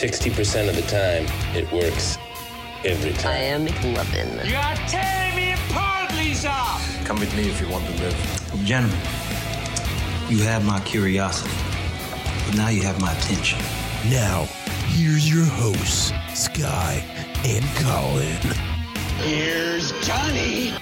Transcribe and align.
60% 0.00 0.70
of 0.70 0.76
the 0.76 0.82
time, 0.82 1.26
it 1.54 1.70
works 1.70 2.16
every 2.86 3.12
time. 3.12 3.32
I 3.32 3.36
time. 3.36 3.42
am 3.42 3.66
McLovin. 3.66 4.48
You 4.48 4.56
are 4.56 4.74
tearing 4.88 5.36
me 5.36 5.52
apart, 5.52 6.10
Lisa! 6.14 6.54
Come 7.04 7.20
with 7.20 7.36
me 7.36 7.50
if 7.50 7.60
you 7.60 7.68
want 7.68 7.84
to 7.84 7.92
live. 8.00 8.64
Gentlemen, 8.64 8.98
you 10.30 10.38
have 10.38 10.64
my 10.64 10.80
curiosity, 10.86 11.54
but 12.46 12.56
now 12.56 12.70
you 12.70 12.80
have 12.80 12.98
my 13.02 13.12
attention. 13.12 13.58
Now, 14.08 14.44
here's 14.86 15.30
your 15.30 15.44
hosts, 15.44 16.14
Sky 16.32 17.04
and 17.44 17.62
Colin. 17.84 18.56
Here's 19.18 19.92
Johnny! 20.00 20.72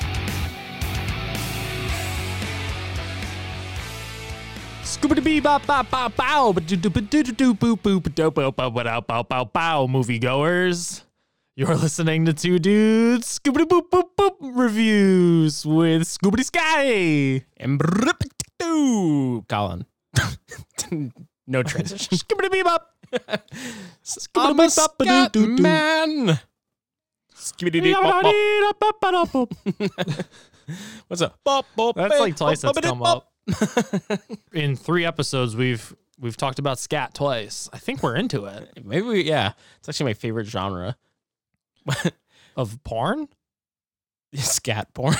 Moviegoers. 9.89 11.03
You're 11.55 11.77
listening 11.77 12.25
to 12.27 12.33
two 12.33 12.59
dudes 12.59 13.39
Scoobity 13.39 13.67
boop 13.67 13.91
boop 13.91 14.11
boop 14.19 14.35
reviews 14.41 15.65
with 15.67 16.03
Scoobity 16.03 16.45
Sky 16.45 17.45
and 17.57 17.81
Colin. 19.49 19.87
no 21.47 21.63
transition. 21.63 22.19
Scoobity 22.19 22.51
bee 22.51 22.63
bop. 22.63 22.91
I'm 24.37 24.61
a 24.61 24.69
scat 24.71 25.37
man. 25.61 26.41
What's 31.09 31.23
up? 31.23 31.39
That's 31.97 32.21
like 32.21 32.37
twice 32.37 32.61
that's 32.63 32.79
come 32.81 33.03
up. 33.03 33.28
In 34.53 34.77
three 34.77 35.05
episodes, 35.05 35.57
we've 35.57 35.95
we've 36.19 36.37
talked 36.37 36.59
about 36.59 36.79
scat 36.79 37.15
twice. 37.15 37.69
I 37.73 37.79
think 37.79 38.03
we're 38.03 38.17
into 38.17 38.45
it. 38.47 38.71
Maybe 38.85 39.07
we, 39.07 39.23
yeah. 39.23 39.53
It's 39.79 39.89
actually 39.89 40.11
my 40.11 40.15
favorite 40.15 40.47
genre. 40.47 40.97
Of 42.57 42.83
porn? 42.83 43.29
Scat 44.35 44.93
porn. 44.93 45.15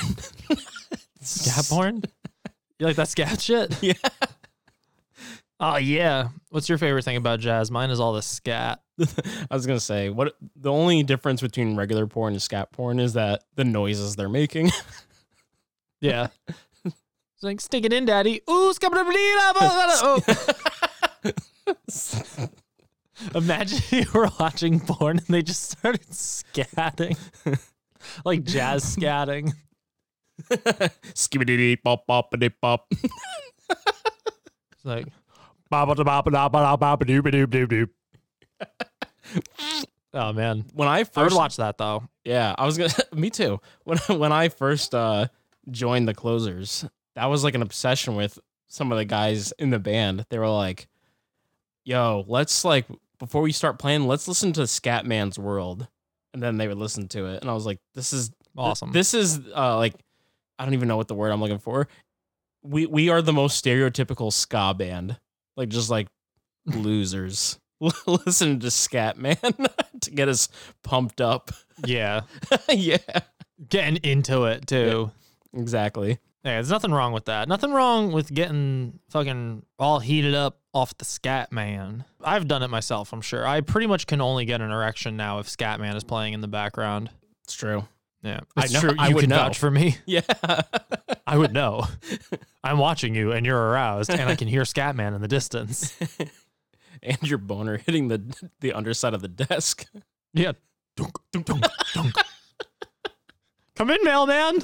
Scat 1.21 1.65
porn? 1.69 2.03
You 2.77 2.85
like 2.85 2.97
that 2.97 3.07
scat 3.07 3.39
shit? 3.39 3.81
Yeah. 3.81 3.93
Oh 5.61 5.77
yeah. 5.77 6.29
What's 6.49 6.67
your 6.67 6.77
favorite 6.77 7.03
thing 7.05 7.15
about 7.15 7.39
jazz? 7.39 7.71
Mine 7.71 7.91
is 7.91 7.99
all 8.01 8.11
the 8.11 8.21
scat. 8.21 8.81
I 8.99 9.55
was 9.55 9.65
gonna 9.65 9.79
say 9.79 10.09
what 10.09 10.35
the 10.57 10.71
only 10.71 11.01
difference 11.03 11.39
between 11.39 11.77
regular 11.77 12.07
porn 12.07 12.33
and 12.33 12.41
scat 12.41 12.73
porn 12.73 12.99
is 12.99 13.13
that 13.13 13.43
the 13.55 13.63
noises 13.63 14.17
they're 14.17 14.27
making. 14.29 14.71
Yeah. 16.01 16.27
It's 17.39 17.45
like 17.45 17.61
stick 17.61 17.85
it 17.85 17.93
in, 17.93 18.03
daddy. 18.03 18.41
Ooh, 18.49 18.73
oh. 18.83 20.19
Imagine 23.33 23.79
you 23.91 24.05
were 24.13 24.27
watching 24.37 24.81
porn 24.81 25.19
and 25.19 25.27
they 25.27 25.41
just 25.41 25.71
started 25.71 26.05
scatting. 26.09 27.17
like 28.25 28.43
jazz 28.43 28.83
scatting. 28.83 29.53
Skibbity 31.13 31.81
pop 31.81 32.05
pop 32.05 32.33
pop. 32.61 32.87
It's 32.91 33.07
like 34.83 35.07
ba-ba-da-ba-ba-da-ba-da-ba-ba-doop-a-doop-doop-doop. 35.69 37.89
Oh 40.13 40.33
man. 40.33 40.65
When 40.73 40.89
I 40.89 40.95
I 40.95 40.97
would 40.99 41.07
first 41.07 41.37
watch 41.37 41.55
that 41.55 41.77
though. 41.77 42.03
Yeah, 42.25 42.53
I 42.57 42.65
was 42.65 42.77
gonna. 42.77 42.91
me 43.13 43.29
too. 43.29 43.61
When 43.85 43.97
when 44.09 44.33
I 44.33 44.49
first 44.49 44.93
uh, 44.93 45.27
joined 45.71 46.05
the 46.05 46.13
Closers, 46.13 46.83
that 47.19 47.25
was 47.25 47.43
like 47.43 47.53
an 47.53 47.61
obsession 47.61 48.15
with 48.15 48.39
some 48.67 48.93
of 48.93 48.97
the 48.97 49.03
guys 49.03 49.51
in 49.59 49.71
the 49.71 49.79
band. 49.79 50.25
They 50.29 50.39
were 50.39 50.47
like, 50.47 50.87
"Yo, 51.83 52.23
let's 52.27 52.63
like 52.63 52.85
before 53.19 53.41
we 53.41 53.51
start 53.51 53.77
playing, 53.77 54.07
let's 54.07 54.25
listen 54.25 54.53
to 54.53 54.61
Scatman's 54.61 55.37
World," 55.37 55.85
and 56.33 56.41
then 56.41 56.55
they 56.55 56.69
would 56.69 56.77
listen 56.77 57.09
to 57.09 57.25
it, 57.25 57.41
and 57.41 57.49
I 57.49 57.53
was 57.53 57.65
like, 57.65 57.79
"This 57.93 58.13
is 58.13 58.31
Awesome. 58.57 58.93
This 58.93 59.13
is 59.13 59.39
uh, 59.53 59.75
like 59.75 59.95
I 60.57 60.63
don't 60.63 60.73
even 60.73 60.87
know 60.87 60.95
what 60.95 61.09
the 61.09 61.15
word 61.15 61.31
I'm 61.31 61.41
looking 61.41 61.59
for. 61.59 61.89
We 62.63 62.85
we 62.85 63.09
are 63.09 63.21
the 63.21 63.33
most 63.33 63.63
stereotypical 63.63 64.31
ska 64.31 64.73
band, 64.73 65.17
like 65.57 65.67
just 65.69 65.89
like 65.89 66.07
losers." 66.65 67.59
Listen 68.05 68.59
to 68.59 68.67
Scatman 68.67 69.69
to 70.01 70.11
get 70.11 70.27
us 70.27 70.49
pumped 70.83 71.21
up. 71.21 71.51
yeah. 71.85 72.21
yeah. 72.69 72.97
Getting 73.69 73.97
into 74.03 74.45
it 74.45 74.67
too. 74.67 75.11
Exactly. 75.53 76.19
Yeah, 76.43 76.53
there's 76.53 76.69
nothing 76.69 76.91
wrong 76.91 77.11
with 77.11 77.25
that. 77.25 77.49
Nothing 77.49 77.71
wrong 77.71 78.11
with 78.13 78.33
getting 78.33 78.99
fucking 79.09 79.65
all 79.77 79.99
heated 79.99 80.33
up 80.33 80.59
off 80.73 80.97
the 80.97 81.03
scat 81.05 81.51
man. 81.51 82.05
I've 82.23 82.47
done 82.47 82.63
it 82.63 82.69
myself, 82.69 83.11
I'm 83.11 83.21
sure. 83.21 83.45
I 83.45 83.59
pretty 83.61 83.87
much 83.87 84.07
can 84.07 84.21
only 84.21 84.45
get 84.45 84.61
an 84.61 84.71
erection 84.71 85.17
now 85.17 85.39
if 85.39 85.49
scat 85.49 85.79
man 85.81 85.95
is 85.97 86.03
playing 86.05 86.33
in 86.33 86.39
the 86.41 86.47
background. 86.47 87.09
It's 87.43 87.53
true. 87.55 87.85
Yeah, 88.23 88.39
I 88.55 88.63
it's 88.65 88.73
know- 88.73 88.79
true. 88.81 88.95
I 88.97 89.09
you 89.09 89.15
would 89.15 89.21
can 89.21 89.29
know. 89.31 89.35
vouch 89.37 89.57
for 89.57 89.69
me. 89.71 89.97
Yeah. 90.05 90.21
I 91.27 91.37
would 91.37 91.53
know. 91.53 91.85
I'm 92.63 92.77
watching 92.79 93.13
you, 93.15 93.31
and 93.33 93.45
you're 93.45 93.69
aroused, 93.69 94.09
and 94.09 94.29
I 94.29 94.35
can 94.35 94.47
hear 94.47 94.65
scat 94.65 94.95
man 94.95 95.13
in 95.13 95.21
the 95.21 95.27
distance. 95.27 95.97
and 97.03 97.21
your 97.21 97.37
boner 97.37 97.77
hitting 97.77 98.07
the 98.07 98.21
the 98.61 98.73
underside 98.73 99.13
of 99.13 99.21
the 99.21 99.27
desk. 99.27 99.85
Yeah. 100.33 100.53
Dunk, 100.95 101.15
dunk, 101.31 101.45
dunk, 101.45 101.65
dunk. 101.93 102.15
Come 103.75 103.89
in, 103.91 104.03
mailman. 104.03 104.63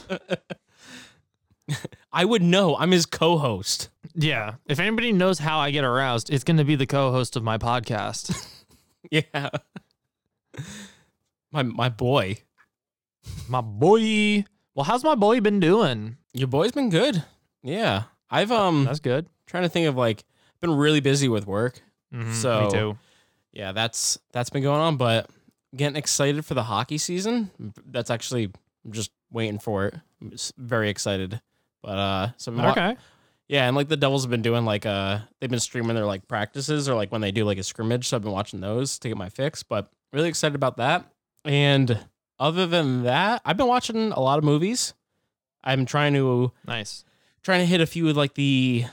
I 2.11 2.25
would 2.25 2.41
know. 2.41 2.75
I'm 2.77 2.91
his 2.91 3.05
co-host. 3.05 3.89
Yeah. 4.13 4.55
If 4.67 4.79
anybody 4.79 5.11
knows 5.11 5.39
how 5.39 5.59
I 5.59 5.71
get 5.71 5.83
aroused, 5.83 6.29
it's 6.29 6.43
going 6.43 6.57
to 6.57 6.63
be 6.63 6.75
the 6.75 6.85
co-host 6.85 7.35
of 7.35 7.43
my 7.43 7.57
podcast. 7.57 8.51
Yeah. 9.11 9.49
My 11.51 11.63
my 11.63 11.89
boy. 11.89 12.39
my 13.47 13.61
boy. 13.61 14.45
Well, 14.73 14.83
how's 14.83 15.03
my 15.03 15.15
boy 15.15 15.39
been 15.41 15.59
doing? 15.59 16.17
Your 16.33 16.47
boy's 16.47 16.71
been 16.71 16.89
good. 16.89 17.23
Yeah. 17.63 18.03
I've 18.29 18.51
um 18.51 18.85
That's 18.85 18.99
good. 18.99 19.27
trying 19.45 19.61
to 19.63 19.69
think 19.69 19.87
of 19.87 19.95
like 19.95 20.23
been 20.59 20.71
really 20.75 20.99
busy 21.01 21.29
with 21.29 21.45
work. 21.45 21.81
Mhm, 22.13 22.33
So- 22.33 22.65
me 22.65 22.71
too. 22.71 22.97
Yeah, 23.53 23.71
that's 23.71 24.17
that's 24.33 24.49
been 24.49 24.63
going 24.63 24.81
on, 24.81 24.97
but 24.97 25.29
getting 25.75 25.95
excited 25.95 26.43
for 26.43 26.55
the 26.55 26.63
hockey 26.63 26.97
season. 26.97 27.51
That's 27.85 28.09
actually 28.09 28.45
I'm 28.83 28.91
just 28.91 29.11
waiting 29.31 29.59
for 29.59 29.85
it. 29.85 29.95
I'm 30.21 30.33
very 30.57 30.89
excited. 30.89 31.41
But 31.85 31.97
uh 31.99 32.27
so 32.37 32.51
I'm 32.51 32.57
wa- 32.57 32.71
Okay. 32.71 32.97
Yeah, 33.47 33.67
and 33.67 33.75
like 33.75 33.89
the 33.89 33.95
Devils 33.97 34.23
have 34.23 34.31
been 34.31 34.41
doing 34.41 34.65
like 34.65 34.87
uh 34.87 35.19
they've 35.39 35.49
been 35.49 35.59
streaming 35.59 35.95
their 35.95 36.05
like 36.07 36.27
practices 36.27 36.89
or 36.89 36.95
like 36.95 37.11
when 37.11 37.21
they 37.21 37.31
do 37.31 37.45
like 37.45 37.59
a 37.59 37.63
scrimmage, 37.63 38.07
so 38.07 38.17
I've 38.17 38.23
been 38.23 38.31
watching 38.31 38.59
those 38.59 38.97
to 38.99 39.07
get 39.07 39.17
my 39.17 39.29
fix. 39.29 39.61
But 39.61 39.91
really 40.11 40.29
excited 40.29 40.55
about 40.55 40.77
that. 40.77 41.05
And 41.45 41.99
other 42.39 42.65
than 42.65 43.03
that, 43.03 43.41
I've 43.45 43.55
been 43.57 43.67
watching 43.67 44.11
a 44.11 44.19
lot 44.19 44.39
of 44.39 44.43
movies. 44.43 44.95
I'm 45.63 45.85
trying 45.85 46.13
to 46.15 46.51
Nice. 46.67 47.05
trying 47.43 47.59
to 47.59 47.65
hit 47.67 47.81
a 47.81 47.85
few 47.85 48.09
of 48.09 48.17
like 48.17 48.33
the 48.33 48.85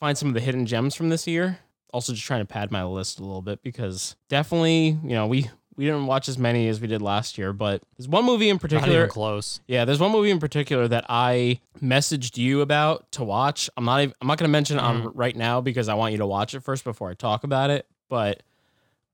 find 0.00 0.18
some 0.18 0.28
of 0.28 0.34
the 0.34 0.40
hidden 0.40 0.66
gems 0.66 0.94
from 0.94 1.08
this 1.08 1.26
year. 1.26 1.58
Also 1.94 2.12
just 2.12 2.26
trying 2.26 2.40
to 2.42 2.46
pad 2.46 2.70
my 2.70 2.84
list 2.84 3.18
a 3.18 3.22
little 3.24 3.40
bit 3.40 3.62
because 3.62 4.16
definitely, 4.28 4.88
you 5.02 5.14
know, 5.14 5.26
we 5.26 5.48
we 5.78 5.84
didn't 5.84 6.06
watch 6.06 6.28
as 6.28 6.36
many 6.36 6.66
as 6.68 6.80
we 6.80 6.88
did 6.88 7.00
last 7.00 7.38
year, 7.38 7.52
but 7.52 7.80
there's 7.96 8.08
one 8.08 8.24
movie 8.24 8.48
in 8.50 8.58
particular. 8.58 8.92
Not 8.92 8.98
even 8.98 9.08
close. 9.10 9.60
yeah, 9.68 9.84
there's 9.84 10.00
one 10.00 10.10
movie 10.10 10.30
in 10.32 10.40
particular 10.40 10.88
that 10.88 11.06
I 11.08 11.60
messaged 11.80 12.36
you 12.36 12.60
about 12.62 13.10
to 13.12 13.22
watch. 13.22 13.70
I'm 13.76 13.84
not 13.84 14.00
even, 14.02 14.14
I'm 14.20 14.26
not 14.26 14.38
going 14.38 14.48
to 14.48 14.52
mention 14.52 14.76
it 14.78 14.82
on 14.82 15.12
right 15.14 15.36
now 15.36 15.60
because 15.60 15.88
I 15.88 15.94
want 15.94 16.10
you 16.12 16.18
to 16.18 16.26
watch 16.26 16.52
it 16.52 16.64
first 16.64 16.82
before 16.82 17.08
I 17.08 17.14
talk 17.14 17.44
about 17.44 17.70
it. 17.70 17.86
But 18.10 18.42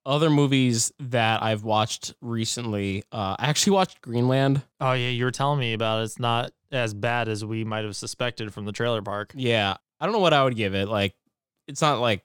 other 0.07 0.31
movies 0.31 0.91
that 0.99 1.43
I've 1.43 1.65
watched 1.65 2.15
recently, 2.23 3.05
uh, 3.13 3.37
I 3.39 3.47
actually 3.49 3.75
watched 3.75 4.01
Greenland. 4.01 4.63
Oh 4.81 4.93
yeah, 4.93 5.11
you 5.11 5.25
were 5.27 5.31
telling 5.31 5.61
me 5.61 5.75
about 5.75 6.01
it. 6.01 6.05
It's 6.05 6.19
not 6.19 6.53
as 6.73 6.95
bad 6.95 7.29
as 7.29 7.45
we 7.45 7.63
might 7.65 7.85
have 7.85 7.95
suspected 7.95 8.55
from 8.55 8.65
the 8.65 8.73
trailer 8.73 9.03
park. 9.03 9.33
Yeah, 9.37 9.77
I 10.01 10.07
don't 10.07 10.15
know 10.15 10.19
what 10.21 10.33
I 10.33 10.43
would 10.43 10.57
give 10.57 10.75
it. 10.75 10.89
Like, 10.89 11.15
it's 11.69 11.83
not 11.83 12.01
like 12.01 12.25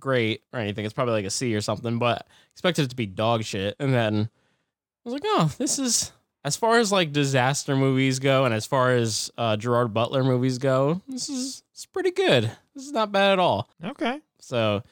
great 0.00 0.42
or 0.52 0.60
anything. 0.60 0.84
It's 0.84 0.94
probably 0.94 1.14
like 1.14 1.24
a 1.24 1.30
C 1.30 1.54
or 1.54 1.60
something, 1.60 1.98
but 1.98 2.26
expected 2.52 2.84
it 2.84 2.90
to 2.90 2.96
be 2.96 3.06
dog 3.06 3.44
shit. 3.44 3.76
And 3.78 3.92
then 3.92 4.28
I 5.04 5.08
was 5.08 5.12
like, 5.14 5.22
oh, 5.24 5.52
this 5.58 5.78
is 5.78 6.12
as 6.44 6.56
far 6.56 6.78
as 6.78 6.92
like 6.92 7.12
disaster 7.12 7.76
movies 7.76 8.18
go, 8.18 8.44
and 8.44 8.54
as 8.54 8.66
far 8.66 8.92
as 8.92 9.30
uh, 9.36 9.56
Gerard 9.56 9.92
Butler 9.92 10.22
movies 10.24 10.58
go, 10.58 11.02
this 11.08 11.28
is 11.28 11.62
it's 11.72 11.86
pretty 11.86 12.10
good. 12.10 12.50
This 12.74 12.86
is 12.86 12.92
not 12.92 13.12
bad 13.12 13.32
at 13.32 13.38
all. 13.38 13.68
Okay. 13.84 14.20
So, 14.40 14.82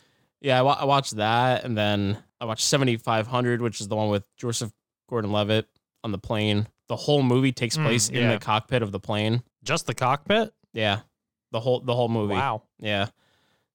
yeah, 0.41 0.61
I, 0.63 0.85
watched 0.85 1.17
that, 1.17 1.65
and 1.65 1.79
then 1.79 2.19
I 2.41 2.45
watched 2.47 2.65
7500, 2.65 3.63
which 3.63 3.81
is 3.81 3.89
the 3.89 3.97
one 3.97 4.11
with 4.11 4.27
Joseph 4.37 4.73
Gordon-Levitt 5.09 5.67
on 6.05 6.13
the 6.13 6.19
plane. 6.19 6.67
The 6.89 6.97
whole 6.97 7.23
movie 7.23 7.53
takes 7.53 7.77
Mm, 7.77 7.85
place 7.85 8.09
in 8.09 8.29
the 8.29 8.39
cockpit 8.39 8.83
of 8.83 8.93
the 8.93 9.01
plane. 9.01 9.43
Just 9.65 9.87
the 9.87 9.95
cockpit? 9.95 10.53
Yeah, 10.73 11.01
the 11.53 11.61
whole 11.61 11.81
the 11.81 11.95
whole 11.95 12.09
movie. 12.09 12.35
Wow. 12.35 12.63
Yeah. 12.79 13.09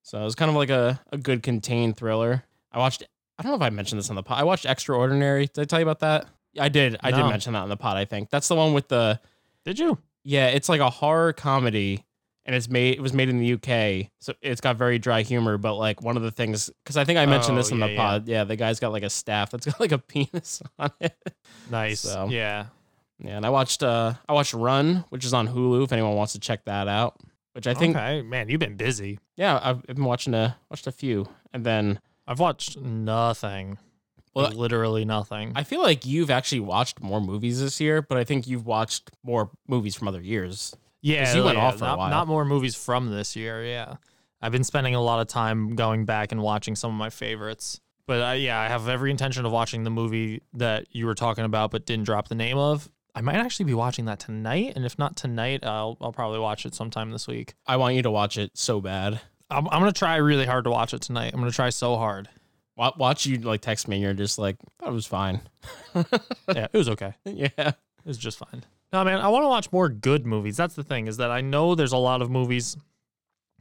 So 0.04 0.20
it 0.20 0.24
was 0.24 0.36
kind 0.36 0.50
of 0.50 0.56
like 0.56 0.70
a, 0.70 1.00
a 1.12 1.18
good 1.18 1.44
contained 1.44 1.98
thriller. 1.98 2.44
I 2.72 2.80
watched 2.80 3.04
I 3.38 3.44
don't 3.44 3.52
know 3.52 3.56
if 3.56 3.62
I 3.62 3.70
mentioned 3.70 4.00
this 4.00 4.10
on 4.10 4.16
the 4.16 4.24
pod. 4.24 4.40
I 4.40 4.44
watched 4.44 4.66
Extraordinary. 4.66 5.48
Did 5.48 5.62
I 5.62 5.66
tell 5.66 5.80
you 5.80 5.86
about 5.86 6.00
that? 6.00 6.28
I 6.60 6.70
did. 6.70 6.98
I 7.02 7.12
did 7.12 7.26
mention 7.26 7.54
that 7.54 7.62
on 7.64 7.70
the 7.70 7.78
pod, 7.78 7.98
I 7.98 8.06
think. 8.06 8.30
That's 8.30 8.48
the 8.48 8.56
one 8.56 8.74
with 8.74 8.88
the 8.90 9.20
Did 9.66 9.80
you? 9.80 9.98
yeah, 10.24 10.48
it's 10.48 10.68
like 10.70 10.82
a 10.82 10.90
horror 10.90 11.34
comedy 11.34 12.06
and 12.46 12.56
it's 12.56 12.68
made 12.70 12.96
it 12.96 13.02
was 13.02 13.14
made 13.14 13.30
in 13.30 13.38
the 13.40 13.54
UK. 13.54 14.10
So 14.20 14.34
it's 14.42 14.60
got 14.62 14.76
very 14.76 15.00
dry 15.00 15.22
humor, 15.22 15.58
but 15.58 15.76
like 15.76 16.02
one 16.02 16.18
of 16.18 16.24
the 16.24 16.32
things 16.32 16.70
cuz 16.86 16.98
I 16.98 17.06
think 17.06 17.20
I 17.20 17.26
mentioned 17.26 17.58
this 17.58 17.72
Oh, 17.72 17.76
on 17.76 17.80
yeah, 17.80 17.88
the 17.88 17.94
yeah. 17.94 17.98
pod. 18.00 18.28
Yeah. 18.28 18.44
the 18.44 18.56
guy's 18.56 18.80
got 18.80 18.92
like 18.92 19.04
a 19.04 19.10
staff 19.10 19.52
that's 19.52 19.66
got 19.68 19.80
like 19.80 19.92
a 19.92 19.98
penis 20.00 20.62
on 20.78 20.92
it. 21.00 21.16
Nice. 21.70 22.02
So- 22.02 22.28
Yeah. 22.30 22.66
Yeah, 23.24 23.38
and 23.38 23.46
I 23.46 23.50
watched 23.50 23.82
uh 23.84 24.16
I 24.28 24.34
watched 24.34 24.54
Run, 24.56 25.06
which 25.10 25.24
is 25.26 25.34
on 25.34 25.48
Hulu 25.48 25.84
if 25.84 25.92
anyone 25.94 26.16
wants 26.16 26.34
to 26.34 26.40
check 26.40 26.66
that 26.66 26.88
out. 26.88 27.18
Which 27.54 27.68
I 27.68 27.74
think 27.74 27.96
okay, 27.96 28.22
man, 28.22 28.48
you've 28.50 28.60
been 28.60 28.78
busy. 28.78 29.20
yeah, 29.36 29.60
I've, 29.62 29.78
I've 29.90 29.96
been 29.96 30.06
watching 30.06 30.34
a 30.34 30.58
watched 30.70 30.88
a 30.88 30.92
few. 30.92 31.28
And 31.54 31.66
then 31.66 32.00
I've 32.28 32.40
watched 32.40 32.80
nothing. 32.80 33.78
Well, 34.34 34.52
literally 34.52 35.04
nothing. 35.04 35.52
I 35.56 35.64
feel 35.64 35.82
like 35.82 36.06
you've 36.06 36.30
actually 36.32 36.62
watched 36.62 37.02
more 37.02 37.20
movies 37.20 37.60
this 37.60 37.82
year, 37.82 38.02
but 38.02 38.18
I 38.18 38.24
think 38.24 38.48
you've 38.48 38.66
watched 38.66 39.12
more 39.24 39.50
movies 39.68 39.96
from 39.96 40.08
other 40.08 40.22
years. 40.22 40.74
yeah, 41.02 41.36
you 41.36 41.44
went 41.44 41.58
yeah, 41.58 41.66
off 41.66 41.80
for 41.80 41.84
a 41.84 41.88
not, 41.88 41.98
while. 41.98 42.10
not 42.10 42.28
more 42.28 42.46
movies 42.46 42.74
from 42.74 43.12
this 43.12 43.36
year. 43.36 43.66
Yeah, 43.66 43.96
I've 44.42 44.54
been 44.54 44.64
spending 44.64 44.96
a 44.96 45.02
lot 45.02 45.20
of 45.20 45.28
time 45.28 45.76
going 45.76 46.06
back 46.06 46.32
and 46.32 46.42
watching 46.42 46.78
some 46.78 46.92
of 46.92 46.98
my 46.98 47.10
favorites. 47.10 47.82
But 48.08 48.22
uh, 48.22 48.32
yeah, 48.34 48.58
I 48.58 48.70
have 48.70 48.88
every 48.88 49.12
intention 49.12 49.46
of 49.46 49.52
watching 49.52 49.84
the 49.84 49.90
movie 49.90 50.42
that 50.54 50.88
you 50.92 51.06
were 51.06 51.16
talking 51.16 51.44
about, 51.44 51.72
but 51.72 51.86
didn't 51.86 52.06
drop 52.06 52.30
the 52.30 52.36
name 52.36 52.58
of. 52.58 52.90
I 53.14 53.22
might 53.22 53.36
actually 53.36 53.66
be 53.66 53.74
watching 53.74 54.06
that 54.06 54.20
tonight, 54.20 54.74
and 54.76 54.86
if 54.86 54.98
not 54.98 55.16
tonight, 55.16 55.66
I'll 55.66 55.98
I'll 56.02 56.14
probably 56.14 56.40
watch 56.40 56.66
it 56.66 56.74
sometime 56.74 57.12
this 57.12 57.28
week. 57.28 57.56
I 57.68 57.78
want 57.78 57.96
you 57.96 58.02
to 58.04 58.12
watch 58.12 58.38
it 58.38 58.52
so 58.58 58.80
bad. 58.82 59.20
I'm, 59.50 59.68
I'm 59.68 59.80
gonna 59.82 59.92
try 59.92 60.16
really 60.18 60.46
hard 60.46 60.64
to 60.64 60.70
watch 60.72 60.94
it 60.94 61.02
tonight. 61.02 61.34
I'm 61.34 61.40
gonna 61.40 61.52
try 61.52 61.70
so 61.72 61.98
hard. 61.98 62.30
Wa- 62.78 62.94
Watch 62.98 63.26
you 63.26 63.38
like 63.40 63.60
text 63.62 63.88
me 63.90 63.98
and 63.98 64.04
you're 64.04 64.14
just 64.14 64.40
like, 64.40 64.56
that 64.80 64.92
was 64.94 65.06
fine. 65.06 65.42
Yeah, 65.94 66.68
it 66.72 66.78
was 66.78 66.88
okay. 66.90 67.14
yeah. 67.26 67.48
It 67.58 67.76
was 68.06 68.18
just 68.18 68.38
fine. 68.38 68.64
No, 68.94 69.04
man, 69.04 69.20
I 69.20 69.28
want 69.28 69.44
to 69.44 69.48
watch 69.50 69.72
more 69.72 69.90
good 69.90 70.26
movies. 70.26 70.58
That's 70.58 70.74
the 70.76 70.84
thing 70.84 71.08
is 71.08 71.18
that 71.18 71.32
I 71.32 71.42
know 71.42 71.76
there's 71.76 71.92
a 71.92 71.98
lot 71.98 72.22
of 72.22 72.30
movies 72.32 72.76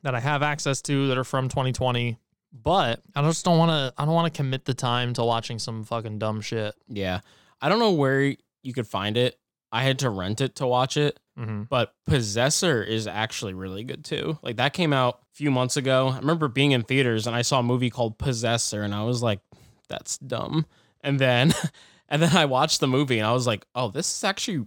that 0.02 0.14
I 0.14 0.20
have 0.20 0.42
access 0.42 0.80
to 0.82 1.08
that 1.08 1.18
are 1.18 1.24
from 1.24 1.48
2020, 1.48 2.18
but 2.52 3.00
I 3.14 3.22
just 3.22 3.44
don't 3.44 3.58
want 3.58 3.70
to. 3.70 3.92
I 4.00 4.04
don't 4.04 4.14
want 4.14 4.32
to 4.32 4.36
commit 4.36 4.64
the 4.64 4.74
time 4.74 5.12
to 5.14 5.24
watching 5.24 5.58
some 5.58 5.84
fucking 5.84 6.18
dumb 6.20 6.40
shit. 6.40 6.74
Yeah. 6.88 7.20
I 7.60 7.68
don't 7.68 7.78
know 7.80 7.92
where 7.92 8.34
you 8.62 8.72
could 8.72 8.86
find 8.86 9.16
it. 9.16 9.38
I 9.72 9.82
had 9.84 9.98
to 10.00 10.10
rent 10.10 10.40
it 10.40 10.56
to 10.56 10.66
watch 10.66 10.96
it, 10.96 11.18
Mm-hmm. 11.38 11.62
but 11.70 11.94
Possessor 12.06 12.82
is 12.82 13.06
actually 13.06 13.54
really 13.54 13.82
good 13.82 14.04
too. 14.04 14.38
Like 14.42 14.56
that 14.56 14.74
came 14.74 14.92
out 14.92 15.20
a 15.32 15.34
few 15.36 15.50
months 15.50 15.78
ago. 15.78 16.08
I 16.08 16.18
remember 16.18 16.48
being 16.48 16.72
in 16.72 16.82
theaters 16.82 17.26
and 17.26 17.34
I 17.34 17.40
saw 17.42 17.60
a 17.60 17.62
movie 17.62 17.88
called 17.88 18.18
Possessor 18.18 18.82
and 18.82 18.94
I 18.94 19.04
was 19.04 19.22
like, 19.22 19.40
that's 19.88 20.18
dumb. 20.18 20.66
And 21.02 21.18
then 21.18 21.54
and 22.10 22.20
then 22.20 22.36
I 22.36 22.44
watched 22.44 22.80
the 22.80 22.88
movie 22.88 23.18
and 23.18 23.26
I 23.26 23.32
was 23.32 23.46
like, 23.46 23.64
oh, 23.74 23.90
this 23.90 24.14
is 24.18 24.22
actually 24.24 24.66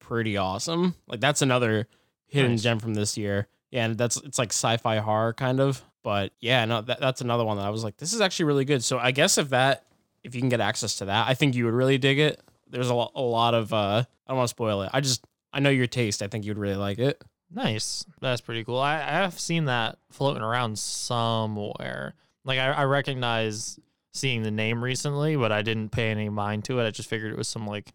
pretty 0.00 0.36
awesome. 0.36 0.94
Like 1.06 1.20
that's 1.20 1.42
another 1.42 1.86
hidden 2.26 2.52
Nice. 2.52 2.62
gem 2.62 2.78
from 2.80 2.94
this 2.94 3.16
year. 3.16 3.46
Yeah, 3.70 3.84
and 3.84 3.96
that's 3.98 4.16
it's 4.16 4.38
like 4.38 4.48
sci-fi 4.52 4.96
horror 4.98 5.32
kind 5.32 5.60
of. 5.60 5.80
But 6.02 6.32
yeah, 6.40 6.64
no, 6.64 6.80
that, 6.80 6.98
that's 6.98 7.20
another 7.20 7.44
one 7.44 7.56
that 7.58 7.66
I 7.66 7.70
was 7.70 7.84
like, 7.84 7.98
this 7.98 8.12
is 8.12 8.20
actually 8.20 8.46
really 8.46 8.64
good. 8.64 8.82
So 8.82 8.98
I 8.98 9.10
guess 9.12 9.38
if 9.38 9.50
that 9.50 9.84
if 10.24 10.34
you 10.34 10.40
can 10.40 10.48
get 10.48 10.60
access 10.60 10.96
to 10.96 11.04
that, 11.04 11.28
I 11.28 11.34
think 11.34 11.54
you 11.54 11.66
would 11.66 11.74
really 11.74 11.98
dig 11.98 12.18
it. 12.18 12.40
There's 12.70 12.88
a, 12.88 12.94
lo- 12.94 13.10
a 13.14 13.22
lot 13.22 13.54
of 13.54 13.72
uh 13.72 14.04
I 14.04 14.30
don't 14.30 14.36
want 14.36 14.48
to 14.48 14.50
spoil 14.50 14.82
it. 14.82 14.90
I 14.92 15.00
just 15.00 15.24
I 15.52 15.60
know 15.60 15.70
your 15.70 15.86
taste. 15.86 16.22
I 16.22 16.28
think 16.28 16.44
you'd 16.44 16.58
really 16.58 16.76
like 16.76 16.98
it. 16.98 17.22
Nice. 17.52 18.06
That's 18.20 18.40
pretty 18.40 18.64
cool. 18.64 18.78
I, 18.78 18.96
I 18.96 19.10
have 19.22 19.38
seen 19.38 19.64
that 19.64 19.98
floating 20.10 20.42
around 20.42 20.78
somewhere. 20.78 22.14
Like 22.44 22.58
I, 22.58 22.70
I 22.70 22.84
recognize 22.84 23.78
seeing 24.14 24.42
the 24.42 24.50
name 24.50 24.82
recently, 24.82 25.36
but 25.36 25.52
I 25.52 25.62
didn't 25.62 25.90
pay 25.90 26.10
any 26.10 26.28
mind 26.28 26.64
to 26.66 26.78
it. 26.78 26.86
I 26.86 26.90
just 26.90 27.08
figured 27.08 27.32
it 27.32 27.38
was 27.38 27.48
some 27.48 27.66
like, 27.66 27.92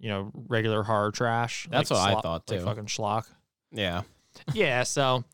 you 0.00 0.08
know, 0.08 0.32
regular 0.48 0.82
horror 0.82 1.12
trash. 1.12 1.68
That's 1.70 1.90
like 1.90 2.00
what 2.00 2.18
I 2.18 2.20
thought, 2.20 2.50
like 2.50 2.60
too. 2.60 2.64
fucking 2.64 2.86
schlock. 2.86 3.26
Yeah. 3.70 4.02
yeah, 4.52 4.82
so 4.82 5.24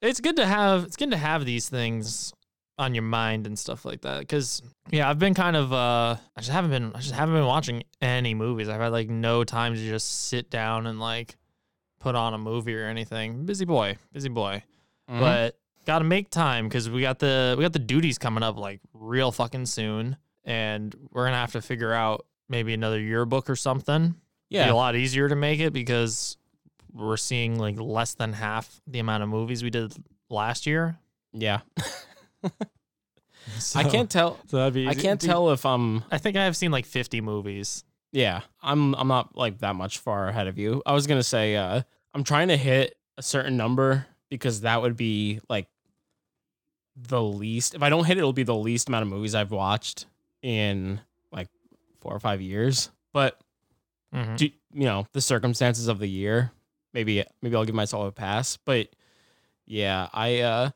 it's 0.00 0.20
good 0.20 0.36
to 0.36 0.46
have 0.46 0.84
it's 0.84 0.96
good 0.96 1.10
to 1.10 1.16
have 1.16 1.44
these 1.44 1.68
things 1.68 2.32
on 2.78 2.94
your 2.94 3.02
mind 3.02 3.46
and 3.46 3.58
stuff 3.58 3.84
like 3.84 4.02
that. 4.02 4.28
Cause 4.28 4.62
yeah, 4.90 5.08
I've 5.10 5.18
been 5.18 5.34
kind 5.34 5.56
of 5.56 5.72
uh 5.72 6.16
I 6.36 6.40
just 6.40 6.50
haven't 6.50 6.70
been 6.70 6.92
I 6.94 7.00
just 7.00 7.14
haven't 7.14 7.34
been 7.34 7.46
watching 7.46 7.82
any 8.00 8.34
movies. 8.34 8.68
I've 8.68 8.80
had 8.80 8.92
like 8.92 9.08
no 9.08 9.44
time 9.44 9.74
to 9.74 9.80
just 9.80 10.28
sit 10.28 10.50
down 10.50 10.86
and 10.86 11.00
like 11.00 11.36
put 11.98 12.14
on 12.14 12.34
a 12.34 12.38
movie 12.38 12.76
or 12.76 12.86
anything. 12.86 13.44
Busy 13.44 13.64
boy, 13.64 13.96
busy 14.12 14.28
boy. 14.28 14.62
Mhm. 15.10 15.20
But 15.20 15.58
gotta 15.86 16.04
make 16.04 16.30
time 16.30 16.68
because 16.68 16.88
we 16.88 17.00
got 17.00 17.18
the 17.18 17.54
we 17.58 17.64
got 17.64 17.72
the 17.72 17.78
duties 17.78 18.18
coming 18.18 18.42
up 18.42 18.56
like 18.58 18.80
real 18.94 19.32
fucking 19.32 19.66
soon. 19.66 20.16
And 20.44 20.94
we're 21.12 21.24
gonna 21.26 21.36
have 21.36 21.52
to 21.52 21.62
figure 21.62 21.92
out 21.92 22.26
maybe 22.48 22.72
another 22.74 23.00
yearbook 23.00 23.50
or 23.50 23.56
something 23.56 24.14
be 24.64 24.70
a 24.70 24.74
lot 24.74 24.96
easier 24.96 25.28
to 25.28 25.36
make 25.36 25.60
it 25.60 25.72
because 25.72 26.36
we're 26.94 27.16
seeing 27.18 27.58
like 27.58 27.78
less 27.78 28.14
than 28.14 28.32
half 28.32 28.80
the 28.86 28.98
amount 28.98 29.22
of 29.22 29.28
movies 29.28 29.62
we 29.62 29.70
did 29.70 29.92
last 30.30 30.66
year. 30.66 30.96
Yeah. 31.32 31.60
So, 33.58 33.78
I 33.80 33.84
can't 33.84 34.10
tell 34.10 34.38
So 34.46 34.58
that'd 34.58 34.74
be 34.74 34.88
I 34.88 34.94
can't 34.94 35.20
Dude, 35.20 35.28
tell 35.30 35.50
if 35.50 35.64
I'm 35.66 36.04
I 36.10 36.18
think 36.18 36.36
I 36.36 36.44
have 36.44 36.56
seen 36.56 36.70
like 36.70 36.86
50 36.86 37.20
movies. 37.20 37.84
Yeah, 38.12 38.40
I'm 38.62 38.94
I'm 38.94 39.08
not 39.08 39.36
like 39.36 39.58
that 39.58 39.74
much 39.76 39.98
far 39.98 40.28
ahead 40.28 40.46
of 40.46 40.58
you. 40.58 40.82
I 40.86 40.92
was 40.92 41.06
gonna 41.06 41.22
say 41.22 41.56
uh 41.56 41.82
I'm 42.14 42.24
trying 42.24 42.48
to 42.48 42.56
hit 42.56 42.96
a 43.16 43.22
certain 43.22 43.56
number 43.56 44.06
because 44.30 44.62
that 44.62 44.80
would 44.82 44.96
be 44.96 45.40
like 45.48 45.68
the 46.96 47.22
least 47.22 47.74
if 47.74 47.82
I 47.82 47.88
don't 47.90 48.04
hit 48.04 48.16
it, 48.16 48.20
it'll 48.20 48.32
be 48.32 48.42
the 48.44 48.54
least 48.54 48.88
amount 48.88 49.02
of 49.02 49.08
movies 49.08 49.34
I've 49.34 49.50
watched 49.52 50.06
in 50.42 51.00
like 51.32 51.48
four 52.00 52.12
or 52.14 52.20
five 52.20 52.40
years. 52.40 52.90
But 53.12 53.38
Mhm. 54.14 54.36
do, 54.36 54.46
you 54.46 54.84
know, 54.84 55.06
the 55.12 55.20
circumstances 55.20 55.86
of 55.88 55.98
the 55.98 56.08
year, 56.08 56.50
maybe 56.94 57.24
maybe 57.42 57.56
I'll 57.56 57.64
give 57.64 57.74
myself 57.74 58.08
a 58.08 58.12
pass. 58.12 58.56
But 58.56 58.88
yeah, 59.66 60.08
I 60.12 60.40
uh 60.40 60.70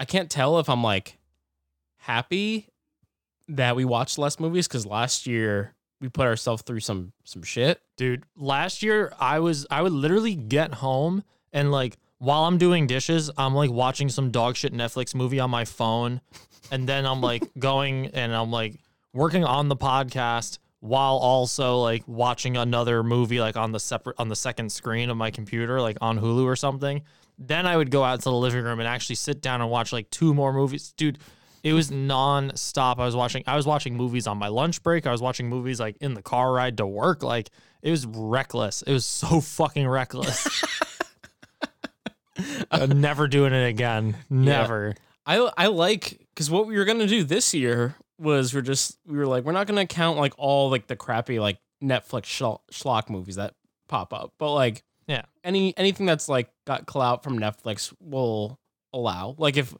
I 0.00 0.04
can't 0.04 0.30
tell 0.30 0.58
if 0.58 0.68
I'm 0.68 0.82
like 0.82 1.18
happy 1.98 2.68
that 3.48 3.76
we 3.76 3.84
watched 3.84 4.18
less 4.18 4.38
movies 4.38 4.68
because 4.68 4.86
last 4.86 5.26
year 5.26 5.74
we 6.00 6.08
put 6.08 6.26
ourselves 6.26 6.62
through 6.62 6.80
some 6.80 7.12
some 7.24 7.42
shit. 7.42 7.80
Dude, 7.96 8.24
last 8.36 8.82
year 8.82 9.12
I 9.18 9.40
was 9.40 9.66
I 9.70 9.82
would 9.82 9.92
literally 9.92 10.34
get 10.34 10.74
home 10.74 11.24
and 11.52 11.72
like 11.72 11.96
while 12.18 12.44
I'm 12.44 12.58
doing 12.58 12.86
dishes, 12.86 13.30
I'm 13.38 13.54
like 13.54 13.70
watching 13.70 14.08
some 14.08 14.30
dog 14.30 14.56
shit 14.56 14.72
Netflix 14.72 15.14
movie 15.14 15.40
on 15.40 15.50
my 15.50 15.64
phone. 15.64 16.20
And 16.70 16.88
then 16.88 17.06
I'm 17.06 17.20
like 17.20 17.42
going 17.58 18.08
and 18.08 18.34
I'm 18.34 18.50
like 18.50 18.74
working 19.12 19.44
on 19.44 19.68
the 19.68 19.76
podcast 19.76 20.58
while 20.80 21.16
also 21.16 21.78
like 21.78 22.04
watching 22.06 22.56
another 22.56 23.02
movie 23.02 23.40
like 23.40 23.56
on 23.56 23.72
the 23.72 23.80
separate 23.80 24.16
on 24.18 24.28
the 24.28 24.36
second 24.36 24.70
screen 24.70 25.10
of 25.10 25.16
my 25.16 25.30
computer, 25.30 25.80
like 25.80 25.96
on 26.00 26.18
Hulu 26.20 26.44
or 26.44 26.56
something. 26.56 27.02
Then 27.38 27.66
I 27.66 27.76
would 27.76 27.90
go 27.90 28.02
out 28.02 28.20
to 28.20 28.24
the 28.24 28.32
living 28.32 28.64
room 28.64 28.80
and 28.80 28.88
actually 28.88 29.16
sit 29.16 29.40
down 29.40 29.60
and 29.60 29.70
watch 29.70 29.92
like 29.92 30.10
two 30.10 30.34
more 30.34 30.52
movies. 30.52 30.92
Dude, 30.96 31.18
it 31.62 31.72
was 31.72 31.90
non-stop. 31.90 32.98
I 32.98 33.04
was 33.04 33.14
watching 33.16 33.44
I 33.46 33.56
was 33.56 33.66
watching 33.66 33.96
movies 33.96 34.26
on 34.26 34.38
my 34.38 34.48
lunch 34.48 34.82
break. 34.82 35.06
I 35.06 35.12
was 35.12 35.22
watching 35.22 35.48
movies 35.48 35.78
like 35.80 35.96
in 36.00 36.14
the 36.14 36.22
car 36.22 36.52
ride 36.52 36.76
to 36.78 36.86
work. 36.86 37.22
Like 37.22 37.50
it 37.82 37.90
was 37.90 38.06
reckless. 38.06 38.82
It 38.82 38.92
was 38.92 39.06
so 39.06 39.40
fucking 39.42 39.86
reckless. 39.86 40.48
I'm 42.70 43.00
never 43.00 43.26
doing 43.28 43.52
it 43.52 43.66
again. 43.66 44.16
Never. 44.30 44.94
I 45.26 45.50
I 45.56 45.66
like 45.66 46.26
because 46.34 46.50
what 46.50 46.66
we 46.66 46.76
were 46.76 46.84
gonna 46.84 47.06
do 47.06 47.24
this 47.24 47.52
year 47.54 47.96
was 48.18 48.54
we're 48.54 48.62
just 48.62 48.98
we 49.06 49.16
were 49.16 49.26
like 49.26 49.44
we're 49.44 49.52
not 49.52 49.66
gonna 49.66 49.86
count 49.86 50.18
like 50.18 50.34
all 50.38 50.70
like 50.70 50.86
the 50.86 50.96
crappy 50.96 51.38
like 51.38 51.58
Netflix 51.82 52.24
schlo- 52.24 52.60
schlock 52.72 53.10
movies 53.10 53.36
that 53.36 53.54
pop 53.88 54.12
up, 54.12 54.32
but 54.38 54.54
like 54.54 54.84
Yeah. 55.08 55.22
any 55.42 55.76
anything 55.76 56.06
that's 56.06 56.28
like 56.28 56.50
got 56.66 56.86
clout 56.86 57.24
from 57.24 57.38
Netflix 57.38 57.92
will 58.00 58.58
allow. 58.92 59.34
Like 59.38 59.56
if 59.56 59.74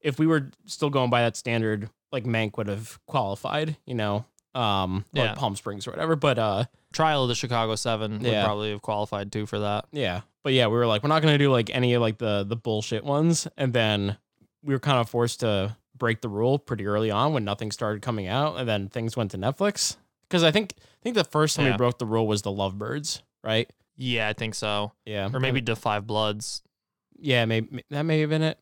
if 0.00 0.18
we 0.18 0.26
were 0.26 0.50
still 0.66 0.88
going 0.90 1.10
by 1.10 1.22
that 1.22 1.36
standard, 1.36 1.90
like 2.12 2.24
Mank 2.24 2.56
would 2.56 2.68
have 2.68 2.98
qualified, 3.06 3.76
you 3.84 3.94
know, 3.94 4.24
um, 4.54 5.04
Yeah. 5.12 5.34
Palm 5.34 5.56
Springs 5.56 5.86
or 5.86 5.90
whatever. 5.90 6.14
But 6.16 6.38
uh, 6.38 6.64
Trial 6.92 7.24
of 7.24 7.28
the 7.28 7.34
Chicago 7.34 7.74
Seven 7.74 8.20
would 8.20 8.22
Yeah. 8.32 8.44
probably 8.44 8.70
have 8.70 8.80
qualified 8.82 9.30
too 9.32 9.44
for 9.46 9.58
that. 9.58 9.86
yeah, 9.92 10.22
but 10.44 10.52
yeah, 10.54 10.68
we 10.68 10.74
were 10.74 10.86
like 10.86 11.02
we're 11.02 11.08
not 11.10 11.20
gonna 11.22 11.36
do 11.38 11.50
like 11.50 11.68
any 11.74 11.94
of 11.94 12.00
like 12.00 12.18
the 12.18 12.44
the 12.44 12.56
bullshit 12.56 13.04
ones, 13.04 13.46
and 13.56 13.72
then 13.72 14.16
we 14.62 14.72
were 14.74 14.80
kind 14.80 14.98
of 14.98 15.08
forced 15.10 15.40
to 15.40 15.76
break 15.96 16.20
the 16.20 16.28
rule 16.28 16.58
pretty 16.60 16.86
early 16.86 17.10
on 17.10 17.32
when 17.32 17.44
nothing 17.44 17.72
started 17.72 18.00
coming 18.02 18.28
out, 18.28 18.56
and 18.58 18.68
then 18.68 18.88
things 18.88 19.16
went 19.16 19.32
to 19.32 19.36
Netflix. 19.38 19.96
Because 20.28 20.44
I 20.44 20.50
think 20.52 20.74
I 20.78 21.02
think 21.02 21.16
the 21.16 21.24
first 21.24 21.56
time 21.56 21.66
Yeah. 21.66 21.72
we 21.72 21.76
broke 21.78 21.98
the 21.98 22.06
rule 22.06 22.26
was 22.26 22.42
the 22.42 22.52
Lovebirds, 22.52 23.22
right? 23.42 23.68
Yeah, 23.98 24.28
I 24.28 24.32
think 24.32 24.54
so. 24.54 24.92
Yeah, 25.04 25.28
Or 25.32 25.40
maybe 25.40 25.60
The 25.60 25.74
Five 25.76 26.06
Bloods. 26.06 26.62
yeah, 27.18 27.44
maybe 27.44 27.82
that 27.90 28.02
may 28.04 28.20
have 28.20 28.30
been 28.30 28.42
it. 28.42 28.58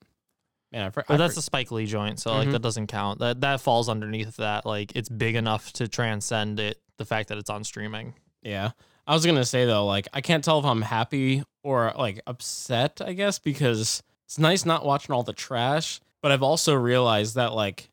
Man, 0.72 0.86
I, 0.86 0.90
for, 0.90 1.04
But 1.06 1.14
I 1.14 1.16
that's 1.18 1.34
for- 1.34 1.40
a 1.40 1.42
Spike 1.42 1.70
Lee 1.70 1.86
joint, 1.86 2.18
so 2.18 2.32
like 2.32 2.48
Mhm. 2.48 2.52
that 2.52 2.62
doesn't 2.62 2.86
count. 2.88 3.20
That 3.20 3.40
that 3.42 3.60
falls 3.60 3.88
underneath 3.88 4.36
that. 4.36 4.64
Like 4.66 4.96
it's 4.96 5.08
big 5.08 5.36
enough 5.36 5.72
to 5.74 5.86
transcend 5.88 6.58
it. 6.58 6.80
The 6.98 7.04
fact 7.04 7.28
that 7.28 7.38
it's 7.38 7.50
on 7.50 7.62
streaming. 7.64 8.14
yeah. 8.42 8.70
I 9.08 9.14
was 9.14 9.24
gonna 9.24 9.44
say 9.44 9.66
though, 9.66 9.86
like 9.86 10.08
I 10.12 10.20
can't 10.20 10.42
tell 10.42 10.58
if 10.58 10.64
I'm 10.64 10.82
happy 10.82 11.44
or 11.62 11.92
like 11.96 12.20
upset. 12.26 13.00
I 13.04 13.12
guess 13.12 13.38
because 13.38 14.02
it's 14.24 14.38
nice 14.38 14.64
not 14.64 14.84
watching 14.84 15.14
all 15.14 15.22
the 15.22 15.32
trash, 15.32 16.00
but 16.22 16.32
I've 16.32 16.42
also 16.42 16.74
realized 16.74 17.36
that 17.36 17.52
like 17.52 17.90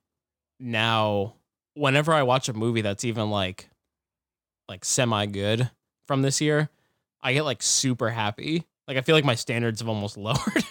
now, 0.59 1.35
whenever 1.75 2.13
I 2.13 2.23
watch 2.23 2.49
a 2.49 2.53
movie 2.53 2.81
that's 2.81 3.03
even 3.05 3.29
like 3.29 3.69
like 4.69 4.85
semi 4.85 5.25
good 5.27 5.69
from 6.07 6.21
this 6.23 6.41
year, 6.41 6.69
I 7.23 7.33
get 7.33 7.43
like 7.45 7.63
super 7.63 8.09
happy. 8.09 8.65
Like 8.87 8.97
I 8.97 9.01
feel 9.01 9.15
like 9.15 9.25
my 9.25 9.35
standards 9.35 9.79
have 9.79 9.89
almost 9.89 10.17
lowered. 10.17 10.63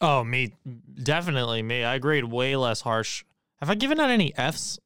Oh, 0.00 0.24
me, 0.24 0.52
definitely 1.00 1.62
me. 1.62 1.84
I 1.84 1.98
grade 1.98 2.24
way 2.24 2.56
less 2.56 2.80
harsh. 2.80 3.24
Have 3.60 3.70
I 3.70 3.76
given 3.76 4.00
out 4.00 4.10
any 4.10 4.34
Fs 4.36 4.80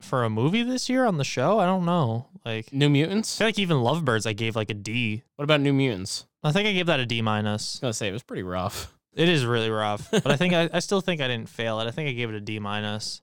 for 0.00 0.24
a 0.24 0.30
movie 0.30 0.64
this 0.64 0.88
year 0.88 1.04
on 1.04 1.18
the 1.18 1.24
show? 1.24 1.60
I 1.60 1.66
don't 1.66 1.84
know. 1.84 2.26
Like, 2.44 2.72
New 2.72 2.88
Mutants. 2.90 3.36
I 3.36 3.38
feel 3.38 3.46
like 3.48 3.58
even 3.60 3.76
Lovebirds, 3.76 4.26
I 4.26 4.32
gave 4.32 4.56
like 4.56 4.70
a 4.70 4.74
D. 4.74 5.22
What 5.36 5.44
about 5.44 5.60
New 5.60 5.72
Mutants? 5.72 6.26
I 6.42 6.50
think 6.50 6.66
I 6.68 6.72
gave 6.72 6.86
that 6.86 6.98
a 6.98 7.06
D 7.06 7.22
minus. 7.22 7.76
I 7.76 7.76
was 7.76 7.80
gonna 7.80 7.92
say 7.92 8.08
it 8.08 8.12
was 8.12 8.24
pretty 8.24 8.42
rough. 8.42 8.92
It 9.14 9.28
is 9.28 9.46
really 9.46 9.70
rough, 9.70 10.10
but 10.10 10.26
I 10.26 10.36
think 10.36 10.52
I, 10.52 10.68
I 10.72 10.78
still 10.80 11.00
think 11.00 11.20
I 11.20 11.28
didn't 11.28 11.48
fail 11.48 11.80
it. 11.80 11.86
I 11.86 11.90
think 11.92 12.08
I 12.08 12.12
gave 12.12 12.28
it 12.28 12.34
a 12.34 12.40
D 12.40 12.58
minus. 12.58 13.22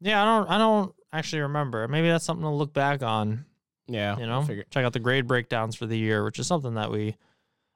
Yeah, 0.00 0.20
I 0.20 0.24
don't, 0.24 0.50
I 0.50 0.58
don't 0.58 0.94
actually 1.12 1.42
remember. 1.42 1.86
Maybe 1.86 2.08
that's 2.08 2.24
something 2.24 2.44
to 2.44 2.50
look 2.50 2.72
back 2.72 3.02
on. 3.02 3.44
Yeah, 3.92 4.16
You 4.18 4.26
know, 4.26 4.46
check 4.70 4.84
out 4.84 4.92
the 4.92 5.00
grade 5.00 5.26
breakdowns 5.26 5.74
for 5.74 5.86
the 5.86 5.98
year, 5.98 6.22
which 6.24 6.38
is 6.38 6.46
something 6.46 6.74
that 6.74 6.90
we, 6.90 7.16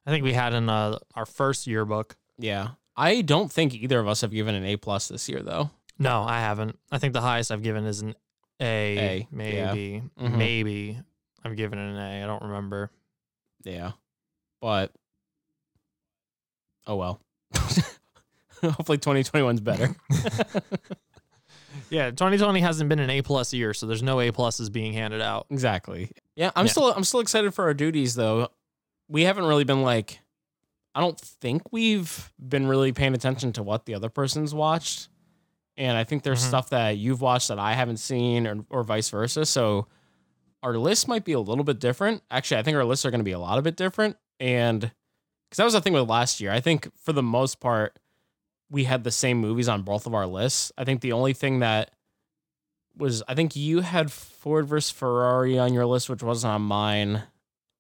I 0.07 0.11
think 0.11 0.23
we 0.25 0.33
had 0.33 0.55
in 0.55 0.69
uh, 0.69 0.99
our 1.15 1.27
first 1.27 1.67
yearbook. 1.67 2.17
Yeah, 2.39 2.69
I 2.97 3.21
don't 3.23 3.51
think 3.51 3.75
either 3.75 3.99
of 3.99 4.07
us 4.07 4.21
have 4.21 4.31
given 4.31 4.55
an 4.55 4.65
A 4.65 4.77
plus 4.77 5.09
this 5.09 5.29
year 5.29 5.41
though. 5.43 5.71
No, 5.99 6.23
I 6.23 6.39
haven't. 6.41 6.79
I 6.93 6.99
think 6.99 7.13
the 7.15 7.21
highest 7.21 7.51
I've 7.53 7.63
given 7.63 7.85
is 7.85 8.01
an 8.03 8.15
A, 8.61 8.97
A, 8.99 9.17
yeah. 9.19 9.25
maybe, 9.31 10.03
Mhm. 10.21 10.37
maybe. 10.39 10.99
I've 11.45 11.57
given 11.57 11.79
an 11.79 11.97
A. 11.97 12.23
I 12.23 12.27
don't 12.27 12.43
remember. 12.43 12.91
Yeah, 13.65 13.93
but 14.61 14.93
oh 16.87 16.97
well. 16.97 17.21
Hopefully, 18.63 18.99
2021's 18.99 19.61
better. 19.61 19.95
Yeah, 21.95 22.11
2020 22.11 22.59
hasn't 22.61 22.89
been 22.89 22.99
an 22.99 23.09
A 23.09 23.23
plus 23.23 23.55
year, 23.55 23.73
so 23.73 23.87
there's 23.87 24.03
no 24.03 24.19
A 24.21 24.33
pluses 24.33 24.71
being 24.73 24.93
handed 24.95 25.21
out. 25.21 25.47
exactly. 25.49 26.11
Yeah, 26.35 26.51
I'm 26.57 26.67
Yeah. 26.67 26.73
still 26.73 26.93
I'm 26.93 27.05
still 27.05 27.21
excited 27.21 27.55
for 27.55 27.65
our 27.67 27.75
duties 27.75 28.17
though. 28.17 28.49
We 29.09 29.23
haven't 29.23 29.45
really 29.45 29.63
been 29.65 29.83
like, 29.83 30.19
I 30.95 31.01
don't 31.01 31.19
think 31.21 31.63
we've 31.73 32.33
been 32.39 32.67
really 32.67 32.93
paying 32.93 33.15
attention 33.15 33.53
to 33.53 33.63
what 33.63 33.85
the 33.87 33.95
other 33.95 34.09
person's 34.09 34.53
watched, 34.53 35.09
and 35.77 35.97
I 35.97 36.03
think 36.03 36.25
there's 36.25 36.43
Mhm. 36.43 36.49
stuff 36.49 36.71
that 36.71 36.99
you've 36.99 37.21
watched 37.21 37.47
that 37.49 37.59
I 37.61 37.75
haven't 37.75 37.99
seen, 37.99 38.47
or 38.49 38.65
or 38.71 38.83
vice 38.83 39.09
versa. 39.09 39.47
So 39.47 39.87
our 40.65 40.77
list 40.77 41.07
might 41.07 41.25
be 41.25 41.33
a 41.33 41.41
little 41.41 41.63
bit 41.65 41.79
different. 41.79 42.23
Actually, 42.31 42.59
I 42.59 42.63
think 42.65 42.77
our 42.77 42.85
lists 42.85 43.05
are 43.07 43.11
going 43.13 43.21
to 43.21 43.25
be 43.25 43.33
a 43.33 43.39
lot 43.39 43.57
of 43.59 43.63
bit 43.65 43.77
different, 43.77 44.17
and 44.41 44.81
because 44.81 45.59
that 45.59 45.65
was 45.65 45.75
the 45.75 45.81
thing 45.81 45.93
with 45.93 46.09
last 46.09 46.41
year. 46.41 46.51
I 46.51 46.59
think 46.61 46.91
for 46.99 47.13
the 47.13 47.23
most 47.23 47.61
part, 47.61 48.01
we 48.71 48.85
had 48.85 49.05
the 49.05 49.11
same 49.11 49.39
movies 49.39 49.69
on 49.69 49.83
both 49.83 50.07
of 50.07 50.15
our 50.15 50.27
lists. 50.27 50.73
I 50.79 50.85
think 50.85 51.01
the 51.01 51.13
only 51.13 51.33
thing 51.33 51.61
that 51.61 51.91
was, 52.97 53.23
I 53.29 53.35
think 53.35 53.57
you 53.57 53.81
had 53.81 54.11
Ford 54.13 54.67
versus 54.67 54.91
Ferrari 54.91 55.59
on 55.59 55.73
your 55.75 55.87
list, 55.87 56.09
which 56.09 56.23
wasn't 56.23 56.53
on 56.55 56.63
mine, 56.63 57.23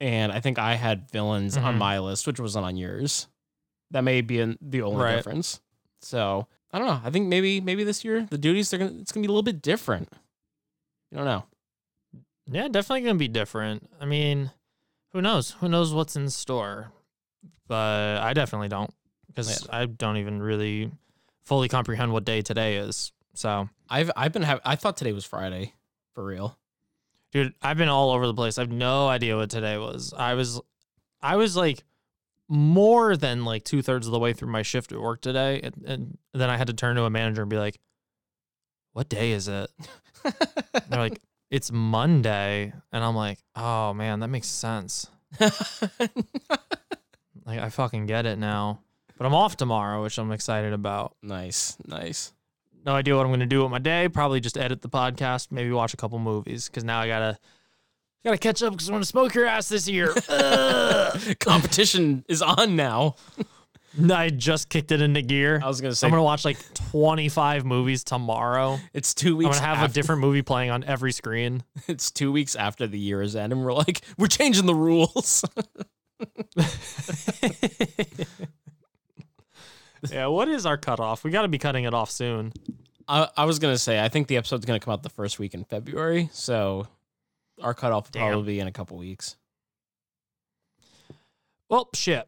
and 0.00 0.32
I 0.32 0.40
think 0.40 0.58
I 0.58 0.74
had 0.74 1.10
Villains 1.10 1.56
on 1.56 1.74
Mhm. 1.74 1.78
my 1.78 1.98
list, 2.00 2.26
which 2.26 2.40
was 2.40 2.54
not 2.54 2.64
on 2.64 2.76
yours. 2.76 3.28
That 3.90 4.02
may 4.02 4.20
be 4.22 4.40
an, 4.40 4.58
the 4.60 4.82
only 4.82 5.02
Right. 5.04 5.16
difference. 5.16 5.60
So 6.00 6.48
I 6.72 6.78
don't 6.78 6.88
know. 6.88 7.00
I 7.04 7.10
think 7.10 7.28
maybe 7.28 7.60
maybe 7.60 7.84
this 7.84 8.04
year 8.04 8.26
the 8.28 8.36
duties 8.38 8.68
they're 8.70 8.78
gonna 8.80 8.98
it's 9.00 9.12
gonna 9.12 9.22
be 9.22 9.28
a 9.28 9.30
little 9.30 9.42
bit 9.44 9.62
different. 9.62 10.12
You 11.10 11.18
don't 11.18 11.26
know. 11.26 11.44
Yeah, 12.46 12.66
definitely 12.68 13.02
gonna 13.02 13.14
be 13.18 13.28
different. 13.28 13.88
I 14.00 14.04
mean, 14.04 14.50
who 15.12 15.22
knows? 15.22 15.52
Who 15.60 15.68
knows 15.68 15.94
what's 15.94 16.16
in 16.16 16.28
store? 16.30 16.92
But 17.68 18.18
I 18.20 18.32
definitely 18.34 18.68
don't 18.68 18.92
because 19.34 19.66
I 19.70 19.86
don't 19.86 20.16
even 20.18 20.42
really 20.42 20.90
fully 21.44 21.68
comprehend 21.68 22.12
what 22.12 22.24
day 22.24 22.40
today 22.42 22.76
is. 22.76 23.12
So, 23.34 23.68
I've 23.90 24.10
I've 24.16 24.32
been 24.32 24.42
having 24.42 24.62
I 24.64 24.76
thought 24.76 24.96
today 24.96 25.12
was 25.12 25.24
Friday 25.24 25.74
for 26.14 26.24
real. 26.24 26.56
dude, 27.32 27.52
I've 27.60 27.76
been 27.76 27.88
all 27.88 28.10
over 28.10 28.26
the 28.26 28.34
place. 28.34 28.58
I 28.58 28.62
have 28.62 28.70
no 28.70 29.08
idea 29.08 29.36
what 29.36 29.50
today 29.50 29.76
was. 29.76 30.14
I 30.16 30.34
was, 30.34 30.60
I 31.20 31.34
was 31.36 31.56
like 31.56 31.82
more 32.48 33.16
than 33.16 33.44
like 33.44 33.64
two 33.64 33.82
thirds 33.82 34.06
of 34.06 34.12
the 34.12 34.18
way 34.20 34.32
through 34.32 34.50
my 34.52 34.62
shift 34.62 34.92
at 34.92 35.00
work 35.00 35.20
today, 35.20 35.60
and, 35.62 35.74
and 35.84 36.18
then 36.32 36.48
I 36.48 36.56
had 36.56 36.68
to 36.68 36.72
turn 36.74 36.94
to 36.96 37.02
a 37.04 37.10
manager 37.10 37.42
and 37.42 37.50
be 37.50 37.58
like, 37.58 37.80
"What 38.92 39.08
day 39.08 39.32
is 39.32 39.48
it?" 39.48 39.68
They're 40.88 41.00
like, 41.00 41.20
"It's 41.50 41.72
Monday," 41.72 42.72
and 42.92 43.04
I'm 43.04 43.16
like, 43.16 43.38
"Oh 43.56 43.92
man, 43.94 44.20
that 44.20 44.28
makes 44.28 44.46
sense." 44.48 45.08
Like 47.46 47.60
I 47.60 47.68
fucking 47.68 48.06
get 48.06 48.24
it 48.26 48.38
now. 48.38 48.80
But 49.16 49.26
I'm 49.26 49.34
off 49.34 49.56
tomorrow, 49.56 50.02
which 50.02 50.18
I'm 50.18 50.32
excited 50.32 50.72
about. 50.72 51.16
nice, 51.22 51.76
nice. 51.86 52.32
No 52.84 52.92
idea 52.92 53.16
what 53.16 53.24
I'm 53.24 53.32
gonna 53.32 53.46
do 53.46 53.62
with 53.62 53.70
my 53.70 53.78
day. 53.78 54.08
Probably 54.08 54.40
just 54.40 54.58
edit 54.58 54.82
the 54.82 54.90
podcast, 54.90 55.50
maybe 55.50 55.70
watch 55.70 55.94
a 55.94 55.96
couple 55.96 56.18
movies. 56.18 56.68
Cause 56.68 56.84
now 56.84 57.00
I 57.00 57.06
gotta 57.06 57.38
gotta 58.24 58.36
catch 58.38 58.62
up 58.62 58.72
because 58.72 58.88
I 58.88 58.92
want 58.92 59.04
to 59.04 59.08
smoke 59.08 59.34
your 59.34 59.46
ass 59.46 59.68
this 59.68 59.88
year. 59.88 60.12
Competition 61.40 62.24
is 62.28 62.42
on 62.42 62.76
now. 62.76 63.14
I 64.10 64.28
just 64.28 64.68
kicked 64.68 64.90
it 64.90 65.00
into 65.00 65.22
gear. 65.22 65.60
I 65.62 65.68
was 65.68 65.80
gonna 65.80 65.94
say 65.94 66.06
I'm 66.06 66.10
gonna 66.10 66.24
watch 66.24 66.44
like 66.44 66.58
25 66.74 67.64
movies 67.64 68.02
tomorrow. 68.04 68.78
it's 68.92 69.14
two 69.14 69.36
weeks. 69.36 69.56
I'm 69.56 69.62
gonna 69.64 69.76
have 69.76 69.90
a 69.90 69.92
different 69.92 70.20
movie 70.20 70.42
playing 70.42 70.70
on 70.70 70.84
every 70.84 71.12
screen. 71.12 71.62
It's 71.86 72.10
two 72.10 72.32
weeks 72.32 72.56
after 72.56 72.86
the 72.86 72.98
year 72.98 73.22
is 73.22 73.36
end, 73.36 73.52
and 73.52 73.64
we're 73.64 73.72
like, 73.72 74.00
we're 74.18 74.26
changing 74.26 74.66
the 74.66 74.74
rules. 74.74 75.44
yeah, 80.12 80.26
what 80.26 80.48
is 80.48 80.66
our 80.66 80.76
cutoff? 80.76 81.24
We 81.24 81.30
got 81.30 81.42
to 81.42 81.48
be 81.48 81.58
cutting 81.58 81.84
it 81.84 81.94
off 81.94 82.10
soon. 82.10 82.52
I, 83.06 83.28
I 83.36 83.44
was 83.44 83.58
gonna 83.58 83.76
say 83.76 84.02
I 84.02 84.08
think 84.08 84.28
the 84.28 84.38
episode's 84.38 84.64
gonna 84.64 84.80
come 84.80 84.92
out 84.92 85.02
the 85.02 85.10
first 85.10 85.38
week 85.38 85.52
in 85.52 85.64
February, 85.64 86.30
so 86.32 86.86
our 87.60 87.74
cutoff 87.74 88.06
will 88.06 88.12
Damn. 88.12 88.28
probably 88.32 88.54
be 88.54 88.60
in 88.60 88.66
a 88.66 88.72
couple 88.72 88.96
weeks. 88.96 89.36
Well, 91.68 91.88
shit. 91.94 92.26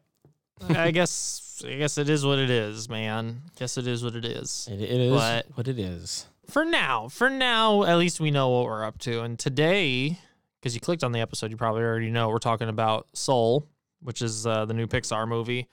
I 0.69 0.91
guess 0.91 1.63
I 1.67 1.75
guess 1.75 1.97
it 1.97 2.09
is 2.09 2.25
what 2.25 2.37
it 2.39 2.49
is, 2.49 2.89
man. 2.89 3.41
Guess 3.57 3.77
it 3.77 3.87
is 3.87 4.03
what 4.03 4.15
it 4.15 4.25
is. 4.25 4.67
It, 4.71 4.81
it 4.81 4.89
is 5.01 5.11
But- 5.13 5.45
what 5.55 5.67
it 5.67 5.79
is. 5.79 6.27
For 6.49 6.63
now, 6.63 7.09
for 7.09 7.29
now, 7.29 7.83
at 7.83 7.97
least 7.97 8.21
we 8.21 8.31
know 8.31 8.47
what 8.49 8.65
we're 8.65 8.85
up 8.85 8.99
to. 8.99 9.21
And 9.21 9.37
today, 9.37 10.17
because 10.61 10.73
you 10.73 10.79
clicked 10.79 11.03
on 11.03 11.11
the 11.11 11.19
episode, 11.19 11.51
you 11.51 11.57
probably 11.57 11.81
already 11.81 12.09
know 12.09 12.29
we're 12.29 12.37
talking 12.37 12.69
about 12.69 13.05
Soul, 13.11 13.65
which 14.01 14.21
is 14.21 14.47
uh, 14.47 14.63
the 14.63 14.73
new 14.73 14.87
Pixar 14.87 15.27
movie, 15.27 15.67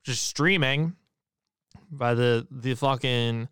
which 0.00 0.14
is 0.14 0.20
streaming 0.20 0.94
by 1.96 2.14
the 2.14 2.46
the 2.50 2.74
fucking 2.74 3.48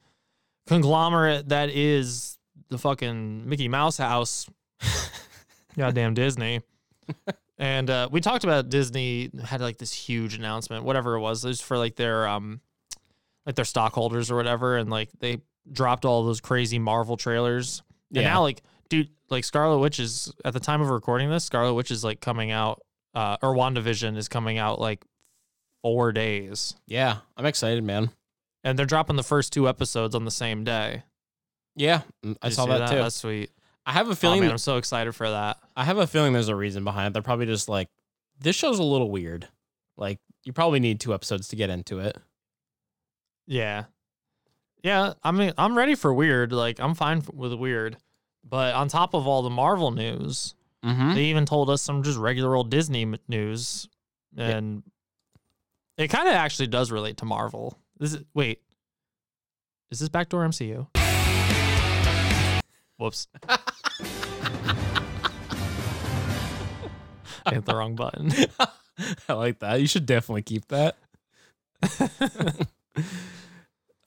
conglomerate 0.67 1.49
that 1.49 1.71
is 1.71 2.39
the 2.69 2.79
fucking 2.79 3.49
Mickey 3.49 3.69
Mouse 3.69 3.97
house. 3.97 4.49
Goddamn 5.77 6.15
Disney. 6.15 6.61
and 7.59 7.89
uh, 7.91 8.09
we 8.11 8.21
talked 8.21 8.45
about 8.45 8.69
Disney 8.69 9.31
had 9.45 9.61
like 9.61 9.79
this 9.79 9.93
huge 9.93 10.35
announcement, 10.35 10.85
whatever 10.85 11.15
it 11.15 11.21
was. 11.21 11.45
It 11.45 11.49
was 11.49 11.61
for 11.61 11.79
like 11.79 11.97
their 11.97 12.27
um 12.29 12.61
like 13.47 13.55
their 13.55 13.65
stockholders 13.65 14.31
or 14.31 14.37
whatever, 14.37 14.77
and 14.77 14.91
like 14.91 15.09
they 15.19 15.39
dropped 15.71 16.05
all 16.05 16.25
those 16.25 16.41
crazy 16.41 16.79
Marvel 16.79 17.17
trailers. 17.17 17.83
And 18.15 18.23
Yeah. 18.23 18.29
now 18.35 18.43
like 18.43 18.63
dude, 18.89 19.09
like 19.31 19.45
Scarlet 19.45 19.79
Witch 19.79 19.99
is 19.99 20.33
at 20.45 20.53
the 20.53 20.61
time 20.61 20.81
of 20.83 20.91
recording 20.91 21.31
this, 21.31 21.45
Scarlet 21.45 21.75
Witch 21.75 21.91
is 21.91 22.05
like 22.05 22.21
coming 22.21 22.51
out 22.51 22.83
uh 23.15 23.37
or 23.43 23.55
WandaVision 23.55 24.17
is 24.17 24.29
coming 24.29 24.59
out 24.59 24.79
like 24.81 25.05
four 25.83 26.13
days. 26.13 26.75
Yeah, 26.87 27.19
I'm 27.37 27.47
excited, 27.47 27.83
man. 27.83 28.11
And 28.65 28.79
they're 28.79 28.87
dropping 28.87 29.17
the 29.17 29.23
first 29.23 29.53
two 29.53 29.69
episodes 29.69 30.15
on 30.15 30.25
the 30.25 30.31
same 30.31 30.63
day. 30.65 31.03
Yeah, 31.75 32.03
mm, 32.25 32.37
I 32.43 32.49
Did 32.49 32.55
saw 32.55 32.65
see 32.65 32.71
that, 32.71 32.89
too. 32.91 32.97
That's 32.97 33.17
sweet. 33.17 33.51
I 33.85 33.93
have 33.93 34.07
a 34.09 34.13
Oh, 34.13 34.15
feeling. 34.15 34.41
man, 34.41 34.51
I'm 34.51 34.59
so 34.59 34.77
excited 34.77 35.13
for 35.15 35.29
that. 35.29 35.59
I 35.77 35.85
have 35.85 35.99
a 35.99 36.07
feeling 36.07 36.33
there's 36.33 36.49
a 36.49 36.55
reason 36.57 36.85
behind 36.85 37.09
it. 37.09 37.13
They're 37.15 37.23
probably 37.23 37.47
just 37.47 37.69
like, 37.69 37.89
this 38.39 38.55
show's 38.55 38.79
a 38.79 38.83
little 38.85 39.11
weird. 39.11 39.49
Like, 39.97 40.19
you 40.45 40.53
probably 40.53 40.79
need 40.81 41.01
two 41.01 41.13
episodes 41.15 41.49
to 41.49 41.57
get 41.57 41.71
into 41.71 41.99
it. 41.99 42.17
Yeah. 43.47 43.85
Yeah, 44.85 45.15
I 45.23 45.31
mean, 45.31 45.53
I'm 45.59 45.77
ready 45.77 45.95
for 45.95 46.13
weird. 46.13 46.53
Like, 46.53 46.81
I'm 46.81 46.95
fine 46.95 47.23
with 47.33 47.53
weird. 47.55 47.97
But 48.49 48.75
on 48.75 48.89
top 48.89 49.15
of 49.15 49.27
all 49.27 49.43
the 49.43 49.51
Marvel 49.51 49.91
news, 49.91 50.55
Mm-hmm. 50.85 51.15
they 51.15 51.23
even 51.27 51.47
told 51.47 51.71
us 51.71 51.81
some 51.81 52.03
just 52.03 52.19
regular 52.19 52.57
old 52.57 52.69
Disney 52.69 53.07
news. 53.29 53.89
And 54.37 54.83
it 55.97 56.09
kind 56.09 56.27
of 56.27 56.35
actually 56.35 56.67
does 56.67 56.91
relate 56.91 57.19
to 57.19 57.25
Marvel. 57.25 57.79
This 58.03 58.15
is, 58.15 58.25
wait, 58.35 58.61
is 59.93 60.01
this 60.01 60.09
Backdoor 60.09 60.45
MCU? 60.49 60.89
Whoops. 62.97 63.29
I 67.47 67.55
hit 67.55 67.65
the 67.65 67.77
wrong 67.77 67.95
button. 67.95 68.33
I 69.29 69.33
like 69.35 69.61
that. 69.61 69.81
You 69.81 69.87
should 69.87 70.07
definitely 70.07 70.43
keep 70.43 70.67
that. 70.67 70.97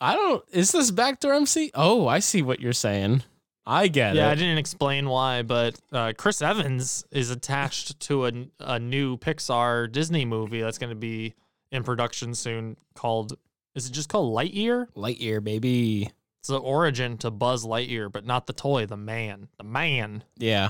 I 0.02 0.16
don't. 0.16 0.44
Is 0.52 0.74
this 0.74 0.92
backdoor 0.92 1.34
MC? 1.34 1.72
Oh, 1.74 2.06
I 2.06 2.20
see 2.20 2.42
what 2.42 2.60
you're 2.60 2.74
saying. 2.74 3.24
I 3.66 3.88
get 3.88 4.18
it. 4.18 4.20
Yeah, 4.20 4.30
I 4.30 4.36
didn't 4.36 4.58
explain 4.58 5.08
why, 5.08 5.42
but 5.42 5.80
uh, 5.94 6.12
Chris 6.18 6.42
Evans 6.42 7.06
is 7.12 7.32
attached 7.32 8.02
to 8.02 8.26
a, 8.26 8.32
a 8.60 8.78
new 8.78 9.16
Pixar 9.18 9.90
Disney 9.90 10.26
movie 10.26 10.60
that's 10.60 10.78
going 10.80 10.90
to 10.90 10.98
be 10.98 11.34
in 11.72 11.84
production 11.84 12.36
soon 12.36 12.76
called, 12.94 13.38
is 13.76 13.88
it 13.88 13.92
just 13.92 14.10
called 14.10 14.34
Lightyear? 14.34 14.88
Lightyear, 14.96 15.44
baby. 15.44 16.12
It's 16.40 16.50
the 16.50 16.58
origin 16.58 17.18
to 17.20 17.32
Buzz 17.32 17.66
Lightyear, 17.66 18.12
but 18.12 18.26
not 18.26 18.46
the 18.48 18.54
toy, 18.54 18.86
the 18.86 18.98
man. 18.98 19.48
The 19.58 19.64
man. 19.64 20.24
Yeah. 20.38 20.70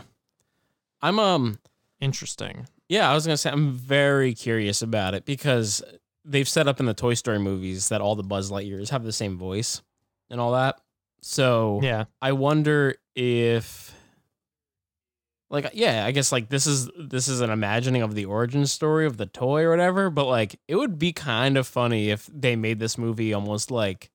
I'm 1.01 1.19
um. 1.19 1.59
Interesting. 1.99 2.67
Yeah, 2.89 3.09
I 3.09 3.13
was 3.13 3.25
gonna 3.25 3.37
say 3.37 3.49
I'm 3.51 3.73
very 3.73 4.33
curious 4.33 4.81
about 4.81 5.13
it 5.15 5.25
because 5.25 5.83
they've 6.23 6.47
set 6.47 6.67
up 6.67 6.79
in 6.79 6.85
the 6.85 6.93
Toy 6.93 7.13
Story 7.13 7.39
movies 7.39 7.89
that 7.89 8.01
all 8.01 8.15
the 8.15 8.23
Buzz 8.23 8.49
Lightyears 8.51 8.89
have 8.89 9.03
the 9.03 9.11
same 9.11 9.37
voice 9.37 9.81
and 10.29 10.39
all 10.39 10.53
that. 10.53 10.79
So 11.21 11.79
Yeah. 11.83 12.05
I 12.21 12.31
wonder 12.31 12.95
if 13.15 13.84
like 15.55 15.71
yeah, 15.73 16.05
I 16.05 16.11
guess 16.11 16.31
like 16.31 16.49
this 16.49 16.67
is 16.67 16.89
this 16.97 17.27
is 17.27 17.41
an 17.41 17.49
imagining 17.49 18.01
of 18.03 18.13
the 18.15 18.25
origin 18.25 18.67
story 18.67 19.05
of 19.07 19.17
the 19.17 19.25
toy 19.25 19.63
or 19.63 19.71
whatever, 19.71 20.09
but 20.09 20.25
like 20.25 20.59
it 20.67 20.75
would 20.75 20.99
be 20.99 21.11
kind 21.13 21.57
of 21.57 21.65
funny 21.67 22.09
if 22.11 22.29
they 22.33 22.55
made 22.55 22.79
this 22.79 22.97
movie 22.97 23.33
almost 23.33 23.71
like 23.71 24.11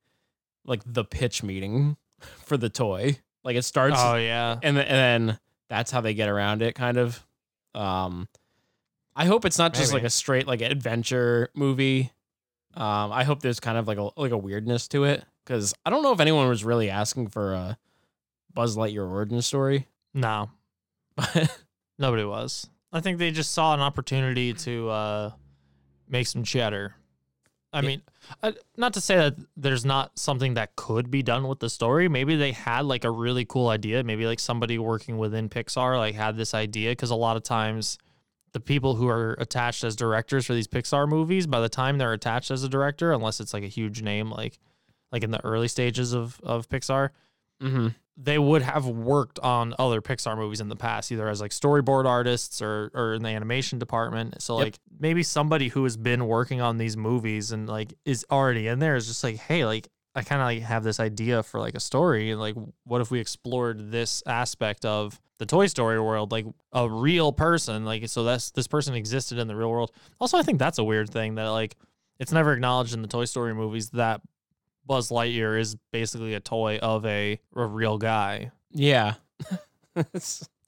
like 0.65 0.83
the 0.87 1.05
pitch 1.05 1.43
meeting 1.43 1.97
for 2.45 2.57
the 2.57 2.69
toy. 2.69 3.19
Like 3.43 3.57
it 3.57 3.63
starts 3.65 3.97
Oh, 3.99 4.17
yeah. 4.17 4.59
and, 4.63 4.77
th- 4.77 4.87
and 4.89 5.29
then 5.29 5.39
that's 5.69 5.91
how 5.91 6.01
they 6.03 6.15
get 6.15 6.29
around 6.29 6.63
it 6.63 6.75
kind 6.75 6.97
of. 6.99 7.25
Um 7.75 8.29
I 9.17 9.25
hope 9.27 9.45
it's 9.45 9.59
not 9.59 9.75
just 9.75 9.91
Maybe. 9.93 10.03
like 10.03 10.07
a 10.07 10.11
straight 10.11 10.47
like 10.47 10.61
adventure 10.61 11.49
movie. 11.55 12.13
Um 12.75 13.13
I 13.13 13.25
hope 13.25 13.41
there's 13.41 13.61
kind 13.61 13.79
of 13.79 13.89
like 13.89 13.99
a 13.99 14.11
like 14.17 14.33
a 14.33 14.39
weirdness 14.39 14.87
to 14.89 15.05
it 15.05 15.25
cuz 15.47 15.73
I 15.85 15.91
don't 15.91 16.03
know 16.03 16.13
if 16.13 16.21
anyone 16.21 16.49
was 16.49 16.65
really 16.65 16.91
asking 16.91 17.29
for 17.29 17.55
a 17.55 17.79
Buzz 18.53 18.77
Lightyear 18.77 19.09
origin 19.09 19.41
story. 19.43 19.87
No, 20.13 20.51
But 21.35 21.65
nobody 21.99 22.25
was. 22.25 22.67
I 22.93 23.01
think 23.01 23.19
they 23.19 23.31
just 23.31 23.53
saw 23.53 23.75
an 23.75 23.81
opportunity 23.81 24.53
to 24.53 24.89
uh, 24.89 25.31
make 26.09 26.27
some 26.27 26.43
cheddar. 26.43 26.95
I 27.73 27.81
Yeah. 27.81 27.87
mean, 27.87 28.03
uh, 28.43 28.53
not 28.77 28.95
to 28.95 29.01
say 29.01 29.17
that 29.17 29.37
there's 29.57 29.85
not 29.85 30.19
something 30.19 30.55
that 30.55 30.75
could 30.77 31.11
be 31.11 31.23
done 31.23 31.47
with 31.47 31.61
the 31.61 31.71
story. 31.71 32.09
Maybe 32.09 32.35
they 32.37 32.51
had 32.53 32.85
like 32.85 33.05
a 33.05 33.11
really 33.11 33.45
cool 33.45 33.69
idea. 33.69 34.03
Maybe 34.03 34.27
like 34.27 34.41
somebody 34.41 34.79
working 34.79 35.19
within 35.19 35.49
Pixar 35.49 35.97
like 35.99 36.15
had 36.17 36.37
this 36.37 36.53
idea 36.53 36.91
because 36.91 37.11
a 37.11 37.15
lot 37.17 37.37
of 37.37 37.45
times 37.45 37.97
the 38.53 38.61
people 38.61 38.97
who 38.97 39.09
are 39.09 39.35
attached 39.39 39.85
as 39.85 39.95
directors 39.95 40.47
for 40.47 40.55
these 40.55 40.67
Pixar 40.67 41.09
movies, 41.09 41.47
by 41.47 41.61
the 41.61 41.69
time 41.69 41.99
they're 41.99 42.13
attached 42.13 42.51
as 42.51 42.65
a 42.65 42.69
director, 42.69 43.13
unless 43.13 43.39
it's 43.39 43.55
like 43.55 43.63
a 43.63 43.69
huge 43.69 44.03
name, 44.03 44.31
like 44.31 44.59
like 45.13 45.23
in 45.23 45.31
the 45.31 45.45
early 45.45 45.69
stages 45.69 46.13
of 46.13 46.41
of 46.43 46.69
Pixar, 46.69 47.11
mhm. 47.63 47.95
They 48.23 48.39
would 48.39 48.63
have 48.63 48.87
worked 48.87 49.39
on 49.39 49.75
other 49.79 50.03
Pixar 50.03 50.37
movies 50.37 50.61
in 50.61 50.69
the 50.69 50.77
past, 50.77 51.11
either 51.11 51.29
as 51.29 51.41
like 51.41 51.53
storyboard 51.53 52.05
artists 52.05 52.61
or 52.61 52.91
or 52.95 53.15
in 53.15 53.23
the 53.23 53.31
animation 53.31 53.79
department. 53.79 54.43
So 54.43 54.59
Yep. 54.59 54.65
like 54.65 54.79
maybe 54.99 55.23
somebody 55.23 55.69
who 55.69 55.85
has 55.85 55.97
been 55.97 56.27
working 56.27 56.61
on 56.61 56.77
these 56.79 56.97
movies 56.97 57.53
and 57.53 57.69
like 57.69 57.95
is 58.05 58.27
already 58.31 58.67
in 58.67 58.79
there 58.79 58.97
is 58.97 59.07
just 59.07 59.25
like, 59.25 59.37
hey, 59.37 59.65
like 59.65 59.89
I 60.15 60.23
kind 60.23 60.43
of 60.43 60.47
like 60.47 60.63
have 60.63 60.83
this 60.83 60.99
idea 61.01 61.43
for 61.43 61.61
like 61.61 61.75
a 61.75 61.81
story 61.81 62.31
and 62.31 62.41
like 62.41 62.57
what 62.85 63.01
if 63.01 63.11
we 63.11 63.21
explored 63.21 63.91
this 63.91 64.23
aspect 64.27 64.85
of 64.85 65.19
the 65.39 65.47
Toy 65.47 65.67
Story 65.69 65.99
world, 66.01 66.33
like 66.33 66.45
a 66.73 66.91
real 66.91 67.33
person, 67.33 67.85
like 67.87 68.07
so 68.09 68.25
that's 68.25 68.51
this 68.51 68.67
person 68.67 68.95
existed 68.95 69.39
in 69.39 69.49
the 69.49 69.57
real 69.57 69.71
world. 69.71 69.93
Also, 70.21 70.37
I 70.37 70.43
think 70.43 70.59
that's 70.59 70.79
a 70.79 70.85
weird 70.85 71.09
thing 71.11 71.37
that 71.37 71.49
like 71.49 71.77
it's 72.19 72.33
never 72.33 72.53
acknowledged 72.53 72.93
in 72.93 73.01
the 73.01 73.09
Toy 73.09 73.25
Story 73.25 73.55
movies 73.55 73.89
that 73.91 74.21
Buzz 74.91 75.11
Lightyear 75.11 75.57
is 75.57 75.77
basically 75.93 76.35
a 76.35 76.41
toy 76.41 76.79
of 76.79 77.07
a, 77.07 77.39
a 77.55 77.65
real 77.65 77.97
guy. 77.97 78.51
yeah. 78.73 79.15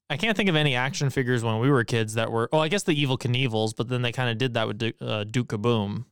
I 0.08 0.16
can't 0.16 0.36
think 0.36 0.48
of 0.48 0.54
any 0.54 0.76
action 0.76 1.10
figures 1.10 1.42
when 1.42 1.58
we 1.58 1.68
were 1.68 1.82
kids 1.82 2.14
that 2.14 2.30
were. 2.30 2.48
Oh, 2.52 2.60
I 2.60 2.68
guess 2.68 2.84
the 2.84 2.94
Evel 2.94 3.18
Knievels, 3.18 3.74
but 3.74 3.88
then 3.88 4.02
they 4.02 4.12
kind 4.12 4.30
of 4.30 4.38
did 4.38 4.54
that 4.54 4.68
with 4.68 4.78
Duke, 4.78 4.94
uh, 5.00 5.24
Duke 5.24 5.48
Kaboom. 5.48 6.04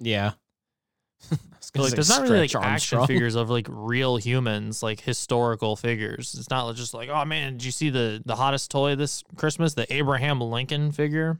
yeah. 0.00 0.32
Like, 1.76 1.92
there's 1.92 2.08
not 2.08 2.22
really 2.22 2.48
like 2.48 2.54
action 2.56 3.06
figures 3.06 3.34
of 3.34 3.50
like 3.50 3.66
real 3.68 4.16
humans, 4.16 4.82
like 4.82 5.00
historical 5.00 5.76
figures. 5.76 6.34
It's 6.38 6.48
not 6.48 6.74
just 6.74 6.94
like, 6.94 7.10
oh 7.10 7.24
man, 7.26 7.52
did 7.52 7.64
you 7.64 7.70
see 7.70 7.90
the 7.90 8.22
the 8.24 8.36
hottest 8.36 8.70
toy 8.70 8.96
this 8.96 9.22
Christmas? 9.36 9.74
The 9.74 9.92
Abraham 9.92 10.40
Lincoln 10.40 10.90
figure. 10.92 11.38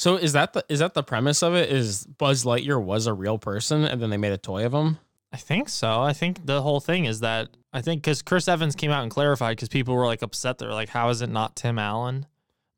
So 0.00 0.16
is 0.16 0.32
that 0.32 0.54
the 0.54 0.64
is 0.70 0.78
that 0.78 0.94
the 0.94 1.02
premise 1.02 1.42
of 1.42 1.54
it? 1.54 1.70
Is 1.70 2.06
Buzz 2.06 2.44
Lightyear 2.44 2.82
was 2.82 3.06
a 3.06 3.12
real 3.12 3.36
person 3.36 3.84
and 3.84 4.00
then 4.00 4.08
they 4.08 4.16
made 4.16 4.32
a 4.32 4.38
toy 4.38 4.64
of 4.64 4.72
him? 4.72 4.96
I 5.30 5.36
think 5.36 5.68
so. 5.68 6.00
I 6.00 6.14
think 6.14 6.46
the 6.46 6.62
whole 6.62 6.80
thing 6.80 7.04
is 7.04 7.20
that 7.20 7.48
I 7.70 7.82
think 7.82 8.00
because 8.02 8.22
Chris 8.22 8.48
Evans 8.48 8.74
came 8.74 8.90
out 8.90 9.02
and 9.02 9.10
clarified 9.10 9.58
because 9.58 9.68
people 9.68 9.94
were 9.94 10.06
like 10.06 10.22
upset. 10.22 10.56
They're 10.56 10.72
like, 10.72 10.88
how 10.88 11.10
is 11.10 11.20
it 11.20 11.28
not 11.28 11.54
Tim 11.54 11.78
Allen? 11.78 12.24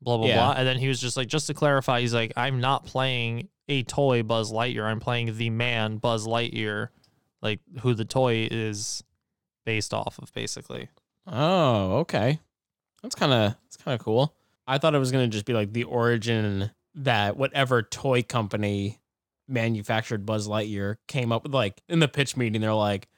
Blah 0.00 0.16
blah 0.16 0.26
Yeah. 0.26 0.34
blah. 0.34 0.54
And 0.56 0.66
then 0.66 0.78
he 0.78 0.88
was 0.88 1.00
just 1.00 1.16
like, 1.16 1.28
just 1.28 1.46
to 1.46 1.54
clarify, 1.54 2.00
he's 2.00 2.12
like, 2.12 2.32
I'm 2.36 2.60
not 2.60 2.86
playing 2.86 3.48
a 3.68 3.84
toy 3.84 4.24
Buzz 4.24 4.50
Lightyear. 4.50 4.82
I'm 4.82 4.98
playing 4.98 5.36
the 5.36 5.50
man 5.50 5.98
Buzz 5.98 6.26
Lightyear, 6.26 6.88
like 7.40 7.60
who 7.82 7.94
the 7.94 8.04
toy 8.04 8.48
is 8.50 9.04
based 9.64 9.94
off 9.94 10.18
of, 10.18 10.32
basically. 10.34 10.88
Oh, 11.28 11.98
okay. 11.98 12.40
That's 13.00 13.14
kind 13.14 13.32
of 13.32 13.54
that's 13.62 13.76
kind 13.76 13.94
of 13.94 14.04
cool. 14.04 14.34
I 14.66 14.78
thought 14.78 14.96
it 14.96 14.98
was 14.98 15.12
gonna 15.12 15.28
just 15.28 15.44
be 15.44 15.52
like 15.52 15.72
the 15.72 15.84
origin 15.84 16.72
that 16.94 17.36
whatever 17.36 17.82
toy 17.82 18.22
company 18.22 18.98
manufactured 19.48 20.24
Buzz 20.26 20.48
Lightyear 20.48 20.96
came 21.08 21.32
up 21.32 21.42
with. 21.44 21.54
Like 21.54 21.82
in 21.88 21.98
the 22.00 22.08
pitch 22.08 22.36
meeting, 22.36 22.60
they're 22.60 22.72
like, 22.74 23.08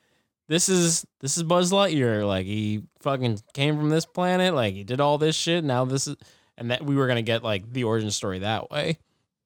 "This 0.49 0.69
is 0.69 1.07
this 1.21 1.37
is 1.37 1.43
Buzz 1.43 1.73
Lightyear. 1.73 2.27
Like 2.27 2.47
he 2.47 2.83
fucking 3.01 3.41
came 3.53 3.77
from 3.77 3.91
this 3.91 4.07
planet. 4.07 4.55
Like 4.55 4.75
he 4.75 4.85
did 4.85 5.01
all 5.01 5.19
this 5.19 5.37
shit. 5.37 5.65
Now 5.65 5.85
this 5.85 6.07
is." 6.07 6.17
And 6.57 6.71
that 6.71 6.85
we 6.85 6.95
were 6.95 7.09
gonna 7.09 7.23
get 7.23 7.43
like 7.43 7.73
the 7.73 7.85
origin 7.85 8.11
story 8.13 8.39
that 8.41 8.71
way. 8.71 8.99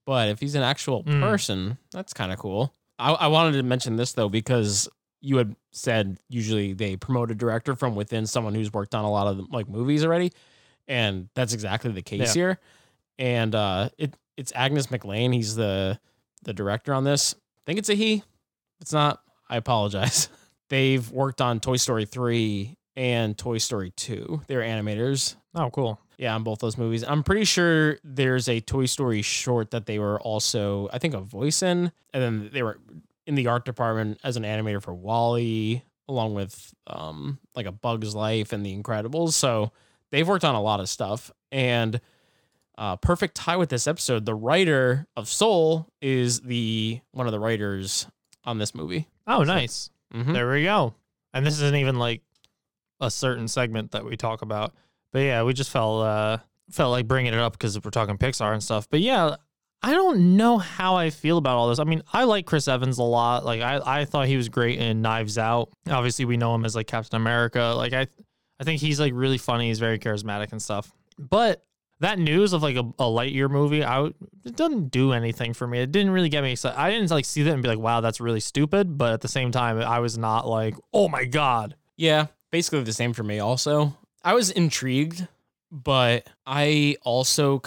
But 0.05 0.29
if 0.29 0.41
he's 0.41 0.55
an 0.55 0.63
actual 0.63 1.05
Mm. 1.05 1.21
person, 1.23 1.79
that's 1.91 2.13
kind 2.13 2.33
of 2.33 2.39
cool. 2.39 2.73
I, 2.99 3.13
I 3.13 3.27
wanted 3.29 3.53
to 3.57 3.63
mention 3.63 3.97
this 3.97 4.13
though 4.13 4.29
because 4.29 4.89
you 5.21 5.37
had 5.39 5.57
said 5.73 6.19
usually 6.29 6.75
they 6.75 6.97
promote 6.97 7.31
a 7.31 7.35
director 7.35 7.75
from 7.75 7.95
within 7.95 8.27
someone 8.27 8.55
who's 8.55 8.73
worked 8.73 8.95
on 8.95 9.05
a 9.05 9.11
lot 9.11 9.27
of 9.27 9.51
like 9.51 9.69
movies 9.69 10.05
already, 10.05 10.33
and 10.87 11.29
that's 11.35 11.53
exactly 11.55 11.91
the 11.93 12.03
case 12.03 12.35
Yeah. 12.37 12.41
here. 12.43 12.61
And 13.19 13.55
uh, 13.55 13.91
it 13.99 14.15
it's 14.37 14.53
Agnes 14.55 14.87
MacLane. 14.89 15.35
He's 15.35 15.57
the 15.57 15.99
the 16.45 16.53
director 16.53 16.95
on 16.95 17.05
this. 17.05 17.35
I 17.35 17.63
think 17.67 17.79
it's 17.79 17.89
a 17.89 17.95
he. 17.95 18.15
If 18.15 18.25
it's 18.81 18.93
not. 18.93 19.21
I 19.51 19.57
apologize. 19.57 20.29
They've 20.69 21.11
worked 21.11 21.41
on 21.41 21.61
Toy 21.61 21.77
Story 21.77 22.05
three 22.05 22.77
and 22.97 23.37
Toy 23.37 23.59
Story 23.59 23.91
two. 23.97 24.43
They're 24.47 24.61
animators. 24.61 25.37
Oh, 25.55 25.71
cool. 25.71 26.01
Yeah, 26.19 26.35
on 26.35 26.43
both 26.43 26.59
those 26.59 26.77
movies. 26.77 27.05
I'm 27.05 27.23
pretty 27.23 27.45
sure 27.45 27.99
there's 28.05 28.49
a 28.49 28.61
Toy 28.61 28.87
Story 28.87 29.23
short 29.23 29.71
that 29.71 29.87
they 29.87 29.99
were 29.99 30.21
also, 30.21 30.89
I 30.93 30.99
think, 30.99 31.15
a 31.15 31.21
voice 31.21 31.63
in, 31.63 31.93
and 32.13 32.23
then 32.23 32.51
they 32.53 32.63
were 32.63 32.79
in 33.27 33.35
the 33.35 33.47
art 33.47 33.65
department 33.65 34.19
as 34.25 34.37
an 34.37 34.43
animator 34.43 34.83
for 34.83 34.95
WALL-E, 34.95 35.83
along 36.09 36.35
with 36.35 36.75
um 36.87 37.39
like 37.55 37.67
a 37.67 37.73
Bug's 37.73 38.15
Life 38.15 38.53
and 38.53 38.65
The 38.65 38.77
Incredibles. 38.77 39.33
So 39.33 39.73
they've 40.11 40.27
worked 40.27 40.45
on 40.45 40.55
a 40.55 40.63
lot 40.63 40.81
of 40.81 40.89
stuff. 40.89 41.31
And 41.51 42.01
uh, 42.79 42.97
perfect 42.97 43.35
tie 43.35 43.57
with 43.57 43.69
this 43.69 43.87
episode. 43.87 44.25
The 44.25 44.35
writer 44.35 45.07
of 45.17 45.29
Soul 45.29 45.89
is 46.01 46.41
the 46.41 47.01
one 47.11 47.27
of 47.27 47.33
the 47.33 47.41
writers 47.41 48.07
on 48.45 48.59
this 48.59 48.75
movie. 48.75 49.09
Oh, 49.27 49.43
nice. 49.43 49.91
Mhm. 50.15 50.33
There 50.33 50.51
we 50.51 50.63
go. 50.63 50.95
And 51.35 51.45
this 51.45 51.55
isn't 51.55 51.77
even 51.77 51.99
like 51.99 52.23
a 53.01 53.11
certain 53.11 53.49
segment 53.49 53.91
that 53.93 54.05
we 54.05 54.17
talk 54.17 54.43
about. 54.43 54.73
But 55.13 55.21
yeah, 55.21 55.43
we 55.43 55.53
just 55.53 55.71
felt 55.71 56.03
uh 56.05 56.39
felt 56.71 56.91
like 56.93 57.07
bringing 57.09 57.33
it 57.35 57.39
up 57.39 57.53
because 57.53 57.83
we're 57.83 57.91
talking 57.91 58.17
Pixar 58.17 58.53
and 58.53 58.63
stuff. 58.63 58.89
But 58.91 59.01
yeah, 59.01 59.37
I 59.83 59.93
don't 59.93 60.37
know 60.37 60.59
how 60.59 60.97
I 60.97 61.11
feel 61.11 61.39
about 61.39 61.57
all 61.57 61.69
this. 61.69 61.79
I 61.79 61.85
mean, 61.85 62.03
I 62.13 62.25
like 62.25 62.47
Chris 62.47 62.69
Evans 62.69 62.99
a 62.99 63.03
lot. 63.03 63.45
Like 63.45 63.61
I, 63.61 63.81
I 64.01 64.05
thought 64.05 64.27
he 64.27 64.37
was 64.37 64.49
great 64.49 64.79
in 64.79 65.03
Knives 65.03 65.37
Out. 65.39 65.71
Obviously, 65.89 66.25
we 66.25 66.37
know 66.37 66.55
him 66.55 66.65
as 66.65 66.75
like 66.77 66.87
Captain 66.87 67.17
America. 67.17 67.75
Like 67.77 67.93
I 67.93 68.07
I 68.61 68.65
think 68.65 68.81
he's 68.81 68.99
like 69.01 69.13
really 69.15 69.39
funny. 69.39 69.69
He's 69.69 69.79
very 69.79 69.99
charismatic 69.99 70.53
and 70.53 70.61
stuff. 70.63 70.91
But 71.19 71.65
that 72.01 72.19
news 72.19 72.53
of 72.53 72.63
like 72.63 72.77
a, 72.77 72.81
a 72.81 73.05
Lightyear 73.05 73.51
movie, 73.51 73.85
I 73.85 74.07
it 74.45 74.57
doesn't 74.57 74.91
do 74.91 75.13
anything 75.13 75.55
for 75.55 75.67
me. 75.67 75.81
It 75.81 75.93
didn't 75.93 76.13
really 76.13 76.29
get 76.29 76.43
me 76.43 76.53
excited. 76.53 76.79
I 76.79 76.91
didn't 76.91 77.11
like 77.11 77.25
see 77.25 77.43
that 77.43 77.53
and 77.53 77.63
be 77.63 77.69
like, 77.69 77.79
wow, 77.79 78.01
that's 78.01 78.21
really 78.21 78.41
stupid. 78.41 78.97
But 78.97 79.13
at 79.13 79.21
the 79.21 79.29
same 79.29 79.51
time, 79.51 79.79
I 79.81 79.99
was 79.99 80.17
not 80.17 80.47
like, 80.47 80.75
oh 80.93 81.09
my 81.09 81.25
god. 81.25 81.75
Yeah, 81.97 82.27
basically 82.51 82.83
the 82.83 82.93
same 82.93 83.13
for 83.13 83.25
me. 83.25 83.41
Also, 83.41 83.97
I 84.23 84.35
was 84.35 84.51
intrigued, 84.51 85.27
but 85.71 86.29
I 86.47 86.97
also 87.03 87.63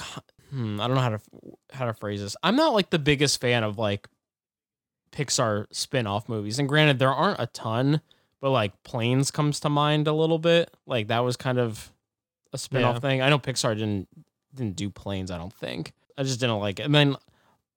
hmm, 0.51 0.79
I 0.79 0.87
don't 0.87 0.95
know 0.95 1.01
how 1.01 1.09
to 1.09 1.21
how 1.71 1.85
to 1.85 1.93
phrase 1.93 2.21
this. 2.21 2.35
I'm 2.43 2.55
not 2.55 2.73
like 2.73 2.89
the 2.89 2.99
biggest 2.99 3.41
fan 3.41 3.63
of 3.63 3.77
like 3.77 4.07
Pixar 5.11 5.65
spin-off 5.71 6.29
movies. 6.29 6.59
And 6.59 6.69
granted, 6.69 6.99
there 6.99 7.11
aren't 7.11 7.39
a 7.39 7.47
ton, 7.47 8.01
but 8.39 8.51
like 8.51 8.83
Planes 8.83 9.31
comes 9.31 9.59
to 9.61 9.69
mind 9.69 10.07
a 10.07 10.13
little 10.13 10.39
bit. 10.39 10.73
Like 10.85 11.07
that 11.07 11.19
was 11.19 11.35
kind 11.35 11.59
of 11.59 11.91
a 12.53 12.57
spin-off 12.57 12.95
Yeah. 12.95 12.99
thing. 12.99 13.21
I 13.21 13.29
know 13.29 13.39
Pixar 13.39 13.75
didn't 13.77 14.07
didn't 14.53 14.75
do 14.75 14.89
Planes, 14.89 15.31
I 15.31 15.37
don't 15.37 15.53
think. 15.53 15.93
I 16.17 16.23
just 16.23 16.39
didn't 16.39 16.59
like 16.59 16.79
it. 16.79 16.83
And 16.83 16.93
then 16.93 17.15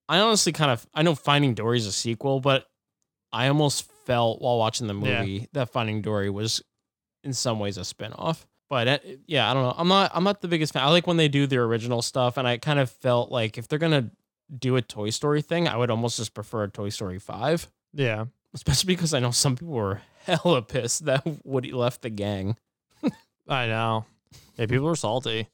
I 0.08 0.18
honestly 0.18 0.52
kind 0.52 0.70
of 0.70 0.86
I 0.94 1.02
know 1.02 1.14
Finding 1.14 1.54
Dory 1.54 1.78
is 1.78 1.86
a 1.86 1.92
sequel, 1.92 2.40
but 2.40 2.66
I 3.32 3.48
almost 3.48 3.90
felt 4.06 4.40
while 4.42 4.58
watching 4.58 4.86
the 4.86 4.94
Yeah. 4.94 5.20
movie 5.20 5.48
that 5.52 5.70
Finding 5.70 6.02
Dory 6.02 6.30
was 6.30 6.62
in 7.22 7.32
some 7.32 7.58
ways 7.58 7.78
a 7.78 7.82
spinoff. 7.82 8.44
But 8.68 8.88
uh, 8.88 8.98
yeah, 9.26 9.50
I 9.50 9.54
don't 9.54 9.62
know. 9.62 9.74
I'm 9.76 9.88
not 9.88 10.10
I'm 10.14 10.24
not 10.24 10.40
the 10.40 10.48
biggest 10.48 10.72
fan. 10.72 10.82
I 10.82 10.88
like 10.90 11.06
when 11.06 11.16
they 11.16 11.28
do 11.28 11.46
the 11.46 11.58
original 11.58 12.02
stuff, 12.02 12.36
and 12.36 12.46
I 12.48 12.58
kind 12.58 12.78
of 12.80 12.90
felt 12.90 13.30
like 13.30 13.56
if 13.58 13.68
they're 13.68 13.78
gonna 13.78 14.10
do 14.58 14.76
a 14.76 14.82
Toy 14.82 15.10
Story 15.10 15.42
thing, 15.42 15.68
I 15.68 15.76
would 15.76 15.90
almost 15.90 16.16
just 16.16 16.34
prefer 16.34 16.64
a 16.64 16.68
Toy 16.70 16.88
Story 16.88 17.18
Five, 17.18 17.70
Yeah. 17.92 18.24
especially 18.52 18.88
because 18.94 19.14
I 19.14 19.20
know 19.20 19.30
some 19.30 19.54
people 19.56 19.74
were 19.74 20.02
hella 20.24 20.62
pissed 20.62 21.04
that 21.04 21.22
Woody 21.44 21.72
left 21.72 22.02
the 22.02 22.10
gang. 22.10 22.56
I 23.48 23.66
know. 23.66 24.06
Yeah, 24.56 24.66
people 24.66 24.88
are 24.88 24.96
salty. 24.96 25.48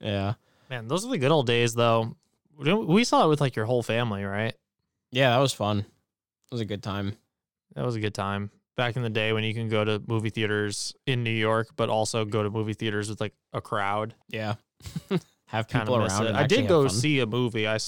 Yeah, 0.00 0.34
Man, 0.68 0.88
those 0.88 1.04
are 1.04 1.10
the 1.10 1.18
good 1.18 1.30
old 1.30 1.46
days, 1.46 1.74
though. 1.74 2.16
We 2.58 3.04
saw 3.04 3.24
it 3.24 3.28
with 3.28 3.40
like 3.40 3.56
your 3.56 3.66
whole 3.66 3.82
family, 3.82 4.24
right? 4.24 4.54
yeah, 5.10 5.30
that 5.30 5.38
was 5.38 5.52
fun. 5.52 5.78
It 5.80 5.86
was 6.50 6.60
a 6.60 6.64
good 6.64 6.82
time. 6.82 7.16
That 7.74 7.84
was 7.84 7.94
a 7.96 8.00
good 8.00 8.14
time 8.14 8.50
back 8.76 8.96
in 8.96 9.02
the 9.02 9.10
day 9.10 9.32
when 9.32 9.44
you 9.44 9.54
can 9.54 9.68
go 9.68 9.84
to 9.84 10.02
movie 10.06 10.30
theaters 10.30 10.94
in 11.06 11.22
New 11.22 11.30
York, 11.30 11.68
but 11.76 11.88
also 11.88 12.24
go 12.24 12.42
to 12.42 12.50
movie 12.50 12.74
theaters 12.74 13.08
with 13.08 13.20
like 13.20 13.34
a 13.52 13.60
crowd. 13.60 14.14
Yeah, 14.28 14.54
have 15.46 15.68
Kind 15.68 15.84
people 15.84 16.02
of 16.02 16.08
around. 16.08 16.36
I 16.36 16.46
did 16.46 16.68
go 16.68 16.88
see 16.88 17.20
a 17.20 17.26
movie. 17.26 17.66
I, 17.68 17.78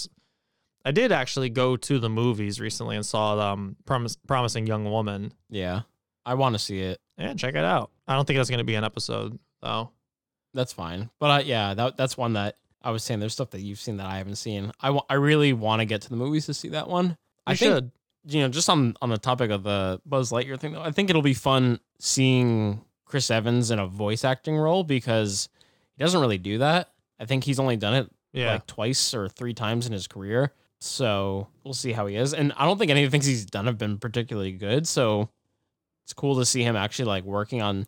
I 0.84 0.90
did 0.90 1.12
actually 1.12 1.50
go 1.50 1.76
to 1.76 1.98
the 1.98 2.10
movies 2.10 2.60
recently 2.60 2.96
and 2.96 3.04
saw 3.04 3.52
um 3.52 3.76
Promise, 3.86 4.16
Promising 4.26 4.66
Young 4.66 4.84
Woman. 4.90 5.32
Yeah, 5.50 5.82
I 6.24 6.34
want 6.34 6.54
to 6.54 6.58
see 6.58 6.80
it. 6.80 7.00
Yeah, 7.18 7.34
check 7.34 7.54
it 7.54 7.64
out. 7.64 7.90
I 8.06 8.14
don't 8.14 8.26
think 8.26 8.38
that's 8.38 8.50
going 8.50 8.58
to 8.58 8.64
be 8.64 8.74
an 8.74 8.84
episode 8.84 9.38
though. 9.62 9.90
That's 10.54 10.72
fine. 10.72 11.10
But 11.18 11.26
uh, 11.42 11.44
yeah, 11.44 11.74
that 11.74 11.96
that's 11.96 12.16
one 12.16 12.32
that 12.34 12.56
I 12.82 12.90
was 12.90 13.02
saying. 13.04 13.20
There's 13.20 13.32
stuff 13.34 13.50
that 13.50 13.60
you've 13.60 13.80
seen 13.80 13.96
that 13.98 14.06
I 14.06 14.18
haven't 14.18 14.36
seen. 14.36 14.72
I 14.80 14.98
I 15.10 15.14
really 15.14 15.52
want 15.52 15.80
to 15.80 15.84
get 15.86 16.00
to 16.02 16.10
the 16.10 16.16
movies 16.16 16.46
to 16.46 16.54
see 16.54 16.68
that 16.70 16.88
one. 16.88 17.16
I 17.46 17.52
You 17.52 17.56
think 17.56 17.74
should. 17.74 17.90
you 18.26 18.40
know, 18.42 18.48
just 18.48 18.70
on 18.70 18.94
on 19.02 19.10
the 19.10 19.18
topic 19.18 19.50
of 19.50 19.62
the 19.64 20.00
Buzz 20.06 20.30
Lightyear 20.30 20.58
thing, 20.58 20.72
though, 20.72 20.82
I 20.82 20.92
think 20.92 21.10
it'll 21.10 21.22
be 21.22 21.34
fun 21.34 21.80
seeing 21.98 22.84
Chris 23.04 23.30
Evans 23.30 23.70
in 23.70 23.78
a 23.78 23.86
voice 23.86 24.24
acting 24.24 24.56
role 24.56 24.84
because 24.84 25.48
he 25.96 26.02
doesn't 26.04 26.20
really 26.20 26.38
do 26.38 26.58
that. 26.58 26.90
I 27.18 27.26
think 27.26 27.44
he's 27.44 27.58
only 27.58 27.76
done 27.76 27.94
it 27.94 28.10
Yeah. 28.32 28.52
like 28.54 28.66
twice 28.66 29.12
or 29.14 29.28
three 29.28 29.54
times 29.54 29.86
in 29.86 29.92
his 29.92 30.06
career. 30.06 30.52
So 30.80 31.48
we'll 31.64 31.74
see 31.74 31.92
how 31.92 32.06
he 32.06 32.16
is. 32.16 32.34
And 32.34 32.52
I 32.56 32.64
don't 32.66 32.78
think 32.78 32.90
any 32.90 33.02
of 33.04 33.10
the 33.10 33.14
things 33.14 33.26
he's 33.26 33.46
done 33.46 33.66
have 33.66 33.78
been 33.78 33.98
particularly 33.98 34.52
good. 34.52 34.86
So 34.86 35.30
it's 36.04 36.12
cool 36.12 36.36
to 36.38 36.44
see 36.44 36.62
him 36.62 36.76
actually 36.76 37.06
like 37.06 37.24
working 37.24 37.62
on 37.62 37.86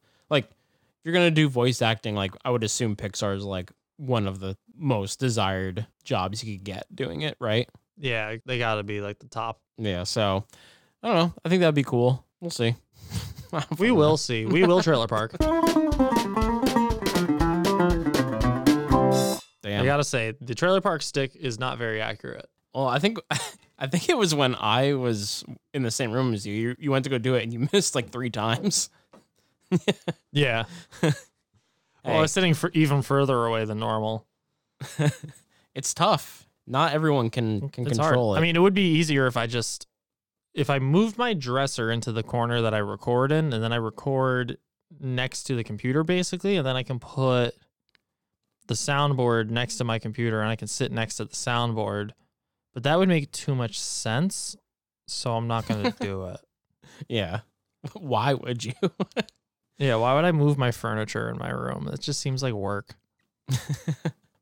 you're 1.07 1.13
gonna 1.13 1.31
do 1.31 1.49
voice 1.49 1.83
acting, 1.83 2.17
like 2.17 2.33
I 2.45 2.51
would 2.51 2.65
assume 2.65 2.97
Pixar 2.97 3.37
is 3.37 3.45
like 3.45 3.71
one 3.97 4.27
of 4.27 4.41
the 4.41 4.57
most 4.77 5.21
desired 5.21 5.87
jobs 6.03 6.43
you 6.43 6.57
could 6.59 6.65
get 6.65 6.85
doing 6.95 7.21
it, 7.23 7.37
right? 7.41 7.69
yeah, 7.97 8.35
they 8.45 8.59
got 8.59 8.75
to 8.75 8.83
be 8.83 9.01
like 9.01 9.21
the 9.21 9.29
top. 9.29 9.61
Yeah, 9.79 10.03
so 10.03 10.45
I 11.05 11.07
don't 11.07 11.17
know. 11.17 11.35
I 11.45 11.49
think 11.49 11.61
that'd 11.61 11.77
be 11.77 11.85
cool. 11.85 12.27
We'll 12.41 12.51
see. 12.51 12.75
We 13.79 13.93
will 13.93 14.17
see. 14.17 14.45
We 14.45 14.65
will 14.67 14.83
trailer 14.83 15.07
park. 15.07 15.37
Damn. 19.63 19.83
I 19.83 19.85
gotta 19.85 20.05
say, 20.05 20.35
the 20.41 20.55
trailer 20.55 20.81
park 20.81 21.03
stick 21.03 21.35
is 21.37 21.59
not 21.59 21.79
very 21.79 22.01
accurate. 22.01 22.47
well, 22.75 22.89
I 22.89 22.99
think 22.99 23.19
I 23.79 23.87
think 23.87 24.09
it 24.09 24.19
was 24.19 24.35
when 24.35 24.55
I 24.57 24.95
was 24.95 25.45
in 25.73 25.83
the 25.85 25.91
same 25.91 26.11
room 26.13 26.35
as 26.35 26.47
you. 26.47 26.55
You, 26.55 26.77
you 26.79 26.91
went 26.91 27.05
to 27.05 27.11
go 27.11 27.19
do 27.19 27.35
it 27.35 27.45
and 27.45 27.53
you 27.53 27.69
missed 27.73 27.95
like 27.95 28.11
three 28.11 28.31
times. 28.31 28.91
Yeah. 30.33 30.65
Well, 31.03 32.21
was 32.21 32.33
sitting 32.33 32.55
for 32.55 32.71
even 32.73 33.03
further 33.03 33.45
away 33.47 33.65
than 33.65 33.79
normal. 33.79 34.27
It's 35.75 35.93
tough. 35.93 36.49
Not 36.67 36.95
everyone 36.95 37.29
can 37.29 37.69
can 37.69 37.87
It's 37.87 37.99
control 37.99 38.29
hard. 38.33 38.39
it. 38.39 38.41
I 38.41 38.43
mean, 38.43 38.57
it 38.57 38.61
would 38.61 38.73
be 38.73 38.93
easier 38.95 39.27
if 39.27 39.37
I 39.37 39.47
just 39.47 39.87
if 40.55 40.71
I 40.71 40.79
moved 40.79 41.19
my 41.19 41.35
dresser 41.35 41.91
into 41.91 42.13
the 42.13 42.23
corner 42.23 42.63
that 42.63 42.73
I 42.73 42.79
record 42.79 43.31
in, 43.31 43.53
and 43.53 43.63
then 43.63 43.73
I 43.75 43.77
record 43.77 44.57
next 44.99 45.43
to 45.45 45.55
the 45.55 45.63
computer, 45.63 46.03
basically, 46.03 46.57
and 46.57 46.67
then 46.67 46.75
I 46.75 46.83
can 46.83 46.99
put 46.99 47.55
the 48.69 48.75
soundboard 48.75 49.51
next 49.51 49.77
to 49.77 49.85
my 49.85 49.99
computer, 49.99 50.41
and 50.41 50.49
I 50.49 50.57
can 50.57 50.67
sit 50.67 50.91
next 50.91 51.17
to 51.17 51.27
the 51.27 51.35
soundboard. 51.35 52.13
But 52.73 52.85
that 52.85 52.99
would 52.99 53.09
make 53.11 53.31
too 53.33 53.55
much 53.55 53.79
sense, 53.79 54.57
so 55.07 55.37
I'm 55.37 55.47
not 55.47 55.67
gonna 55.69 55.91
do 56.01 56.25
it. 56.29 56.41
yeah. 57.07 57.41
Why 57.93 58.33
would 58.33 58.65
you? 58.65 58.73
Yeah, 59.79 59.97
why 59.97 60.15
would 60.15 60.25
I 60.25 60.33
move 60.33 60.57
my 60.57 60.71
furniture 60.71 61.29
in 61.29 61.39
my 61.39 61.51
room? 61.51 61.89
It 61.93 62.01
just 62.01 62.21
seems 62.21 62.43
like 62.43 62.55
work. 62.55 62.95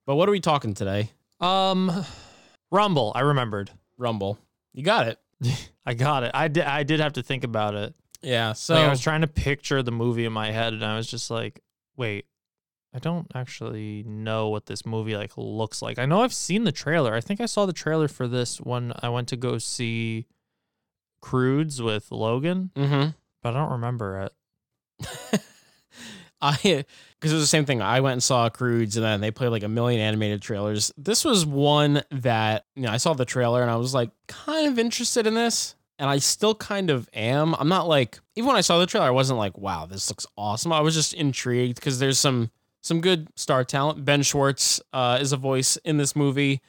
but 0.07 0.15
what 0.15 0.29
are 0.29 0.33
we 0.33 0.41
talking 0.41 0.75
today? 0.75 1.11
Um, 1.41 2.05
Rumble. 2.71 3.13
I 3.15 3.21
remembered. 3.21 3.71
Rumble. 3.99 4.39
You 4.73 4.83
got 4.83 5.09
it. 5.09 5.19
I 5.87 5.95
got 5.95 6.23
it. 6.23 6.31
I 6.35 6.49
did. 6.49 6.65
I 6.65 6.83
did 6.83 7.01
have 7.01 7.15
to 7.15 7.23
think 7.23 7.45
about 7.45 7.75
it. 7.75 7.95
Yeah. 8.23 8.53
So 8.53 8.75
like 8.75 8.85
I 8.85 8.89
was 8.89 9.01
trying 9.01 9.21
to 9.21 9.27
picture 9.27 9.83
the 9.83 9.93
movie 9.93 10.25
in 10.25 10.33
my 10.33 10.51
head, 10.51 10.73
and 10.73 10.85
I 10.85 10.97
was 10.97 11.07
just 11.07 11.31
like, 11.31 11.61
"Wait, 11.97 12.27
I 12.95 13.01
don't 13.01 13.27
actually 13.35 14.05
know 14.05 14.49
what 14.49 14.67
this 14.67 14.87
movie 14.87 15.17
like 15.17 15.33
looks 15.37 15.83
like. 15.83 15.99
I 15.99 16.07
know 16.07 16.23
I've 16.23 16.33
seen 16.33 16.63
the 16.63 16.73
trailer. 16.73 17.13
I 17.13 17.21
think 17.21 17.41
I 17.41 17.47
saw 17.47 17.67
the 17.67 17.73
trailer 17.73 18.07
for 18.07 18.29
this 18.29 18.61
when 18.61 18.93
I 19.03 19.09
went 19.09 19.29
to 19.29 19.37
go 19.37 19.59
see 19.59 20.27
Croods 21.21 21.83
with 21.83 22.13
Logan, 22.13 22.71
mm-hmm. 22.77 23.11
but 23.43 23.55
I 23.55 23.59
don't 23.59 23.73
remember 23.73 24.21
it. 24.21 24.33
I 26.43 26.57
because 27.25 27.33
it 27.33 27.37
was 27.37 27.43
the 27.43 27.47
same 27.47 27.65
thing. 27.65 27.81
I 27.81 28.01
went 28.01 28.13
and 28.13 28.23
saw 28.23 28.49
Croods, 28.51 28.97
and 28.97 29.05
then 29.05 29.21
they 29.21 29.31
played 29.31 29.49
like 29.49 29.63
a 29.63 29.69
million 29.69 30.01
animated 30.01 30.43
trailers. 30.43 30.93
This 30.99 31.25
was 31.25 31.47
one 31.47 32.03
that 32.11 32.67
you 32.77 32.83
know 32.83 32.91
I 32.91 32.99
saw 32.99 33.15
the 33.15 33.25
trailer 33.25 33.63
and 33.63 33.71
I 33.71 33.77
was 33.77 33.95
like 33.95 34.11
kind 34.27 34.67
of 34.67 34.79
interested 34.79 35.27
in 35.27 35.35
this, 35.35 35.75
and 35.99 36.11
I 36.11 36.19
still 36.19 36.55
kind 36.55 36.91
of 36.91 37.09
am. 37.15 37.55
I'm 37.55 37.69
not 37.69 37.89
like 37.89 38.21
even 38.37 38.49
when 38.49 38.57
I 38.57 38.61
saw 38.61 38.79
the 38.79 38.87
trailer, 38.87 39.07
I 39.07 39.11
wasn't 39.11 39.39
like, 39.39 39.57
wow, 39.57 39.87
this 39.87 40.11
looks 40.11 40.27
awesome. 40.37 40.73
I 40.73 40.81
was 40.81 40.95
just 40.95 41.15
intrigued 41.15 41.77
because 41.77 41.99
there's 41.99 42.19
some 42.19 42.51
some 42.83 43.01
good 43.01 43.29
star 43.37 43.65
talent. 43.65 44.05
Ben 44.05 44.23
Schwartz 44.23 44.81
uh, 44.93 45.19
is 45.21 45.33
a 45.33 45.39
voice 45.39 45.77
in 45.79 45.97
this 45.97 46.15
movie. 46.15 46.61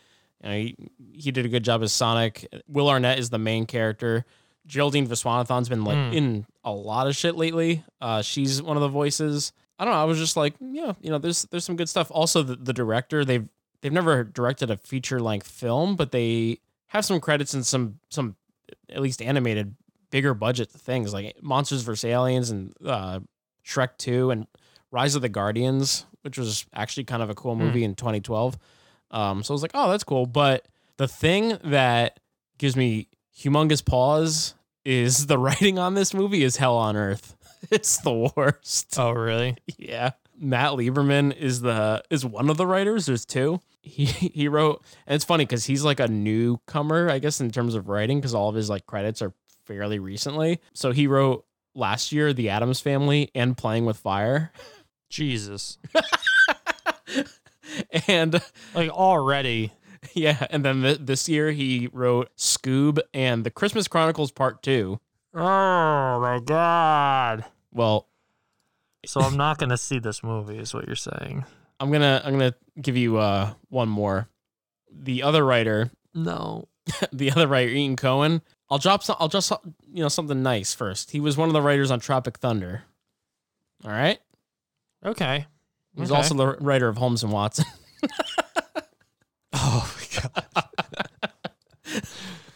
You 0.41 0.49
know, 0.49 0.55
he, 0.55 0.75
he 1.11 1.31
did 1.31 1.45
a 1.45 1.49
good 1.49 1.63
job 1.63 1.83
as 1.83 1.91
Sonic. 1.91 2.47
Will 2.67 2.89
Arnett 2.89 3.19
is 3.19 3.29
the 3.29 3.37
main 3.37 3.65
character. 3.65 4.25
Geraldine 4.65 5.07
Viswanathan's 5.07 5.69
been 5.69 5.83
like 5.83 5.97
Hmm. 5.97 6.13
in 6.13 6.45
a 6.63 6.71
lot 6.71 7.07
of 7.07 7.15
shit 7.15 7.35
lately. 7.35 7.83
Uh, 8.01 8.21
she's 8.21 8.61
one 8.61 8.77
of 8.77 8.81
the 8.81 8.87
voices. 8.89 9.53
I 9.77 9.85
don't 9.85 9.93
know. 9.93 9.99
I 10.01 10.05
was 10.05 10.17
just 10.17 10.37
like, 10.37 10.55
yeah, 10.59 10.93
you 11.01 11.09
know, 11.09 11.17
there's 11.17 11.43
there's 11.51 11.65
some 11.65 11.75
good 11.75 11.89
stuff. 11.89 12.09
Also, 12.11 12.41
the, 12.43 12.55
the 12.55 12.73
director 12.73 13.23
they've 13.25 13.47
they've 13.81 13.91
never 13.93 14.23
directed 14.23 14.71
a 14.71 14.77
feature 14.77 15.19
length 15.19 15.47
film, 15.47 15.95
but 15.95 16.11
they 16.11 16.59
have 16.87 17.05
some 17.05 17.19
credits 17.19 17.53
and 17.53 17.65
some 17.65 17.99
some 18.09 18.35
at 18.89 19.01
least 19.01 19.21
animated 19.21 19.75
bigger 20.11 20.33
budget 20.33 20.69
things 20.71 21.13
like 21.13 21.35
Monsters 21.43 21.81
vs 21.81 22.05
Aliens 22.05 22.49
and 22.49 22.73
uh, 22.85 23.19
Shrek 23.65 23.97
Two 23.97 24.31
and 24.31 24.47
Rise 24.91 25.15
of 25.15 25.21
the 25.21 25.29
Guardians, 25.29 26.05
which 26.21 26.37
was 26.37 26.65
actually 26.73 27.03
kind 27.03 27.21
of 27.21 27.29
a 27.29 27.35
cool 27.35 27.55
movie 27.55 27.83
in 27.83 27.95
2012. 27.95 28.57
Um, 29.11 29.43
so 29.43 29.53
I 29.53 29.55
was 29.55 29.61
like, 29.61 29.71
oh, 29.73 29.91
that's 29.91 30.03
cool. 30.05 30.25
But 30.25 30.67
the 30.97 31.07
thing 31.07 31.57
that 31.65 32.19
gives 32.57 32.75
me 32.77 33.09
humongous 33.37 33.83
pause 33.85 34.55
is 34.83 35.27
the 35.27 35.37
writing 35.39 35.77
on 35.79 35.93
this 35.93 36.13
movie 36.13 36.43
is 36.43 36.57
hell 36.57 36.75
on 36.77 36.95
earth. 36.95 37.35
It's 37.71 37.97
the 37.97 38.31
worst. 38.35 38.93
Oh, 38.99 39.09
really? 39.11 39.57
Yeah. 39.79 40.11
Matt 40.37 40.73
Lieberman 40.73 41.35
is 41.35 41.61
the 41.61 42.03
is 42.11 42.23
one 42.23 42.49
of 42.51 42.57
the 42.57 42.67
writers. 42.67 43.07
There's 43.07 43.25
two. 43.25 43.59
He 43.81 44.05
he 44.05 44.47
wrote 44.47 44.83
and 45.07 45.15
it's 45.15 45.25
funny 45.25 45.45
because 45.45 45.65
he's 45.65 45.83
like 45.83 45.99
a 45.99 46.07
newcomer, 46.07 47.09
I 47.09 47.17
guess, 47.17 47.41
in 47.41 47.49
terms 47.49 47.73
of 47.73 47.87
writing, 47.89 48.19
because 48.19 48.35
all 48.35 48.49
of 48.49 48.55
his 48.55 48.69
like 48.69 48.85
credits 48.85 49.19
are 49.23 49.33
fairly 49.65 49.97
recently. 49.97 50.59
So 50.73 50.91
he 50.91 51.07
wrote 51.07 51.45
last 51.73 52.11
year 52.11 52.33
The 52.33 52.49
Addams 52.49 52.81
Family 52.81 53.31
and 53.33 53.57
Playing 53.57 53.85
with 53.85 53.97
Fire. 53.97 54.51
Jesus. 55.09 55.79
and 58.07 58.41
Like 58.75 58.89
already. 58.91 59.71
yeah, 60.13 60.45
and 60.49 60.63
then 60.65 60.81
th- 60.81 60.99
this 61.01 61.27
year 61.29 61.51
he 61.51 61.89
wrote 61.91 62.29
Scoob 62.37 62.99
and 63.13 63.43
The 63.43 63.51
Christmas 63.51 63.87
Chronicles 63.87 64.31
Part 64.31 64.61
Two. 64.63 64.99
Oh 65.33 66.19
my 66.21 66.39
god. 66.43 67.45
Well, 67.71 68.07
So 69.05 69.21
I'm 69.21 69.35
not 69.37 69.57
gonna 69.57 69.77
see 69.77 69.99
this 69.99 70.23
movie, 70.23 70.57
is 70.57 70.73
what 70.73 70.87
you're 70.87 70.95
saying? 70.95 71.45
I'm 71.79 71.91
gonna 71.91 72.21
I'm 72.23 72.33
gonna 72.33 72.55
give 72.81 72.95
you 72.95 73.17
uh 73.17 73.53
one 73.69 73.89
more. 73.89 74.29
The 74.91 75.23
other 75.23 75.45
writer 75.45 75.91
No. 76.13 76.67
the 77.11 77.31
other 77.31 77.47
writer, 77.47 77.71
Etan 77.71 77.97
Cohen. 77.97 78.41
I'll 78.69 78.77
drop 78.77 79.03
some. 79.03 79.15
I'll 79.19 79.27
just 79.27 79.51
you 79.91 80.01
know 80.01 80.07
something 80.07 80.41
nice 80.41 80.73
first. 80.73 81.11
He 81.11 81.19
was 81.19 81.35
one 81.37 81.49
of 81.49 81.53
the 81.53 81.61
writers 81.61 81.91
on 81.91 81.99
Tropic 81.99 82.37
Thunder. 82.39 82.83
All 83.83 83.91
right. 83.91 84.19
Okay. 85.05 85.45
He's 85.95 86.09
Okay. 86.11 86.17
also 86.17 86.33
the 86.33 86.47
writer 86.61 86.87
of 86.87 86.97
Holmes 86.97 87.23
and 87.23 87.31
Watson. 87.31 87.65
Oh. 89.53 89.94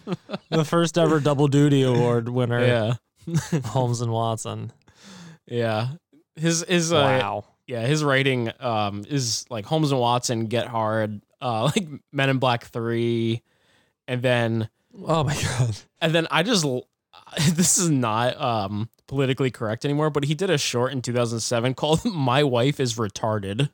the 0.49 0.65
first 0.65 0.97
ever 0.97 1.19
double 1.19 1.47
duty 1.47 1.83
award 1.83 2.29
winner, 2.29 2.65
yeah, 2.65 2.93
Holmes 3.65 4.01
and 4.01 4.11
Watson. 4.11 4.71
yeah. 5.47 5.89
His 6.35 6.63
his 6.69 6.93
uh, 6.93 6.95
wow. 7.21 7.45
yeah 7.67 7.85
his 7.85 8.01
writing 8.03 8.51
um 8.61 9.03
is 9.09 9.45
like 9.49 9.65
Holmes 9.65 9.91
and 9.91 9.99
Watson, 9.99 10.45
Get 10.45 10.67
Hard, 10.67 11.21
uh 11.41 11.63
like 11.75 11.87
Men 12.13 12.29
in 12.29 12.37
Black 12.37 12.65
Three, 12.65 13.41
and 14.07 14.21
then 14.21 14.69
Oh 15.05 15.23
my 15.23 15.35
god. 15.35 15.75
and 16.01 16.15
then 16.15 16.27
I 16.31 16.43
just 16.43 16.65
this 17.51 17.77
is 17.77 17.89
not 17.89 18.39
um 18.39 18.89
politically 19.07 19.51
correct 19.51 19.83
anymore, 19.83 20.09
but 20.09 20.23
he 20.23 20.33
did 20.33 20.49
a 20.49 20.57
short 20.57 20.93
in 20.93 21.01
2007 21.01 21.73
called 21.73 22.05
"My 22.05 22.41
Wife 22.43 22.79
Is 22.79 22.95
Retarded." 22.95 23.69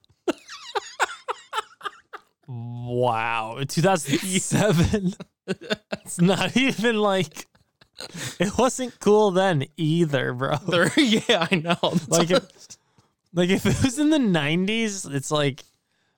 Wow, 2.47 3.63
2007. 3.67 5.13
it's 5.47 6.21
not 6.21 6.55
even 6.57 6.97
like 6.97 7.47
it 8.39 8.57
wasn't 8.57 8.99
cool 8.99 9.31
then 9.31 9.65
either, 9.77 10.33
bro. 10.33 10.57
There, 10.67 10.91
yeah, 10.97 11.47
I 11.49 11.55
know. 11.55 11.97
Like 12.07 12.31
if, 12.31 12.43
like 13.33 13.49
if 13.49 13.65
it 13.65 13.83
was 13.83 13.99
in 13.99 14.09
the 14.09 14.17
90s, 14.17 15.11
it's 15.13 15.31
like 15.31 15.63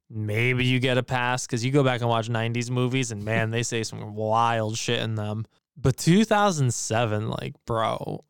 maybe 0.10 0.66
you 0.66 0.80
get 0.80 0.98
a 0.98 1.04
pass 1.04 1.46
because 1.46 1.64
you 1.64 1.72
go 1.72 1.84
back 1.84 2.02
and 2.02 2.10
watch 2.10 2.30
90s 2.30 2.70
movies 2.70 3.12
and 3.12 3.24
man, 3.24 3.52
they 3.52 3.64
say 3.64 3.84
some 3.84 4.16
wild 4.16 4.78
shit 4.78 5.02
in 5.02 5.16
them. 5.16 5.46
But 5.76 5.98
2007, 5.98 7.30
like, 7.30 7.54
bro, 7.66 8.24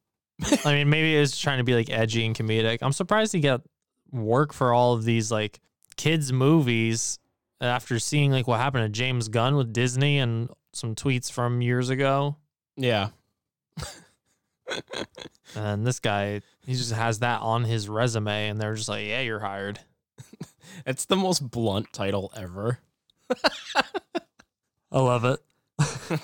I 0.66 0.74
mean, 0.74 0.90
maybe 0.90 1.16
it 1.16 1.20
was 1.20 1.38
trying 1.38 1.60
to 1.60 1.64
be 1.64 1.74
like 1.74 1.90
edgy 1.90 2.26
and 2.26 2.36
comedic. 2.36 2.80
I'm 2.82 2.92
surprised 2.92 3.34
he 3.34 3.40
got 3.40 3.62
work 4.12 4.54
for 4.54 4.74
all 4.74 4.94
of 4.94 5.04
these 5.04 5.32
like 5.32 5.60
kids' 5.96 6.34
movies 6.34 7.20
after 7.62 8.00
seeing 8.00 8.32
like 8.32 8.48
what 8.48 8.60
happened 8.60 8.84
to 8.86 8.90
James 8.90 9.28
Gunn 9.30 9.56
with 9.56 9.74
Disney 9.74 10.20
and 10.20 10.50
some 10.74 10.96
tweets 10.96 11.32
from 11.32 11.62
years 11.62 11.90
ago. 11.90 12.36
yeah, 12.76 13.10
And 15.56 15.88
this 15.88 16.00
guy, 16.00 16.42
he 16.66 16.74
just 16.74 16.92
has 16.92 17.20
that 17.20 17.42
on 17.42 17.64
his 17.64 17.88
resume, 17.88 18.50
and 18.50 18.60
they're 18.60 18.76
just 18.76 18.90
like, 18.90 19.08
yeah, 19.08 19.22
you're 19.22 19.40
hired. 19.40 19.80
it's 20.86 21.06
the 21.06 21.16
most 21.16 21.50
blunt 21.50 21.92
title 21.94 22.32
ever. 22.36 22.80
I 24.92 25.00
love 25.00 25.26
it. 25.26 25.40
Do 26.10 26.18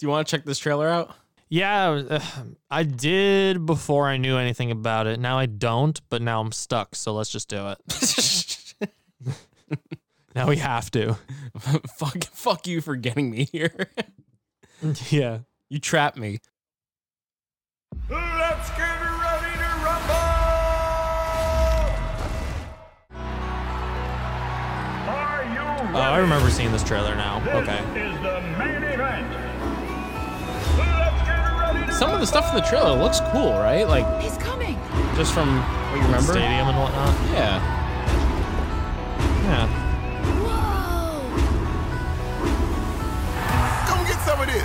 you 0.00 0.08
want 0.08 0.26
to 0.26 0.30
check 0.30 0.44
this 0.44 0.58
trailer 0.58 0.88
out? 0.88 1.14
Yeah, 1.48 1.90
uh, 1.90 2.20
I 2.70 2.82
did 2.82 3.64
before 3.66 4.08
I 4.08 4.16
knew 4.16 4.36
anything 4.36 4.70
about 4.70 5.06
it. 5.06 5.20
Now 5.20 5.38
I 5.38 5.46
don't, 5.46 6.00
but 6.08 6.22
now 6.22 6.40
I'm 6.40 6.52
stuck. 6.52 6.94
So 6.94 7.12
let's 7.12 7.30
just 7.30 7.48
do 7.48 7.68
it. 7.68 7.78
Now 10.36 10.46
we 10.48 10.56
have 10.58 10.90
to. 10.92 11.16
fuck, 11.96 12.24
fuck 12.24 12.66
you 12.66 12.80
for 12.80 12.94
getting 12.96 13.30
me 13.30 13.44
here. 13.50 13.88
Yeah. 15.10 15.38
you 15.70 15.80
trapped 15.80 16.18
me. 16.18 16.38
Let's 18.10 18.68
get 18.70 18.78
ready 18.78 19.56
to 19.56 19.70
rumble! 19.82 20.14
Are 25.08 25.44
you 25.44 25.60
ready? 25.82 25.94
Oh, 25.94 26.00
I 26.00 26.18
remember 26.18 26.50
seeing 26.50 26.72
this 26.72 26.84
trailer 26.84 27.14
now. 27.16 27.40
This 27.40 27.54
Okay. 27.54 27.78
is 27.78 28.20
the 28.20 28.40
main 28.58 28.82
event. 28.82 29.32
Let's 30.76 31.22
get 31.24 31.40
ready 31.58 31.86
to 31.86 31.92
Some 31.94 32.10
of 32.12 32.20
the 32.20 32.26
stuff 32.26 32.50
in 32.50 32.56
the 32.60 32.66
trailer 32.68 32.94
looks 33.02 33.20
cool, 33.32 33.52
right? 33.54 33.88
Like 33.88 34.04
He's 34.22 34.36
coming. 34.36 34.74
just 35.16 35.32
from 35.32 35.56
what 35.56 35.96
you 35.96 36.02
remember. 36.02 36.32
Stadium 36.32 36.68
and 36.68 36.78
whatnot. 36.78 37.14
Yeah. 37.32 37.62
Yeah. 39.44 39.85
Some 44.26 44.40
of 44.40 44.46
this. 44.46 44.62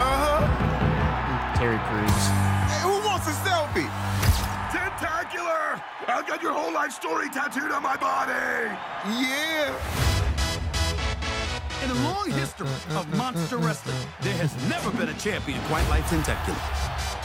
Uh 0.00 0.16
huh. 0.24 1.54
Terry 1.56 1.78
Crews. 1.84 2.22
Hey, 2.72 2.80
who 2.82 2.96
wants 3.06 3.26
a 3.28 3.32
selfie? 3.44 3.88
Tentacular! 4.72 5.80
I've 6.08 6.26
got 6.26 6.42
your 6.42 6.52
whole 6.52 6.72
life 6.72 6.92
story 6.92 7.28
tattooed 7.28 7.70
on 7.70 7.82
my 7.82 7.96
body! 7.96 8.32
Yeah. 9.20 9.74
In 11.82 11.88
the 11.88 12.00
long 12.02 12.30
history 12.30 12.66
of 12.96 13.06
monster 13.16 13.56
wrestling, 13.58 13.96
there 14.22 14.34
has 14.38 14.52
never 14.68 14.90
been 14.96 15.08
a 15.08 15.14
champion 15.18 15.60
quite 15.68 15.88
like 15.90 16.06
Tentacular. 16.08 16.58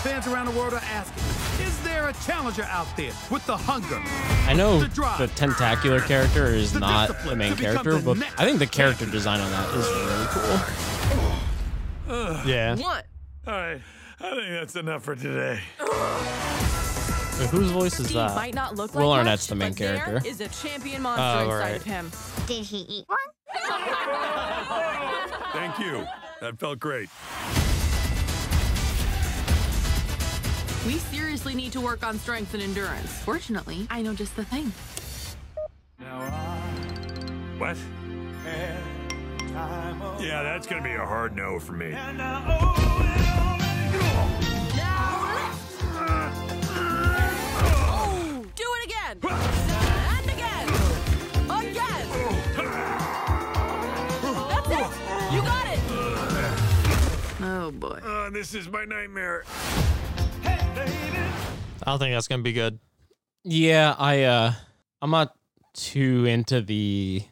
Fans 0.04 0.28
around 0.28 0.46
the 0.48 0.52
world 0.52 0.74
are 0.74 0.82
asking, 0.84 1.24
is 1.66 1.82
there 1.84 2.10
a 2.10 2.14
challenger 2.26 2.64
out 2.64 2.88
there 2.98 3.14
with 3.32 3.46
the 3.46 3.56
hunger? 3.56 4.02
I 4.50 4.54
know 4.54 4.80
The 4.82 4.88
drive. 4.90 5.18
the 5.20 5.28
tentacular 5.28 6.02
character 6.02 6.48
is 6.48 6.74
The 6.74 6.80
not 6.80 7.24
the 7.24 7.36
main 7.38 7.56
character, 7.56 7.98
but 8.00 8.18
I 8.38 8.44
think 8.46 8.60
the 8.60 8.68
character 8.68 9.06
design 9.06 9.40
on 9.40 9.50
that 9.52 9.70
is 9.74 9.88
really 9.88 10.28
cool. 10.30 10.93
Yeah. 12.46 12.76
What? 12.76 13.06
All 13.48 13.54
right, 13.54 13.82
I 14.20 14.30
think 14.30 14.48
that's 14.50 14.76
enough 14.76 15.04
for 15.04 15.16
today. 15.16 15.60
Wait, 15.80 17.50
whose 17.50 17.72
voice 17.72 18.00
is 18.00 18.06
Steve 18.06 18.18
that? 18.18 18.36
might 18.36 18.54
not 18.54 18.76
look 18.76 18.94
Will 18.94 19.08
like 19.10 19.20
Arnett's 19.20 19.44
much, 19.44 19.50
the 19.50 19.56
main 19.56 19.70
but 19.72 19.78
there 19.80 19.98
character. 19.98 20.30
is 20.30 20.40
a 20.40 20.48
champion 20.50 21.02
monster 21.02 21.24
Oh, 21.24 21.44
inside 21.46 21.60
right. 21.60 21.76
of 21.78 21.84
him. 21.84 22.12
Did 22.46 22.64
he 22.66 22.78
eat 22.78 23.06
one? 23.08 23.18
Thank 25.54 25.80
you. 25.80 26.06
That 26.42 26.60
felt 26.60 26.80
great. 26.80 27.10
We 30.86 31.00
seriously 31.00 31.56
need 31.56 31.72
to 31.72 31.82
work 31.82 32.06
on 32.06 32.20
strength 32.20 32.54
and 32.54 32.62
endurance. 32.62 33.12
Fortunately, 33.24 33.88
I 33.90 34.02
know 34.02 34.14
just 34.14 34.36
the 34.36 34.44
thing. 34.46 34.72
Uh, 36.06 36.30
what? 37.58 37.78
Yeah, 39.54 40.42
that's 40.42 40.66
gonna 40.66 40.82
be 40.82 40.94
a 40.94 41.06
hard 41.06 41.36
no 41.36 41.60
for 41.60 41.74
me. 41.74 41.90
Do 41.90 41.96
it 48.58 48.86
again! 48.86 49.20
And 49.22 50.30
again! 50.30 50.68
Again! 51.52 52.08
That's 54.50 54.70
it! 54.70 54.88
You 55.34 55.42
got 55.42 55.66
it! 55.68 55.80
Oh 57.42 57.72
boy. 57.72 58.00
Uh, 58.04 58.30
this 58.32 58.56
is 58.56 58.68
my 58.70 58.86
nightmare. 58.86 59.44
I 60.44 61.86
don't 61.86 62.00
think 62.00 62.16
that's 62.16 62.28
gonna 62.28 62.42
be 62.42 62.54
good. 62.54 62.80
Yeah, 63.44 63.94
I 64.00 64.24
uh 64.24 64.54
I'm 65.02 65.12
not 65.12 65.36
too 65.74 66.26
into 66.26 66.62
the 66.62 67.24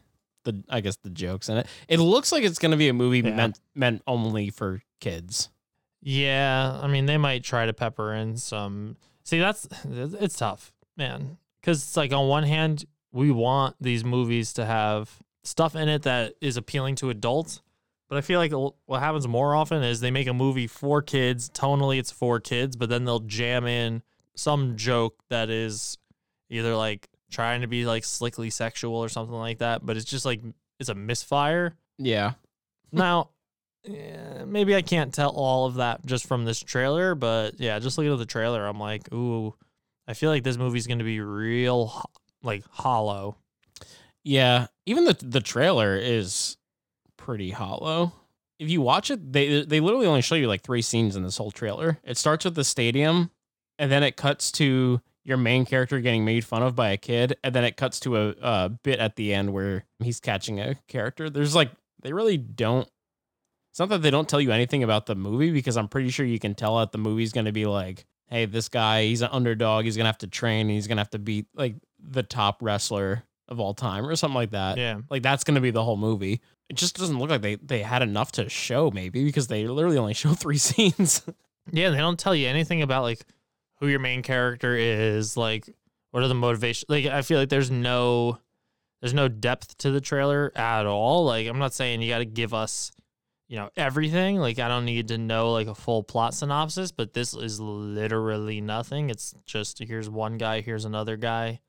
the 0.44 0.64
I 0.70 0.82
guess 0.82 0.98
the 0.98 1.10
jokes 1.10 1.50
in 1.50 1.58
it. 1.58 1.68
It 1.88 2.00
looks 2.00 2.32
like 2.32 2.44
it's 2.44 2.60
gonna 2.60 2.78
be 2.78 2.88
a 2.90 2.94
movie 2.94 3.20
Yeah. 3.20 3.36
meant 3.36 3.60
meant 3.76 4.02
only 4.08 4.50
for 4.50 4.82
kids. 5.00 5.50
Yeah, 6.02 6.80
I 6.82 6.88
mean 6.88 7.06
they 7.06 7.18
might 7.18 7.44
try 7.44 7.66
to 7.66 7.74
pepper 7.74 8.14
in 8.14 8.38
some. 8.38 8.98
See, 9.24 9.40
that's 9.40 9.68
it's 9.86 10.38
tough, 10.38 10.74
man. 10.98 11.38
Because 11.62 11.84
it's 11.84 11.96
like 11.98 12.12
on 12.12 12.28
one 12.28 12.44
hand 12.44 12.86
we 13.12 13.30
want 13.32 13.76
these 13.80 14.04
movies 14.04 14.54
to 14.54 14.66
have 14.66 15.20
stuff 15.44 15.76
in 15.76 15.90
it 15.90 16.04
that 16.04 16.34
is 16.42 16.58
appealing 16.58 16.96
to 16.96 17.10
adults, 17.10 17.62
but 18.10 18.18
I 18.18 18.22
feel 18.22 18.40
like 18.40 18.52
what 18.86 19.00
happens 19.00 19.28
more 19.28 19.54
often 19.56 19.84
is 19.84 20.00
they 20.00 20.12
make 20.12 20.28
a 20.28 20.34
movie 20.34 20.68
for 20.68 21.02
kids. 21.02 21.50
Tonally, 21.50 22.00
it's 22.00 22.12
for 22.12 22.40
kids, 22.40 22.76
but 22.76 22.90
then 22.90 23.06
they'll 23.06 23.20
jam 23.20 23.66
in 23.68 24.02
some 24.36 24.78
joke 24.78 25.16
that 25.30 25.50
is 25.50 25.98
either 26.50 26.76
like 26.76 27.10
trying 27.32 27.62
to 27.62 27.68
be 27.68 27.86
like 27.86 28.04
slickly 28.04 28.50
sexual 28.50 28.96
or 28.96 29.10
something 29.10 29.36
like 29.36 29.60
that, 29.60 29.86
but 29.86 29.98
it's 29.98 30.06
just 30.06 30.26
like 30.26 30.42
it's 30.80 30.90
a 30.90 30.96
misfire. 30.96 31.76
Yeah. 31.98 32.34
Now, 32.92 33.30
yeah, 33.84 34.44
maybe 34.46 34.76
I 34.76 34.82
can't 34.82 35.14
tell 35.14 35.32
all 35.32 35.66
of 35.66 35.76
that 35.76 36.06
just 36.06 36.28
from 36.28 36.46
this 36.46 36.60
trailer, 36.60 37.16
but 37.16 37.60
yeah, 37.60 37.80
just 37.80 37.98
looking 37.98 38.12
at 38.12 38.20
the 38.20 38.26
trailer, 38.26 38.66
I'm 38.66 38.80
like, 38.80 39.12
ooh, 39.14 39.56
I 40.08 40.14
feel 40.14 40.30
like 40.30 40.44
this 40.44 40.58
movie's 40.58 40.88
going 40.88 41.00
to 41.00 41.06
be 41.06 41.20
real, 41.20 41.88
ho- 41.88 42.10
like 42.44 42.64
hollow. 42.70 43.38
Yeah. 44.24 44.68
Even 44.86 45.06
the 45.06 45.18
the 45.22 45.42
trailer 45.42 45.96
is 45.96 46.58
pretty 47.18 47.52
hollow. 47.52 48.14
If 48.60 48.70
you 48.70 48.82
watch 48.82 49.10
it, 49.10 49.32
they 49.34 49.64
they 49.64 49.80
literally 49.80 50.06
only 50.08 50.22
show 50.22 50.36
you 50.36 50.48
like 50.48 50.62
three 50.62 50.82
scenes 50.82 51.16
in 51.16 51.24
this 51.24 51.38
whole 51.38 51.52
trailer. 51.52 52.00
It 52.04 52.18
starts 52.18 52.46
with 52.46 52.56
the 52.56 52.64
stadium, 52.64 53.32
and 53.80 53.92
then 53.92 54.04
it 54.04 54.18
cuts 54.18 54.52
to 54.54 55.02
your 55.24 55.38
main 55.38 55.66
character 55.66 56.00
getting 56.00 56.26
made 56.26 56.44
fun 56.46 56.64
of 56.64 56.76
by 56.76 56.90
a 56.90 56.98
kid, 56.98 57.38
and 57.44 57.54
then 57.54 57.64
it 57.64 57.78
cuts 57.78 58.00
to 58.02 58.18
a, 58.18 58.30
a 58.42 58.70
bit 58.70 59.00
at 59.00 59.16
the 59.16 59.34
end 59.34 59.54
where 59.54 59.86
he's 60.00 60.20
catching 60.20 60.60
a 60.60 60.76
character. 60.88 61.30
There's 61.30 61.56
like 61.56 61.72
they 62.02 62.14
really 62.14 62.38
don't. 62.38 62.88
It's 63.72 63.80
not 63.80 63.90
that 63.90 64.02
they 64.02 64.12
don't 64.12 64.28
tell 64.28 64.42
you 64.42 64.52
anything 64.52 64.84
about 64.84 65.06
the 65.06 65.16
movie 65.16 65.52
because 65.52 65.78
I'm 65.78 65.88
pretty 65.88 66.10
sure 66.10 66.26
you 66.26 66.40
can 66.40 66.56
tell 66.56 66.80
that 66.80 66.92
the 66.92 66.98
movie's 66.98 67.32
going 67.32 67.46
to 67.46 67.54
be 67.54 67.66
like, 67.66 68.06
hey, 68.28 68.46
this 68.46 68.68
guy, 68.68 69.04
he's 69.04 69.22
an 69.22 69.30
underdog. 69.32 69.86
He's 69.86 69.96
gonna 69.96 70.10
have 70.10 70.18
to 70.20 70.28
train. 70.28 70.62
and 70.62 70.72
He's 70.72 70.88
gonna 70.88 71.02
have 71.02 71.12
to 71.12 71.20
beat 71.20 71.48
like 71.54 71.76
the 72.00 72.24
top 72.24 72.62
wrestler 72.62 73.24
of 73.48 73.60
all 73.60 73.74
time 73.74 74.08
or 74.08 74.16
something 74.16 74.36
like 74.36 74.52
that. 74.52 74.78
Yeah. 74.78 75.00
Like 75.10 75.22
that's 75.22 75.44
gonna 75.44 75.62
be 75.62 75.72
the 75.72 75.84
whole 75.84 75.98
movie. 75.98 76.42
It 76.70 76.78
just 76.78 76.98
doesn't 76.98 77.20
look 77.20 77.30
like 77.30 77.42
they 77.42 77.56
they 77.56 77.82
had 77.82 78.02
enough 78.02 78.32
to 78.34 78.50
show 78.50 78.90
maybe 78.92 79.24
because 79.24 79.48
they 79.48 79.68
literally 79.68 79.98
only 79.98 80.14
show 80.16 80.34
three 80.34 80.58
scenes. 80.58 81.22
Yeah, 81.72 81.92
they 81.92 81.98
don't 81.98 82.18
tell 82.20 82.34
you 82.34 82.48
anything 82.48 82.82
about 82.82 83.04
like 83.04 83.26
who 83.82 83.88
your 83.88 84.00
main 84.00 84.22
character 84.22 84.76
is, 84.76 85.36
like 85.36 85.70
what 86.12 86.24
are 86.24 86.28
the 86.28 86.36
motivations. 86.36 86.86
Like 86.88 87.06
I 87.08 87.24
feel 87.24 87.40
like 87.40 87.50
there's 87.50 87.72
no 87.72 88.38
there's 89.02 89.14
no 89.14 89.28
depth 89.28 89.78
to 89.80 89.92
the 89.92 90.00
trailer 90.00 90.52
at 90.56 90.86
all. 90.86 91.26
Like 91.26 91.48
I'm 91.48 91.60
not 91.60 91.74
saying 91.74 92.02
you 92.02 92.10
got 92.10 92.20
to 92.20 92.26
give 92.26 92.54
us 92.54 92.92
you 93.50 93.58
know 93.58 93.70
everything. 93.76 94.38
Like 94.38 94.60
I 94.60 94.68
don't 94.68 94.86
need 94.86 95.10
to 95.10 95.18
know 95.18 95.52
like 95.52 95.68
a 95.68 95.76
full 95.76 96.04
plot 96.04 96.34
synopsis, 96.34 96.92
but 96.92 97.14
this 97.14 97.34
is 97.34 97.60
literally 97.60 98.62
nothing. 98.62 99.10
It's 99.10 99.34
just 99.46 99.80
here's 99.80 100.10
one 100.10 100.38
guy, 100.38 100.62
here's 100.62 100.86
another 100.86 101.18
guy, 101.18 101.60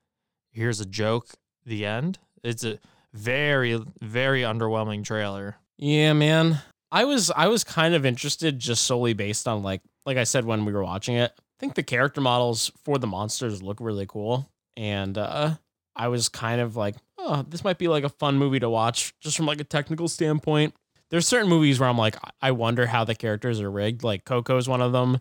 here's 0.53 0.81
a 0.81 0.87
joke, 0.87 1.31
the 1.64 1.87
end. 1.87 2.18
It's 2.44 2.64
a 2.64 2.79
very 3.12 3.81
very 4.01 4.42
underwhelming 4.42 5.03
trailer. 5.05 5.57
yeah, 5.79 6.12
man. 6.12 6.61
I 6.92 7.07
was 7.07 7.31
I 7.31 7.48
was 7.48 7.64
kind 7.64 7.94
of 7.94 8.05
interested 8.05 8.59
just 8.59 8.85
solely 8.85 9.14
based 9.14 9.48
on 9.48 9.62
like 9.62 9.81
like 10.05 10.18
I 10.18 10.25
said 10.25 10.44
when 10.44 10.66
we 10.66 10.72
were 10.72 10.85
watching 10.85 11.16
it. 11.16 11.33
I 11.62 11.64
think 11.64 11.75
the 11.77 11.83
character 11.85 12.20
models 12.20 12.72
for 12.83 12.98
the 12.98 13.07
monsters 13.07 13.62
look 13.62 13.79
really 13.81 14.05
cool, 14.07 14.51
and 14.77 15.16
uh, 15.16 15.55
I 15.94 16.09
was 16.09 16.29
kind 16.29 16.61
of 16.61 16.75
like, 16.77 16.96
oh, 17.18 17.44
this 17.48 17.62
might 17.62 17.79
be 17.79 17.87
like 17.87 18.03
a 18.03 18.09
fun 18.09 18.37
movie 18.37 18.59
to 18.59 18.68
watch 18.68 19.14
just 19.20 19.37
from 19.37 19.46
like 19.46 19.61
a 19.61 19.64
technical 19.64 20.09
standpoint. 20.09 20.75
There's 21.11 21.25
certain 21.27 21.48
movies 21.48 21.79
where 21.79 21.88
I'm 21.88 21.98
like, 21.98 22.16
I 22.40 22.51
wonder 22.51 22.87
how 22.87 23.05
the 23.05 23.14
characters 23.14 23.61
are 23.61 23.70
rigged. 23.70 24.03
Like 24.03 24.25
Coco 24.25 24.57
is 24.57 24.68
one 24.68 24.81
of 24.83 24.90
them, 24.90 25.20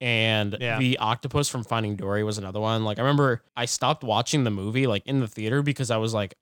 and 0.00 0.58
Yeah. 0.60 0.78
the 0.78 0.98
octopus 0.98 1.48
from 1.48 1.64
Finding 1.64 1.96
Dory 1.96 2.22
was 2.22 2.36
another 2.36 2.60
one. 2.60 2.84
Like 2.84 2.98
I 2.98 3.02
remember 3.02 3.42
I 3.56 3.64
stopped 3.64 4.04
watching 4.04 4.44
the 4.44 4.50
movie 4.50 4.86
like 4.86 5.06
in 5.06 5.20
the 5.20 5.28
theater 5.28 5.62
because 5.62 5.90
I 5.90 5.96
was 5.96 6.12
like, 6.12 6.34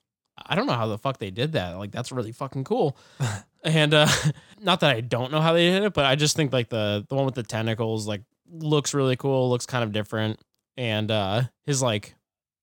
I 0.45 0.57
don't 0.57 0.67
know 0.67 0.73
how 0.73 0.89
the 0.89 0.99
fuck 0.99 1.19
they 1.19 1.31
did 1.31 1.53
that. 1.53 1.75
Like 1.79 1.93
that's 1.93 2.11
really 2.11 2.33
fucking 2.33 2.65
cool. 2.65 2.97
and 3.63 3.95
uh 3.95 4.09
not 4.61 4.81
that 4.81 4.97
I 4.97 5.03
don't 5.03 5.31
know 5.31 5.41
how 5.41 5.53
they 5.53 5.71
did 5.71 5.85
it, 5.85 5.95
but 5.95 6.05
I 6.05 6.17
just 6.17 6.35
think 6.35 6.53
like 6.53 6.69
the 6.69 7.07
the 7.09 7.15
one 7.15 7.27
with 7.27 7.37
the 7.37 7.43
tentacles 7.45 8.09
like 8.09 8.23
looks 8.51 8.95
really 8.95 9.17
cool, 9.17 9.51
looks 9.51 9.67
kind 9.67 9.85
of 9.85 9.93
different, 9.93 10.41
and 10.77 11.11
uh 11.11 11.43
his 11.65 11.83
like 11.83 12.15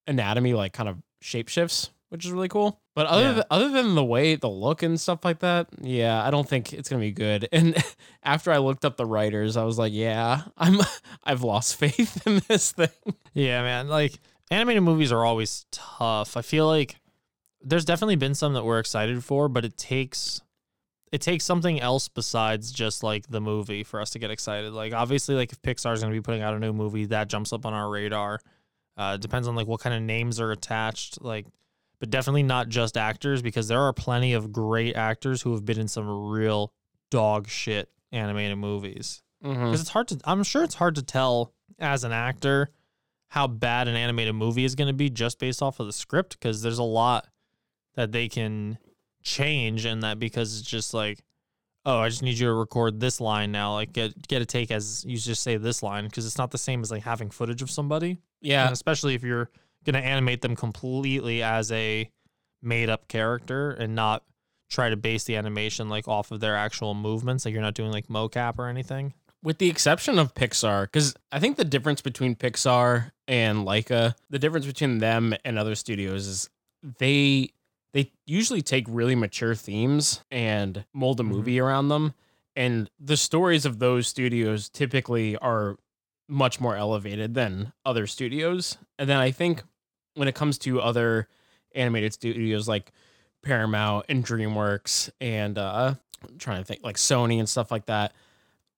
anatomy 0.08 0.54
like 0.54 0.74
kind 0.74 0.90
of 0.90 0.98
shapeshifts, 1.24 1.90
which 2.10 2.26
is 2.26 2.32
really 2.32 2.50
cool. 2.50 2.80
But 2.96 3.08
other 3.08 3.24
Yeah. 3.24 3.32
than, 3.34 3.44
other 3.50 3.70
than 3.70 3.96
the 3.96 4.04
way 4.04 4.36
the 4.36 4.50
look 4.50 4.84
and 4.84 5.00
stuff 5.00 5.26
like 5.26 5.40
that, 5.40 5.68
yeah, 5.82 6.24
I 6.24 6.30
don't 6.30 6.48
think 6.48 6.74
it's 6.74 6.90
gonna 6.90 7.00
be 7.00 7.12
good. 7.12 7.48
And 7.54 7.76
after 8.24 8.52
I 8.52 8.58
looked 8.60 8.86
up 8.86 8.98
the 8.98 9.06
writers, 9.06 9.58
I 9.58 9.64
was 9.64 9.78
like, 9.80 9.94
yeah, 9.94 10.44
I'm 10.58 10.80
I've 11.24 11.42
lost 11.44 11.76
faith 11.78 12.26
in 12.28 12.42
this 12.48 12.72
thing. 12.72 12.90
Yeah, 13.34 13.62
man. 13.64 13.88
Like 13.88 14.20
animated 14.52 14.84
movies 14.84 15.12
are 15.12 15.26
always 15.26 15.66
tough. 15.72 16.38
I 16.38 16.42
feel 16.44 16.68
like 16.68 16.98
there's 17.62 17.86
definitely 17.86 18.18
been 18.18 18.36
some 18.36 18.54
that 18.54 18.66
we're 18.66 18.80
excited 18.80 19.24
for, 19.24 19.48
but 19.50 19.64
it 19.66 19.78
takes 19.78 20.42
it 21.14 21.22
takes 21.22 21.46
something 21.46 21.80
else 21.80 22.08
besides 22.10 22.72
just 22.72 23.04
like 23.04 23.28
the 23.28 23.40
movie 23.40 23.84
for 23.84 24.02
us 24.02 24.10
to 24.10 24.20
get 24.20 24.32
excited. 24.32 24.74
Like 24.74 24.92
obviously, 24.94 25.36
like 25.36 25.52
if 25.52 25.62
Pixar's 25.62 26.02
gonna 26.02 26.12
be 26.12 26.22
putting 26.22 26.42
out 26.42 26.56
a 26.56 26.60
new 26.60 26.74
movie, 26.74 27.06
that 27.06 27.30
jumps 27.30 27.54
up 27.54 27.66
on 27.66 27.74
our 27.74 27.90
radar. 27.90 28.40
Uh, 28.98 29.18
depends 29.18 29.48
on 29.48 29.56
like 29.56 29.68
what 29.68 29.80
kind 29.80 29.96
of 29.96 30.02
names 30.02 30.40
are 30.40 30.52
attached. 30.52 31.22
Like, 31.22 31.46
but 32.00 32.10
definitely 32.10 32.44
not 32.44 32.68
just 32.68 32.98
actors 32.98 33.42
because 33.42 33.68
there 33.68 33.80
are 33.82 33.94
plenty 33.94 34.34
of 34.34 34.52
great 34.52 34.96
actors 34.96 35.42
who 35.44 35.52
have 35.54 35.64
been 35.66 35.80
in 35.80 35.88
some 35.88 36.10
real 36.30 36.74
dog 37.12 37.48
shit 37.48 37.90
animated 38.12 38.58
movies 38.58 39.22
Mm-hmm. 39.44 39.66
because 39.66 39.82
it's 39.82 39.90
hard 39.90 40.08
to 40.08 40.20
i'm 40.24 40.42
sure 40.44 40.64
it's 40.64 40.76
hard 40.76 40.96
to 40.96 41.02
tell 41.02 41.52
as 41.78 42.06
an 42.06 42.14
actor 42.14 42.70
how 43.28 43.46
bad 43.46 43.90
an 43.90 43.96
animated 43.98 44.34
movie 44.36 44.64
is 44.64 44.74
going 44.74 44.88
to 44.88 44.94
be 44.94 45.10
just 45.10 45.38
based 45.38 45.62
off 45.62 45.82
of 45.82 45.86
the 45.86 45.92
script 45.92 46.40
because 46.40 46.62
there's 46.62 46.78
a 46.78 46.84
lot 46.84 47.28
that 47.96 48.14
they 48.14 48.30
can 48.30 48.78
change 49.24 49.86
and 49.86 50.04
that 50.04 50.20
because 50.20 50.60
it's 50.60 50.68
just 50.70 50.94
like 50.94 51.20
oh 51.86 52.00
i 52.00 52.10
just 52.10 52.22
need 52.22 52.38
you 52.38 52.48
to 52.48 52.54
record 52.54 53.00
this 53.00 53.20
line 53.22 53.52
now 53.52 53.74
like 53.74 53.94
get 53.94 54.28
get 54.28 54.42
a 54.42 54.46
take 54.46 54.70
as 54.72 55.04
you 55.08 55.18
just 55.18 55.42
say 55.42 55.58
this 55.58 55.82
line 55.82 56.06
because 56.06 56.26
it's 56.26 56.38
not 56.38 56.52
the 56.52 56.58
same 56.58 56.82
as 56.82 56.92
like 56.92 57.04
having 57.04 57.30
footage 57.30 57.62
of 57.62 57.72
somebody 57.72 58.18
Yeah. 58.42 58.66
and 58.66 58.74
especially 58.74 59.16
if 59.16 59.24
you're 59.24 59.50
to 59.86 59.98
animate 59.98 60.42
them 60.42 60.56
completely 60.56 61.44
as 61.44 61.72
a 61.72 62.10
made 62.62 62.90
up 62.90 63.08
character 63.08 63.72
and 63.72 63.96
not 63.96 64.24
try 64.70 64.90
to 64.90 64.96
base 64.98 65.24
the 65.26 65.36
animation 65.36 65.90
like 65.90 66.08
off 66.08 66.32
of 66.32 66.40
their 66.40 66.56
actual 66.56 66.94
movements 66.94 67.46
like 67.46 67.54
you're 67.54 67.62
not 67.62 67.74
doing 67.76 67.92
like 67.92 68.08
mocap 68.08 68.56
or 68.58 68.68
anything 68.68 69.14
with 69.42 69.58
the 69.58 69.70
exception 69.70 70.20
of 70.20 70.34
Pixar, 70.34 70.84
because 70.86 71.14
I 71.30 71.40
think 71.40 71.58
the 71.58 71.66
difference 71.66 72.00
between 72.00 72.34
Pixar 72.34 73.12
and 73.28 73.68
Laika, 73.68 74.16
the 74.30 74.40
difference 74.40 74.66
between 74.66 75.00
them 75.00 75.36
and 75.44 75.60
other 75.60 75.76
studios 75.76 76.28
is 76.28 76.50
they 76.98 77.50
they 77.94 78.12
usually 78.26 78.62
take 78.62 78.86
really 78.88 79.16
mature 79.16 79.56
themes 79.56 80.24
and 80.32 80.86
mold 80.94 81.20
a 81.20 81.24
movie 81.24 81.60
around 81.60 81.90
them, 81.90 82.14
and 82.56 82.90
the 83.00 83.18
stories 83.18 83.66
of 83.66 83.80
those 83.80 84.08
studios 84.08 84.70
typically 84.70 85.38
are 85.38 85.78
much 86.28 86.60
more 86.60 86.76
elevated 86.76 87.34
than 87.34 87.74
other 87.86 88.08
studios. 88.08 88.78
And 88.98 89.10
then 89.10 89.18
I 89.18 89.32
think 89.32 89.64
when 90.16 90.28
it 90.28 90.36
comes 90.36 90.58
to 90.60 90.82
other 90.82 91.28
animated 91.76 92.14
studios 92.14 92.68
like 92.68 92.92
Paramount 93.44 94.06
and 94.10 94.26
DreamWorks 94.26 95.10
and 95.20 95.58
uh 95.58 95.96
I'm 96.30 96.38
trying 96.38 96.60
to 96.60 96.64
think 96.66 96.82
like 96.84 96.96
Sony 96.96 97.40
and 97.40 97.50
stuff 97.50 97.72
like 97.72 97.88
that, 97.88 98.14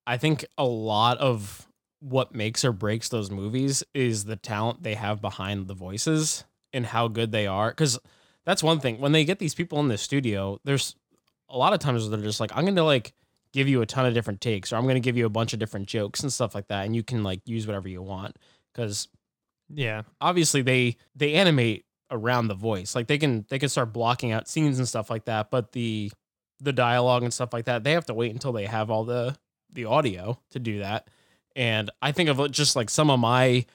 I 0.07 0.17
think 0.17 0.45
a 0.57 0.65
lot 0.65 1.17
of 1.19 1.67
what 1.99 2.33
makes 2.33 2.65
or 2.65 2.71
breaks 2.71 3.09
those 3.09 3.29
movies 3.29 3.83
is 3.93 4.25
the 4.25 4.35
talent 4.35 4.83
they 4.83 4.95
have 4.95 5.21
behind 5.21 5.67
the 5.67 5.73
voices 5.73 6.43
and 6.73 6.85
how 6.85 7.07
good 7.07 7.31
they 7.31 7.47
are. 7.47 7.69
Because 7.69 7.99
that's 8.45 8.63
one 8.63 8.79
thing. 8.79 8.99
When 8.99 9.11
they 9.11 9.25
get 9.25 9.39
these 9.39 9.55
people 9.55 9.79
in 9.79 9.87
the 9.87 9.97
studio, 9.97 10.59
there's 10.63 10.95
a 11.49 11.57
lot 11.57 11.73
of 11.73 11.79
times 11.79 12.09
they're 12.09 12.19
just 12.19 12.39
like, 12.39 12.51
I'm 12.55 12.63
going 12.63 12.75
to 12.75 12.83
like 12.83 13.13
give 13.53 13.67
you 13.67 13.81
a 13.81 13.85
ton 13.85 14.05
of 14.05 14.13
different 14.13 14.41
takes 14.41 14.71
or 14.71 14.75
I'm 14.75 14.83
going 14.83 14.95
to 14.95 14.99
give 14.99 15.17
you 15.17 15.25
a 15.25 15.29
bunch 15.29 15.53
of 15.53 15.59
different 15.59 15.87
jokes 15.87 16.21
and 16.21 16.31
stuff 16.31 16.53
like 16.53 16.67
that. 16.67 16.85
And 16.85 16.95
you 16.95 17.03
can 17.03 17.23
like 17.23 17.41
use 17.45 17.65
whatever 17.67 17.87
you 17.87 18.01
want. 18.01 18.37
Because 18.73 19.07
yeah 19.73 20.03
obviously 20.21 20.61
they 20.61 20.97
they 21.15 21.33
animate 21.33 21.85
around 22.11 22.47
the 22.47 22.53
voice 22.55 22.95
like 22.95 23.07
they 23.07 23.17
can 23.17 23.45
they 23.49 23.57
can 23.57 23.69
start 23.69 23.91
blocking 23.91 24.31
out 24.31 24.47
scenes 24.47 24.77
and 24.77 24.87
stuff 24.87 25.09
like 25.09 25.25
that 25.25 25.49
but 25.49 25.71
the 25.71 26.11
the 26.59 26.73
dialogue 26.73 27.23
and 27.23 27.33
stuff 27.33 27.51
like 27.51 27.65
that 27.65 27.83
they 27.83 27.93
have 27.93 28.05
to 28.05 28.13
wait 28.13 28.31
until 28.31 28.51
they 28.51 28.65
have 28.65 28.89
all 28.91 29.03
the 29.03 29.35
the 29.73 29.85
audio 29.85 30.39
to 30.51 30.59
do 30.59 30.79
that 30.79 31.09
and 31.55 31.89
i 32.01 32.11
think 32.11 32.29
of 32.29 32.39
uh, 32.39 32.47
just 32.47 32.75
like 32.75 32.89
some 32.89 33.09
of 33.09 33.19
my 33.19 33.65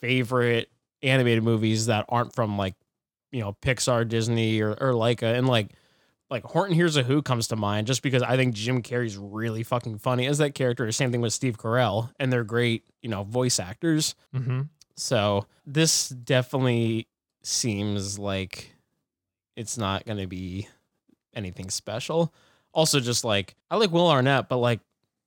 favorite 0.00 0.70
animated 1.02 1.42
movies 1.42 1.86
that 1.86 2.04
aren't 2.08 2.34
from 2.34 2.58
like 2.58 2.74
you 3.32 3.40
know 3.40 3.56
pixar 3.62 4.06
disney 4.06 4.60
or, 4.60 4.70
or 4.72 4.92
laika 4.92 5.36
and 5.36 5.48
like 5.48 5.70
like 6.30 6.44
horton 6.44 6.74
hears 6.74 6.96
a 6.96 7.02
who 7.02 7.20
comes 7.20 7.48
to 7.48 7.56
mind 7.56 7.86
just 7.86 8.02
because 8.02 8.22
i 8.22 8.36
think 8.36 8.54
jim 8.54 8.82
carrey's 8.82 9.16
really 9.16 9.62
fucking 9.62 9.98
funny 9.98 10.26
as 10.26 10.38
that 10.38 10.54
character 10.54 10.90
same 10.92 11.10
thing 11.10 11.20
with 11.20 11.32
steve 11.32 11.58
carell 11.58 12.10
and 12.20 12.32
they're 12.32 12.44
great 12.44 12.84
you 13.02 13.08
know 13.08 13.24
voice 13.24 13.58
actors 13.58 14.14
mm-hmm. 14.34 14.62
so 14.94 15.44
this 15.66 16.08
definitely 16.08 17.08
seems 17.42 18.18
like 18.18 18.74
it's 19.56 19.76
not 19.76 20.06
going 20.06 20.18
to 20.18 20.26
be 20.26 20.68
anything 21.34 21.70
special. 21.70 22.32
Also, 22.72 23.00
just 23.00 23.24
like 23.24 23.54
I 23.70 23.76
like 23.76 23.90
Will 23.90 24.08
Arnett, 24.08 24.48
but 24.48 24.58
like 24.58 24.80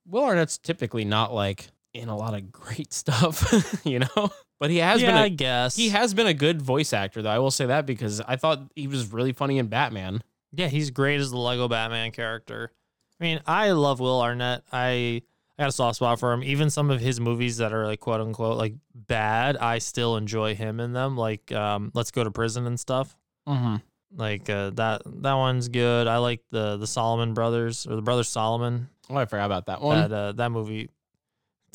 Will 0.08 0.24
Arnett's 0.24 0.58
typically 0.58 1.06
not 1.06 1.34
like 1.34 1.68
in 1.96 2.10
a 2.10 2.16
lot 2.16 2.34
of 2.34 2.52
great 2.52 2.94
stuff, 3.02 3.82
you 3.86 4.00
know. 4.00 4.30
But 4.60 4.70
he 4.70 4.78
has 4.78 5.02
yeah 5.02 5.08
been. 5.10 5.18
A, 5.18 5.22
i 5.22 5.30
guess 5.30 5.76
he 5.76 5.90
has 5.90 6.14
been 6.14 6.28
a 6.28 6.34
good 6.34 6.62
voice 6.62 6.94
actor, 6.94 7.22
though. 7.22 7.30
I 7.30 7.40
will 7.40 7.52
say 7.52 7.66
that 7.66 7.86
because 7.86 8.22
I 8.22 8.36
thought 8.36 8.72
he 8.76 8.88
was 8.88 9.12
really 9.12 9.34
funny 9.34 9.58
in 9.58 9.68
Batman. 9.68 10.22
yeah 10.54 10.68
he's 10.68 10.92
great 10.92 11.20
as 11.20 11.32
the 11.32 11.38
lego 11.38 11.68
batman 11.68 12.12
character 12.12 12.72
i 13.20 13.24
mean 13.24 13.42
i 13.46 13.72
love 13.72 14.00
will 14.00 14.22
arnett 14.22 14.64
i 14.72 15.22
i 15.58 15.64
got 15.64 15.68
a 15.70 15.72
soft 15.74 15.98
spot 15.98 16.18
for 16.20 16.32
him 16.32 16.44
even 16.46 16.70
some 16.70 16.90
of 16.90 17.02
his 17.02 17.20
movies 17.20 17.58
that 17.58 17.74
are 17.74 17.86
like 17.86 18.00
quote 18.00 18.22
unquote 18.22 18.58
like 18.58 18.74
bad 18.94 19.58
i 19.58 19.80
still 19.80 20.16
enjoy 20.16 20.56
him 20.56 20.80
in 20.80 20.94
them 20.94 21.18
like 21.18 21.52
um 21.52 21.92
let's 21.94 22.12
go 22.12 22.24
to 22.24 22.32
prison 22.32 22.66
and 22.68 22.80
stuff 22.80 23.18
Mm-hmm. 23.50 23.76
like 24.16 24.50
uh, 24.50 24.70
that 24.76 25.02
that 25.24 25.34
one's 25.34 25.68
good 25.68 26.08
i 26.08 26.18
like 26.18 26.42
the 26.52 26.78
the 26.78 26.88
solomon 26.88 27.34
brothers 27.34 27.86
or 27.86 27.96
the 27.98 28.02
brothers 28.02 28.30
solomon 28.30 28.88
Oh, 29.10 29.18
I 29.18 29.26
forgot 29.26 29.46
about 29.46 29.66
that 29.68 29.82
one. 29.82 30.10
that 30.10 30.16
uh, 30.16 30.32
that 30.34 30.52
movie 30.52 30.90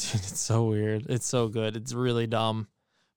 dude, 0.12 0.20
it's 0.22 0.40
so 0.40 0.64
weird. 0.64 1.06
It's 1.08 1.26
so 1.26 1.48
good. 1.48 1.76
It's 1.76 1.92
really 1.92 2.26
dumb 2.26 2.66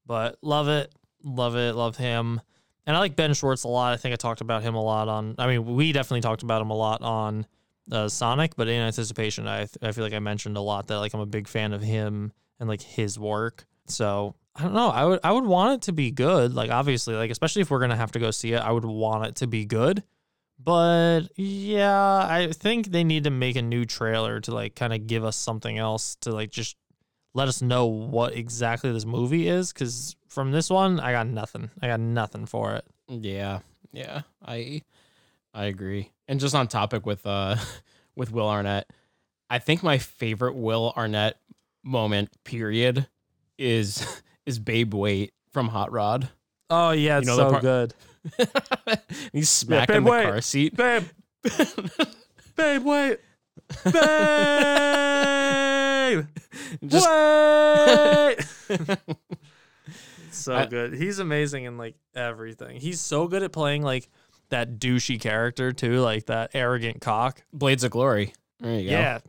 but 0.06 0.38
love 0.42 0.68
it. 0.68 0.94
Love 1.24 1.56
it. 1.56 1.76
Love 1.76 1.98
him. 1.98 2.42
And 2.86 2.96
i 2.98 3.00
like 3.00 3.16
ben 3.16 3.34
schwartz 3.34 3.64
a 3.64 3.70
lot. 3.70 3.94
I 3.94 3.98
think 3.98 4.14
i 4.14 4.18
talked 4.18 4.42
about 4.42 4.62
him 4.62 4.76
a 4.76 4.84
lot 4.84 5.08
on 5.08 5.36
i 5.38 5.48
mean 5.48 5.76
we 5.76 5.94
definitely 5.94 6.22
talked 6.22 6.44
about 6.44 6.62
him 6.62 6.70
a 6.70 6.76
lot 6.76 7.02
on 7.02 7.46
uh, 7.92 8.08
sonic 8.08 8.56
but 8.56 8.68
in 8.68 8.82
anticipation 8.82 9.46
I, 9.48 9.68
I 9.82 9.92
feel 9.92 10.06
like 10.06 10.14
i 10.14 10.20
mentioned 10.20 10.56
a 10.56 10.62
lot 10.62 10.88
that 10.88 11.00
like 11.00 11.14
i'm 11.14 11.20
a 11.20 11.26
big 11.26 11.48
fan 11.48 11.74
of 11.74 11.82
him 11.82 12.34
and 12.60 12.68
like 12.68 12.82
his 12.82 13.18
work. 13.18 13.66
So 13.88 14.36
i 14.56 14.64
don't 14.64 14.74
know. 14.74 14.90
I 14.90 15.06
would 15.06 15.20
i 15.24 15.32
would 15.32 15.46
want 15.46 15.76
it 15.76 15.82
to 15.84 15.94
be 15.94 16.12
good. 16.12 16.54
Like 16.54 16.72
obviously 16.72 17.16
like 17.16 17.32
especially 17.32 17.62
if 17.62 17.72
we're 17.72 17.80
gonna 17.80 17.96
have 17.96 18.12
to 18.14 18.20
go 18.20 18.32
see 18.32 18.54
it 18.54 18.62
i 18.62 18.72
would 18.72 18.86
want 18.86 19.28
it 19.28 19.36
to 19.38 19.48
be 19.48 19.66
good 19.66 20.04
but 20.64 21.22
yeah, 21.36 22.28
I 22.30 22.50
think 22.54 22.88
they 22.88 23.04
need 23.04 23.24
to 23.26 23.30
make 23.30 23.56
a 23.56 23.62
new 23.62 23.86
trailer 23.86 24.40
to 24.42 24.54
like 24.54 24.76
kind 24.76 24.94
of 24.94 25.08
give 25.08 25.24
us 25.26 25.36
something 25.36 25.78
else 25.78 26.16
to 26.22 26.32
like 26.32 26.52
just 26.52 26.76
let 27.34 27.48
us 27.48 27.62
know 27.62 27.86
what 27.88 28.34
exactly 28.36 28.92
this 28.92 29.06
movie 29.06 29.48
is. 29.48 29.74
Cause 29.74 30.16
from 30.28 30.52
this 30.52 30.70
one, 30.70 31.00
I 31.00 31.12
got 31.12 31.28
nothing. 31.28 31.70
I 31.82 31.88
got 31.88 32.00
nothing 32.00 32.46
for 32.46 32.74
it. 32.76 32.86
Yeah, 33.08 33.60
yeah, 33.92 34.22
I 34.46 34.82
I 35.54 35.66
agree. 35.66 36.12
And 36.28 36.40
just 36.40 36.56
on 36.56 36.68
topic 36.68 37.06
with 37.06 37.26
uh 37.26 37.58
with 38.16 38.32
Will 38.32 38.48
Arnett, 38.50 38.90
I 39.50 39.60
think 39.60 39.84
my 39.84 39.98
favorite 39.98 40.56
Will 40.56 40.94
Arnett 40.96 41.38
moment 41.84 42.30
period 42.44 43.08
is 43.58 44.22
is 44.46 44.60
Babe 44.60 44.94
Wait 44.94 45.34
from 45.52 45.68
Hot 45.70 45.92
Rod. 45.92 46.30
Oh 46.70 46.92
yeah, 46.92 47.18
it's 47.20 47.28
You 47.28 47.32
know 47.34 47.38
so 47.38 47.50
part- 47.52 47.62
good. 47.62 47.94
He's 49.34 49.50
smacking 49.50 49.96
babe, 49.96 50.04
the 50.06 50.12
wait. 50.12 50.24
car 50.24 50.42
seat. 50.42 50.76
Babe, 50.78 51.04
babe, 52.56 52.84
wait, 52.84 53.20
babe, 55.04 56.26
Just 56.86 57.08
wait. 57.10 58.98
so 60.32 60.56
I- 60.56 60.66
good. 60.66 60.94
He's 60.94 61.20
amazing 61.20 61.66
in 61.66 61.78
like 61.78 61.96
everything. 62.16 62.80
He's 62.80 63.00
so 63.02 63.28
good 63.28 63.44
at 63.44 63.52
playing 63.52 63.84
like 63.84 64.10
that 64.50 64.80
douchey 64.80 65.20
character 65.20 65.72
too, 65.72 66.00
like 66.00 66.26
that 66.28 66.52
arrogant 66.54 67.02
cock. 67.02 67.44
Blades 67.52 67.84
of 67.84 67.92
Glory. 67.92 68.34
There 68.60 68.80
you 68.80 68.90
go. 68.90 68.96
Yeah. 68.98 69.20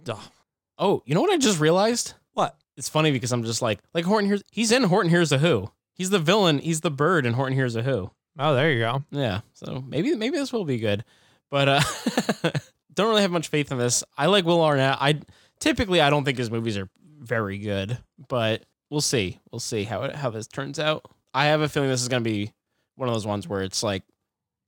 Oh, 0.78 1.02
you 1.06 1.14
know 1.14 1.20
what 1.20 1.32
I 1.32 1.38
just 1.38 1.60
realized? 1.60 2.14
What? 2.34 2.56
It's 2.76 2.88
funny 2.88 3.12
because 3.12 3.32
I'm 3.32 3.44
just 3.44 3.62
like, 3.62 3.78
like 3.94 4.04
Horton 4.04 4.28
Hears 4.28 4.42
he's 4.50 4.72
in 4.72 4.82
Horton 4.84 5.10
Hears 5.10 5.32
a 5.32 5.38
Who. 5.38 5.70
He's 5.94 6.10
the 6.10 6.18
villain. 6.18 6.58
He's 6.58 6.80
the 6.80 6.90
bird 6.90 7.24
in 7.26 7.34
Horton 7.34 7.54
Hears 7.54 7.76
a 7.76 7.82
Who. 7.82 8.10
Oh, 8.38 8.54
there 8.54 8.72
you 8.72 8.80
go. 8.80 9.04
Yeah. 9.10 9.40
So 9.52 9.82
maybe 9.86 10.14
maybe 10.14 10.36
this 10.36 10.52
will 10.52 10.64
be 10.64 10.78
good, 10.78 11.04
but 11.50 11.68
uh, 11.68 11.80
don't 12.94 13.08
really 13.08 13.22
have 13.22 13.30
much 13.30 13.48
faith 13.48 13.70
in 13.70 13.78
this. 13.78 14.02
I 14.16 14.26
like 14.26 14.44
Will 14.44 14.62
Arnett. 14.62 14.98
I 15.00 15.20
typically 15.60 16.00
I 16.00 16.10
don't 16.10 16.24
think 16.24 16.38
his 16.38 16.50
movies 16.50 16.76
are 16.76 16.88
very 17.20 17.58
good, 17.58 17.98
but 18.28 18.64
we'll 18.90 19.00
see. 19.00 19.40
We'll 19.50 19.60
see 19.60 19.84
how 19.84 20.02
it, 20.02 20.16
how 20.16 20.30
this 20.30 20.46
turns 20.46 20.78
out. 20.78 21.06
I 21.32 21.46
have 21.46 21.60
a 21.60 21.68
feeling 21.68 21.88
this 21.88 22.02
is 22.02 22.08
gonna 22.08 22.22
be 22.22 22.52
one 22.96 23.08
of 23.08 23.14
those 23.14 23.26
ones 23.26 23.48
where 23.48 23.62
it's 23.62 23.82
like, 23.82 24.02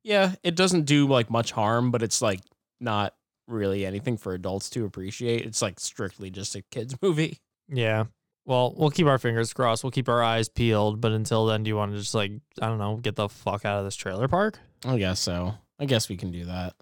yeah, 0.04 0.34
it 0.42 0.54
doesn't 0.54 0.84
do 0.84 1.08
like 1.08 1.30
much 1.30 1.52
harm, 1.52 1.90
but 1.90 2.02
it's 2.02 2.22
like 2.22 2.40
not 2.80 3.14
really 3.48 3.86
anything 3.86 4.16
for 4.16 4.34
adults 4.34 4.70
to 4.70 4.84
appreciate. 4.84 5.44
It's 5.44 5.62
like 5.62 5.80
strictly 5.80 6.30
just 6.30 6.54
a 6.54 6.62
kids 6.70 6.94
movie. 7.02 7.38
Yeah. 7.68 8.04
Well, 8.46 8.74
we'll 8.76 8.90
keep 8.90 9.06
our 9.06 9.18
fingers 9.18 9.52
crossed. 9.52 9.82
We'll 9.82 9.90
keep 9.90 10.08
our 10.08 10.22
eyes 10.22 10.48
peeled. 10.48 11.00
But 11.00 11.12
until 11.12 11.46
then, 11.46 11.64
do 11.64 11.68
you 11.68 11.76
want 11.76 11.92
to 11.92 11.98
just 11.98 12.14
like 12.14 12.32
I 12.62 12.68
don't 12.68 12.78
know, 12.78 12.96
get 12.96 13.16
the 13.16 13.28
fuck 13.28 13.64
out 13.64 13.78
of 13.78 13.84
this 13.84 13.96
trailer 13.96 14.28
park? 14.28 14.58
I 14.84 14.96
guess 14.98 15.20
so. 15.20 15.54
I 15.78 15.84
guess 15.84 16.08
we 16.08 16.16
can 16.16 16.30
do 16.30 16.46
that. 16.46 16.74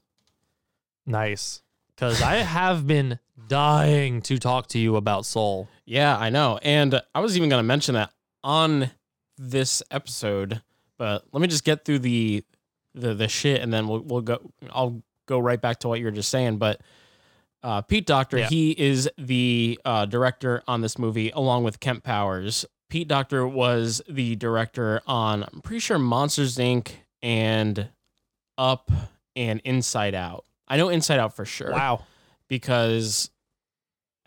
Nice. 1.06 1.62
Because 1.94 2.22
I 2.22 2.36
have 2.36 2.86
been 2.86 3.18
dying 3.48 4.20
to 4.22 4.38
talk 4.38 4.68
to 4.68 4.78
you 4.78 4.96
about 4.96 5.26
Soul. 5.26 5.68
Yeah, 5.84 6.16
I 6.16 6.30
know. 6.30 6.58
And 6.62 7.00
I 7.14 7.20
was 7.20 7.36
even 7.36 7.48
going 7.48 7.60
to 7.60 7.66
mention 7.66 7.94
that 7.94 8.10
on 8.42 8.90
this 9.38 9.82
episode, 9.90 10.62
but 10.98 11.24
let 11.32 11.40
me 11.40 11.48
just 11.48 11.64
get 11.64 11.84
through 11.84 12.00
the 12.00 12.44
the 12.94 13.12
the 13.14 13.26
shit 13.26 13.60
and 13.60 13.72
then 13.72 13.88
we'll 13.88 14.00
we'll 14.00 14.20
go 14.20 14.38
I'll 14.70 15.02
go 15.26 15.40
right 15.40 15.60
back 15.60 15.80
to 15.80 15.88
what 15.88 15.98
you 15.98 16.04
were 16.04 16.12
just 16.12 16.30
saying, 16.30 16.58
but 16.58 16.80
uh, 17.64 17.82
Pete 17.82 18.06
Docter, 18.06 18.38
Yeah. 18.38 18.48
he 18.48 18.70
is 18.70 19.08
the 19.18 19.80
uh, 19.84 20.06
director 20.06 20.62
on 20.68 20.80
this 20.82 20.98
movie 20.98 21.30
along 21.30 21.64
with 21.64 21.80
Kemp 21.80 22.04
Powers. 22.04 22.64
Pete 22.90 23.08
Docter 23.08 23.44
was 23.48 24.00
the 24.08 24.36
director 24.36 25.00
on 25.06 25.42
I'm 25.52 25.60
pretty 25.62 25.80
sure 25.80 25.98
Monsters 25.98 26.56
Inc. 26.58 26.92
and 27.22 27.88
Up 28.56 28.90
and 29.34 29.60
Inside 29.64 30.14
Out. 30.14 30.44
I 30.68 30.76
know 30.76 30.88
Inside 30.90 31.18
Out 31.18 31.34
for 31.34 31.44
sure 31.44 31.72
Wow. 31.72 32.04
because 32.48 33.30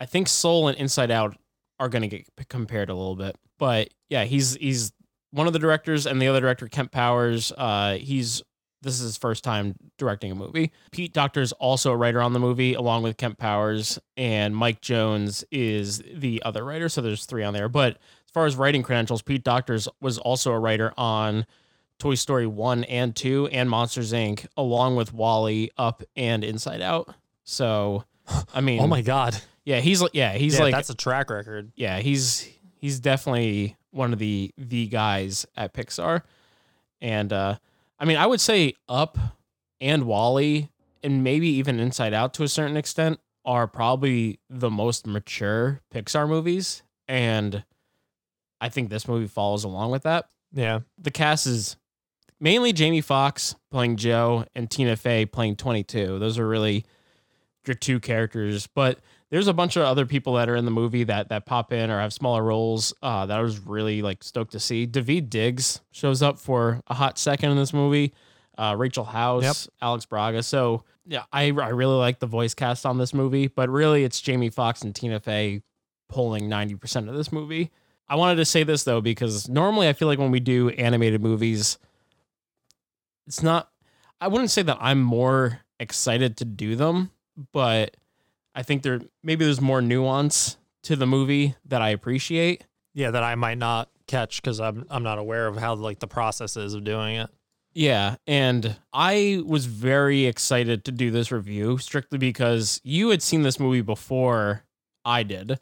I 0.00 0.06
think 0.06 0.28
Soul 0.28 0.68
and 0.68 0.76
Inside 0.76 1.10
Out 1.10 1.36
are 1.80 1.88
going 1.88 2.02
to 2.02 2.08
get 2.08 2.26
compared 2.48 2.90
a 2.90 2.94
little 2.94 3.16
bit. 3.16 3.36
But 3.58 3.88
yeah, 4.10 4.24
he's 4.24 4.54
he's 4.56 4.92
one 5.30 5.46
of 5.46 5.52
the 5.52 5.58
directors, 5.58 6.06
and 6.06 6.20
the 6.22 6.28
other 6.28 6.40
director, 6.40 6.68
Kemp 6.68 6.90
Powers, 6.92 7.52
uh, 7.56 7.94
he's 7.94 8.42
this 8.82 8.94
is 8.94 9.00
his 9.00 9.16
first 9.16 9.42
time 9.44 9.74
directing 9.96 10.30
a 10.30 10.34
movie. 10.34 10.72
Pete 10.92 11.12
Docter 11.12 11.40
is 11.40 11.52
also 11.52 11.92
a 11.92 11.96
writer 11.96 12.20
on 12.22 12.32
the 12.32 12.38
movie, 12.40 12.74
along 12.74 13.02
with 13.02 13.16
Kemp 13.16 13.38
Powers, 13.38 13.98
and 14.16 14.54
Mike 14.54 14.80
Jones 14.80 15.44
is 15.50 16.02
the 16.14 16.42
other 16.44 16.64
writer. 16.64 16.88
So 16.88 17.00
there's 17.00 17.24
three 17.24 17.42
on 17.44 17.52
there. 17.54 17.68
But 17.68 17.94
as 17.94 18.30
far 18.32 18.46
as 18.46 18.56
writing 18.56 18.82
credentials, 18.82 19.22
Pete 19.22 19.42
Docter's 19.44 19.88
was 20.00 20.18
also 20.18 20.52
a 20.52 20.58
writer 20.58 20.92
on 20.96 21.44
Toy 21.98 22.14
Story 22.14 22.46
1 22.46 22.84
and 22.84 23.16
2 23.16 23.48
and 23.48 23.68
Monsters 23.68 24.12
Inc., 24.12 24.46
along 24.56 24.94
with 24.94 25.12
WALL-E, 25.12 25.70
Up, 25.76 26.02
and 26.14 26.44
Inside 26.44 26.80
Out. 26.80 27.12
So, 27.42 28.04
I 28.54 28.60
mean, 28.60 28.80
Oh 28.80 28.86
my 28.86 29.02
god. 29.02 29.36
yeah, 29.64 29.80
he's 29.80 30.00
like, 30.00 30.12
yeah, 30.14 30.34
he's 30.34 30.54
yeah, 30.56 30.62
like, 30.64 30.74
that's 30.74 30.90
a 30.90 30.94
track 30.94 31.30
record. 31.30 31.72
yeah, 31.74 31.98
he's 31.98 32.48
he's 32.76 33.00
definitely 33.00 33.76
one 33.90 34.12
of 34.12 34.20
the 34.20 34.52
the 34.56 34.86
guys 34.86 35.44
at 35.56 35.74
Pixar, 35.74 36.22
and 37.00 37.32
uh, 37.32 37.56
I 37.98 38.04
mean, 38.04 38.16
I 38.16 38.26
would 38.26 38.40
say 38.40 38.74
Up 38.88 39.18
and 39.80 40.04
WALL-E, 40.04 40.70
and 41.02 41.24
maybe 41.24 41.48
even 41.48 41.80
Inside 41.80 42.14
Out 42.14 42.34
to 42.34 42.42
a 42.42 42.48
certain 42.48 42.76
extent, 42.76 43.20
are 43.44 43.66
probably 43.66 44.40
the 44.50 44.70
most 44.70 45.06
mature 45.06 45.80
Pixar 45.94 46.28
movies, 46.28 46.82
and 47.06 47.64
I 48.60 48.68
think 48.68 48.90
this 48.90 49.08
movie 49.08 49.26
follows 49.26 49.64
along 49.64 49.90
with 49.90 50.02
that. 50.02 50.28
Yeah. 50.52 50.80
The 50.98 51.10
cast 51.10 51.46
is 51.46 51.76
mainly 52.40 52.72
Jamie 52.72 53.00
Foxx 53.00 53.54
playing 53.70 53.96
Joe 53.96 54.44
and 54.54 54.70
Tina 54.70 54.96
Fey 54.96 55.24
playing 55.26 55.56
22. 55.56 56.18
Those 56.18 56.38
are 56.38 56.46
really 56.46 56.84
your 57.66 57.74
two 57.74 58.00
characters, 58.00 58.66
but 58.66 58.98
there's 59.30 59.46
a 59.48 59.52
bunch 59.52 59.76
of 59.76 59.82
other 59.82 60.06
people 60.06 60.34
that 60.34 60.48
are 60.48 60.56
in 60.56 60.64
the 60.64 60.70
movie 60.70 61.04
that 61.04 61.28
that 61.28 61.44
pop 61.46 61.72
in 61.72 61.90
or 61.90 62.00
have 62.00 62.12
smaller 62.12 62.42
roles 62.42 62.94
uh, 63.02 63.26
that 63.26 63.38
I 63.38 63.42
was 63.42 63.58
really 63.58 64.00
like 64.02 64.24
stoked 64.24 64.52
to 64.52 64.60
see. 64.60 64.86
Daveed 64.86 65.28
Diggs 65.28 65.80
shows 65.90 66.22
up 66.22 66.38
for 66.38 66.80
a 66.86 66.94
hot 66.94 67.18
second 67.18 67.50
in 67.50 67.56
this 67.56 67.72
movie. 67.72 68.14
Uh, 68.56 68.74
Rachel 68.76 69.04
House, 69.04 69.44
Yep. 69.44 69.56
Alice 69.82 70.06
Braga. 70.06 70.42
So 70.42 70.84
yeah, 71.06 71.24
I 71.32 71.44
I 71.46 71.68
really 71.68 71.96
like 71.96 72.18
the 72.20 72.26
voice 72.26 72.54
cast 72.54 72.84
on 72.86 72.98
this 72.98 73.12
movie, 73.14 73.46
but 73.48 73.68
really 73.68 74.04
it's 74.04 74.20
Jamie 74.20 74.50
Foxx 74.50 74.82
and 74.82 74.94
Tina 74.94 75.20
Fey 75.20 75.62
pulling 76.08 76.48
90% 76.48 77.08
of 77.08 77.14
this 77.14 77.30
movie. 77.30 77.70
I 78.08 78.16
wanted 78.16 78.36
to 78.36 78.46
say 78.46 78.62
this 78.64 78.84
though 78.84 79.00
because 79.02 79.48
normally 79.48 79.88
I 79.88 79.92
feel 79.92 80.08
like 80.08 80.18
when 80.18 80.30
we 80.30 80.40
do 80.40 80.70
animated 80.70 81.20
movies, 81.22 81.78
it's 83.26 83.42
not. 83.42 83.70
I 84.20 84.28
wouldn't 84.28 84.50
say 84.50 84.62
that 84.62 84.78
I'm 84.80 85.02
more 85.02 85.60
excited 85.78 86.38
to 86.38 86.44
do 86.44 86.74
them, 86.76 87.10
but 87.52 87.96
I 88.58 88.64
think 88.64 88.82
there 88.82 88.98
maybe 89.22 89.44
there's 89.44 89.60
more 89.60 89.80
nuance 89.80 90.56
to 90.82 90.96
the 90.96 91.06
movie 91.06 91.54
that 91.66 91.80
I 91.80 91.90
appreciate. 91.90 92.66
Yeah, 92.92 93.12
that 93.12 93.22
I 93.22 93.36
might 93.36 93.56
not 93.56 93.88
catch 94.08 94.42
because 94.42 94.58
I'm 94.58 94.84
I'm 94.90 95.04
not 95.04 95.18
aware 95.18 95.46
of 95.46 95.56
how 95.56 95.76
like 95.76 96.00
the 96.00 96.08
process 96.08 96.56
is 96.56 96.74
of 96.74 96.82
doing 96.82 97.14
it. 97.14 97.30
Yeah, 97.72 98.16
and 98.26 98.76
I 98.92 99.44
was 99.46 99.66
very 99.66 100.26
excited 100.26 100.84
to 100.86 100.90
do 100.90 101.12
this 101.12 101.30
review 101.30 101.78
strictly 101.78 102.18
because 102.18 102.80
you 102.82 103.10
had 103.10 103.22
seen 103.22 103.42
this 103.42 103.60
movie 103.60 103.80
before 103.82 104.64
I 105.04 105.22
did, 105.22 105.60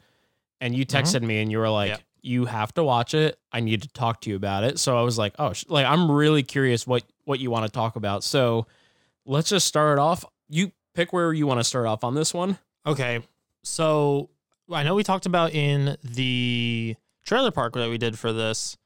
and 0.59 0.73
you 0.73 0.83
mm-hmm. 0.83 0.97
texted 0.97 1.21
me 1.21 1.39
and 1.39 1.51
you 1.51 1.59
were 1.59 1.69
like, 1.69 1.89
Yep. 1.89 2.01
"You 2.23 2.45
have 2.45 2.73
to 2.73 2.83
watch 2.83 3.13
it. 3.13 3.37
I 3.51 3.59
need 3.59 3.83
to 3.83 3.89
talk 3.89 4.21
to 4.21 4.31
you 4.31 4.35
about 4.35 4.63
it." 4.63 4.79
So 4.79 4.97
I 4.97 5.03
was 5.03 5.19
like, 5.19 5.35
"Oh, 5.37 5.53
sh- 5.53 5.65
like 5.67 5.85
I'm 5.85 6.09
really 6.09 6.41
curious 6.41 6.87
what 6.87 7.03
what 7.25 7.39
you 7.39 7.51
want 7.51 7.67
to 7.67 7.71
talk 7.71 7.95
about." 7.95 8.23
So 8.23 8.65
let's 9.23 9.49
just 9.49 9.67
start 9.67 9.99
off. 9.99 10.25
You 10.49 10.71
pick 10.95 11.13
where 11.13 11.31
you 11.31 11.45
want 11.45 11.59
to 11.59 11.63
start 11.63 11.85
off 11.85 12.03
on 12.03 12.15
this 12.15 12.33
one. 12.33 12.57
Okay. 12.85 13.21
So 13.63 14.29
I 14.71 14.83
know 14.83 14.95
we 14.95 15.03
talked 15.03 15.25
about 15.25 15.53
in 15.53 15.97
the 16.03 16.95
trailer 17.25 17.51
park 17.51 17.73
that 17.73 17.89
we 17.89 17.97
did 17.97 18.17
for 18.17 18.31
this 18.31 18.77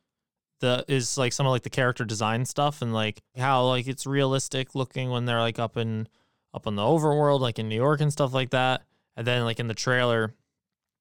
the 0.62 0.86
is 0.88 1.18
like 1.18 1.34
some 1.34 1.46
of 1.46 1.52
like 1.52 1.64
the 1.64 1.70
character 1.70 2.06
design 2.06 2.46
stuff 2.46 2.82
and 2.82 2.94
like 2.94 3.22
how 3.36 3.66
like 3.66 3.88
it's 3.88 4.06
realistic 4.06 4.74
looking 4.76 5.10
when 5.10 5.26
they're 5.26 5.40
like 5.40 5.60
up 5.60 5.76
in 5.76 6.08
up 6.54 6.68
in 6.68 6.76
the 6.76 6.82
overworld 6.82 7.40
like 7.40 7.60
in 7.60 7.68
New 7.68 7.76
York 7.76 8.00
and 8.00 8.12
stuff 8.12 8.34
like 8.34 8.52
that. 8.52 8.84
And 9.18 9.28
then 9.28 9.44
like 9.44 9.60
in 9.60 9.68
the 9.68 9.74
trailer 9.74 10.34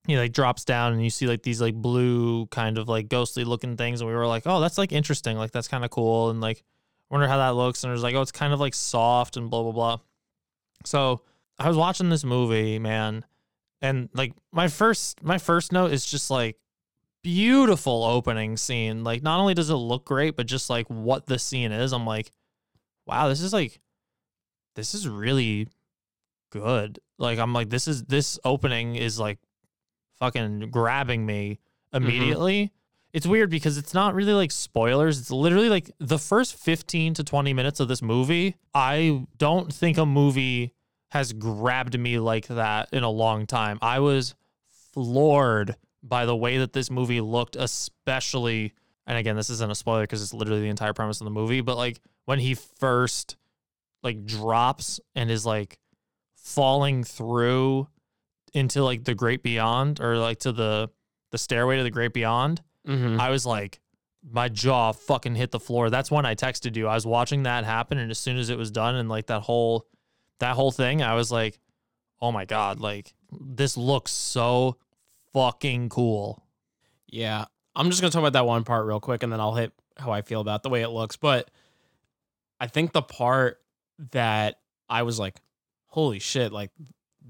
he 0.07 0.17
like 0.17 0.33
drops 0.33 0.65
down 0.65 0.95
and 0.95 1.05
you 1.05 1.11
see 1.11 1.27
like 1.27 1.43
these 1.43 1.61
like 1.61 1.75
blue 1.75 2.47
kind 2.47 2.79
of 2.79 2.89
like 2.89 3.09
ghostly 3.09 3.45
looking 3.45 3.77
things 3.77 4.01
and 4.01 4.09
we 4.09 4.17
were 4.17 4.27
like, 4.27 4.45
"Oh, 4.47 4.61
that's 4.61 4.79
like 4.79 4.93
interesting. 4.93 5.37
Like 5.37 5.53
that's 5.53 5.69
kind 5.69 5.85
of 5.85 5.91
cool." 5.91 6.31
And 6.31 6.41
like 6.41 6.65
wonder 7.11 7.29
how 7.29 7.37
that 7.37 7.51
looks 7.51 7.85
and 7.85 7.91
it 7.91 7.93
was 7.93 8.03
like, 8.03 8.15
"Oh, 8.15 8.23
it's 8.23 8.33
kind 8.33 8.53
of 8.53 8.61
like 8.61 8.75
soft 8.75 9.37
and 9.37 9.51
blah 9.51 9.63
blah 9.63 9.73
blah." 9.73 9.99
So, 10.85 11.21
I 11.61 11.69
was 11.69 11.77
watching 11.77 12.09
this 12.09 12.25
movie, 12.25 12.79
man, 12.79 13.25
and 13.83 14.09
like 14.15 14.33
my 14.51 14.69
first 14.69 15.23
my 15.23 15.37
first 15.37 15.73
note 15.73 15.93
is 15.93 16.07
just 16.07 16.31
like 16.31 16.57
beautiful 17.23 18.03
opening 18.03 18.57
scene. 18.57 19.05
Like 19.05 19.23
not 19.23 19.41
only 19.41 19.53
does 19.53 19.69
it 19.69 19.75
look 19.75 20.07
great, 20.07 20.37
but 20.37 20.47
just 20.47 20.71
like 20.71 20.87
what 20.89 21.27
the 21.27 21.39
scene 21.39 21.71
is, 21.71 21.93
I'm 21.93 22.07
like, 22.07 22.31
wow, 23.07 23.29
this 23.29 23.43
is 23.43 23.53
like 23.53 23.79
this 24.75 24.95
is 24.95 25.07
really 25.07 25.69
good. 26.51 26.99
Like 27.19 27.39
I'm 27.39 27.53
like 27.53 27.69
this 27.69 27.87
is 27.87 28.05
this 28.05 28.39
opening 28.43 28.97
is 28.97 29.21
like 29.21 29.39
fucking 30.19 30.71
grabbing 30.71 31.27
me 31.27 31.59
mm-hmm. 31.93 32.03
immediately. 32.03 32.73
It's 33.13 33.27
weird 33.27 33.51
because 33.51 33.77
it's 33.77 33.93
not 33.93 34.15
really 34.15 34.33
like 34.33 34.51
spoilers. 34.51 35.19
It's 35.21 35.31
literally 35.31 35.69
like 35.69 35.91
the 35.99 36.19
first 36.19 36.55
15 36.57 37.15
to 37.15 37.25
20 37.25 37.53
minutes 37.53 37.81
of 37.81 37.89
this 37.89 38.01
movie. 38.01 38.55
I 38.73 39.27
don't 39.37 39.71
think 39.71 39.99
a 39.99 40.07
movie 40.07 40.75
has 41.11 41.33
grabbed 41.33 41.99
me 41.99 42.19
like 42.19 42.47
that 42.49 42.89
in 42.93 43.03
a 43.03 43.11
long 43.11 43.47
time. 43.47 43.79
I 43.83 44.01
was 44.01 44.35
floored 44.93 45.77
by 46.03 46.27
the 46.27 46.37
way 46.37 46.59
that 46.59 46.73
this 46.73 46.91
movie 46.91 47.21
looked, 47.21 47.57
especially. 47.57 48.73
And 49.07 49.19
again, 49.19 49.37
this 49.37 49.51
isn't 49.51 49.71
a 49.71 49.75
spoiler 49.75 50.03
because 50.03 50.23
it's 50.23 50.35
literally 50.35 50.63
the 50.63 50.69
entire 50.69 50.93
premise 50.93 51.21
of 51.21 51.25
the 51.27 51.31
movie. 51.31 51.61
But 51.61 51.77
like 51.77 52.01
when 52.25 52.39
he 52.39 52.55
first 52.55 53.37
like 54.03 54.25
drops 54.25 55.01
and 55.15 55.31
is 55.31 55.45
like 55.45 55.79
falling 56.37 57.05
through 57.05 57.89
into 58.55 58.83
like 58.83 59.05
the 59.05 59.15
great 59.15 59.43
beyond 59.43 60.01
or 60.01 60.17
like 60.17 60.39
to 60.41 60.53
the 60.53 60.91
the 61.31 61.39
stairway 61.39 61.77
to 61.77 61.83
the 61.83 61.91
great 61.91 62.13
beyond 62.13 62.63
Mm-hmm. 62.87 63.21
I 63.21 63.31
was 63.31 63.47
like, 63.47 63.81
my 64.29 64.49
jaw 64.49 64.93
fucking 64.93 65.35
hit 65.35 65.51
the 65.51 65.61
floor. 65.61 65.91
That's 65.91 66.11
when 66.11 66.27
I 66.27 66.35
texted 66.35 66.77
you. 66.77 66.87
I 66.87 66.95
was 66.95 67.07
watching 67.07 67.45
that 67.45 67.65
happen, 67.65 67.99
and 67.99 68.11
as 68.11 68.19
soon 68.19 68.37
as 68.37 68.51
it 68.51 68.59
was 68.59 68.71
done, 68.71 68.95
and 68.95 69.09
like 69.09 69.27
that 69.27 69.43
whole, 69.43 69.87
that 70.41 70.57
whole 70.57 70.71
thing, 70.73 71.03
I 71.03 71.15
was 71.15 71.31
like, 71.33 71.59
oh 72.21 72.33
my 72.33 72.45
god, 72.45 72.81
like 72.81 73.15
this 73.33 73.77
looks 73.77 74.13
so 74.13 74.77
fucking 75.33 75.89
cool. 75.89 76.45
Yeah. 77.07 77.45
I'm 77.77 77.89
just 77.91 78.01
going 78.03 78.11
to 78.11 78.15
talk 78.15 78.23
about 78.23 78.33
that 78.35 78.47
one 78.47 78.65
part 78.65 78.85
real 78.87 79.01
quick 79.01 79.23
and 79.23 79.33
then 79.33 79.41
I'll 79.41 79.55
hit 79.55 79.73
how 79.97 80.11
I 80.11 80.23
feel 80.23 80.41
about 80.41 80.63
the 80.63 80.69
way 80.69 80.83
it 80.83 80.89
looks. 80.89 81.17
But 81.17 81.51
I 82.59 82.67
think 82.67 82.93
the 82.93 83.03
part 83.03 83.61
that 84.13 84.59
I 84.89 85.03
was 85.05 85.19
like, 85.19 85.37
holy 85.87 86.19
shit, 86.19 86.53
like 86.53 86.71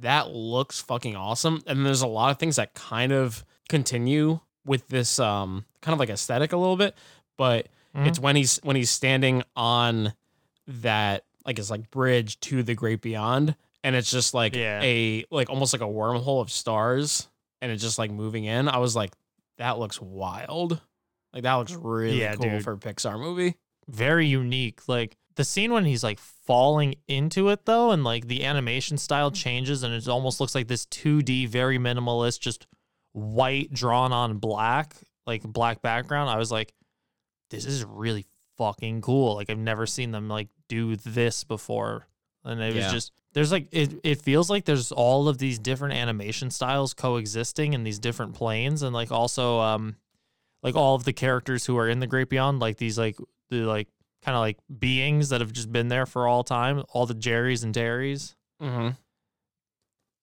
that 0.01 0.31
looks 0.31 0.81
fucking 0.81 1.15
awesome. 1.17 1.63
And 1.67 1.85
there's 1.85 2.03
a 2.03 2.07
lot 2.09 2.31
of 2.31 2.39
things 2.39 2.57
that 2.57 2.75
kind 2.75 3.13
of 3.13 3.45
continue 3.69 4.41
with 4.65 4.89
this 4.89 5.19
um 5.19 5.65
kind 5.83 5.93
of 5.93 5.99
like 5.99 6.11
aesthetic 6.11 6.53
a 6.53 6.57
little 6.57 6.77
bit, 6.77 6.95
but 7.37 7.69
Mhm. 7.95 8.07
it's 8.07 8.19
when 8.21 8.37
he's 8.37 8.59
when 8.63 8.77
he's 8.77 8.91
standing 8.91 9.43
on 9.57 10.13
that 10.67 11.25
like 11.45 11.59
it's 11.59 11.71
like 11.71 11.91
bridge 11.91 12.39
to 12.41 12.63
the 12.63 12.75
great 12.75 13.01
beyond 13.01 13.55
and 13.83 13.97
it's 13.97 14.11
just 14.11 14.35
like 14.35 14.55
Yeah. 14.55 14.81
a 14.83 15.25
like 15.31 15.49
almost 15.51 15.73
like 15.73 15.83
a 15.83 15.87
wormhole 15.93 16.41
of 16.41 16.51
stars 16.51 17.29
and 17.63 17.71
it's 17.73 17.83
just 17.83 17.99
like 17.99 18.11
moving 18.11 18.45
in. 18.45 18.69
I 18.69 18.79
was 18.79 18.95
like 18.97 19.13
that 19.59 19.79
looks 19.79 20.01
wild. 20.01 20.81
Like 21.33 21.43
that 21.45 21.55
looks 21.55 21.73
really 21.75 22.21
Yeah, 22.21 22.35
cool 22.35 22.51
dude. 22.51 22.65
for 22.65 22.73
a 22.73 22.79
Pixar 22.79 23.19
movie. 23.19 23.57
very 23.89 24.27
unique. 24.27 24.89
Like 24.89 25.17
the 25.37 25.45
scene 25.45 25.73
when 25.73 25.85
he's 25.85 26.03
like 26.03 26.19
falling 26.19 26.97
into 27.09 27.49
it 27.51 27.65
though, 27.65 27.93
and 27.93 28.03
like 28.05 28.27
the 28.27 28.45
animation 28.45 28.99
style 28.99 29.31
mm. 29.31 29.35
changes, 29.35 29.83
and 29.83 29.95
it 29.95 30.09
almost 30.09 30.41
looks 30.41 30.55
like 30.55 30.69
this 30.69 30.85
2D, 30.87 31.49
very 31.49 31.79
minimalist, 31.79 32.41
just 32.41 32.67
white 33.13 33.73
drawn 33.73 34.13
on 34.13 34.39
black, 34.39 34.97
like 35.27 35.43
black 35.43 35.83
background. 35.83 36.29
I 36.29 36.37
was 36.37 36.51
like, 36.51 36.75
this 37.51 37.65
is 37.65 37.85
really 37.85 38.27
fucking 38.61 39.01
cool. 39.01 39.37
Like 39.37 39.49
I've 39.49 39.59
never 39.59 39.87
seen 39.87 40.11
them 40.11 40.29
like 40.29 40.49
do 40.69 40.95
this 40.97 41.45
before. 41.45 42.07
And 42.45 42.61
it 42.61 42.75
was 42.75 42.85
just 42.93 43.13
there's 43.33 43.51
like 43.53 43.69
it 43.73 44.01
it 44.05 44.21
feels 44.23 44.51
like 44.51 44.67
there's 44.67 44.93
all 44.93 45.29
of 45.29 45.39
these 45.39 45.59
different 45.59 45.95
animation 45.95 46.51
styles 46.51 46.93
coexisting 46.95 47.73
in 47.73 47.85
these 47.85 47.99
different 47.99 48.35
planes 48.35 48.83
and 48.83 48.95
like 48.95 49.11
also 49.11 49.61
um 49.61 49.97
like 50.63 50.75
all 50.77 50.95
of 50.95 51.05
the 51.05 51.13
characters 51.13 51.65
who 51.65 51.77
are 51.79 51.89
in 51.89 52.01
the 52.01 52.07
great 52.07 52.29
beyond 52.29 52.61
like 52.61 52.77
these 52.77 52.99
like 52.99 53.17
the 53.51 53.59
like 53.63 53.89
kind 54.23 54.37
of 54.37 54.41
like 54.41 54.59
beings 54.79 55.29
that 55.31 55.41
have 55.41 55.53
just 55.53 55.71
been 55.73 55.89
there 55.89 56.07
for 56.07 56.27
all 56.29 56.43
time 56.45 56.83
all 56.93 57.07
the 57.07 57.15
jerrys 57.15 57.63
and 57.65 57.75
terrys 57.75 58.35
Mm-hmm. 58.61 58.91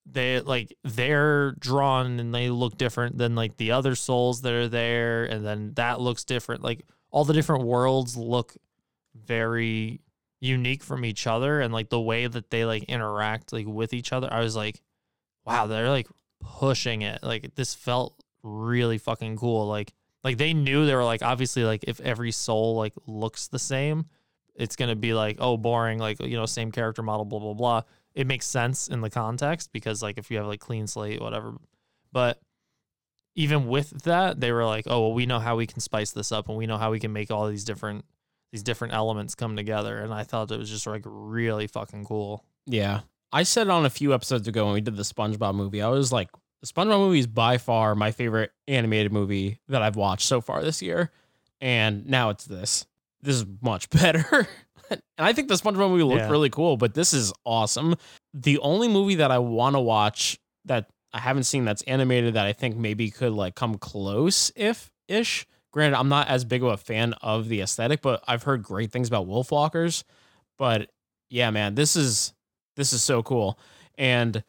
they 0.06 0.40
like 0.40 0.76
they're 0.84 1.52
drawn 1.58 2.18
and 2.20 2.34
they 2.34 2.50
look 2.50 2.76
different 2.78 3.18
than 3.18 3.34
like 3.34 3.56
the 3.56 3.72
other 3.72 3.94
souls 3.94 4.42
that 4.42 4.52
are 4.52 4.68
there 4.68 5.24
and 5.24 5.44
then 5.44 5.72
that 5.74 6.00
looks 6.00 6.24
different 6.24 6.62
like 6.62 6.84
all 7.10 7.24
the 7.24 7.32
different 7.32 7.64
worlds 7.64 8.16
look 8.16 8.56
very 9.14 10.00
unique 10.40 10.82
from 10.82 11.04
each 11.04 11.26
other 11.26 11.60
and 11.60 11.74
like 11.74 11.88
the 11.88 12.00
way 12.00 12.26
that 12.26 12.50
they 12.50 12.64
like 12.64 12.84
interact 12.84 13.52
like 13.52 13.66
with 13.66 13.92
each 13.92 14.12
other 14.12 14.28
i 14.32 14.40
was 14.40 14.54
like 14.54 14.80
wow 15.44 15.66
they're 15.66 15.90
like 15.90 16.06
pushing 16.40 17.02
it. 17.02 17.22
Like 17.22 17.54
this 17.54 17.74
felt 17.74 18.14
really 18.42 18.98
fucking 18.98 19.36
cool. 19.36 19.66
Like 19.66 19.92
like 20.24 20.38
they 20.38 20.54
knew 20.54 20.86
they 20.86 20.94
were 20.94 21.04
like 21.04 21.22
obviously 21.22 21.64
like 21.64 21.84
if 21.86 22.00
every 22.00 22.32
soul 22.32 22.76
like 22.76 22.94
looks 23.06 23.48
the 23.48 23.58
same 23.58 24.06
it's 24.54 24.74
gonna 24.74 24.96
be 24.96 25.14
like 25.14 25.36
oh 25.38 25.56
boring 25.56 25.98
like 25.98 26.20
you 26.20 26.36
know 26.36 26.44
same 26.44 26.72
character 26.72 27.02
model 27.02 27.24
blah 27.24 27.38
blah 27.38 27.54
blah. 27.54 27.82
It 28.14 28.26
makes 28.26 28.46
sense 28.46 28.88
in 28.88 29.00
the 29.00 29.10
context 29.10 29.70
because 29.72 30.02
like 30.02 30.18
if 30.18 30.30
you 30.30 30.38
have 30.38 30.46
like 30.46 30.60
clean 30.60 30.86
slate 30.86 31.20
whatever. 31.20 31.54
But 32.12 32.40
even 33.38 33.66
with 33.68 33.90
that 34.02 34.40
they 34.40 34.50
were 34.52 34.64
like 34.64 34.84
oh 34.88 35.00
well 35.00 35.12
we 35.14 35.24
know 35.26 35.38
how 35.38 35.56
we 35.56 35.66
can 35.66 35.80
spice 35.80 36.10
this 36.10 36.32
up 36.32 36.48
and 36.48 36.58
we 36.58 36.66
know 36.66 36.76
how 36.76 36.90
we 36.90 36.98
can 37.00 37.12
make 37.12 37.30
all 37.30 37.46
these 37.48 37.64
different 37.64 38.04
these 38.52 38.62
different 38.62 38.92
elements 38.94 39.34
come 39.34 39.54
together 39.56 39.98
and 39.98 40.12
i 40.12 40.22
thought 40.24 40.50
it 40.50 40.58
was 40.58 40.68
just 40.70 40.86
like 40.86 41.02
really 41.04 41.66
fucking 41.66 42.04
cool 42.04 42.44
Yeah. 42.66 43.00
I 43.32 43.42
said 43.42 43.68
on 43.68 43.84
a 43.84 43.90
few 43.90 44.14
episodes 44.14 44.48
ago 44.48 44.64
when 44.64 44.72
we 44.74 44.80
did 44.80 44.96
the 44.96 45.02
SpongeBob 45.02 45.54
movie, 45.54 45.82
I 45.82 45.88
was 45.88 46.10
like, 46.10 46.30
the 46.62 46.66
SpongeBob 46.66 46.98
movie 46.98 47.18
is 47.18 47.26
by 47.26 47.58
far 47.58 47.94
my 47.94 48.10
favorite 48.10 48.52
animated 48.66 49.12
movie 49.12 49.60
that 49.68 49.82
I've 49.82 49.96
watched 49.96 50.26
so 50.26 50.40
far 50.40 50.62
this 50.62 50.80
year. 50.80 51.10
And 51.60 52.06
now 52.06 52.30
it's 52.30 52.46
this. 52.46 52.86
This 53.20 53.34
is 53.36 53.44
much 53.60 53.90
better. 54.00 54.48
and 54.88 55.00
I 55.18 55.34
think 55.34 55.48
the 55.48 55.56
SpongeBob 55.56 55.90
movie 55.90 56.04
looked 56.04 56.22
Yeah. 56.22 56.30
really 56.30 56.48
cool, 56.48 56.78
but 56.78 56.94
this 56.94 57.12
is 57.12 57.30
awesome. 57.44 57.96
The 58.32 58.56
only 58.60 58.88
movie 58.88 59.16
that 59.16 59.30
I 59.30 59.40
want 59.40 59.76
to 59.76 59.80
watch 59.80 60.38
that 60.64 60.88
I 61.12 61.20
haven't 61.20 61.44
seen 61.44 61.64
that's 61.64 61.82
animated 61.82 62.34
that 62.34 62.46
I 62.46 62.52
think 62.52 62.76
maybe 62.76 63.10
could 63.10 63.32
like 63.32 63.54
come 63.54 63.76
close 63.76 64.52
if 64.56 64.90
ish. 65.08 65.46
Granted, 65.70 65.98
I'm 65.98 66.08
not 66.08 66.28
as 66.28 66.44
big 66.44 66.62
of 66.62 66.70
a 66.70 66.76
fan 66.76 67.14
of 67.22 67.48
the 67.48 67.60
aesthetic, 67.60 68.00
but 68.02 68.22
I've 68.26 68.42
heard 68.42 68.62
great 68.62 68.90
things 68.90 69.08
about 69.08 69.26
Wolfwalkers. 69.26 70.02
But 70.58 70.90
yeah, 71.30 71.50
man, 71.50 71.74
this 71.74 71.94
is 71.96 72.32
this 72.76 72.92
is 72.92 73.02
so 73.02 73.22
cool. 73.22 73.58
And 73.96 74.42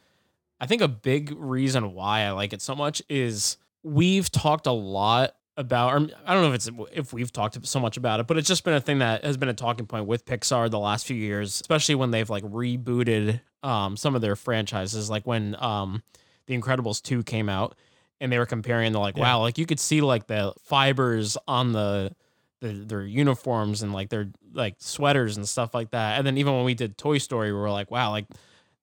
I 0.59 0.65
think 0.65 0.81
a 0.81 0.87
big 0.87 1.33
reason 1.37 1.93
why 1.93 2.21
I 2.21 2.31
like 2.31 2.53
it 2.53 2.61
so 2.61 2.75
much 2.75 3.01
is 3.09 3.57
we've 3.83 4.29
talked 4.31 4.67
a 4.67 4.71
lot 4.71 5.35
about, 5.57 5.93
or 5.93 6.09
I 6.25 6.33
don't 6.33 6.43
know 6.43 6.49
if 6.49 6.55
it's 6.55 6.69
if 6.93 7.13
we've 7.13 7.31
talked 7.31 7.65
so 7.65 7.79
much 7.79 7.97
about 7.97 8.19
it, 8.19 8.27
but 8.27 8.37
it's 8.37 8.47
just 8.47 8.63
been 8.63 8.73
a 8.73 8.81
thing 8.81 8.99
that 8.99 9.23
has 9.23 9.37
been 9.37 9.49
a 9.49 9.53
talking 9.53 9.85
point 9.85 10.05
with 10.05 10.25
Pixar 10.25 10.69
the 10.69 10.79
last 10.79 11.05
few 11.05 11.17
years, 11.17 11.59
especially 11.61 11.95
when 11.95 12.11
they've 12.11 12.29
like 12.29 12.43
rebooted 12.43 13.41
um, 13.61 13.97
some 13.97 14.15
of 14.15 14.21
their 14.21 14.35
franchises, 14.35 15.09
like 15.09 15.27
when 15.27 15.55
um, 15.59 16.01
The 16.49 16.57
Incredibles 16.59 17.01
2 17.01 17.23
came 17.23 17.47
out 17.47 17.75
and 18.19 18.31
they 18.31 18.37
were 18.37 18.45
comparing 18.45 18.91
the 18.91 18.99
like, 18.99 19.15
Yeah. 19.15 19.23
wow, 19.23 19.39
like 19.41 19.57
you 19.57 19.65
could 19.65 19.79
see 19.79 20.01
like 20.01 20.27
the 20.27 20.53
fibers 20.63 21.37
on 21.47 21.71
the 21.71 22.13
the, 22.61 22.73
their 22.73 23.03
uniforms 23.03 23.81
and 23.83 23.93
like 23.93 24.09
their 24.09 24.29
like 24.51 24.75
sweaters 24.79 25.37
and 25.37 25.47
stuff 25.47 25.73
like 25.73 25.91
that. 25.91 26.17
And 26.17 26.27
then 26.27 26.37
even 26.37 26.53
when 26.53 26.65
we 26.65 26.73
did 26.73 26.97
Toy 26.97 27.17
Story, 27.19 27.53
we 27.53 27.57
were 27.57 27.71
like, 27.71 27.89
wow, 27.89 28.09
like 28.11 28.25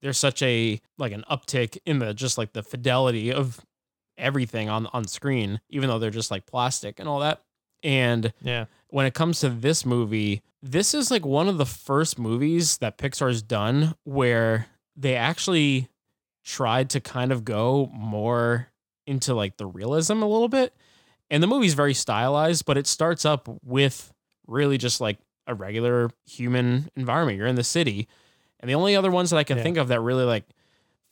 there's 0.00 0.16
such 0.16 0.40
a 0.42 0.80
like 0.96 1.12
an 1.12 1.24
uptick 1.30 1.76
in 1.84 1.98
the 1.98 2.14
just 2.14 2.38
like 2.38 2.54
the 2.54 2.62
fidelity 2.62 3.30
of 3.32 3.60
everything 4.16 4.70
on 4.70 4.86
on 4.94 5.06
screen, 5.06 5.60
even 5.68 5.90
though 5.90 5.98
they're 5.98 6.10
just 6.10 6.30
like 6.30 6.46
plastic 6.46 6.98
and 7.00 7.08
all 7.08 7.20
that. 7.20 7.42
And 7.82 8.32
yeah 8.40 8.64
when 8.88 9.06
it 9.06 9.14
comes 9.14 9.40
to 9.40 9.48
this 9.48 9.84
movie, 9.84 10.42
this 10.62 10.94
is 10.94 11.10
like 11.10 11.26
one 11.26 11.48
of 11.48 11.58
the 11.58 11.66
first 11.66 12.18
movies 12.18 12.78
that 12.78 12.98
Pixar's 12.98 13.42
done 13.42 13.94
where 14.04 14.66
they 14.96 15.16
actually 15.16 15.88
tried 16.46 16.88
to 16.90 17.00
kind 17.00 17.32
of 17.32 17.44
go 17.44 17.90
more 17.92 18.68
into 19.06 19.34
like 19.34 19.56
the 19.56 19.66
realism 19.66 20.22
a 20.22 20.28
little 20.28 20.48
bit. 20.48 20.72
And 21.28 21.42
the 21.42 21.48
movie's 21.48 21.74
very 21.74 21.92
stylized, 21.92 22.64
but 22.64 22.78
it 22.78 22.86
starts 22.86 23.24
up 23.24 23.48
with 23.64 24.12
really 24.46 24.78
just 24.78 25.00
like 25.00 25.18
a 25.48 25.54
regular 25.54 26.10
human 26.24 26.88
environment. 26.94 27.36
You're 27.36 27.48
in 27.48 27.56
the 27.56 27.64
city. 27.64 28.06
And 28.60 28.70
the 28.70 28.76
only 28.76 28.94
other 28.94 29.10
ones 29.10 29.30
that 29.30 29.36
I 29.38 29.44
can 29.44 29.56
Yeah. 29.58 29.64
think 29.64 29.76
of 29.76 29.88
that 29.88 30.00
really 30.00 30.24
like 30.24 30.44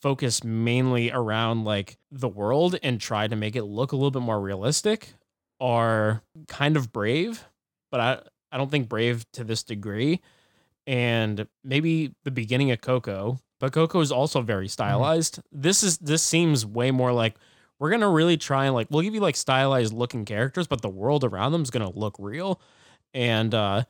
focus 0.01 0.45
mainly 0.45 1.11
around 1.11 1.65
like 1.65 1.99
the 2.13 2.29
world 2.29 2.77
and 2.83 3.01
try 3.01 3.27
to 3.27 3.35
make 3.35 3.57
it 3.57 3.65
look 3.65 3.91
a 3.91 3.97
little 3.97 4.13
bit 4.13 4.23
more 4.23 4.41
realistic 4.41 5.15
are 5.61 6.23
kind 6.47 6.77
of 6.77 6.93
brave, 6.93 7.45
but 7.91 8.01
I 8.01 8.23
I 8.53 8.57
don't 8.57 8.71
think 8.71 8.89
brave 8.89 9.25
to 9.33 9.43
this 9.43 9.65
degree. 9.65 10.21
And 10.87 11.49
maybe 11.65 12.15
the 12.23 12.31
beginning 12.31 12.71
of 12.71 12.81
Coco, 12.81 13.41
but 13.65 13.73
Coco 13.73 14.01
is 14.01 14.13
also 14.13 14.43
very 14.43 14.69
stylized. 14.69 15.41
This 15.51 15.83
is 15.83 15.97
this 15.97 16.23
seems 16.23 16.67
way 16.67 16.91
more 16.91 17.15
like 17.15 17.37
we're 17.79 17.89
gonna 17.89 18.11
really 18.11 18.37
try 18.37 18.67
and 18.67 18.75
like 18.75 18.89
we'll 18.91 19.01
give 19.01 19.15
you 19.15 19.23
like 19.23 19.37
stylized 19.37 19.95
looking 19.95 20.27
characters, 20.27 20.67
but 20.67 20.83
the 20.83 20.91
world 20.91 21.25
around 21.25 21.53
them 21.53 21.63
is 21.63 21.71
gonna 21.71 21.89
look 21.89 22.15
real. 22.19 22.61
And 23.15 23.55
uh 23.55 23.85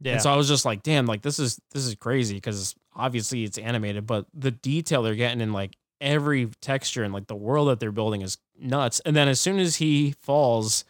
yeah 0.00 0.14
and 0.14 0.22
so 0.22 0.32
I 0.32 0.34
was 0.34 0.48
just 0.48 0.64
like, 0.64 0.82
damn, 0.82 1.06
like 1.06 1.22
this 1.22 1.38
is 1.38 1.60
this 1.70 1.86
is 1.86 1.94
crazy 1.94 2.34
because 2.34 2.74
obviously 2.96 3.44
it's 3.44 3.58
animated, 3.58 4.08
but 4.08 4.26
the 4.34 4.50
detail 4.50 5.04
they're 5.04 5.14
getting 5.14 5.40
in 5.40 5.52
like 5.52 5.76
every 6.00 6.46
texture 6.60 7.04
and 7.04 7.14
like 7.14 7.28
the 7.28 7.36
world 7.36 7.68
that 7.68 7.78
they're 7.78 7.92
building 7.92 8.22
is 8.22 8.38
nuts. 8.58 8.98
And 9.06 9.14
then 9.14 9.28
as 9.28 9.38
soon 9.38 9.60
as 9.60 9.76
he 9.76 10.16
falls, 10.20 10.84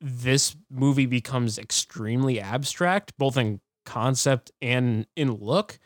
this 0.00 0.56
movie 0.70 1.04
becomes 1.04 1.58
extremely 1.58 2.40
abstract, 2.40 3.12
both 3.18 3.36
in 3.36 3.60
concept 3.84 4.52
and 4.62 5.06
in 5.16 5.34
look. 5.34 5.78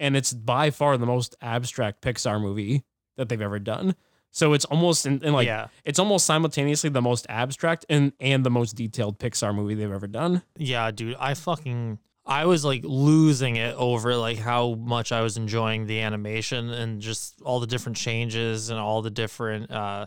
And 0.00 0.16
it's 0.16 0.32
by 0.32 0.70
far 0.70 0.96
the 0.96 1.06
most 1.06 1.36
abstract 1.40 2.02
Pixar 2.02 2.40
movie 2.40 2.82
that 3.16 3.28
they've 3.28 3.40
ever 3.40 3.60
done. 3.60 3.94
So 4.32 4.52
it's 4.52 4.64
almost 4.64 5.06
in, 5.06 5.22
in 5.22 5.32
like 5.32 5.46
yeah 5.46 5.68
it's 5.84 5.98
almost 5.98 6.24
simultaneously 6.24 6.90
the 6.90 7.02
most 7.02 7.26
abstract 7.28 7.84
and 7.88 8.12
and 8.20 8.44
the 8.44 8.50
most 8.50 8.74
detailed 8.76 9.18
Pixar 9.18 9.54
movie 9.54 9.74
they've 9.74 9.90
ever 9.90 10.06
done. 10.06 10.42
Yeah, 10.56 10.90
dude, 10.90 11.16
I 11.18 11.34
fucking 11.34 11.98
I 12.24 12.46
was 12.46 12.64
like 12.64 12.82
losing 12.84 13.56
it 13.56 13.74
over 13.76 14.14
like 14.16 14.38
how 14.38 14.74
much 14.74 15.10
I 15.10 15.22
was 15.22 15.36
enjoying 15.36 15.86
the 15.86 16.00
animation 16.00 16.70
and 16.70 17.00
just 17.00 17.40
all 17.42 17.60
the 17.60 17.66
different 17.66 17.96
changes 17.96 18.70
and 18.70 18.78
all 18.78 19.02
the 19.02 19.10
different 19.10 19.70
uh 19.70 20.06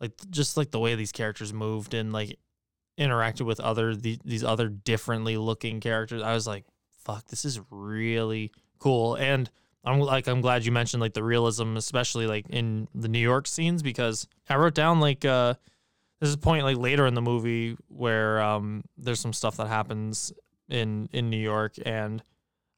like 0.00 0.12
just 0.30 0.56
like 0.56 0.70
the 0.70 0.80
way 0.80 0.94
these 0.94 1.12
characters 1.12 1.52
moved 1.52 1.94
and 1.94 2.12
like 2.12 2.38
interacted 2.98 3.46
with 3.46 3.58
other 3.58 3.96
the, 3.96 4.18
these 4.24 4.44
other 4.44 4.68
differently 4.68 5.36
looking 5.36 5.80
characters. 5.80 6.22
I 6.22 6.34
was 6.34 6.46
like, 6.46 6.64
fuck, 7.04 7.26
this 7.28 7.44
is 7.44 7.60
really 7.70 8.52
cool. 8.82 9.14
And 9.14 9.50
I'm 9.84 10.00
like 10.00 10.28
I'm 10.28 10.40
glad 10.40 10.64
you 10.64 10.72
mentioned 10.72 11.00
like 11.00 11.14
the 11.14 11.24
realism, 11.24 11.76
especially 11.76 12.26
like 12.26 12.46
in 12.50 12.88
the 12.94 13.08
New 13.08 13.18
York 13.18 13.46
scenes, 13.46 13.82
because 13.82 14.26
I 14.48 14.56
wrote 14.56 14.74
down 14.74 15.00
like 15.00 15.24
uh 15.24 15.54
there's 16.20 16.34
a 16.34 16.38
point 16.38 16.64
like 16.64 16.76
later 16.76 17.06
in 17.06 17.14
the 17.14 17.22
movie 17.22 17.76
where 17.88 18.40
um 18.40 18.84
there's 18.96 19.20
some 19.20 19.32
stuff 19.32 19.56
that 19.56 19.68
happens 19.68 20.32
in 20.68 21.08
in 21.12 21.30
New 21.30 21.38
York 21.38 21.74
and 21.84 22.22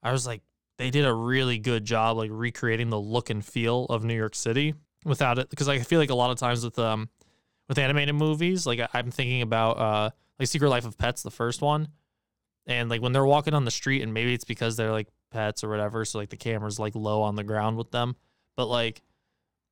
I 0.02 0.12
was 0.12 0.26
like 0.26 0.42
they 0.78 0.90
did 0.90 1.04
a 1.04 1.12
really 1.12 1.58
good 1.58 1.84
job 1.84 2.16
like 2.16 2.30
recreating 2.32 2.90
the 2.90 2.98
look 2.98 3.30
and 3.30 3.44
feel 3.44 3.84
of 3.86 4.02
New 4.02 4.16
York 4.16 4.34
City 4.34 4.74
without 5.04 5.38
it 5.38 5.50
because 5.50 5.68
I 5.68 5.78
feel 5.78 6.00
like 6.00 6.10
a 6.10 6.14
lot 6.14 6.30
of 6.30 6.38
times 6.38 6.64
with 6.64 6.78
um 6.78 7.10
with 7.68 7.78
animated 7.78 8.14
movies 8.14 8.66
like 8.66 8.80
I'm 8.94 9.10
thinking 9.10 9.42
about 9.42 9.78
uh 9.78 10.10
like 10.38 10.48
Secret 10.48 10.70
Life 10.70 10.86
of 10.86 10.96
Pets 10.96 11.22
the 11.22 11.30
first 11.30 11.60
one 11.60 11.88
and 12.66 12.88
like 12.88 13.02
when 13.02 13.12
they're 13.12 13.26
walking 13.26 13.52
on 13.52 13.66
the 13.66 13.70
street 13.70 14.00
and 14.02 14.14
maybe 14.14 14.32
it's 14.32 14.44
because 14.44 14.76
they're 14.76 14.90
like 14.92 15.08
pets 15.34 15.62
or 15.64 15.68
whatever 15.68 16.04
so 16.04 16.18
like 16.18 16.30
the 16.30 16.36
camera's 16.36 16.78
like 16.78 16.94
low 16.94 17.20
on 17.22 17.34
the 17.34 17.44
ground 17.44 17.76
with 17.76 17.90
them 17.90 18.14
but 18.56 18.66
like 18.66 19.02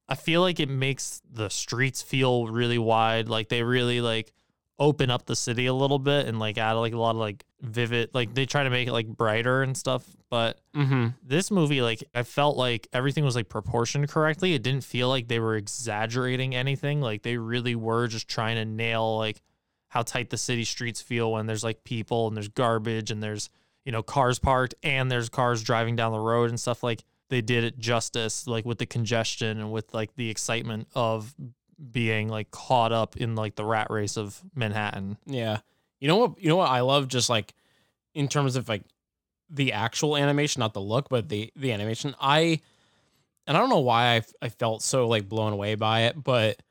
I 0.08 0.14
feel 0.14 0.40
like 0.42 0.60
it 0.60 0.68
makes 0.68 1.22
the 1.32 1.48
streets 1.48 2.02
feel 2.02 2.46
really 2.48 2.76
wide. 2.76 3.28
Like 3.30 3.48
they 3.48 3.62
really 3.62 4.00
like 4.02 4.32
open 4.78 5.10
up 5.10 5.24
the 5.24 5.36
city 5.36 5.66
a 5.66 5.72
little 5.72 5.98
bit 5.98 6.26
and 6.26 6.38
like 6.38 6.58
add 6.58 6.72
like 6.72 6.92
a 6.92 6.98
lot 6.98 7.12
of 7.12 7.16
like 7.16 7.44
vivid 7.62 8.10
like 8.12 8.34
they 8.34 8.44
try 8.44 8.64
to 8.64 8.68
make 8.68 8.88
it 8.88 8.92
like 8.92 9.06
brighter 9.06 9.62
and 9.62 9.74
stuff. 9.76 10.04
But 10.28 10.60
Mm-hmm. 10.74 11.06
this 11.22 11.50
movie, 11.50 11.80
like 11.80 12.02
I 12.14 12.24
felt 12.24 12.56
like 12.58 12.88
everything 12.92 13.24
was 13.24 13.36
like 13.36 13.48
proportioned 13.48 14.08
correctly. 14.08 14.52
It 14.54 14.62
didn't 14.62 14.84
feel 14.84 15.08
like 15.08 15.28
they 15.28 15.38
were 15.38 15.56
exaggerating 15.56 16.54
anything. 16.54 17.00
Like 17.00 17.22
they 17.22 17.36
really 17.38 17.76
were 17.76 18.06
just 18.08 18.28
trying 18.28 18.56
to 18.56 18.64
nail 18.66 19.16
like 19.16 19.40
how 19.88 20.02
tight 20.02 20.28
the 20.30 20.36
city 20.38 20.64
streets 20.64 21.00
feel 21.00 21.32
when 21.32 21.46
there's 21.46 21.64
like 21.64 21.84
people 21.84 22.26
and 22.26 22.36
there's 22.36 22.48
garbage 22.48 23.10
and 23.10 23.22
there's 23.22 23.48
you 23.84 23.92
know 23.92 24.02
cars 24.02 24.38
parked 24.38 24.74
and 24.82 25.10
there's 25.10 25.28
cars 25.28 25.62
driving 25.62 25.96
down 25.96 26.12
the 26.12 26.18
road 26.18 26.50
and 26.50 26.58
stuff 26.58 26.82
like 26.82 27.04
they 27.28 27.40
did 27.40 27.64
it 27.64 27.78
justice 27.78 28.46
like 28.46 28.64
with 28.64 28.78
the 28.78 28.86
congestion 28.86 29.58
and 29.58 29.72
with 29.72 29.92
like 29.94 30.14
the 30.16 30.28
excitement 30.28 30.86
of 30.94 31.34
being 31.90 32.28
like 32.28 32.50
caught 32.50 32.92
up 32.92 33.16
in 33.16 33.34
like 33.34 33.56
the 33.56 33.64
rat 33.64 33.88
race 33.90 34.16
of 34.16 34.40
Manhattan. 34.54 35.16
Yeah. 35.26 35.58
You 36.00 36.08
know 36.08 36.16
what? 36.16 36.42
You 36.42 36.48
know 36.48 36.56
what 36.56 36.70
I 36.70 36.80
love 36.80 37.08
just 37.08 37.28
like 37.28 37.54
in 38.14 38.28
terms 38.28 38.56
of 38.56 38.68
like 38.68 38.82
the 39.50 39.72
actual 39.72 40.16
animation, 40.16 40.60
not 40.60 40.74
the 40.74 40.80
look, 40.80 41.08
but 41.08 41.28
the 41.28 41.52
the 41.56 41.72
animation. 41.72 42.14
I 42.20 42.60
and 43.46 43.56
I 43.56 43.60
don't 43.60 43.70
know 43.70 43.80
why 43.80 44.16
I 44.16 44.22
I 44.40 44.48
felt 44.48 44.82
so 44.82 45.08
like 45.08 45.28
blown 45.28 45.52
away 45.52 45.74
by 45.74 46.02
it, 46.02 46.22
but 46.22 46.62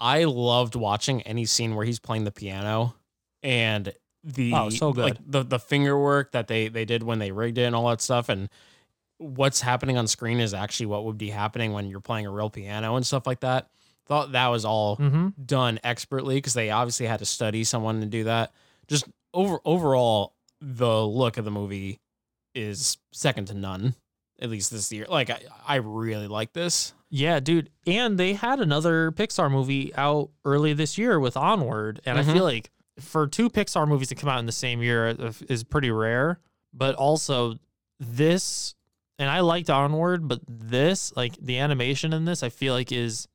I 0.00 0.24
loved 0.24 0.76
watching 0.76 1.22
any 1.22 1.44
scene 1.44 1.74
where 1.74 1.84
he's 1.84 1.98
playing 1.98 2.24
the 2.24 2.30
piano 2.30 2.94
and 3.42 3.92
the 4.24 4.52
Oh, 4.54 4.68
so 4.70 4.92
good. 4.92 5.04
like 5.04 5.16
the 5.26 5.42
the 5.44 5.58
finger 5.58 5.98
work 5.98 6.32
that 6.32 6.48
they 6.48 6.68
they 6.68 6.84
did 6.84 7.02
when 7.02 7.18
they 7.18 7.30
rigged 7.32 7.58
it 7.58 7.62
and 7.62 7.74
all 7.74 7.88
that 7.88 8.00
stuff 8.00 8.28
and 8.28 8.48
what's 9.18 9.60
happening 9.60 9.96
on 9.96 10.06
screen 10.06 10.38
is 10.40 10.54
actually 10.54 10.86
what 10.86 11.04
would 11.04 11.18
be 11.18 11.30
happening 11.30 11.72
when 11.72 11.86
you're 11.88 12.00
playing 12.00 12.26
a 12.26 12.30
real 12.30 12.50
piano 12.50 12.94
and 12.96 13.04
stuff 13.06 13.26
like 13.26 13.40
that. 13.40 13.68
Thought 14.06 14.32
that 14.32 14.46
was 14.48 14.64
all 14.64 14.96
Mm-hmm. 14.96 15.28
done 15.44 15.78
expertly 15.84 16.36
because 16.36 16.54
they 16.54 16.70
obviously 16.70 17.06
had 17.06 17.18
to 17.18 17.26
study 17.26 17.64
someone 17.64 18.00
to 18.00 18.06
do 18.06 18.24
that. 18.24 18.52
Just 18.86 19.06
over 19.34 19.58
overall, 19.64 20.34
the 20.60 21.04
look 21.06 21.36
of 21.36 21.44
the 21.44 21.50
movie 21.50 22.00
is 22.54 22.96
second 23.12 23.46
to 23.46 23.54
none. 23.54 23.94
At 24.40 24.50
least 24.50 24.70
this 24.70 24.92
year, 24.92 25.04
like 25.08 25.30
I, 25.30 25.40
I 25.66 25.76
really 25.76 26.28
like 26.28 26.52
this. 26.52 26.94
Yeah, 27.10 27.40
dude. 27.40 27.70
And 27.88 28.18
they 28.18 28.34
had 28.34 28.60
another 28.60 29.10
Pixar 29.10 29.50
movie 29.50 29.92
out 29.96 30.30
early 30.44 30.74
this 30.74 30.96
year 30.96 31.18
with 31.18 31.36
Onward. 31.36 32.00
And 32.06 32.16
Mhm. 32.18 32.20
I 32.20 32.32
feel 32.34 32.44
like 32.44 32.70
for 33.00 33.26
two 33.26 33.48
Pixar 33.50 33.86
movies 33.86 34.08
to 34.08 34.14
come 34.14 34.28
out 34.28 34.38
in 34.40 34.46
the 34.46 34.52
same 34.52 34.82
year 34.82 35.08
uh, 35.08 35.32
is 35.48 35.64
pretty 35.64 35.90
rare. 35.90 36.40
But 36.72 36.94
also, 36.96 37.56
this, 37.98 38.74
and 39.18 39.28
I 39.30 39.40
liked 39.40 39.70
Onward, 39.70 40.28
but 40.28 40.40
this, 40.46 41.12
like 41.16 41.36
the 41.40 41.58
animation 41.58 42.12
in 42.12 42.24
this, 42.24 42.42
I 42.42 42.48
feel 42.50 42.74
like 42.74 42.92
is 42.92 43.26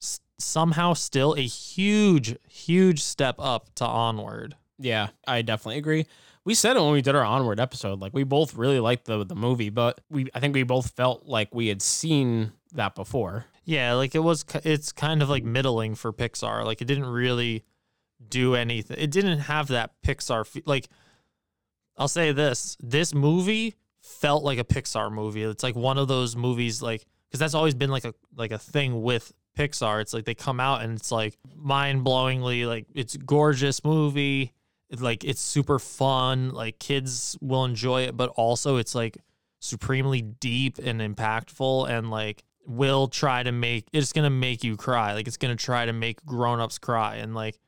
s- 0.00 0.20
somehow 0.38 0.94
still 0.94 1.34
a 1.34 1.40
huge, 1.42 2.36
huge 2.48 3.02
step 3.02 3.36
up 3.38 3.74
to 3.76 3.84
Onward. 3.84 4.56
Yeah, 4.78 5.08
I 5.26 5.42
definitely 5.42 5.78
agree. 5.78 6.06
We 6.44 6.54
said 6.54 6.76
it 6.76 6.80
when 6.80 6.92
we 6.92 7.02
did 7.02 7.14
our 7.14 7.22
onward 7.24 7.60
episode. 7.60 8.00
Like 8.00 8.14
we 8.14 8.24
both 8.24 8.54
really 8.54 8.80
liked 8.80 9.04
the 9.04 9.26
the 9.26 9.34
movie, 9.34 9.68
but 9.68 10.00
we 10.08 10.26
I 10.34 10.40
think 10.40 10.54
we 10.54 10.62
both 10.62 10.92
felt 10.92 11.26
like 11.26 11.54
we 11.54 11.66
had 11.66 11.82
seen 11.82 12.52
that 12.72 12.94
before. 12.94 13.44
Yeah, 13.66 13.92
like 13.92 14.14
it 14.14 14.20
was, 14.20 14.44
it's 14.64 14.90
kind 14.90 15.20
of 15.22 15.28
like 15.28 15.44
middling 15.44 15.94
for 15.94 16.14
Pixar. 16.14 16.64
Like 16.64 16.80
it 16.80 16.86
didn't 16.86 17.04
really 17.06 17.62
do 18.30 18.54
anything. 18.54 18.96
It 18.98 19.10
didn't 19.10 19.40
have 19.40 19.68
that 19.68 19.92
Pixar, 20.02 20.46
fe- 20.46 20.62
like, 20.64 20.88
I'll 21.96 22.08
say 22.08 22.32
this 22.32 22.76
this 22.80 23.14
movie 23.14 23.74
felt 24.00 24.42
like 24.42 24.58
a 24.58 24.64
Pixar 24.64 25.12
movie. 25.12 25.42
It's 25.42 25.62
like 25.62 25.76
one 25.76 25.98
of 25.98 26.08
those 26.08 26.34
movies, 26.34 26.80
like, 26.80 27.04
because 27.28 27.40
that's 27.40 27.54
always 27.54 27.74
been 27.74 27.90
like 27.90 28.04
a 28.04 28.14
like 28.36 28.52
a 28.52 28.58
thing 28.58 29.02
with 29.02 29.32
Pixar. 29.56 30.00
It's 30.00 30.14
like 30.14 30.24
they 30.24 30.34
come 30.34 30.60
out 30.60 30.82
and 30.82 30.96
it's 30.96 31.12
like 31.12 31.36
mind 31.54 32.04
blowingly, 32.04 32.66
like 32.66 32.86
it's 32.94 33.16
gorgeous 33.16 33.84
movie. 33.84 34.52
Like 34.98 35.24
it's 35.24 35.40
super 35.40 35.78
fun. 35.78 36.50
Like 36.50 36.78
kids 36.78 37.36
will 37.40 37.64
enjoy 37.64 38.02
it, 38.02 38.16
but 38.16 38.30
also 38.30 38.76
it's 38.76 38.94
like 38.94 39.18
supremely 39.60 40.22
deep 40.22 40.78
and 40.78 41.00
impactful 41.00 41.88
and 41.88 42.10
like 42.10 42.42
will 42.66 43.08
try 43.08 43.42
to 43.42 43.52
make 43.52 43.86
it's 43.92 44.12
gonna 44.12 44.30
make 44.30 44.64
you 44.64 44.76
cry. 44.76 45.14
Like 45.14 45.28
it's 45.28 45.36
gonna 45.36 45.56
try 45.56 45.84
to 45.84 45.92
make 45.92 46.24
grown-ups 46.24 46.78
cry. 46.78 47.16
And 47.16 47.34
like 47.34 47.58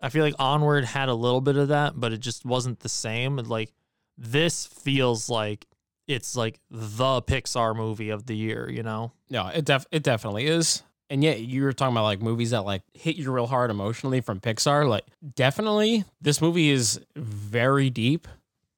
I 0.00 0.08
feel 0.08 0.24
like 0.24 0.34
Onward 0.38 0.84
had 0.84 1.08
a 1.08 1.14
little 1.14 1.40
bit 1.40 1.56
of 1.56 1.68
that, 1.68 1.98
but 1.98 2.12
it 2.12 2.20
just 2.20 2.44
wasn't 2.44 2.80
the 2.80 2.88
same. 2.88 3.36
Like 3.36 3.72
this 4.16 4.66
feels 4.66 5.28
like 5.28 5.66
it's 6.06 6.36
like 6.36 6.58
the 6.70 7.22
Pixar 7.22 7.76
movie 7.76 8.10
of 8.10 8.26
the 8.26 8.36
year, 8.36 8.68
you 8.68 8.82
know? 8.82 9.12
No, 9.28 9.48
it 9.48 9.64
def 9.64 9.86
it 9.90 10.02
definitely 10.02 10.46
is. 10.46 10.82
And 11.08 11.24
yet 11.24 11.40
you 11.40 11.64
were 11.64 11.72
talking 11.72 11.94
about 11.94 12.04
like 12.04 12.22
movies 12.22 12.50
that 12.50 12.64
like 12.64 12.82
hit 12.94 13.16
you 13.16 13.30
real 13.30 13.46
hard 13.46 13.70
emotionally 13.70 14.20
from 14.20 14.40
Pixar. 14.40 14.88
Like 14.88 15.04
definitely 15.34 16.04
this 16.20 16.40
movie 16.40 16.70
is 16.70 17.00
very 17.16 17.90
deep 17.90 18.28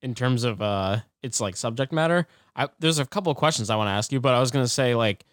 in 0.01 0.15
terms 0.15 0.43
of 0.45 0.61
uh 0.61 1.01
its 1.23 1.41
like 1.41 1.57
subject 1.57 1.93
matter. 1.93 2.27
I, 2.57 2.69
there's 2.81 2.99
a 2.99 3.07
couple 3.07 3.31
of 3.31 3.39
questions 3.39 3.71
I 3.71 3.77
want 3.77 3.89
to 3.89 3.93
ask 3.93 4.13
you, 4.13 4.21
but 4.21 4.35
I 4.35 4.41
was 4.41 4.51
gonna 4.51 4.69
say 4.69 4.95
like 4.95 5.25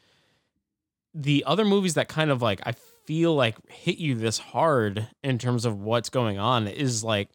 the 1.13 1.43
other 1.47 1.65
movies 1.65 1.95
that 1.95 2.07
kind 2.07 2.29
of 2.31 2.41
like 2.41 2.61
I 2.65 2.73
feel 3.10 3.34
like 3.34 3.55
hit 3.72 3.97
you 3.97 4.14
this 4.14 4.38
hard 4.38 5.07
in 5.24 5.39
terms 5.39 5.66
of 5.66 5.82
what's 5.82 6.10
going 6.12 6.38
on 6.38 6.68
is 6.68 7.03
like 7.03 7.28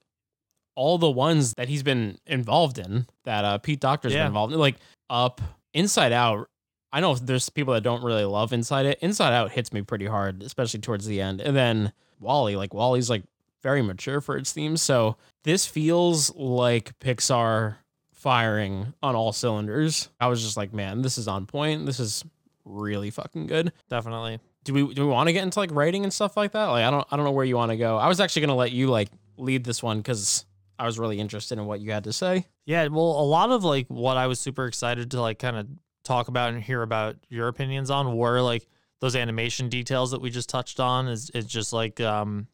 all 0.76 0.98
the 0.98 1.10
ones 1.10 1.52
that 1.54 1.68
he's 1.68 1.82
been 1.82 2.16
involved 2.28 2.78
in 2.78 3.06
that 3.24 3.44
uh 3.44 3.58
Pete 3.58 3.80
Docter's 3.80 4.12
Yeah. 4.12 4.20
been 4.20 4.26
involved 4.28 4.52
in, 4.52 4.60
like 4.60 4.76
Up, 5.10 5.40
Inside 5.72 6.12
Out. 6.12 6.46
I 6.92 7.00
know 7.00 7.16
there's 7.16 7.50
people 7.50 7.74
that 7.74 7.82
don't 7.82 8.04
really 8.04 8.24
love 8.24 8.52
Inside 8.52 8.86
It. 8.86 9.00
Inside 9.02 9.32
Out 9.34 9.50
hits 9.50 9.72
me 9.72 9.82
pretty 9.82 10.06
hard, 10.06 10.44
especially 10.44 10.78
towards 10.78 11.06
the 11.06 11.20
end. 11.20 11.40
And 11.40 11.56
then 11.56 11.92
WALL-E, 12.20 12.56
like 12.56 12.72
WALL-E's 12.72 13.10
like 13.10 13.24
very 13.60 13.82
mature 13.82 14.20
for 14.20 14.36
its 14.36 14.52
themes. 14.52 14.80
So 14.80 15.16
this 15.42 15.66
feels 15.66 16.32
like 16.36 16.96
Pixar 17.00 17.78
firing 18.12 18.94
on 19.02 19.16
all 19.16 19.32
cylinders. 19.32 20.08
I 20.20 20.28
was 20.28 20.40
just 20.40 20.56
like, 20.56 20.72
man, 20.72 21.02
this 21.02 21.18
is 21.18 21.26
on 21.26 21.46
point. 21.46 21.84
This 21.84 21.98
is 21.98 22.24
really 22.64 23.10
fucking 23.10 23.48
good. 23.48 23.72
Definitely. 23.90 24.38
Do 24.64 24.72
we 24.72 24.94
do 24.94 25.06
we 25.06 25.12
want 25.12 25.28
to 25.28 25.32
get 25.32 25.42
into 25.42 25.58
like 25.58 25.70
writing 25.72 26.04
and 26.04 26.12
stuff 26.12 26.36
like 26.36 26.52
that? 26.52 26.66
Like 26.66 26.84
I 26.84 26.90
don't 26.90 27.06
I 27.10 27.16
don't 27.16 27.24
know 27.24 27.32
where 27.32 27.44
you 27.44 27.56
want 27.56 27.70
to 27.70 27.76
go. 27.76 27.96
I 27.96 28.08
was 28.08 28.20
actually 28.20 28.42
gonna 28.42 28.56
let 28.56 28.72
you 28.72 28.88
like 28.88 29.10
lead 29.36 29.64
this 29.64 29.82
one 29.82 29.98
because 29.98 30.44
I 30.78 30.86
was 30.86 30.98
really 30.98 31.20
interested 31.20 31.58
in 31.58 31.66
what 31.66 31.80
you 31.80 31.92
had 31.92 32.04
to 32.04 32.12
say. 32.12 32.46
Yeah, 32.66 32.88
well, 32.88 33.04
a 33.04 33.26
lot 33.26 33.50
of 33.50 33.64
like 33.64 33.86
what 33.88 34.16
I 34.16 34.26
was 34.26 34.40
super 34.40 34.66
excited 34.66 35.10
to 35.12 35.20
like 35.20 35.38
kind 35.38 35.56
of 35.56 35.68
talk 36.02 36.28
about 36.28 36.52
and 36.52 36.62
hear 36.62 36.82
about 36.82 37.16
your 37.28 37.48
opinions 37.48 37.90
on 37.90 38.16
were 38.16 38.40
like 38.40 38.66
those 39.00 39.16
animation 39.16 39.68
details 39.68 40.10
that 40.12 40.20
we 40.20 40.30
just 40.30 40.48
touched 40.48 40.80
on. 40.80 41.08
Is 41.08 41.30
it's 41.34 41.46
just 41.46 41.72
like 41.72 42.00
um, 42.00 42.48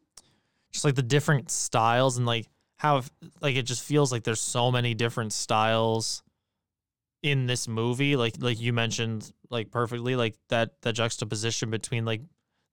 just 0.72 0.84
like 0.84 0.96
the 0.96 1.02
different 1.02 1.50
styles 1.50 2.16
and 2.16 2.26
like 2.26 2.48
how 2.76 3.02
like 3.40 3.56
it 3.56 3.62
just 3.62 3.84
feels 3.84 4.10
like 4.10 4.24
there's 4.24 4.40
so 4.40 4.70
many 4.70 4.94
different 4.94 5.32
styles 5.32 6.22
in 7.22 7.46
this 7.46 7.68
movie. 7.68 8.16
Like 8.16 8.34
like 8.38 8.60
you 8.60 8.72
mentioned 8.72 9.32
like 9.50 9.70
perfectly 9.70 10.16
like 10.16 10.36
that 10.48 10.80
that 10.82 10.94
juxtaposition 10.94 11.70
between 11.70 12.04
like 12.04 12.22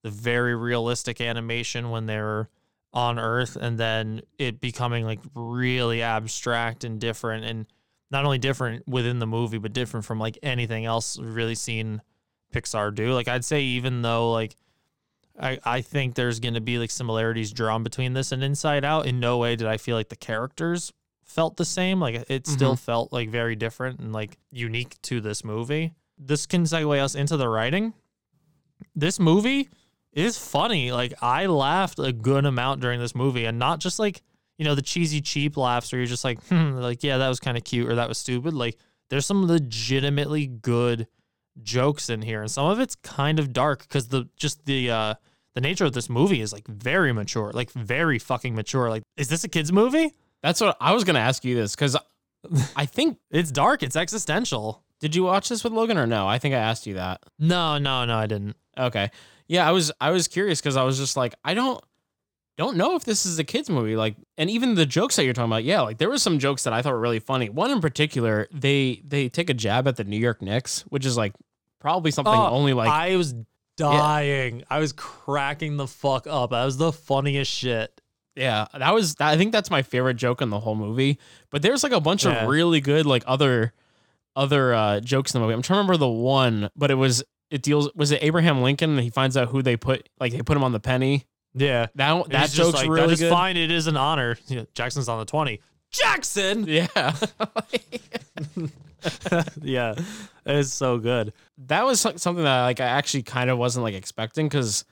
the 0.02 0.10
very 0.10 0.54
realistic 0.54 1.20
animation 1.20 1.90
when 1.90 2.06
they're 2.06 2.48
on 2.92 3.18
Earth 3.18 3.56
and 3.56 3.78
then 3.78 4.22
it 4.38 4.60
becoming 4.60 5.04
like 5.04 5.20
really 5.34 6.02
abstract 6.02 6.84
and 6.84 7.00
different 7.00 7.44
and 7.44 7.66
not 8.10 8.24
only 8.24 8.38
different 8.38 8.88
within 8.88 9.18
the 9.18 9.26
movie 9.26 9.58
but 9.58 9.72
different 9.72 10.06
from 10.06 10.18
like 10.18 10.38
anything 10.42 10.86
else 10.86 11.18
we've 11.18 11.34
really 11.34 11.54
seen 11.54 12.00
Pixar 12.54 12.94
do. 12.94 13.12
Like 13.12 13.28
I'd 13.28 13.44
say 13.44 13.62
even 13.62 14.02
though 14.02 14.32
like 14.32 14.56
I 15.38 15.58
I 15.64 15.80
think 15.82 16.14
there's 16.14 16.40
going 16.40 16.54
to 16.54 16.60
be 16.60 16.78
like 16.78 16.90
similarities 16.90 17.52
drawn 17.52 17.82
between 17.82 18.14
this 18.14 18.32
and 18.32 18.42
Inside 18.42 18.84
Out 18.84 19.06
in 19.06 19.20
no 19.20 19.36
way 19.36 19.56
did 19.56 19.66
I 19.66 19.76
feel 19.76 19.96
like 19.96 20.08
the 20.08 20.16
characters 20.16 20.92
felt 21.28 21.56
the 21.56 21.64
same. 21.64 22.00
Like 22.00 22.24
it 22.28 22.46
still 22.46 22.74
felt 22.74 23.12
like 23.12 23.28
very 23.30 23.54
different 23.54 24.00
and 24.00 24.12
like 24.12 24.38
unique 24.50 25.00
to 25.02 25.20
this 25.20 25.44
movie. 25.44 25.94
This 26.18 26.46
can 26.46 26.64
segue 26.64 26.98
us 26.98 27.14
into 27.14 27.36
the 27.36 27.48
writing. 27.48 27.92
This 28.96 29.20
movie 29.20 29.68
is 30.12 30.38
funny. 30.38 30.90
Like 30.90 31.14
I 31.22 31.46
laughed 31.46 31.98
a 31.98 32.12
good 32.12 32.44
amount 32.44 32.80
during 32.80 32.98
this 32.98 33.14
movie, 33.14 33.44
and 33.44 33.58
not 33.58 33.78
just 33.78 33.98
like 33.98 34.22
you 34.56 34.64
know 34.64 34.74
the 34.74 34.82
cheesy 34.82 35.20
cheap 35.20 35.56
laughs 35.56 35.92
where 35.92 36.00
you're 36.00 36.06
just 36.06 36.24
like, 36.24 36.42
hmm, 36.48 36.72
like 36.72 37.04
yeah, 37.04 37.18
that 37.18 37.28
was 37.28 37.40
kind 37.40 37.56
of 37.56 37.64
cute 37.64 37.88
or 37.88 37.94
that 37.96 38.08
was 38.08 38.18
stupid. 38.18 38.54
Like 38.54 38.76
there's 39.10 39.26
some 39.26 39.46
legitimately 39.46 40.46
good 40.46 41.06
jokes 41.62 42.08
in 42.08 42.22
here, 42.22 42.40
and 42.40 42.50
some 42.50 42.66
of 42.66 42.80
it's 42.80 42.96
kind 42.96 43.38
of 43.38 43.52
dark 43.52 43.82
because 43.82 44.08
the 44.08 44.28
just 44.36 44.64
the 44.64 44.90
uh 44.90 45.14
the 45.54 45.60
nature 45.60 45.84
of 45.84 45.92
this 45.92 46.08
movie 46.08 46.40
is 46.40 46.52
like 46.52 46.66
very 46.66 47.12
mature, 47.12 47.50
like 47.52 47.70
very 47.72 48.18
fucking 48.18 48.54
mature. 48.54 48.88
Like, 48.88 49.02
is 49.16 49.28
this 49.28 49.44
a 49.44 49.48
kids 49.48 49.72
movie? 49.72 50.14
That's 50.42 50.60
what 50.60 50.76
I 50.80 50.92
was 50.92 51.04
gonna 51.04 51.18
ask 51.18 51.44
you 51.44 51.54
this 51.54 51.74
because 51.74 51.96
I 52.76 52.86
think 52.86 53.18
It's 53.30 53.50
dark. 53.50 53.82
It's 53.82 53.96
existential. 53.96 54.82
did 55.00 55.14
you 55.14 55.24
watch 55.24 55.48
this 55.48 55.62
with 55.64 55.72
Logan 55.72 55.98
or 55.98 56.06
no? 56.06 56.26
I 56.26 56.38
think 56.38 56.54
I 56.54 56.58
asked 56.58 56.86
you 56.86 56.94
that. 56.94 57.22
No, 57.38 57.78
no, 57.78 58.04
no, 58.04 58.16
I 58.16 58.26
didn't. 58.26 58.56
Okay. 58.76 59.10
Yeah, 59.46 59.66
I 59.68 59.72
was 59.72 59.90
I 60.00 60.10
was 60.10 60.28
curious 60.28 60.60
because 60.60 60.76
I 60.76 60.82
was 60.84 60.98
just 60.98 61.16
like, 61.16 61.34
I 61.44 61.54
don't 61.54 61.82
don't 62.58 62.76
know 62.76 62.96
if 62.96 63.04
this 63.04 63.24
is 63.24 63.38
a 63.38 63.44
kids 63.44 63.70
movie. 63.70 63.94
Like, 63.96 64.16
and 64.36 64.50
even 64.50 64.74
the 64.74 64.84
jokes 64.84 65.14
that 65.16 65.24
you're 65.24 65.32
talking 65.32 65.50
about, 65.50 65.62
yeah, 65.64 65.80
like 65.80 65.98
there 65.98 66.08
were 66.08 66.18
some 66.18 66.38
jokes 66.40 66.64
that 66.64 66.72
I 66.72 66.82
thought 66.82 66.92
were 66.92 67.00
really 67.00 67.20
funny. 67.20 67.48
One 67.48 67.70
in 67.70 67.80
particular, 67.80 68.48
they 68.52 69.00
they 69.06 69.28
take 69.28 69.48
a 69.48 69.54
jab 69.54 69.86
at 69.88 69.96
the 69.96 70.04
New 70.04 70.18
York 70.18 70.42
Knicks, 70.42 70.82
which 70.88 71.06
is 71.06 71.16
like 71.16 71.34
probably 71.80 72.10
something 72.10 72.34
Oh, 72.34 72.48
only 72.50 72.72
like 72.72 72.88
I 72.90 73.16
was 73.16 73.34
dying. 73.76 74.64
I 74.68 74.80
was 74.80 74.92
cracking 74.92 75.76
the 75.76 75.86
fuck 75.86 76.26
up. 76.26 76.50
That 76.50 76.64
was 76.64 76.76
the 76.76 76.92
funniest 76.92 77.50
shit. 77.50 77.97
Yeah, 78.38 78.66
that 78.72 78.94
was. 78.94 79.16
I 79.18 79.36
think 79.36 79.50
that's 79.52 79.70
my 79.70 79.82
favorite 79.82 80.14
joke 80.14 80.40
in 80.40 80.50
the 80.50 80.60
whole 80.60 80.76
movie. 80.76 81.18
But 81.50 81.62
there's 81.62 81.82
like 81.82 81.92
a 81.92 82.00
bunch 82.00 82.24
Yeah. 82.24 82.44
of 82.44 82.48
really 82.48 82.80
good 82.80 83.04
like 83.04 83.24
other 83.26 83.72
other 84.36 84.72
uh, 84.72 85.00
jokes 85.00 85.34
in 85.34 85.40
the 85.40 85.44
movie. 85.44 85.54
I'm 85.54 85.62
trying 85.62 85.78
to 85.78 85.80
remember 85.80 85.96
the 85.96 86.08
one, 86.08 86.70
but 86.76 86.90
it 86.92 86.94
was 86.94 87.24
it 87.50 87.62
deals 87.62 87.90
was 87.96 88.12
it 88.12 88.22
Abraham 88.22 88.62
Lincoln 88.62 88.90
and 88.90 89.00
he 89.00 89.10
finds 89.10 89.36
out 89.36 89.48
who 89.48 89.60
they 89.62 89.76
put 89.76 90.08
like 90.20 90.32
they 90.32 90.42
put 90.42 90.56
him 90.56 90.62
on 90.62 90.72
the 90.72 90.78
penny. 90.80 91.24
Yeah. 91.54 91.86
That 91.96 92.28
that 92.28 92.50
joke's 92.50 92.74
like, 92.74 92.88
really 92.88 93.08
that 93.14 93.18
good. 93.18 93.30
fine. 93.30 93.56
It 93.56 93.70
is 93.72 93.86
an 93.88 93.96
honor. 93.96 94.38
Yeah, 94.46 94.64
Jackson's 94.74 95.08
on 95.08 95.18
the 95.18 95.24
20. 95.24 95.60
Jackson! 95.90 96.66
Yeah. 96.68 96.86
yeah. 99.62 99.94
It's 100.46 100.72
so 100.72 100.98
good. 100.98 101.32
that 101.66 101.84
was 101.84 102.00
something 102.00 102.36
that 102.44 102.62
like 102.62 102.80
I 102.80 102.84
actually 102.86 103.22
kind 103.22 103.50
of 103.50 103.58
wasn't 103.58 103.84
like 103.84 103.94
expecting 103.94 104.46
because 104.46 104.84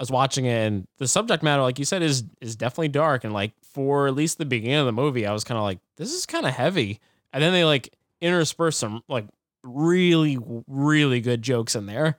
I 0.00 0.02
was 0.02 0.10
watching 0.10 0.46
it 0.46 0.66
and 0.66 0.88
the 0.96 1.06
subject 1.06 1.42
matter, 1.42 1.60
like 1.60 1.78
you 1.78 1.84
said, 1.84 2.00
is 2.00 2.24
is 2.40 2.56
definitely 2.56 2.88
dark 2.88 3.22
and 3.22 3.34
like 3.34 3.52
for 3.74 4.06
at 4.06 4.14
least 4.14 4.38
the 4.38 4.46
beginning 4.46 4.78
of 4.78 4.86
the 4.86 4.92
movie, 4.92 5.26
I 5.26 5.32
was 5.32 5.44
kind 5.44 5.58
of 5.58 5.64
like, 5.64 5.78
this 5.98 6.14
is 6.14 6.24
kind 6.24 6.46
of 6.46 6.54
heavy, 6.54 7.00
and 7.34 7.42
then 7.42 7.52
they 7.52 7.66
like 7.66 7.94
intersperse 8.22 8.78
some 8.78 9.02
like 9.08 9.26
really 9.62 10.38
really 10.66 11.20
good 11.20 11.42
jokes 11.42 11.74
in 11.74 11.84
there 11.84 12.18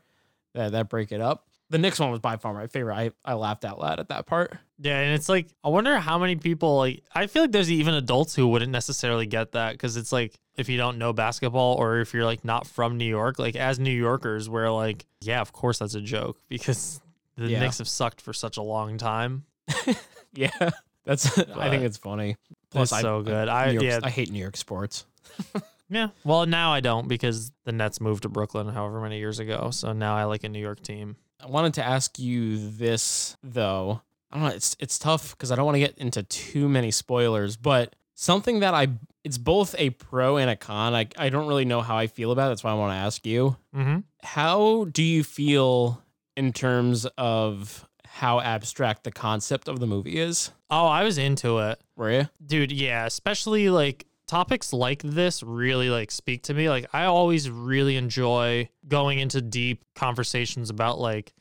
that 0.54 0.74
that 0.74 0.90
break 0.90 1.12
it 1.12 1.22
up. 1.22 1.48
The 1.72 1.80
next 1.80 2.00
one 2.00 2.12
was 2.12 2.20
by 2.20 2.38
far 2.38 2.54
my 2.54 2.68
favorite. 2.68 2.94
I 2.94 3.12
I 3.26 3.34
laughed 3.34 3.66
out 3.66 3.80
loud 3.80 4.00
at 4.00 4.10
that 4.10 4.28
part. 4.28 4.56
Yeah, 4.78 5.00
and 5.00 5.16
it's 5.16 5.28
like 5.28 5.48
I 5.64 5.70
wonder 5.70 5.98
how 5.98 6.20
many 6.20 6.36
people 6.36 6.78
like 6.78 7.02
I 7.16 7.26
feel 7.26 7.42
like 7.42 7.52
there's 7.52 7.72
even 7.72 7.96
adults 7.96 8.36
who 8.36 8.48
wouldn't 8.48 8.72
necessarily 8.72 9.26
get 9.26 9.54
that 9.54 9.72
because 9.72 9.98
it's 9.98 10.12
like 10.12 10.36
if 10.56 10.70
you 10.70 10.78
don't 10.78 11.00
know 11.00 11.14
basketball 11.14 11.78
or 11.80 12.00
if 12.00 12.14
you're 12.14 12.26
like 12.26 12.46
not 12.46 12.68
from 12.68 12.98
New 12.98 13.06
York, 13.06 13.40
like 13.40 13.56
as 13.56 13.80
New 13.80 13.90
Yorkers, 13.90 14.48
we're 14.48 14.70
like, 14.70 15.08
yeah, 15.22 15.42
of 15.42 15.52
course 15.52 15.80
that's 15.80 15.96
a 15.96 16.02
joke 16.02 16.38
because 16.48 17.02
the 17.42 17.50
Yeah. 17.52 17.60
Knicks 17.60 17.80
have 17.80 17.88
sucked 17.88 18.22
for 18.22 18.34
such 18.34 18.58
a 18.58 18.62
long 18.62 18.98
time. 18.98 19.46
Yeah, 20.34 20.70
that's. 21.04 21.38
I 21.38 21.70
think 21.70 21.84
it's 21.84 21.98
funny. 21.98 22.38
Plus, 22.70 22.84
it's 22.92 22.94
I, 22.94 23.02
so 23.02 23.22
good. 23.22 23.48
New 23.48 23.52
I 23.52 23.70
York- 23.72 23.84
yeah 23.84 24.00
I 24.02 24.10
hate 24.10 24.32
New 24.32 24.40
York 24.40 24.56
sports. 24.56 25.06
yeah. 25.90 26.08
Well, 26.24 26.46
now 26.46 26.72
I 26.72 26.80
don't 26.80 27.10
because 27.10 27.52
the 27.66 27.74
Nets 27.74 28.00
moved 28.00 28.24
to 28.24 28.30
Brooklyn 28.30 28.70
however 28.70 29.02
many 29.02 29.20
years 29.20 29.40
ago. 29.40 29.72
So 29.72 29.92
now 29.92 30.16
I 30.16 30.24
like 30.24 30.46
a 30.46 30.50
New 30.50 30.62
York 30.62 30.82
team. 30.84 31.18
I 31.44 31.48
wanted 31.48 31.74
to 31.76 31.84
ask 31.84 32.18
you 32.18 32.70
this 32.70 33.36
though. 33.44 34.02
I 34.32 34.38
don't 34.38 34.48
know. 34.48 34.56
It's 34.56 34.78
it's 34.80 34.98
tough 34.98 35.32
because 35.32 35.52
I 35.52 35.56
don't 35.58 35.66
want 35.66 35.76
to 35.76 35.80
get 35.82 35.98
into 35.98 36.24
too 36.24 36.70
many 36.70 36.92
spoilers, 36.92 37.58
but 37.58 37.94
something 38.14 38.62
that 38.62 38.74
I 38.74 38.88
it's 39.26 39.38
both 39.38 39.76
a 39.78 39.90
pro 39.90 40.38
and 40.38 40.50
a 40.50 40.56
con. 40.56 40.96
I 40.96 41.08
I 41.18 41.28
don't 41.28 41.48
really 41.48 41.66
know 41.66 41.82
how 41.82 41.98
I 41.98 42.08
feel 42.08 42.32
about 42.32 42.46
it. 42.46 42.50
That's 42.52 42.64
why 42.64 42.72
I 42.72 42.76
want 42.76 42.94
to 42.94 42.98
ask 43.06 43.26
you. 43.26 43.58
Mm-hmm. 43.76 44.00
How 44.24 44.86
do 44.86 45.04
you 45.04 45.26
feel 45.26 46.02
in 46.42 46.52
terms 46.52 47.06
of 47.20 47.88
how 48.06 48.40
abstract 48.42 49.04
the 49.04 49.12
concept 49.12 49.68
of 49.68 49.80
the 49.80 49.86
movie 49.88 50.18
is? 50.18 50.52
Oh, 50.72 50.88
I 50.88 51.04
was 51.04 51.18
into 51.18 51.60
it. 51.60 51.80
Were 51.96 52.12
you? 52.12 52.28
dude 52.44 52.72
yeah 52.72 53.06
especially 53.06 53.70
like 53.70 54.08
topics 54.26 54.74
like 54.74 55.02
this 55.04 55.44
really 55.44 55.90
like 55.90 56.10
speak 56.10 56.42
to 56.42 56.54
me 56.54 56.70
like 56.70 56.86
i 56.94 57.04
always 57.04 57.50
really 57.50 57.96
enjoy 57.98 58.68
going 58.88 59.20
into 59.20 59.42
deep 59.42 59.84
conversations 59.94 60.70
about 60.70 60.98
like 61.00 61.34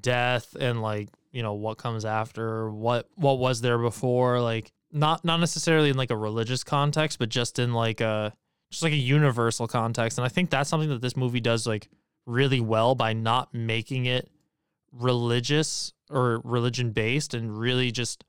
death 0.00 0.56
and 0.58 0.82
like 0.82 1.08
you 1.30 1.42
know 1.42 1.54
what 1.54 1.78
comes 1.78 2.04
after 2.04 2.68
what 2.70 3.08
what 3.14 3.38
was 3.38 3.60
there 3.60 3.78
before 3.78 4.40
like 4.40 4.72
not 4.90 5.24
not 5.24 5.38
necessarily 5.38 5.88
in 5.90 5.96
like 5.96 6.10
a 6.10 6.16
religious 6.16 6.64
context 6.64 7.18
but 7.18 7.28
just 7.28 7.58
in 7.58 7.72
like 7.72 8.00
a 8.00 8.32
just 8.70 8.82
like 8.82 8.92
a 8.92 8.96
universal 8.96 9.68
context 9.68 10.18
and 10.18 10.24
i 10.24 10.28
think 10.28 10.50
that's 10.50 10.68
something 10.68 10.90
that 10.90 11.00
this 11.00 11.16
movie 11.16 11.40
does 11.40 11.64
like 11.66 11.88
really 12.26 12.60
well 12.60 12.94
by 12.96 13.12
not 13.12 13.54
making 13.54 14.06
it 14.06 14.28
religious 14.92 15.92
or 16.10 16.40
religion 16.44 16.90
based 16.92 17.34
and 17.34 17.58
really 17.58 17.90
just 17.90 18.24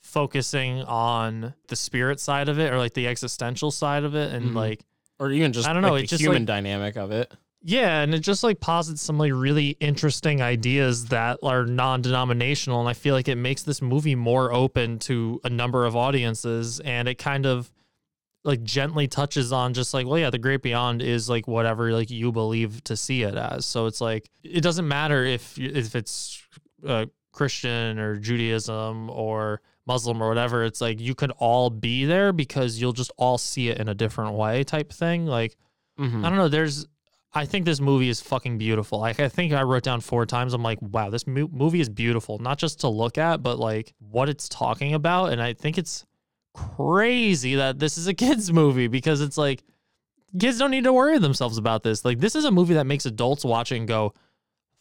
focusing 0.00 0.82
on 0.82 1.54
the 1.68 1.76
spirit 1.76 2.18
side 2.20 2.48
of 2.48 2.58
it 2.58 2.72
or 2.72 2.78
like 2.78 2.94
the 2.94 3.06
existential 3.06 3.70
side 3.70 4.04
of 4.04 4.14
it 4.14 4.32
and 4.32 4.50
Mhm. 4.50 4.54
like 4.54 4.84
Or 5.18 5.30
even 5.30 5.52
just 5.52 5.68
I 5.68 5.72
don't 5.72 5.82
know, 5.82 5.92
like 5.92 6.00
it 6.04 6.06
the 6.10 6.16
just, 6.16 6.22
human 6.22 6.42
like- 6.42 6.46
dynamic 6.46 6.96
of 6.96 7.12
it. 7.12 7.32
yeah 7.62 8.00
and 8.02 8.12
it 8.12 8.18
just 8.18 8.42
like 8.42 8.58
posits 8.58 9.00
some 9.00 9.16
like 9.18 9.30
really 9.32 9.76
interesting 9.78 10.42
ideas 10.42 11.06
that 11.06 11.38
are 11.44 11.64
non-denominational 11.64 12.80
and 12.80 12.88
i 12.88 12.92
feel 12.92 13.14
like 13.14 13.28
it 13.28 13.36
makes 13.36 13.62
this 13.62 13.80
movie 13.80 14.16
more 14.16 14.52
open 14.52 14.98
to 14.98 15.40
a 15.44 15.48
number 15.48 15.84
of 15.86 15.94
audiences 15.94 16.80
and 16.80 17.06
it 17.08 17.18
kind 17.18 17.46
of 17.46 17.70
like 18.44 18.62
gently 18.62 19.06
touches 19.06 19.52
on 19.52 19.72
just 19.74 19.94
like 19.94 20.06
well 20.06 20.18
yeah 20.18 20.30
the 20.30 20.38
great 20.38 20.62
beyond 20.62 21.00
is 21.02 21.28
like 21.30 21.46
whatever 21.46 21.92
like 21.92 22.10
you 22.10 22.32
believe 22.32 22.82
to 22.84 22.96
see 22.96 23.22
it 23.22 23.34
as 23.36 23.64
so 23.64 23.86
it's 23.86 24.00
like 24.00 24.28
it 24.42 24.60
doesn't 24.62 24.88
matter 24.88 25.24
if 25.24 25.56
if 25.58 25.94
it's 25.94 26.42
uh, 26.86 27.06
christian 27.32 27.98
or 27.98 28.16
judaism 28.16 29.08
or 29.10 29.60
muslim 29.86 30.20
or 30.22 30.28
whatever 30.28 30.64
it's 30.64 30.80
like 30.80 31.00
you 31.00 31.14
could 31.14 31.30
all 31.38 31.70
be 31.70 32.04
there 32.04 32.32
because 32.32 32.80
you'll 32.80 32.92
just 32.92 33.12
all 33.16 33.38
see 33.38 33.68
it 33.68 33.78
in 33.78 33.88
a 33.88 33.94
different 33.94 34.34
way 34.34 34.64
type 34.64 34.92
thing 34.92 35.26
like 35.26 35.56
Mhm. 36.00 36.24
I 36.24 36.30
don't 36.30 36.38
know. 36.38 36.48
There's, 36.48 36.86
I 37.34 37.44
think 37.44 37.66
this 37.66 37.78
movie 37.78 38.08
is 38.08 38.18
fucking 38.22 38.56
beautiful. 38.56 38.98
Like, 39.00 39.20
I 39.20 39.28
think 39.28 39.52
I 39.52 39.60
wrote 39.62 39.82
down 39.82 40.00
four 40.00 40.24
times. 40.24 40.54
I'm 40.54 40.62
like, 40.62 40.78
wow, 40.80 41.10
this 41.10 41.26
mo- 41.26 41.50
movie 41.52 41.80
is 41.82 41.90
beautiful, 41.90 42.38
not 42.38 42.56
just 42.58 42.80
to 42.80 42.88
look 42.88 43.18
at, 43.18 43.42
but 43.42 43.58
like 43.58 43.92
what 43.98 44.30
it's 44.30 44.48
talking 44.48 44.94
about. 44.94 45.32
And 45.32 45.42
I 45.42 45.52
think 45.52 45.76
it's 45.76 46.06
crazy 46.54 47.56
that 47.56 47.78
this 47.78 47.98
is 47.98 48.06
a 48.06 48.14
kids' 48.14 48.52
movie 48.52 48.88
because 48.88 49.20
it's 49.20 49.38
like 49.38 49.62
kids 50.38 50.58
don't 50.58 50.70
need 50.70 50.84
to 50.84 50.92
worry 50.92 51.18
themselves 51.18 51.58
about 51.58 51.82
this. 51.82 52.04
Like, 52.04 52.18
this 52.18 52.34
is 52.34 52.44
a 52.44 52.50
movie 52.50 52.74
that 52.74 52.86
makes 52.86 53.06
adults 53.06 53.44
watch 53.44 53.72
it 53.72 53.76
and 53.76 53.88
go, 53.88 54.14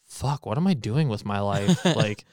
fuck, 0.05 0.45
what 0.45 0.57
am 0.57 0.67
I 0.67 0.74
doing 0.74 1.09
with 1.09 1.26
my 1.26 1.39
life? 1.39 1.84
like, 1.95 2.26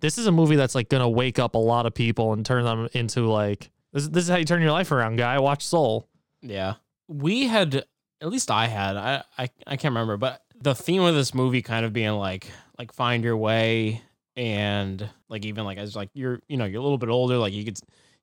this 0.00 0.18
is 0.18 0.26
a 0.26 0.32
movie 0.32 0.56
that's 0.56 0.74
like 0.74 0.88
gonna 0.88 1.08
wake 1.08 1.38
up 1.38 1.54
a 1.54 1.58
lot 1.58 1.86
of 1.86 1.94
people 1.94 2.32
and 2.32 2.44
turn 2.44 2.64
them 2.64 2.88
into 2.92 3.26
like, 3.26 3.70
this, 3.92 4.08
this 4.08 4.24
is 4.24 4.30
how 4.30 4.36
you 4.36 4.44
turn 4.44 4.62
your 4.62 4.72
life 4.72 4.92
around, 4.92 5.16
guy. 5.16 5.38
Watch 5.38 5.64
Soul. 5.64 6.08
Yeah. 6.42 6.74
We 7.08 7.46
had 7.46 7.84
at 8.22 8.28
least 8.28 8.50
I 8.50 8.66
had, 8.66 8.96
I, 8.96 9.24
I 9.38 9.50
I 9.66 9.76
can't 9.76 9.92
remember, 9.92 10.16
but 10.16 10.42
the 10.60 10.74
theme 10.74 11.02
of 11.02 11.14
this 11.14 11.34
movie 11.34 11.62
kind 11.62 11.84
of 11.84 11.92
being 11.92 12.12
like 12.12 12.50
like 12.78 12.92
find 12.92 13.24
your 13.24 13.36
way 13.36 14.02
and 14.36 15.08
like 15.28 15.44
even 15.44 15.64
like 15.64 15.78
as 15.78 15.96
like 15.96 16.10
you're 16.14 16.40
you 16.48 16.56
know, 16.56 16.64
you're 16.66 16.80
a 16.80 16.82
little 16.82 16.98
bit 16.98 17.08
older, 17.08 17.36
like 17.36 17.52
you 17.52 17.64
could 17.64 17.78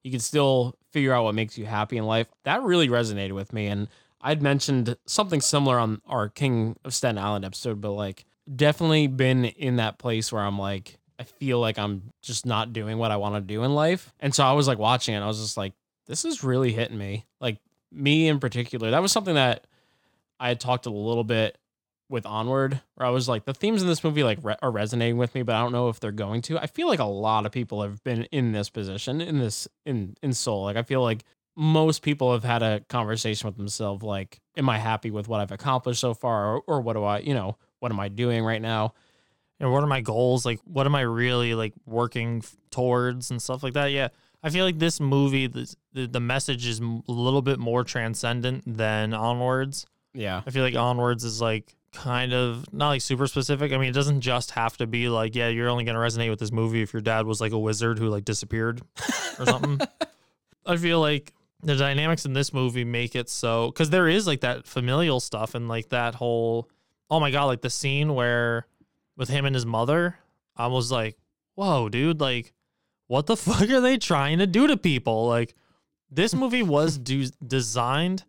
you 0.08 0.12
can 0.12 0.22
still 0.22 0.78
figure 0.92 1.14
out 1.14 1.26
what 1.26 1.36
makes 1.36 1.58
you 1.58 1.66
happy 1.66 1.98
in 1.98 2.06
life. 2.06 2.28
That 2.46 2.64
really 2.64 2.88
resonated 2.88 3.34
with 3.34 3.52
me 3.52 3.68
and 3.68 3.90
I'd 4.22 4.42
mentioned 4.42 4.98
something 5.06 5.42
similar 5.42 5.78
on 5.78 6.02
our 6.08 6.30
King 6.30 6.78
of 6.86 6.96
Staten 6.96 7.18
Island 7.18 7.44
episode, 7.46 7.82
but 7.82 7.92
like 7.92 8.26
definitely 8.56 9.08
been 9.08 9.46
in 9.46 9.76
that 9.76 10.00
place 10.00 10.32
where 10.32 10.42
I'm 10.42 10.58
like 10.58 10.98
I 11.20 11.24
feel 11.24 11.60
like 11.60 11.78
I'm 11.78 12.14
just 12.22 12.46
not 12.46 12.74
doing 12.74 12.98
what 12.98 13.12
I 13.12 13.18
want 13.18 13.36
to 13.36 13.42
do 13.42 13.64
in 13.64 13.76
life. 13.76 14.14
And 14.20 14.34
so 14.34 14.46
I 14.46 14.54
was 14.54 14.68
like 14.68 14.78
watching 14.78 15.14
it, 15.14 15.20
I 15.20 15.28
was 15.28 15.42
just 15.42 15.58
like, 15.58 15.74
this 16.06 16.24
is 16.24 16.44
really 16.44 16.72
hitting 16.72 16.98
me. 16.98 17.26
Like 17.42 17.58
me 17.92 18.28
in 18.28 18.40
particular. 18.40 18.92
That 18.92 19.02
was 19.02 19.12
something 19.12 19.36
that 19.36 19.68
I 20.40 20.48
had 20.48 20.60
talked 20.60 20.86
a 20.86 20.92
little 20.92 21.24
bit 21.24 21.58
with 22.10 22.26
Onward, 22.26 22.82
where 22.96 23.06
I 23.08 23.10
was 23.10 23.28
like, 23.28 23.46
the 23.46 23.54
themes 23.54 23.82
in 23.82 23.88
this 23.88 24.04
movie 24.04 24.24
like 24.24 24.40
re- 24.42 24.56
are 24.62 24.72
resonating 24.72 25.18
with 25.18 25.36
me, 25.36 25.42
but 25.44 25.56
I 25.56 25.62
don't 25.62 25.72
know 25.72 25.90
if 25.90 26.00
they're 26.00 26.12
going 26.12 26.42
to. 26.44 26.58
I 26.58 26.68
feel 26.68 26.88
like 26.88 27.00
a 27.00 27.04
lot 27.06 27.46
of 27.46 27.52
people 27.52 27.82
have 27.82 28.04
been 28.04 28.24
in 28.32 28.52
this 28.54 28.70
position, 28.70 29.20
in 29.22 29.40
this 29.40 29.68
in 29.86 30.16
in 30.22 30.34
Soul. 30.34 30.64
Like 30.64 30.78
I 30.78 30.84
feel 30.84 31.02
like 31.02 31.24
most 31.56 32.04
people 32.04 32.32
have 32.34 32.44
had 32.44 32.62
a 32.62 32.82
conversation 32.82 33.48
with 33.48 33.58
themselves, 33.58 34.04
like, 34.04 34.40
am 34.56 34.70
I 34.70 34.78
happy 34.78 35.10
with 35.12 35.28
what 35.28 35.40
I've 35.42 35.52
accomplished 35.52 36.00
so 36.00 36.14
far, 36.14 36.54
or, 36.56 36.62
or 36.68 36.82
what 36.82 36.94
do 36.94 37.04
I, 37.04 37.20
you 37.20 37.34
know, 37.34 37.58
what 37.80 37.92
am 37.92 38.00
I 38.00 38.10
doing 38.10 38.44
right 38.44 38.62
now? 38.62 38.94
and 39.60 39.72
what 39.72 39.84
are 39.84 39.88
my 39.88 40.02
goals 40.02 40.46
like 40.46 40.60
what 40.66 40.86
am 40.86 40.94
i 40.94 41.02
really 41.02 41.56
like 41.56 41.74
working 41.88 42.44
towards 42.70 43.32
and 43.32 43.42
stuff 43.42 43.64
like 43.64 43.74
that 43.74 43.88
yeah 43.88 44.10
i 44.44 44.52
feel 44.52 44.64
like 44.64 44.78
this 44.78 45.00
movie 45.00 45.48
the, 45.48 45.74
the, 45.94 46.06
the 46.06 46.20
message 46.20 46.68
is 46.68 46.80
m- 46.80 47.02
a 47.08 47.12
little 47.12 47.42
bit 47.42 47.58
more 47.58 47.84
transcendent 47.84 48.64
than 48.68 49.16
onwards 49.16 49.88
Yeah. 50.14 50.44
i 50.46 50.52
feel 50.52 50.62
like 50.64 50.76
onwards 50.76 51.24
is 51.24 51.42
like 51.42 51.76
kind 51.98 52.34
of 52.34 52.72
not 52.74 52.90
like 52.90 53.02
super 53.02 53.28
specific 53.28 53.74
i 53.74 53.78
mean 53.78 53.90
it 53.90 53.94
doesn't 53.94 54.22
just 54.22 54.52
have 54.52 54.78
to 54.78 54.86
be 54.86 55.10
like 55.10 55.36
yeah 55.36 55.48
you're 55.48 55.70
only 55.70 55.84
going 55.84 55.96
to 55.96 56.02
resonate 56.02 56.30
with 56.30 56.40
this 56.40 56.52
movie 56.52 56.82
if 56.82 56.94
your 56.94 57.02
dad 57.02 57.26
was 57.26 57.42
like 57.42 57.52
a 57.52 57.60
wizard 57.60 57.98
who 57.98 58.08
like 58.08 58.24
disappeared 58.24 58.82
or 59.40 59.46
something 59.46 59.80
i 60.66 60.78
feel 60.78 61.00
like 61.00 61.34
the 61.64 61.76
dynamics 61.76 62.26
in 62.26 62.34
this 62.34 62.54
movie 62.54 62.84
make 62.84 63.16
it 63.16 63.30
so 63.30 63.68
because 63.72 63.90
there 63.90 64.08
is 64.08 64.28
like 64.28 64.42
that 64.42 64.66
familial 64.66 65.20
stuff 65.20 65.56
and 65.56 65.68
like 65.68 65.90
that 65.90 66.16
whole 66.16 66.70
oh 67.10 67.20
my 67.20 67.32
god 67.32 67.46
like 67.46 67.62
the 67.62 67.70
scene 67.70 68.14
where 68.14 68.68
with 69.18 69.30
him 69.30 69.46
and 69.46 69.56
his 69.56 69.66
mother, 69.66 70.18
I 70.56 70.68
was 70.68 70.92
like, 70.92 71.18
whoa, 71.56 71.90
dude, 71.90 72.22
like, 72.22 72.54
what 73.08 73.26
the 73.26 73.36
fuck 73.36 73.70
are 73.70 73.82
they 73.82 73.98
trying 73.98 74.38
to 74.38 74.48
do 74.48 74.68
to 74.68 74.78
people? 74.78 75.28
Like, 75.28 75.56
this 76.10 76.34
movie 76.34 76.64
was 76.64 76.98
do- 76.98 77.28
designed 77.46 78.24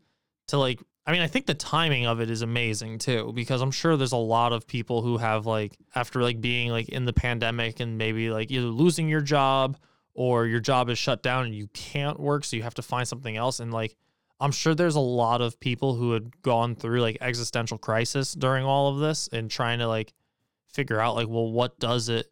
to, 0.49 0.59
like, 0.59 0.83
I 1.09 1.13
mean, 1.13 1.23
I 1.23 1.27
think 1.27 1.47
the 1.47 1.55
timing 1.55 2.07
of 2.07 2.21
it 2.21 2.29
is 2.29 2.43
amazing 2.43 2.99
too, 2.99 3.33
because 3.35 3.63
I'm 3.63 3.71
sure 3.71 3.97
there's 3.97 4.13
a 4.13 4.17
lot 4.19 4.53
of 4.53 4.67
people 4.67 5.01
who 5.01 5.17
have, 5.17 5.47
like, 5.47 5.75
after, 5.95 6.23
like, 6.23 6.43
being, 6.43 6.71
like, 6.71 6.91
in 6.91 7.07
the 7.07 7.15
pandemic 7.15 7.81
and 7.81 7.97
maybe, 7.97 8.29
like, 8.29 8.51
either 8.51 8.67
losing 8.67 9.09
your 9.09 9.23
job 9.23 9.79
or 10.13 10.45
your 10.47 10.61
job 10.61 10.91
is 10.91 10.99
shut 10.99 11.23
down 11.23 11.47
and 11.47 11.55
you 11.55 11.69
can't 11.69 12.21
work, 12.21 12.45
so 12.45 12.57
you 12.57 12.63
have 12.63 12.75
to 12.75 12.83
find 12.83 13.09
something 13.09 13.39
else. 13.39 13.59
And, 13.59 13.73
like, 13.73 13.97
I'm 14.39 14.53
sure 14.53 14.75
there's 14.75 14.97
a 14.97 15.01
lot 15.01 15.41
of 15.41 15.59
people 15.59 15.95
who 15.95 16.13
had 16.13 16.43
gone 16.43 16.75
through 16.77 17.01
like 17.01 17.19
existential 17.21 17.79
crisis 17.79 18.35
during 18.35 18.65
all 18.65 18.89
of 18.89 18.99
this 18.99 19.29
and 19.33 19.51
trying 19.51 19.81
to 19.81 19.89
like 19.89 20.13
figure 20.67 21.01
out 21.01 21.17
like, 21.17 21.29
well, 21.29 21.51
what 21.51 21.79
does 21.79 22.09
it, 22.09 22.31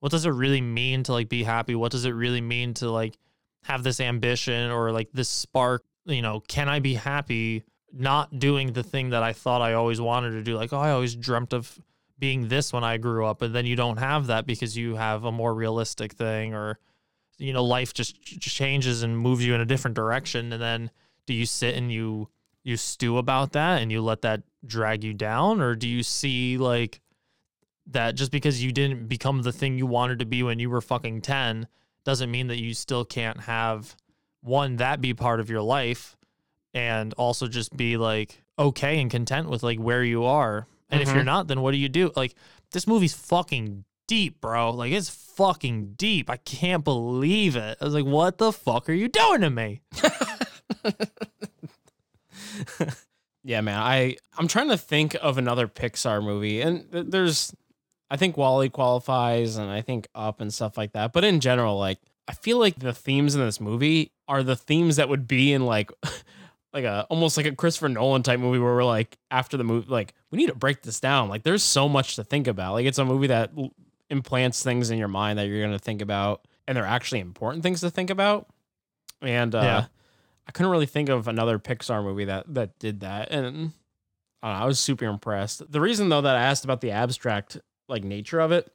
what 0.00 0.12
does 0.12 0.24
it 0.24 0.30
really 0.30 0.60
mean 0.60 1.02
to 1.02 1.12
like 1.12 1.28
be 1.28 1.42
happy? 1.42 1.74
What 1.74 1.92
does 1.92 2.04
it 2.04 2.12
really 2.12 2.40
mean 2.40 2.74
to 2.74 2.90
like 2.90 3.18
have 3.64 3.82
this 3.82 4.00
ambition 4.00 4.70
or 4.70 4.92
like 4.92 5.10
this 5.12 5.28
spark? 5.28 5.84
You 6.06 6.22
know, 6.22 6.40
can 6.40 6.68
I 6.68 6.80
be 6.80 6.94
happy 6.94 7.64
not 7.92 8.38
doing 8.38 8.72
the 8.72 8.82
thing 8.82 9.10
that 9.10 9.22
I 9.22 9.32
thought 9.32 9.62
I 9.62 9.74
always 9.74 10.00
wanted 10.00 10.30
to 10.32 10.42
do? 10.42 10.56
Like, 10.56 10.72
oh, 10.72 10.78
I 10.78 10.90
always 10.90 11.14
dreamt 11.14 11.52
of 11.52 11.80
being 12.18 12.48
this 12.48 12.72
when 12.72 12.84
I 12.84 12.98
grew 12.98 13.26
up, 13.26 13.42
and 13.42 13.54
then 13.54 13.66
you 13.66 13.76
don't 13.76 13.98
have 13.98 14.28
that 14.28 14.46
because 14.46 14.76
you 14.76 14.96
have 14.96 15.24
a 15.24 15.32
more 15.32 15.54
realistic 15.54 16.12
thing 16.12 16.54
or, 16.54 16.78
you 17.38 17.52
know, 17.52 17.64
life 17.64 17.92
just 17.92 18.22
changes 18.22 19.02
and 19.02 19.18
moves 19.18 19.44
you 19.44 19.54
in 19.54 19.60
a 19.60 19.66
different 19.66 19.94
direction, 19.96 20.52
and 20.52 20.62
then 20.62 20.90
do 21.26 21.34
you 21.34 21.46
sit 21.46 21.76
and 21.76 21.92
you 21.92 22.28
you 22.64 22.76
stew 22.76 23.18
about 23.18 23.52
that 23.52 23.82
and 23.82 23.90
you 23.90 24.00
let 24.00 24.22
that 24.22 24.42
drag 24.64 25.02
you 25.02 25.12
down 25.12 25.60
or 25.60 25.74
do 25.74 25.88
you 25.88 26.02
see 26.02 26.56
like 26.56 27.00
that 27.86 28.14
just 28.14 28.30
because 28.30 28.62
you 28.62 28.72
didn't 28.72 29.08
become 29.08 29.42
the 29.42 29.52
thing 29.52 29.76
you 29.76 29.86
wanted 29.86 30.20
to 30.20 30.24
be 30.24 30.42
when 30.42 30.58
you 30.58 30.70
were 30.70 30.80
fucking 30.80 31.20
10 31.20 31.66
doesn't 32.04 32.30
mean 32.30 32.46
that 32.46 32.60
you 32.60 32.74
still 32.74 33.04
can't 33.04 33.40
have 33.40 33.96
one 34.40 34.76
that 34.76 35.00
be 35.00 35.12
part 35.12 35.40
of 35.40 35.50
your 35.50 35.62
life 35.62 36.16
and 36.74 37.12
also 37.14 37.46
just 37.48 37.76
be 37.76 37.96
like 37.96 38.42
okay 38.58 39.00
and 39.00 39.10
content 39.10 39.48
with 39.48 39.62
like 39.62 39.78
where 39.78 40.02
you 40.04 40.24
are 40.24 40.66
and 40.90 41.00
if 41.02 41.08
you're 41.08 41.22
Mhm. 41.22 41.26
not 41.26 41.46
then 41.48 41.60
what 41.62 41.72
do 41.72 41.76
you 41.78 41.88
do 41.88 42.10
like 42.16 42.34
this 42.72 42.86
movie's 42.86 43.14
fucking 43.14 43.84
deep 44.08 44.40
bro 44.40 44.70
like 44.72 44.92
it's 44.92 45.08
fucking 45.08 45.94
deep 45.96 46.28
i 46.28 46.36
can't 46.38 46.84
believe 46.84 47.56
it 47.56 47.78
i 47.80 47.84
was 47.84 47.94
like 47.94 48.04
what 48.04 48.38
the 48.38 48.52
fuck 48.52 48.88
are 48.88 48.92
you 48.92 49.08
doing 49.08 49.40
to 49.40 49.50
me 49.50 49.80
Yeah, 53.44 53.60
man. 53.60 53.78
I 53.80 54.16
I'm 54.38 54.46
trying 54.46 54.68
to 54.68 54.76
think 54.78 55.16
of 55.20 55.36
another 55.36 55.66
Pixar 55.66 56.22
movie, 56.22 56.60
and 56.60 56.90
th- 56.92 57.06
there's, 57.08 57.52
I 58.08 58.16
think 58.16 58.36
WALL-E 58.36 58.68
qualifies, 58.68 59.56
and 59.56 59.68
I 59.68 59.80
think 59.80 60.06
Up 60.14 60.40
and 60.40 60.54
stuff 60.54 60.78
like 60.78 60.92
that. 60.92 61.12
But 61.12 61.24
in 61.24 61.40
general, 61.40 61.76
like 61.76 61.98
I 62.28 62.34
feel 62.34 62.58
like 62.60 62.78
the 62.78 62.92
themes 62.92 63.34
in 63.34 63.40
this 63.40 63.60
movie 63.60 64.12
are 64.28 64.44
the 64.44 64.54
themes 64.54 64.94
that 64.96 65.08
would 65.08 65.26
be 65.26 65.52
in 65.52 65.66
like, 65.66 65.90
like 66.72 66.84
a 66.84 67.06
almost 67.10 67.36
like 67.36 67.46
a 67.46 67.54
Christopher 67.54 67.88
Nolan 67.88 68.22
type 68.22 68.40
movie 68.40 68.58
where 68.58 68.74
we're 68.74 68.84
like 68.84 69.18
after 69.30 69.56
the 69.56 69.64
movie, 69.64 69.88
like 69.90 70.14
we 70.30 70.38
need 70.38 70.48
to 70.48 70.54
break 70.54 70.82
this 70.82 71.00
down. 71.00 71.28
Like 71.28 71.42
there's 71.42 71.62
so 71.62 71.88
much 71.88 72.16
to 72.16 72.24
think 72.24 72.46
about. 72.46 72.72
Like 72.74 72.86
it's 72.86 72.98
a 72.98 73.04
movie 73.04 73.26
that 73.28 73.50
implants 74.10 74.62
things 74.62 74.90
in 74.90 74.98
your 74.98 75.08
mind 75.08 75.38
that 75.38 75.46
you're 75.48 75.62
gonna 75.62 75.78
think 75.78 76.00
about, 76.02 76.46
and 76.66 76.76
they're 76.76 76.84
actually 76.86 77.20
important 77.20 77.62
things 77.62 77.80
to 77.80 77.90
think 77.90 78.10
about. 78.10 78.46
And 79.20 79.54
uh, 79.54 79.60
Yeah. 79.62 79.84
I 80.48 80.52
couldn't 80.52 80.72
really 80.72 80.86
think 80.86 81.08
of 81.08 81.28
another 81.28 81.58
Pixar 81.58 82.02
movie 82.02 82.24
that 82.24 82.52
that 82.54 82.78
did 82.78 83.00
that, 83.00 83.30
and 83.30 83.46
I, 83.46 83.48
don't 83.48 83.72
know, 84.42 84.64
I 84.64 84.64
was 84.64 84.80
super 84.80 85.04
impressed. 85.04 85.70
The 85.70 85.80
reason 85.80 86.08
though 86.08 86.20
that 86.22 86.36
I 86.36 86.42
asked 86.42 86.64
about 86.64 86.80
the 86.80 86.90
abstract 86.90 87.58
like 87.88 88.02
nature 88.02 88.40
of 88.40 88.50
it, 88.50 88.72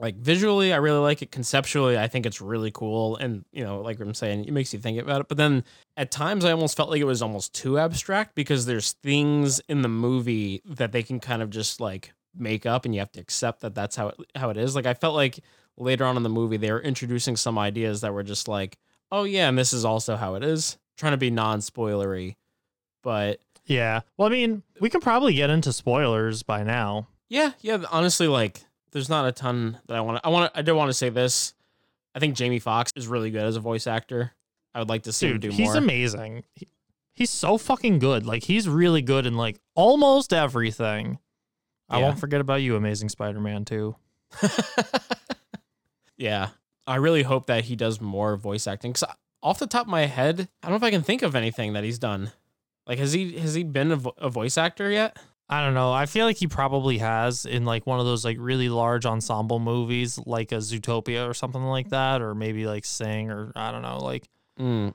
like 0.00 0.16
visually, 0.16 0.72
I 0.72 0.76
really 0.76 0.98
like 0.98 1.22
it. 1.22 1.30
Conceptually, 1.30 1.98
I 1.98 2.08
think 2.08 2.26
it's 2.26 2.40
really 2.40 2.70
cool, 2.70 3.16
and 3.16 3.44
you 3.52 3.62
know, 3.62 3.80
like 3.80 4.00
I'm 4.00 4.14
saying, 4.14 4.46
it 4.46 4.52
makes 4.52 4.72
you 4.72 4.78
think 4.78 4.98
about 4.98 5.20
it. 5.20 5.28
But 5.28 5.36
then 5.36 5.64
at 5.96 6.10
times, 6.10 6.44
I 6.44 6.52
almost 6.52 6.76
felt 6.76 6.90
like 6.90 7.00
it 7.00 7.04
was 7.04 7.22
almost 7.22 7.54
too 7.54 7.78
abstract 7.78 8.34
because 8.34 8.66
there's 8.66 8.92
things 9.02 9.60
in 9.68 9.82
the 9.82 9.88
movie 9.88 10.62
that 10.64 10.92
they 10.92 11.02
can 11.02 11.20
kind 11.20 11.42
of 11.42 11.50
just 11.50 11.80
like 11.80 12.12
make 12.34 12.66
up, 12.66 12.84
and 12.84 12.94
you 12.94 13.00
have 13.00 13.12
to 13.12 13.20
accept 13.20 13.60
that 13.60 13.74
that's 13.74 13.96
how 13.96 14.08
it 14.08 14.16
how 14.34 14.50
it 14.50 14.56
is. 14.56 14.74
Like 14.74 14.86
I 14.86 14.94
felt 14.94 15.14
like 15.14 15.40
later 15.76 16.04
on 16.04 16.16
in 16.16 16.22
the 16.22 16.28
movie, 16.28 16.56
they 16.56 16.72
were 16.72 16.80
introducing 16.82 17.36
some 17.36 17.58
ideas 17.58 18.00
that 18.00 18.12
were 18.14 18.22
just 18.22 18.48
like 18.48 18.78
oh 19.12 19.24
yeah, 19.24 19.48
and 19.48 19.58
this 19.58 19.72
is 19.72 19.84
also 19.84 20.16
how 20.16 20.34
it 20.34 20.42
is. 20.42 20.78
Trying 20.96 21.12
to 21.12 21.18
be 21.18 21.30
non-spoilery, 21.30 22.36
but 23.02 23.40
Yeah. 23.66 24.00
Well, 24.16 24.28
I 24.28 24.30
mean, 24.30 24.62
we 24.80 24.90
can 24.90 25.00
probably 25.00 25.34
get 25.34 25.50
into 25.50 25.72
spoilers 25.72 26.42
by 26.42 26.62
now. 26.62 27.08
yeah, 27.28 27.52
yeah. 27.60 27.82
Honestly, 27.90 28.28
like, 28.28 28.62
there's 28.92 29.08
not 29.08 29.26
a 29.26 29.32
ton 29.32 29.78
that 29.86 29.96
I 29.96 30.00
want 30.00 30.18
to. 30.18 30.26
I 30.26 30.30
want. 30.30 30.52
To. 30.52 30.58
I 30.58 30.62
do 30.62 30.74
want 30.74 30.88
to 30.88 30.94
say 30.94 31.08
this. 31.08 31.54
I 32.14 32.18
think 32.18 32.34
Jamie 32.36 32.58
Foxx 32.58 32.92
is 32.96 33.06
really 33.06 33.30
good 33.30 33.42
as 33.42 33.56
a 33.56 33.60
voice 33.60 33.86
actor. 33.86 34.32
I 34.74 34.78
would 34.80 34.88
like 34.88 35.02
to 35.04 35.12
see 35.12 35.26
Dude, 35.28 35.44
him 35.44 35.50
do 35.50 35.56
he's 35.56 35.66
more. 35.66 35.74
He's 35.74 35.76
amazing. 35.82 36.44
He- 36.54 36.68
he's 37.12 37.30
so 37.30 37.58
fucking 37.58 37.98
good. 37.98 38.24
Like 38.26 38.44
he's 38.44 38.68
really 38.68 39.02
good 39.02 39.26
in 39.26 39.36
like 39.36 39.58
almost 39.74 40.32
everything. 40.32 41.18
I 41.88 41.98
won't 41.98 42.20
forget 42.20 42.40
about 42.40 42.62
you, 42.62 42.76
Amazing 42.76 43.08
Spider-Man 43.08 43.64
too. 43.64 43.96
yeah, 46.16 46.50
I 46.86 46.96
really 46.96 47.22
hope 47.24 47.46
that 47.46 47.64
he 47.64 47.74
does 47.76 48.00
more 48.00 48.36
voice 48.36 48.66
acting. 48.66 48.92
Cause 48.92 49.04
off 49.42 49.58
the 49.58 49.66
top 49.66 49.86
of 49.86 49.90
my 49.90 50.06
head, 50.06 50.48
I 50.62 50.68
don't 50.68 50.72
know 50.72 50.76
if 50.76 50.82
I 50.88 50.90
can 50.90 51.02
think 51.02 51.22
of 51.22 51.34
anything 51.34 51.72
that 51.72 51.82
he's 51.82 51.98
done. 51.98 52.30
Like, 52.86 52.98
has 52.98 53.12
he 53.12 53.32
has 53.38 53.54
he 53.54 53.64
been 53.64 53.92
a, 53.92 53.96
vo- 53.96 54.14
a 54.18 54.30
voice 54.30 54.56
actor 54.56 54.90
yet? 54.90 55.18
I 55.52 55.64
don't 55.64 55.74
know. 55.74 55.92
I 55.92 56.06
feel 56.06 56.26
like 56.26 56.36
he 56.36 56.46
probably 56.46 56.98
has 56.98 57.44
in 57.44 57.64
like 57.64 57.84
one 57.86 57.98
of 57.98 58.06
those 58.06 58.24
like 58.24 58.36
really 58.38 58.68
large 58.68 59.04
ensemble 59.04 59.58
movies, 59.58 60.18
like 60.24 60.52
a 60.52 60.56
Zootopia 60.58 61.28
or 61.28 61.34
something 61.34 61.62
like 61.64 61.88
that, 61.90 62.22
or 62.22 62.34
maybe 62.36 62.66
like 62.66 62.84
Sing 62.84 63.30
or 63.30 63.50
I 63.56 63.72
don't 63.72 63.82
know. 63.82 63.98
Like 63.98 64.28
Mm, 64.60 64.94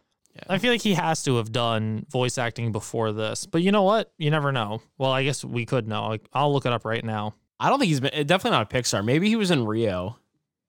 I 0.50 0.58
feel 0.60 0.72
like 0.72 0.82
he 0.82 0.94
has 0.94 1.24
to 1.24 1.36
have 1.38 1.52
done 1.52 2.06
voice 2.10 2.38
acting 2.38 2.72
before 2.72 3.12
this. 3.12 3.46
But 3.46 3.64
you 3.64 3.72
know 3.72 3.84
what? 3.84 4.14
You 4.18 4.32
never 4.32 4.52
know. 4.52 4.82
Well, 4.98 5.12
I 5.12 5.24
guess 5.24 5.44
we 5.44 5.66
could 5.66 5.88
know. 5.88 6.08
Like, 6.08 6.26
I'll 6.34 6.54
look 6.54 6.66
it 6.66 6.72
up 6.72 6.86
right 6.86 7.04
now. 7.04 7.36
I 7.60 7.70
don't 7.70 7.80
think 7.80 7.90
he's 7.90 8.00
been. 8.00 8.14
eh, 8.14 8.24
Definitely 8.24 8.58
not 8.58 8.72
a 8.74 8.78
Pixar. 8.78 9.04
Maybe 9.04 9.28
he 9.28 9.36
was 9.36 9.52
in 9.52 9.66
Rio. 9.66 10.18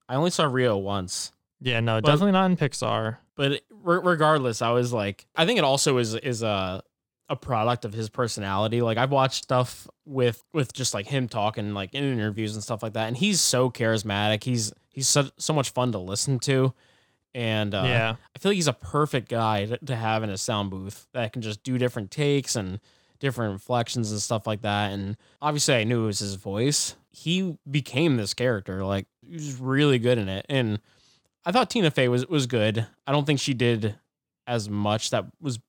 I 0.09 0.15
only 0.17 0.31
saw 0.31 0.45
Rio 0.47 0.77
once. 0.79 1.33
Yeah, 1.61 1.81
no, 1.81 2.01
But- 2.01 2.07
definitely 2.11 2.33
not 2.33 2.51
in 2.51 2.57
Pixar. 2.57 3.19
but 3.37 3.61
re- 3.71 4.01
regardless 4.03 4.63
i 4.63 4.71
was 4.71 4.93
like 4.95 5.27
i 5.37 5.45
think 5.45 5.59
it 5.59 5.65
also 5.65 5.99
is 5.99 6.15
is 6.15 6.43
a 6.43 6.83
a 7.29 7.35
product 7.37 7.85
of 7.85 7.93
his 7.93 8.09
personality 8.09 8.81
like 8.83 8.99
i've 8.99 9.11
watched 9.11 9.43
stuff 9.45 9.89
with 10.05 10.45
with 10.53 10.73
just 10.73 10.95
like 10.95 11.07
him 11.07 11.29
talking 11.29 11.75
like 11.75 11.93
in 11.95 12.05
interviews 12.05 12.55
and 12.55 12.63
stuff 12.63 12.83
like 12.83 12.93
that 12.93 13.09
and 13.09 13.17
he's 13.17 13.41
so 13.41 13.69
charismatic 13.71 14.45
he's 14.45 14.73
he's 14.91 15.09
so, 15.09 15.29
so 15.37 15.53
much 15.53 15.71
fun 15.71 15.91
to 15.93 15.99
listen 15.99 16.39
to 16.39 16.73
and 17.35 17.75
uh, 17.75 17.83
Yeah. 17.85 18.17
i 18.35 18.39
feel 18.39 18.51
like 18.51 18.57
he's 18.57 18.69
a 18.69 18.73
perfect 18.73 19.29
guy 19.29 19.67
to, 19.67 19.77
to 19.79 19.97
have 19.97 20.23
in 20.23 20.31
a 20.31 20.39
sound 20.39 20.71
booth 20.71 21.09
that 21.13 21.33
can 21.33 21.43
just 21.43 21.63
do 21.65 21.79
different 21.79 22.11
takes 22.13 22.55
and 22.55 22.79
different 23.19 23.53
inflections 23.55 24.13
and 24.13 24.21
stuff 24.21 24.47
like 24.47 24.63
that 24.63 24.93
and 24.93 25.17
obviously 25.43 25.75
i 25.75 25.85
knew 25.85 26.05
it 26.05 26.07
was 26.07 26.21
his 26.21 26.35
voice 26.37 26.95
he 27.11 27.59
became 27.69 28.17
this 28.17 28.35
character 28.35 28.85
like 28.85 29.07
he 29.27 29.33
was 29.35 29.57
really 29.59 29.99
good 29.99 30.19
in 30.19 30.29
it 30.29 30.47
and 30.49 30.79
I 31.45 31.53
thought 31.53 31.71
Tina 31.71 31.93
Fey 31.93 32.09
was 32.09 32.27
was 32.27 32.49
good. 32.49 32.85
I 33.07 33.13
don't 33.13 33.25
think 33.25 33.39
she 33.39 33.55
did 33.55 33.95
as 34.49 34.69
much 34.69 35.11
that 35.11 35.27
was 35.41 35.61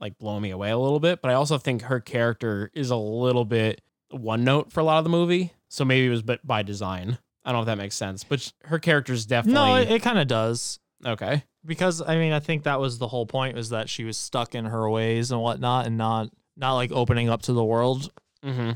like 0.00 0.18
blowing 0.18 0.42
me 0.42 0.50
away 0.50 0.70
a 0.70 0.78
little 0.78 1.00
bit, 1.00 1.20
but 1.22 1.30
I 1.30 1.34
also 1.34 1.58
think 1.58 1.82
her 1.82 2.00
character 2.00 2.70
is 2.74 2.90
a 2.90 2.96
little 2.96 3.44
bit 3.44 3.80
one 4.10 4.44
note 4.44 4.72
for 4.72 4.80
a 4.80 4.84
lot 4.84 4.98
of 4.98 5.04
the 5.04 5.10
movie. 5.10 5.52
So 5.68 5.84
maybe 5.84 6.06
it 6.06 6.10
was 6.10 6.22
but 6.22 6.44
by 6.46 6.62
design. 6.62 7.18
I 7.44 7.52
don't 7.52 7.58
know 7.58 7.62
if 7.62 7.66
that 7.66 7.78
makes 7.78 7.94
sense, 7.96 8.24
but 8.24 8.52
her 8.64 8.78
character 8.78 9.12
is 9.12 9.24
definitely 9.26 9.60
No, 9.60 9.76
it, 9.76 9.90
it 9.90 10.02
kind 10.02 10.18
of 10.18 10.26
does. 10.26 10.78
okay. 11.06 11.44
Because 11.64 12.00
I 12.00 12.16
mean, 12.16 12.32
I 12.32 12.40
think 12.40 12.62
that 12.64 12.80
was 12.80 12.98
the 12.98 13.08
whole 13.08 13.26
point 13.26 13.54
was 13.54 13.68
that 13.70 13.88
she 13.90 14.04
was 14.04 14.16
stuck 14.16 14.54
in 14.54 14.64
her 14.64 14.88
ways 14.90 15.30
and 15.30 15.40
whatnot, 15.42 15.86
and 15.86 15.98
not 15.98 16.30
not 16.56 16.74
like 16.74 16.90
opening 16.92 17.28
up 17.28 17.42
to 17.42 17.52
the 17.52 17.64
world 17.64 18.10
Mm-hmm. 18.44 18.70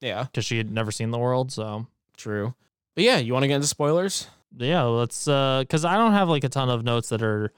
Yeah, 0.00 0.24
because 0.24 0.44
she 0.44 0.56
had 0.58 0.70
never 0.72 0.90
seen 0.90 1.10
the 1.12 1.18
world. 1.18 1.52
So 1.52 1.86
true. 2.16 2.54
But 2.96 3.04
yeah, 3.04 3.18
you 3.18 3.32
want 3.32 3.44
to 3.44 3.48
get 3.48 3.54
into 3.56 3.66
spoilers? 3.68 4.26
yeah, 4.56 4.82
let's. 4.82 5.26
uh 5.28 5.60
Because 5.60 5.84
I 5.84 5.96
don't 5.96 6.12
have 6.12 6.28
like 6.28 6.42
a 6.44 6.48
ton 6.48 6.68
of 6.68 6.82
notes 6.84 7.08
that 7.10 7.22
are. 7.22 7.52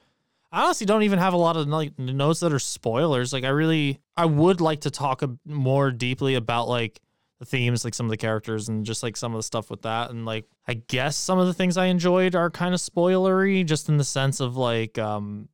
I 0.53 0.64
honestly 0.64 0.86
don't 0.86 1.03
even 1.03 1.18
have 1.18 1.34
a 1.34 1.38
lot 1.38 1.57
of 1.57 1.66
like 1.68 1.99
notes 1.99 2.40
that 2.40 2.53
are 2.53 2.59
spoilers. 2.59 3.32
Like 3.32 3.44
I 3.44 3.49
really, 3.49 4.01
I 4.16 4.26
would 4.26 4.61
like 4.61 4.82
to 4.82 4.90
talk 4.90 5.22
a, 5.22 5.36
more 5.44 5.90
deeply 5.90 6.34
about 6.34 6.68
like 6.68 7.01
the 7.40 7.44
themes, 7.44 7.84
like 7.84 7.94
some 7.94 8.07
of 8.07 8.11
the 8.11 8.16
characters, 8.16 8.68
and 8.68 8.84
just 8.86 9.03
like 9.03 9.16
some 9.16 9.34
of 9.34 9.38
the 9.38 9.42
stuff 9.42 9.70
with 9.70 9.82
that. 9.82 10.11
And 10.11 10.24
like, 10.24 10.47
I 10.66 10.74
guess 10.74 11.16
some 11.16 11.38
of 11.38 11.47
the 11.47 11.55
things 11.55 11.76
I 11.76 11.86
enjoyed 11.86 12.34
are 12.34 12.51
kind 12.51 12.74
of 12.74 12.80
spoilery, 12.80 13.66
just 13.66 13.88
in 13.88 13.97
the 13.97 14.05
sense 14.05 14.40
of 14.40 14.57
like 14.57 14.99
um 14.99 15.49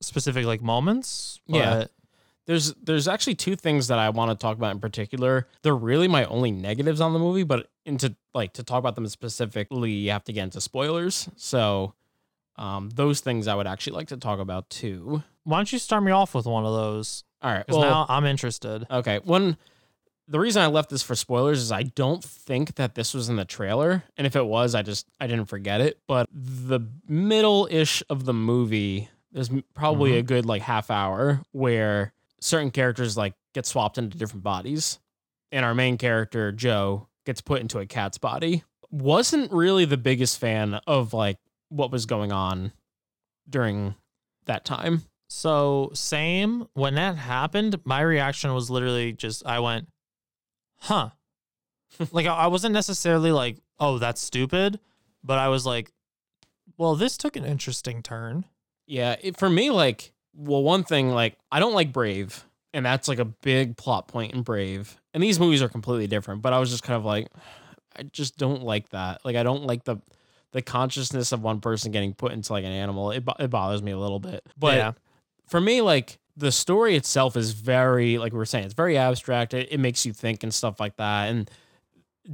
specific 0.00 0.46
like 0.46 0.62
moments. 0.62 1.40
Yeah. 1.46 1.84
There's 2.46 2.74
there's 2.74 3.06
actually 3.06 3.36
two 3.36 3.54
things 3.54 3.88
that 3.88 4.00
I 4.00 4.10
want 4.10 4.30
to 4.32 4.42
talk 4.42 4.56
about 4.56 4.72
in 4.72 4.80
particular. 4.80 5.46
They're 5.62 5.76
really 5.76 6.08
my 6.08 6.24
only 6.24 6.50
negatives 6.50 7.00
on 7.00 7.12
the 7.12 7.20
movie, 7.20 7.44
but 7.44 7.68
into 7.86 8.16
like 8.34 8.54
to 8.54 8.64
talk 8.64 8.80
about 8.80 8.96
them 8.96 9.06
specifically, 9.06 9.92
you 9.92 10.10
have 10.10 10.24
to 10.24 10.32
get 10.32 10.42
into 10.44 10.60
spoilers. 10.60 11.28
So 11.36 11.94
um 12.56 12.90
those 12.90 13.20
things 13.20 13.48
I 13.48 13.54
would 13.54 13.66
actually 13.66 13.96
like 13.96 14.08
to 14.08 14.16
talk 14.16 14.38
about 14.40 14.68
too. 14.70 15.22
Why 15.44 15.58
don't 15.58 15.72
you 15.72 15.78
start 15.78 16.02
me 16.02 16.12
off 16.12 16.34
with 16.34 16.46
one 16.46 16.64
of 16.64 16.72
those? 16.72 17.24
All 17.42 17.50
right. 17.50 17.66
Because 17.66 17.78
Well, 17.80 17.90
now 17.90 18.06
I'm 18.08 18.24
interested. 18.24 18.86
okay. 18.90 19.20
One 19.24 19.56
the 20.28 20.38
reason 20.40 20.62
I 20.62 20.66
left 20.68 20.88
this 20.88 21.02
for 21.02 21.14
spoilers 21.14 21.60
is 21.60 21.72
I 21.72 21.82
don't 21.82 22.22
think 22.22 22.76
that 22.76 22.94
this 22.94 23.12
was 23.12 23.28
in 23.28 23.36
the 23.36 23.44
trailer. 23.44 24.04
And 24.16 24.26
if 24.26 24.36
it 24.36 24.46
was, 24.46 24.74
I 24.74 24.82
just 24.82 25.06
I 25.20 25.26
didn't 25.26 25.46
forget 25.46 25.80
it. 25.80 25.98
But 26.06 26.28
the 26.32 26.80
middle 27.08 27.68
ish 27.70 28.02
of 28.08 28.24
the 28.24 28.32
movie, 28.32 29.08
there's 29.32 29.50
probably 29.74 30.16
a 30.18 30.22
good 30.22 30.46
like 30.46 30.62
half 30.62 30.90
hour 30.90 31.42
where 31.52 32.12
certain 32.40 32.70
characters 32.70 33.16
like 33.16 33.34
get 33.52 33.66
swapped 33.66 33.98
into 33.98 34.16
different 34.16 34.42
bodies. 34.44 34.98
And 35.50 35.66
our 35.66 35.74
main 35.74 35.98
character, 35.98 36.50
Joe, 36.50 37.08
gets 37.26 37.42
put 37.42 37.60
into 37.60 37.78
a 37.78 37.86
cat's 37.86 38.16
body. 38.16 38.64
Wasn't 38.90 39.52
really 39.52 39.84
the 39.84 39.98
biggest 39.98 40.38
fan 40.38 40.80
of 40.86 41.12
like 41.12 41.38
what 41.72 41.90
was 41.90 42.06
going 42.06 42.32
on 42.32 42.72
during 43.48 43.94
that 44.46 44.64
time. 44.64 45.02
So 45.28 45.90
same 45.94 46.66
when 46.74 46.94
that 46.96 47.16
happened, 47.16 47.80
my 47.84 48.02
reaction 48.02 48.52
was 48.52 48.70
literally 48.70 49.12
just 49.12 49.46
I 49.46 49.60
went, 49.60 49.88
huh. 50.80 51.10
like 52.12 52.26
I 52.26 52.46
wasn't 52.48 52.74
necessarily 52.74 53.32
like, 53.32 53.56
oh, 53.80 53.98
that's 53.98 54.20
stupid, 54.20 54.78
but 55.24 55.38
I 55.38 55.48
was 55.48 55.64
like, 55.64 55.90
well, 56.76 56.94
this 56.94 57.16
took 57.16 57.36
an 57.36 57.44
interesting 57.44 58.02
turn. 58.02 58.44
Yeah, 58.86 59.16
it, 59.22 59.38
for 59.38 59.48
me, 59.48 59.70
like, 59.70 60.12
well, 60.34 60.62
one 60.62 60.84
thing, 60.84 61.10
like, 61.10 61.36
I 61.50 61.60
don't 61.60 61.74
like 61.74 61.92
Brave, 61.92 62.44
and 62.74 62.84
that's 62.84 63.08
like 63.08 63.18
a 63.18 63.24
big 63.24 63.76
plot 63.76 64.08
point 64.08 64.34
in 64.34 64.42
Brave. 64.42 65.00
And 65.14 65.22
these 65.22 65.38
movies 65.38 65.62
are 65.62 65.68
completely 65.68 66.06
different, 66.06 66.42
but 66.42 66.52
I 66.52 66.58
was 66.58 66.70
just 66.70 66.82
kind 66.82 66.96
of 66.96 67.04
like, 67.04 67.28
I 67.96 68.02
just 68.04 68.36
don't 68.36 68.62
like 68.62 68.88
that. 68.90 69.24
Like, 69.24 69.36
I 69.36 69.42
don't 69.42 69.64
like 69.64 69.84
the 69.84 69.98
the 70.52 70.62
consciousness 70.62 71.32
of 71.32 71.42
one 71.42 71.60
person 71.60 71.92
getting 71.92 72.14
put 72.14 72.32
into 72.32 72.52
like 72.52 72.64
an 72.64 72.72
animal. 72.72 73.10
It 73.10 73.24
it 73.38 73.48
bothers 73.50 73.82
me 73.82 73.90
a 73.92 73.98
little 73.98 74.20
bit. 74.20 74.42
But 74.58 74.76
Yeah. 74.76 74.92
for 75.48 75.60
me, 75.60 75.80
like, 75.82 76.18
the 76.36 76.52
story 76.52 76.96
itself 76.96 77.36
is 77.36 77.52
very, 77.52 78.16
like 78.18 78.32
we 78.32 78.38
were 78.38 78.46
saying, 78.46 78.64
it's 78.64 78.74
very 78.74 78.96
abstract. 78.96 79.52
It, 79.54 79.68
it 79.70 79.78
makes 79.78 80.06
you 80.06 80.12
think 80.14 80.42
and 80.42 80.52
stuff 80.52 80.80
like 80.80 80.96
that. 80.96 81.28
And 81.28 81.50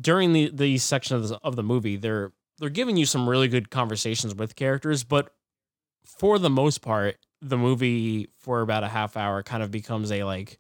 during 0.01 0.33
the 0.33 0.51
the 0.53 0.79
section 0.79 1.17
of 1.17 1.29
the, 1.29 1.39
of 1.43 1.57
the 1.57 1.63
movie, 1.63 1.97
they're 1.97 2.33
they're 2.59 2.69
giving 2.71 2.97
you 2.97 3.07
some 3.07 3.29
really 3.29 3.49
good 3.49 3.71
conversations 3.71 4.35
with 4.35 4.55
characters, 4.57 5.05
but 5.05 5.33
for 6.05 6.39
the 6.39 6.51
most 6.51 6.83
part, 6.83 7.17
the 7.41 7.57
movie 7.57 8.29
for 8.39 8.61
about 8.63 8.83
a 8.83 8.89
half 8.89 9.17
hour 9.17 9.43
kind 9.45 9.63
of 9.63 9.71
becomes 9.71 10.11
a 10.11 10.25
like, 10.25 10.59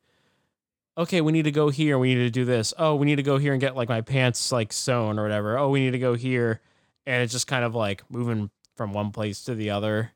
okay, 0.97 1.21
we 1.21 1.33
need 1.33 1.43
to 1.45 1.51
go 1.51 1.71
here, 1.71 1.99
we 1.99 2.15
need 2.15 2.23
to 2.23 2.31
do 2.31 2.45
this. 2.45 2.73
Oh, 2.79 2.95
we 2.97 3.07
need 3.07 3.17
to 3.17 3.23
go 3.23 3.39
here 3.39 3.53
and 3.53 3.61
get 3.61 3.75
like 3.77 3.89
my 3.89 4.01
pants 4.01 4.53
like 4.53 4.73
sewn 4.73 5.19
or 5.19 5.23
whatever. 5.23 5.59
Oh, 5.59 5.71
we 5.71 5.81
need 5.81 5.93
to 5.93 5.99
go 5.99 6.15
here, 6.15 6.61
and 7.09 7.23
it's 7.23 7.33
just 7.33 7.47
kind 7.47 7.65
of 7.65 7.75
like 7.75 8.03
moving 8.11 8.51
from 8.77 8.93
one 8.93 9.11
place 9.11 9.43
to 9.45 9.55
the 9.55 9.71
other, 9.71 10.13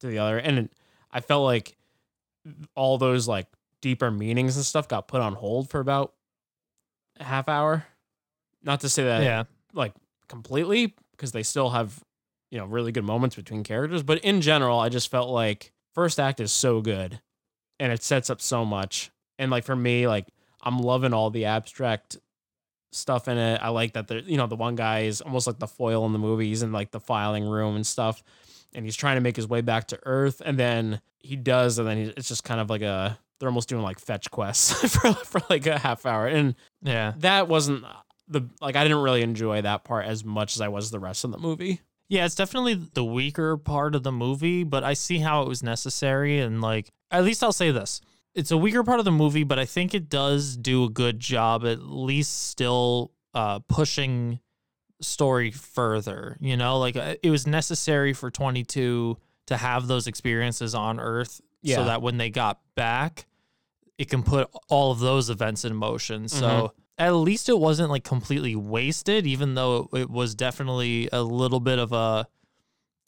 to 0.00 0.08
the 0.08 0.18
other, 0.18 0.36
and 0.38 0.58
it, 0.58 0.72
I 1.10 1.20
felt 1.20 1.44
like 1.44 1.76
all 2.74 2.98
those 2.98 3.28
like 3.28 3.46
deeper 3.80 4.10
meanings 4.10 4.56
and 4.56 4.64
stuff 4.66 4.88
got 4.88 5.06
put 5.08 5.20
on 5.20 5.34
hold 5.34 5.70
for 5.70 5.78
about 5.80 6.12
a 7.20 7.24
half 7.24 7.48
hour. 7.48 7.86
Not 8.62 8.80
to 8.80 8.88
say 8.88 9.04
that 9.04 9.22
Yeah. 9.22 9.44
like 9.72 9.92
completely 10.28 10.94
because 11.12 11.32
they 11.32 11.42
still 11.42 11.70
have 11.70 12.02
you 12.50 12.58
know 12.58 12.66
really 12.66 12.90
good 12.92 13.04
moments 13.04 13.36
between 13.36 13.62
characters, 13.64 14.02
but 14.02 14.18
in 14.18 14.40
general, 14.40 14.78
I 14.80 14.88
just 14.88 15.10
felt 15.10 15.30
like 15.30 15.72
first 15.94 16.18
act 16.18 16.40
is 16.40 16.50
so 16.52 16.80
good 16.80 17.20
and 17.78 17.92
it 17.92 18.02
sets 18.02 18.30
up 18.30 18.40
so 18.40 18.64
much. 18.64 19.10
And 19.38 19.50
like 19.50 19.64
for 19.64 19.76
me, 19.76 20.06
like 20.08 20.26
I'm 20.62 20.78
loving 20.78 21.12
all 21.14 21.30
the 21.30 21.44
abstract 21.46 22.18
stuff 22.92 23.28
in 23.28 23.38
it. 23.38 23.60
I 23.62 23.68
like 23.70 23.94
that 23.94 24.06
there, 24.08 24.18
you 24.20 24.36
know, 24.36 24.46
the 24.46 24.56
one 24.56 24.74
guy 24.76 25.00
is 25.00 25.20
almost 25.20 25.46
like 25.46 25.58
the 25.58 25.66
foil 25.66 26.06
in 26.06 26.12
the 26.12 26.18
movies 26.18 26.62
and 26.62 26.72
like 26.72 26.90
the 26.90 27.00
filing 27.00 27.44
room 27.44 27.74
and 27.76 27.86
stuff. 27.86 28.22
And 28.74 28.84
he's 28.84 28.96
trying 28.96 29.16
to 29.16 29.20
make 29.20 29.36
his 29.36 29.46
way 29.46 29.60
back 29.60 29.88
to 29.88 29.98
Earth, 30.04 30.40
and 30.44 30.58
then 30.58 31.00
he 31.18 31.36
does, 31.36 31.78
and 31.78 31.86
then 31.86 31.96
he, 31.98 32.02
it's 32.16 32.28
just 32.28 32.42
kind 32.44 32.60
of 32.60 32.70
like 32.70 32.80
a 32.82 33.18
they're 33.38 33.48
almost 33.48 33.68
doing 33.68 33.82
like 33.82 33.98
fetch 33.98 34.30
quests 34.30 34.72
for 34.94 35.12
for 35.12 35.40
like 35.50 35.66
a 35.66 35.78
half 35.78 36.06
hour, 36.06 36.26
and 36.26 36.54
Yeah. 36.82 37.12
that 37.18 37.48
wasn't 37.48 37.84
the 38.28 38.48
like 38.62 38.76
I 38.76 38.82
didn't 38.84 39.02
really 39.02 39.20
enjoy 39.22 39.60
that 39.62 39.84
part 39.84 40.06
as 40.06 40.24
much 40.24 40.54
as 40.56 40.60
I 40.62 40.68
was 40.68 40.90
the 40.90 41.00
rest 41.00 41.24
of 41.24 41.32
the 41.32 41.38
movie. 41.38 41.80
Yeah, 42.08 42.24
it's 42.24 42.34
definitely 42.34 42.74
the 42.74 43.04
weaker 43.04 43.56
part 43.58 43.94
of 43.94 44.02
the 44.04 44.12
movie, 44.12 44.64
but 44.64 44.84
I 44.84 44.92
see 44.94 45.18
how 45.18 45.42
it 45.42 45.48
was 45.48 45.62
necessary. 45.62 46.38
And 46.40 46.60
like, 46.60 46.88
at 47.10 47.24
least 47.24 47.42
I'll 47.42 47.52
say 47.52 47.70
this 47.72 48.00
it's 48.34 48.50
a 48.50 48.56
weaker 48.56 48.82
part 48.82 48.98
of 48.98 49.04
the 49.04 49.12
movie, 49.12 49.44
but 49.44 49.58
I 49.58 49.64
think 49.64 49.94
it 49.94 50.08
does 50.08 50.56
do 50.56 50.84
a 50.84 50.88
good 50.90 51.18
job, 51.20 51.64
at 51.66 51.82
least 51.82 52.48
still 52.48 53.12
uh, 53.34 53.58
pushing 53.68 54.40
story 55.00 55.50
further. 55.50 56.36
You 56.40 56.56
know, 56.56 56.78
like 56.78 56.96
uh, 56.96 57.16
it 57.22 57.30
was 57.30 57.46
necessary 57.46 58.12
for 58.12 58.30
22 58.30 59.16
to 59.46 59.56
have 59.56 59.86
those 59.86 60.06
experiences 60.06 60.74
on 60.74 61.00
Earth 61.00 61.40
Yeah. 61.62 61.76
so 61.76 61.84
that 61.86 62.00
when 62.02 62.16
they 62.16 62.30
got 62.30 62.60
back, 62.74 63.26
it 63.98 64.08
can 64.08 64.22
put 64.22 64.48
all 64.68 64.92
of 64.92 65.00
those 65.00 65.28
events 65.30 65.64
in 65.64 65.74
motion. 65.74 66.28
So 66.28 66.46
Mhm. 66.46 66.70
at 66.98 67.10
least 67.10 67.48
it 67.48 67.58
wasn't 67.58 67.90
like 67.90 68.04
completely 68.04 68.54
wasted, 68.56 69.26
even 69.26 69.54
though 69.54 69.88
it, 69.92 70.02
it 70.02 70.10
was 70.10 70.34
definitely 70.34 71.08
a 71.12 71.22
little 71.22 71.60
bit 71.60 71.78
of 71.78 71.92
a 71.92 72.26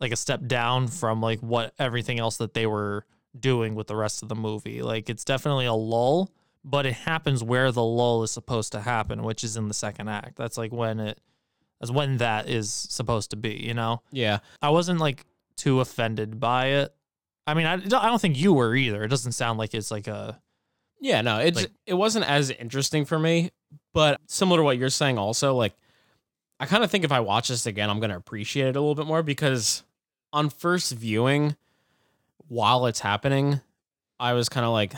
like 0.00 0.12
a 0.12 0.16
step 0.16 0.46
down 0.46 0.88
from 0.88 1.20
like 1.22 1.38
what 1.40 1.72
everything 1.78 2.18
else 2.18 2.36
that 2.38 2.52
they 2.52 2.66
were 2.66 3.06
doing 3.38 3.74
with 3.74 3.86
the 3.86 3.96
rest 3.96 4.22
of 4.22 4.28
the 4.28 4.34
movie. 4.34 4.82
Like 4.82 5.08
it's 5.10 5.24
definitely 5.24 5.66
a 5.66 5.72
lull, 5.74 6.30
but 6.64 6.86
it 6.86 6.94
happens 6.94 7.42
where 7.42 7.72
the 7.72 7.82
lull 7.84 8.22
is 8.22 8.30
supposed 8.30 8.72
to 8.72 8.80
happen, 8.80 9.22
which 9.22 9.44
is 9.44 9.56
in 9.56 9.68
the 9.68 9.74
second 9.74 10.08
act. 10.08 10.36
That's 10.36 10.56
like 10.58 10.72
when 10.72 11.00
it 11.00 11.18
that's 11.80 11.90
when 11.90 12.18
that 12.18 12.48
is 12.48 12.72
supposed 12.72 13.30
to 13.30 13.36
be, 13.36 13.54
you 13.54 13.74
know? 13.74 14.00
Yeah. 14.12 14.38
I 14.62 14.70
wasn't 14.70 15.00
like 15.00 15.24
too 15.56 15.80
offended 15.80 16.38
by 16.40 16.66
it. 16.66 16.94
I 17.46 17.54
mean, 17.54 17.66
I, 17.66 17.74
I 17.74 17.78
don't 18.08 18.20
think 18.20 18.38
you 18.38 18.54
were 18.54 18.74
either. 18.74 19.02
It 19.04 19.08
doesn't 19.08 19.32
sound 19.32 19.58
like 19.58 19.74
it's 19.74 19.90
like 19.90 20.06
a 20.06 20.40
Yeah, 21.00 21.20
no, 21.20 21.38
it's 21.40 21.58
Like- 21.62 21.72
it 21.86 21.94
wasn't 21.94 22.28
as 22.28 22.50
interesting 22.50 23.04
for 23.04 23.18
me, 23.18 23.50
but 23.92 24.20
similar 24.26 24.58
to 24.60 24.62
what 24.62 24.78
you're 24.78 24.88
saying 24.88 25.18
also, 25.18 25.54
like 25.54 25.74
I 26.60 26.66
kind 26.66 26.84
of 26.84 26.90
think 26.90 27.04
if 27.04 27.12
I 27.12 27.20
watch 27.20 27.48
this 27.48 27.66
again, 27.66 27.90
I'm 27.90 28.00
gonna 28.00 28.16
appreciate 28.16 28.68
it 28.68 28.76
a 28.76 28.80
little 28.80 28.94
bit 28.94 29.06
more 29.06 29.22
because 29.22 29.82
on 30.32 30.48
first 30.48 30.92
viewing, 30.92 31.56
while 32.48 32.86
it's 32.86 33.00
happening, 33.00 33.60
I 34.18 34.32
was 34.34 34.48
kind 34.48 34.64
of 34.64 34.72
like 34.72 34.94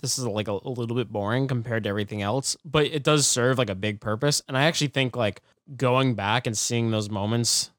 this 0.00 0.18
is 0.18 0.24
like 0.24 0.48
a, 0.48 0.52
a 0.52 0.70
little 0.70 0.96
bit 0.96 1.10
boring 1.10 1.48
compared 1.48 1.84
to 1.84 1.88
everything 1.88 2.22
else, 2.22 2.56
but 2.64 2.86
it 2.86 3.02
does 3.02 3.26
serve 3.26 3.58
like 3.58 3.70
a 3.70 3.74
big 3.74 4.00
purpose. 4.00 4.42
And 4.48 4.56
I 4.56 4.64
actually 4.64 4.88
think 4.88 5.16
like 5.16 5.42
going 5.76 6.14
back 6.14 6.46
and 6.46 6.56
seeing 6.56 6.90
those 6.90 7.10
moments 7.10 7.70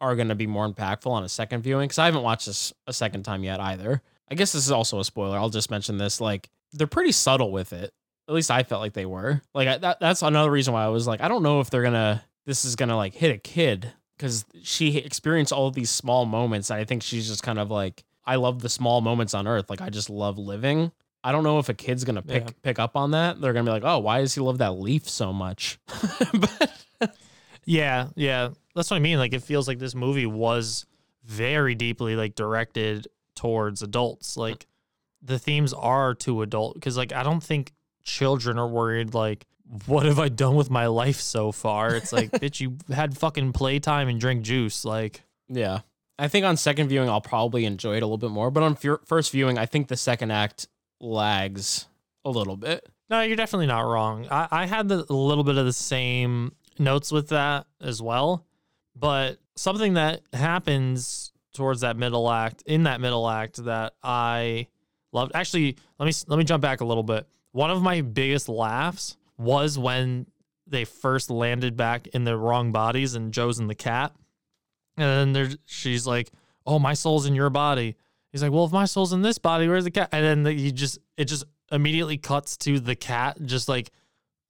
are 0.00 0.16
going 0.16 0.28
to 0.28 0.34
be 0.34 0.46
more 0.46 0.68
impactful 0.68 1.10
on 1.10 1.22
a 1.22 1.28
second 1.28 1.62
viewing 1.62 1.86
because 1.86 1.98
I 1.98 2.06
haven't 2.06 2.22
watched 2.22 2.46
this 2.46 2.72
a 2.86 2.92
second 2.92 3.22
time 3.22 3.44
yet 3.44 3.60
either. 3.60 4.02
I 4.28 4.34
guess 4.34 4.52
this 4.52 4.64
is 4.64 4.72
also 4.72 4.98
a 4.98 5.04
spoiler. 5.04 5.38
I'll 5.38 5.50
just 5.50 5.70
mention 5.70 5.98
this. 5.98 6.20
Like 6.20 6.50
they're 6.72 6.86
pretty 6.86 7.12
subtle 7.12 7.52
with 7.52 7.72
it. 7.72 7.92
At 8.28 8.34
least 8.34 8.50
I 8.50 8.62
felt 8.62 8.80
like 8.80 8.94
they 8.94 9.06
were. 9.06 9.42
Like 9.54 9.68
I, 9.68 9.78
that, 9.78 10.00
that's 10.00 10.22
another 10.22 10.50
reason 10.50 10.74
why 10.74 10.84
I 10.84 10.88
was 10.88 11.06
like, 11.06 11.20
I 11.20 11.28
don't 11.28 11.42
know 11.42 11.60
if 11.60 11.70
they're 11.70 11.82
gonna. 11.82 12.24
This 12.44 12.64
is 12.64 12.74
gonna 12.74 12.96
like 12.96 13.14
hit 13.14 13.34
a 13.34 13.38
kid 13.38 13.92
because 14.22 14.44
she 14.62 14.98
experienced 14.98 15.52
all 15.52 15.66
of 15.66 15.74
these 15.74 15.90
small 15.90 16.24
moments. 16.26 16.70
And 16.70 16.78
I 16.78 16.84
think 16.84 17.02
she's 17.02 17.26
just 17.26 17.42
kind 17.42 17.58
of 17.58 17.72
like, 17.72 18.04
I 18.24 18.36
love 18.36 18.62
the 18.62 18.68
small 18.68 19.00
moments 19.00 19.34
on 19.34 19.48
Earth. 19.48 19.68
Like 19.68 19.80
I 19.80 19.90
just 19.90 20.08
love 20.08 20.38
living. 20.38 20.92
I 21.24 21.32
don't 21.32 21.42
know 21.42 21.58
if 21.58 21.68
a 21.68 21.74
kid's 21.74 22.04
gonna 22.04 22.22
pick 22.22 22.44
Yeah. 22.44 22.50
pick 22.62 22.78
up 22.78 22.96
on 22.96 23.10
that. 23.10 23.40
They're 23.40 23.52
gonna 23.52 23.64
be 23.64 23.72
like, 23.72 23.82
oh, 23.84 23.98
why 23.98 24.20
does 24.20 24.32
he 24.34 24.40
love 24.40 24.58
that 24.58 24.72
leaf 24.72 25.08
so 25.08 25.32
much? 25.32 25.80
but 26.34 27.16
Yeah, 27.64 28.08
yeah. 28.14 28.50
That's 28.76 28.90
what 28.90 28.96
I 28.96 29.00
mean. 29.00 29.18
Like 29.18 29.32
it 29.32 29.42
feels 29.42 29.66
like 29.66 29.80
this 29.80 29.94
movie 29.94 30.26
was 30.26 30.86
very 31.24 31.74
deeply 31.74 32.14
like 32.14 32.36
directed 32.36 33.08
towards 33.34 33.82
adults. 33.82 34.36
Like 34.36 34.66
the 35.20 35.38
themes 35.38 35.72
are 35.72 36.14
too 36.14 36.42
adult 36.42 36.74
because 36.74 36.96
like 36.96 37.12
I 37.12 37.24
don't 37.24 37.42
think 37.42 37.72
children 38.04 38.56
are 38.58 38.68
worried 38.68 39.14
like 39.14 39.46
what 39.86 40.04
have 40.06 40.18
I 40.18 40.28
done 40.28 40.54
with 40.54 40.70
my 40.70 40.86
life 40.86 41.20
so 41.20 41.52
far? 41.52 41.94
It's 41.94 42.12
like 42.12 42.30
bitch, 42.32 42.60
you 42.60 42.76
had 42.92 43.16
fucking 43.16 43.52
playtime 43.52 44.08
and 44.08 44.20
drink 44.20 44.42
juice. 44.42 44.84
Like 44.84 45.22
Yeah. 45.48 45.80
I 46.18 46.28
think 46.28 46.44
on 46.44 46.56
second 46.56 46.88
viewing, 46.88 47.08
I'll 47.08 47.20
probably 47.22 47.64
enjoy 47.64 47.96
it 47.96 48.02
a 48.02 48.06
little 48.06 48.18
bit 48.18 48.30
more. 48.30 48.50
But 48.50 48.62
on 48.62 48.76
fir- 48.76 49.00
first 49.06 49.32
viewing, 49.32 49.58
I 49.58 49.66
think 49.66 49.88
the 49.88 49.96
second 49.96 50.30
act 50.30 50.68
lags 51.00 51.86
a 52.24 52.30
little 52.30 52.56
bit. 52.56 52.88
No, 53.10 53.22
you're 53.22 53.36
definitely 53.36 53.66
not 53.66 53.80
wrong. 53.80 54.26
I, 54.30 54.48
I 54.50 54.66
had 54.66 54.88
the, 54.88 55.04
a 55.08 55.12
little 55.12 55.42
bit 55.44 55.56
of 55.56 55.64
the 55.66 55.72
same 55.72 56.52
notes 56.78 57.10
with 57.10 57.28
that 57.30 57.66
as 57.80 58.00
well, 58.00 58.46
but 58.94 59.38
something 59.56 59.94
that 59.94 60.20
happens 60.32 61.32
towards 61.54 61.80
that 61.80 61.96
middle 61.96 62.30
act, 62.30 62.62
in 62.66 62.84
that 62.84 63.00
middle 63.00 63.28
act, 63.28 63.64
that 63.64 63.94
I 64.02 64.68
loved. 65.12 65.32
Actually, 65.34 65.76
let 65.98 66.06
me 66.06 66.12
let 66.28 66.38
me 66.38 66.44
jump 66.44 66.62
back 66.62 66.80
a 66.80 66.84
little 66.84 67.02
bit. 67.02 67.26
One 67.50 67.70
of 67.70 67.82
my 67.82 68.00
biggest 68.00 68.48
laughs 68.48 69.16
was 69.42 69.78
when 69.78 70.26
they 70.66 70.84
first 70.84 71.30
landed 71.30 71.76
back 71.76 72.06
in 72.08 72.24
the 72.24 72.36
wrong 72.36 72.72
bodies, 72.72 73.14
and 73.14 73.32
Joe's 73.32 73.58
in 73.58 73.66
the 73.66 73.74
cat, 73.74 74.12
and 74.96 75.06
then 75.06 75.32
there's 75.32 75.56
she's 75.66 76.06
like, 76.06 76.30
"Oh, 76.66 76.78
my 76.78 76.94
soul's 76.94 77.26
in 77.26 77.34
your 77.34 77.50
body." 77.50 77.96
He's 78.30 78.42
like, 78.42 78.52
"Well, 78.52 78.64
if 78.64 78.72
my 78.72 78.86
soul's 78.86 79.12
in 79.12 79.22
this 79.22 79.38
body, 79.38 79.68
where's 79.68 79.84
the 79.84 79.90
cat?" 79.90 80.08
And 80.12 80.24
then 80.24 80.42
the, 80.44 80.52
he 80.52 80.72
just 80.72 80.98
it 81.16 81.26
just 81.26 81.44
immediately 81.70 82.18
cuts 82.18 82.56
to 82.58 82.80
the 82.80 82.96
cat 82.96 83.38
just 83.44 83.68
like 83.68 83.90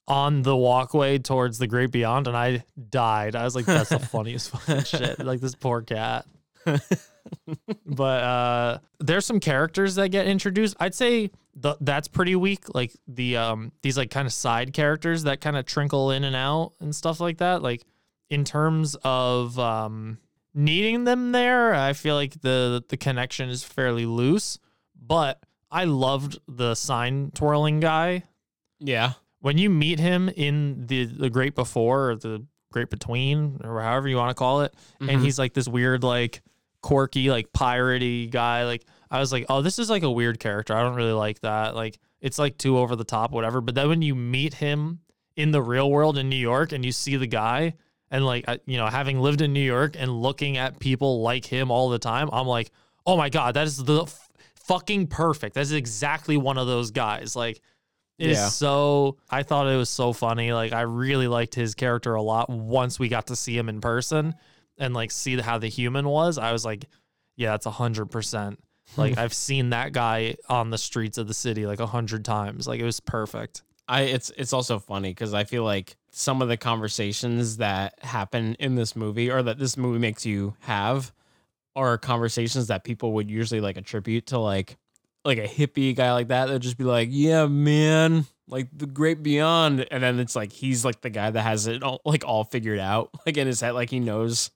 on 0.09 0.43
the 0.43 0.57
walkway 0.57 1.18
towards 1.18 1.59
the 1.59 1.66
great 1.66 1.90
beyond, 1.90 2.28
and 2.28 2.36
I 2.36 2.64
died. 2.90 3.34
I 3.34 3.45
was 3.45 3.55
like, 3.55 3.66
"That's 3.66 3.90
the 3.90 3.99
funniest 4.14 4.51
fucking 4.51 4.84
shit." 4.84 5.18
Like 5.18 5.40
this 5.40 5.55
poor 5.55 5.82
cat. 5.82 6.26
but 7.86 8.22
uh 8.22 8.78
there's 9.01 9.26
some 9.26 9.40
characters 9.40 9.97
that 9.97 10.11
get 10.11 10.26
introduced. 10.26 10.76
I'd 10.78 10.95
say 10.95 11.30
the, 11.55 11.77
that's 11.81 12.09
pretty 12.09 12.35
weak. 12.37 12.75
Like 12.75 12.93
the 13.07 13.37
um 13.37 13.73
these 13.83 13.97
like 13.99 14.11
kind 14.11 14.27
of 14.27 14.33
side 14.33 14.73
characters 14.73 15.25
that 15.25 15.41
kind 15.41 15.57
of 15.57 15.67
trickle 15.67 16.11
in 16.11 16.25
and 16.25 16.35
out 16.37 16.73
and 16.81 16.95
stuff 16.95 17.21
like 17.21 17.39
that. 17.39 17.63
Like 17.63 17.83
in 18.31 18.45
terms 18.45 18.97
of 19.05 19.59
um 19.59 20.19
needing 20.55 21.05
them 21.05 21.33
there, 21.33 21.75
I 21.75 21.93
feel 21.93 22.15
like 22.15 22.41
the 22.41 22.83
the 22.89 22.97
connection 22.97 23.49
is 23.51 23.63
fairly 23.65 24.07
loose. 24.07 24.59
But 25.05 25.43
I 25.71 25.85
loved 25.85 26.39
the 26.49 26.75
sign 26.75 27.33
twirling 27.35 27.81
guy. 27.81 28.25
Yeah. 28.79 29.13
When 29.41 29.59
you 29.59 29.69
meet 29.71 29.99
him 29.99 30.29
in 30.31 30.87
the 30.87 31.05
the 31.05 31.29
great 31.31 31.55
before 31.55 32.11
or 32.11 32.17
the 32.17 32.47
great 32.73 32.89
between 32.89 33.61
or 33.65 33.81
however 33.83 34.09
you 34.09 34.17
want 34.17 34.31
to 34.31 34.35
call 34.35 34.63
it, 34.63 34.73
and 35.01 35.11
Mhm. 35.11 35.23
he's 35.23 35.39
like 35.39 35.53
this 35.53 35.69
weird 35.69 36.03
like 36.03 36.41
quirky 36.81 37.31
like 37.31 37.53
piratey 37.53 38.29
guy 38.31 38.65
like 38.65 38.85
I 39.13 39.21
was 39.21 39.31
like, 39.31 39.47
oh, 39.51 39.61
this 39.63 39.79
is 39.79 39.91
like 39.91 40.03
a 40.03 40.11
weird 40.11 40.41
character. 40.41 40.75
I 40.75 40.83
don't 40.83 40.95
really 40.97 41.13
like 41.13 41.41
that. 41.41 41.77
Like 41.77 41.99
it's 42.21 42.39
like 42.39 42.57
too 42.57 42.79
over 42.79 42.97
the 42.97 43.05
top, 43.05 43.31
whatever. 43.31 43.61
But 43.61 43.75
then 43.75 43.89
when 43.91 44.01
you 44.03 44.15
meet 44.15 44.55
him 44.55 45.01
in 45.37 45.51
the 45.51 45.63
real 45.63 45.91
world 45.91 46.17
in 46.19 46.29
New 46.29 46.37
York 46.37 46.73
and 46.73 46.85
you 46.85 46.93
see 46.93 47.17
the 47.17 47.27
guy 47.27 47.75
and 48.11 48.25
like 48.25 48.47
you 48.67 48.77
know 48.79 48.87
having 48.87 49.21
lived 49.21 49.41
in 49.43 49.53
New 49.53 49.61
York 49.61 49.97
and 49.99 50.11
looking 50.11 50.57
at 50.57 50.79
people 50.79 51.21
like 51.23 51.45
him 51.45 51.71
all 51.71 51.91
the 51.91 51.99
time, 51.99 52.31
I'm 52.33 52.47
like, 52.47 52.71
oh 53.07 53.17
my 53.17 53.29
god, 53.29 53.55
that 53.55 53.67
is 53.67 53.77
the 53.77 54.03
f- 54.05 54.31
fucking 54.55 55.09
perfect. 55.09 55.55
That's 55.55 55.73
exactly 55.73 56.37
one 56.37 56.57
of 56.59 56.67
those 56.67 56.91
guys. 56.91 57.37
Like 57.37 57.61
it 58.19 58.31
is 58.31 58.39
Yeah. 58.39 58.49
so. 58.49 59.17
I 59.31 59.43
thought 59.43 59.67
it 59.67 59.77
was 59.77 59.91
so 59.91 60.13
funny. 60.13 60.53
Like 60.53 60.73
I 60.73 60.83
really 60.83 61.29
liked 61.29 61.55
his 61.55 61.75
character 61.75 62.15
a 62.15 62.23
lot 62.23 62.49
once 62.49 62.99
we 62.99 63.09
got 63.09 63.27
to 63.27 63.37
see 63.37 63.57
him 63.59 63.69
in 63.69 63.81
person 63.83 64.35
and 64.79 64.95
like 64.95 65.11
see 65.11 65.39
how 65.39 65.59
the 65.59 65.69
human 65.69 66.09
was. 66.09 66.39
I 66.39 66.53
was 66.53 66.65
like, 66.65 66.87
yeah, 67.37 67.51
that's 67.51 67.67
a 67.67 67.71
hundred 67.71 68.07
percent. 68.07 68.59
Like 68.97 69.14
hmm. 69.14 69.20
I've 69.20 69.34
seen 69.34 69.70
that 69.70 69.93
guy 69.93 70.36
on 70.49 70.70
the 70.70 70.78
streets 70.78 71.18
of 71.18 71.28
the 71.28 71.34
city 71.34 71.66
like 71.66 71.80
a 71.80 71.86
hundred 71.86 72.24
times. 72.24 72.66
Like 72.66 72.80
it 72.80 72.84
was 72.84 73.01
perfect. 73.01 73.62
I 73.88 74.03
it's 74.03 74.30
it's 74.36 74.53
also 74.53 74.78
funny 74.78 75.11
because 75.11 75.34
I 75.34 75.45
feel 75.45 75.64
like 75.64 75.97
some 76.11 76.43
of 76.43 76.49
the 76.49 76.57
conversations 76.57 77.57
that 77.57 77.99
happen 78.03 78.55
in 78.55 78.74
this 78.74 78.95
movie 78.95 79.30
or 79.30 79.43
that 79.43 79.59
this 79.59 79.76
movie 79.76 79.99
makes 79.99 80.24
you 80.24 80.55
have 80.61 81.12
are 81.74 81.97
conversations 81.99 82.66
that 82.66 82.84
people 82.84 83.12
would 83.14 83.30
usually 83.30 83.61
like 83.61 83.76
attribute 83.76 84.26
to 84.26 84.38
like 84.38 84.76
like 85.24 85.38
a 85.38 85.47
hippie 85.47 85.95
guy 85.95 86.12
like 86.12 86.28
that. 86.28 86.47
They'd 86.47 86.61
just 86.61 86.78
be 86.78 86.84
like, 86.84 87.09
"Yeah, 87.11 87.47
man, 87.47 88.26
like 88.49 88.68
the 88.76 88.86
great 88.86 89.22
beyond," 89.22 89.86
and 89.90 90.03
then 90.03 90.18
it's 90.18 90.36
like 90.36 90.53
he's 90.53 90.84
like 90.84 91.01
the 91.01 91.11
guy 91.11 91.30
that 91.30 91.43
has 91.43 91.66
it 91.66 91.82
all, 91.82 92.01
like 92.05 92.24
all 92.24 92.45
figured 92.45 92.78
out, 92.78 93.11
like 93.26 93.36
in 93.36 93.47
his 93.47 93.61
head, 93.61 93.72
like 93.72 93.90
he 93.90 94.01
knows 94.01 94.51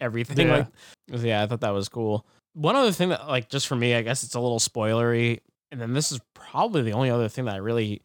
everything. 0.00 0.48
Yeah. 0.48 0.66
Like, 1.10 1.22
yeah, 1.22 1.42
I 1.42 1.46
thought 1.46 1.60
that 1.60 1.70
was 1.70 1.88
cool. 1.88 2.26
One 2.60 2.74
other 2.76 2.92
thing 2.92 3.10
that 3.10 3.28
like 3.28 3.48
just 3.48 3.66
for 3.68 3.76
me, 3.76 3.94
I 3.94 4.02
guess 4.02 4.22
it's 4.24 4.34
a 4.34 4.40
little 4.40 4.58
spoilery, 4.58 5.40
and 5.70 5.80
then 5.80 5.92
this 5.92 6.10
is 6.12 6.20
probably 6.34 6.82
the 6.82 6.92
only 6.92 7.10
other 7.10 7.28
thing 7.28 7.44
that 7.44 7.54
I 7.54 7.58
really 7.58 8.02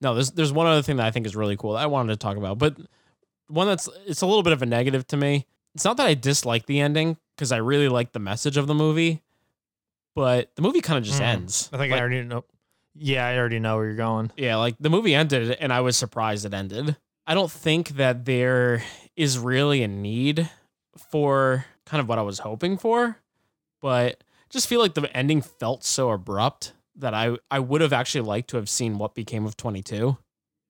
no, 0.00 0.14
there's 0.14 0.30
there's 0.30 0.52
one 0.52 0.66
other 0.66 0.82
thing 0.82 0.96
that 0.96 1.06
I 1.06 1.10
think 1.10 1.26
is 1.26 1.34
really 1.36 1.56
cool 1.56 1.72
that 1.74 1.82
I 1.82 1.86
wanted 1.86 2.12
to 2.12 2.16
talk 2.16 2.36
about, 2.36 2.58
but 2.58 2.76
one 3.48 3.66
that's 3.66 3.88
it's 4.06 4.22
a 4.22 4.26
little 4.26 4.42
bit 4.42 4.52
of 4.52 4.62
a 4.62 4.66
negative 4.66 5.06
to 5.08 5.16
me. 5.16 5.46
It's 5.74 5.84
not 5.84 5.96
that 5.98 6.06
I 6.06 6.14
dislike 6.14 6.66
the 6.66 6.80
ending 6.80 7.16
because 7.36 7.52
I 7.52 7.56
really 7.58 7.88
like 7.88 8.12
the 8.12 8.18
message 8.20 8.56
of 8.56 8.66
the 8.66 8.74
movie, 8.74 9.22
but 10.14 10.54
the 10.56 10.62
movie 10.62 10.80
kind 10.80 10.98
of 10.98 11.04
just 11.04 11.20
Mm. 11.20 11.24
ends. 11.26 11.68
I 11.72 11.78
think 11.78 11.90
Like, 11.92 11.98
I 11.98 12.00
already 12.02 12.22
know. 12.22 12.44
Yeah, 12.94 13.26
I 13.26 13.36
already 13.38 13.60
know 13.60 13.76
where 13.76 13.86
you're 13.86 13.94
going. 13.96 14.32
yeah, 14.36 14.56
like 14.56 14.76
the 14.80 14.90
movie 14.90 15.14
ended 15.14 15.52
and 15.60 15.72
I 15.72 15.80
was 15.80 15.96
surprised 15.96 16.44
it 16.44 16.54
ended. 16.54 16.96
I 17.26 17.34
don't 17.34 17.50
think 17.50 17.90
that 17.90 18.24
there 18.24 18.82
is 19.16 19.38
really 19.38 19.82
a 19.82 19.88
need 19.88 20.50
for 21.10 21.64
kind 21.86 22.00
of 22.00 22.08
what 22.08 22.18
I 22.18 22.22
was 22.22 22.40
hoping 22.40 22.76
for, 22.78 23.16
but 23.80 24.22
just 24.50 24.68
feel 24.68 24.80
like 24.80 24.94
the 24.94 25.14
ending 25.16 25.42
felt 25.42 25.84
so 25.84 26.10
abrupt 26.10 26.74
that 26.96 27.14
I 27.14 27.36
I 27.50 27.60
would 27.60 27.80
have 27.80 27.92
actually 27.92 28.22
liked 28.22 28.50
to 28.50 28.56
have 28.56 28.68
seen 28.68 28.98
what 28.98 29.14
became 29.14 29.46
of 29.46 29.56
22. 29.56 30.16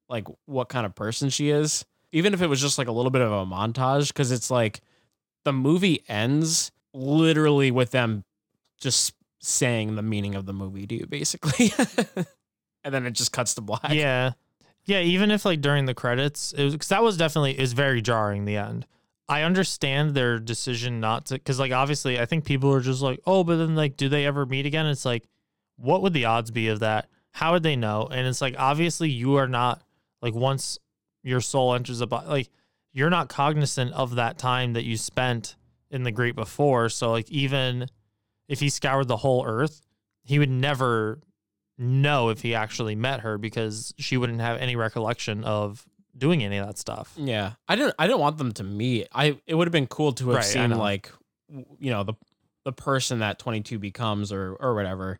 Like 0.08 0.26
what 0.46 0.68
kind 0.68 0.86
of 0.86 0.94
person 0.94 1.30
she 1.30 1.50
is. 1.50 1.84
Even 2.12 2.34
if 2.34 2.42
it 2.42 2.48
was 2.48 2.60
just 2.60 2.78
like 2.78 2.88
a 2.88 2.92
little 2.92 3.10
bit 3.10 3.22
of 3.22 3.32
a 3.32 3.46
montage 3.46 4.12
cuz 4.14 4.30
it's 4.30 4.50
like 4.50 4.80
the 5.44 5.52
movie 5.52 6.04
ends 6.08 6.72
literally 6.92 7.70
with 7.70 7.90
them 7.90 8.24
just 8.78 9.14
saying 9.40 9.96
the 9.96 10.02
meaning 10.02 10.34
of 10.34 10.46
the 10.46 10.52
movie 10.52 10.86
to 10.86 10.94
you 10.94 11.06
basically. 11.06 11.72
and 12.84 12.94
then 12.94 13.06
it 13.06 13.12
just 13.12 13.32
cuts 13.32 13.54
to 13.54 13.60
black. 13.60 13.90
Yeah, 13.90 14.32
yeah. 14.84 15.00
Even 15.00 15.30
if 15.30 15.44
like 15.44 15.60
during 15.60 15.86
the 15.86 15.94
credits, 15.94 16.52
it 16.52 16.64
was 16.64 16.74
because 16.74 16.88
that 16.88 17.02
was 17.02 17.16
definitely 17.16 17.58
is 17.58 17.72
very 17.72 18.02
jarring. 18.02 18.44
The 18.44 18.56
end. 18.56 18.86
I 19.30 19.42
understand 19.42 20.12
their 20.12 20.40
decision 20.40 20.98
not 20.98 21.26
to, 21.26 21.34
because 21.34 21.60
like 21.60 21.70
obviously 21.70 22.18
I 22.18 22.26
think 22.26 22.44
people 22.44 22.72
are 22.72 22.80
just 22.80 23.00
like, 23.00 23.20
oh, 23.24 23.44
but 23.44 23.58
then 23.58 23.76
like, 23.76 23.96
do 23.96 24.08
they 24.08 24.26
ever 24.26 24.44
meet 24.44 24.66
again? 24.66 24.86
It's 24.86 25.04
like, 25.04 25.28
what 25.76 26.02
would 26.02 26.12
the 26.12 26.24
odds 26.24 26.50
be 26.50 26.66
of 26.66 26.80
that? 26.80 27.08
How 27.30 27.52
would 27.52 27.62
they 27.62 27.76
know? 27.76 28.08
And 28.10 28.26
it's 28.26 28.40
like 28.40 28.56
obviously 28.58 29.08
you 29.08 29.36
are 29.36 29.46
not 29.46 29.82
like 30.20 30.34
once 30.34 30.80
your 31.22 31.40
soul 31.40 31.74
enters 31.74 32.00
a 32.00 32.08
body, 32.08 32.26
like 32.26 32.48
you're 32.92 33.08
not 33.08 33.28
cognizant 33.28 33.92
of 33.92 34.16
that 34.16 34.36
time 34.36 34.72
that 34.72 34.82
you 34.82 34.96
spent 34.96 35.54
in 35.92 36.02
the 36.02 36.10
great 36.10 36.34
before. 36.34 36.88
So 36.88 37.12
like 37.12 37.30
even 37.30 37.86
if 38.48 38.58
he 38.58 38.68
scoured 38.68 39.06
the 39.06 39.18
whole 39.18 39.46
earth, 39.46 39.80
he 40.24 40.40
would 40.40 40.50
never 40.50 41.20
know 41.78 42.30
if 42.30 42.42
he 42.42 42.56
actually 42.56 42.96
met 42.96 43.20
her 43.20 43.38
because 43.38 43.94
she 43.96 44.16
wouldn't 44.16 44.40
have 44.40 44.58
any 44.58 44.74
recollection 44.74 45.44
of 45.44 45.86
doing 46.16 46.42
any 46.44 46.56
of 46.58 46.66
that 46.66 46.78
stuff. 46.78 47.12
Yeah, 47.16 47.52
I 47.68 47.76
didn't. 47.76 47.94
I 47.98 48.06
didn't 48.06 48.20
want 48.20 48.38
them 48.38 48.52
to 48.52 48.64
meet. 48.64 49.08
I 49.12 49.38
it 49.46 49.54
would 49.54 49.66
have 49.66 49.72
been 49.72 49.86
cool 49.86 50.12
to 50.14 50.28
have 50.30 50.36
Right, 50.36 50.44
seen 50.44 50.70
like, 50.70 51.10
you 51.78 51.90
know, 51.90 52.02
the 52.04 52.14
the 52.64 52.72
person 52.72 53.20
that 53.20 53.38
twenty 53.38 53.60
two 53.60 53.78
becomes 53.78 54.32
or 54.32 54.54
or 54.54 54.74
whatever. 54.74 55.18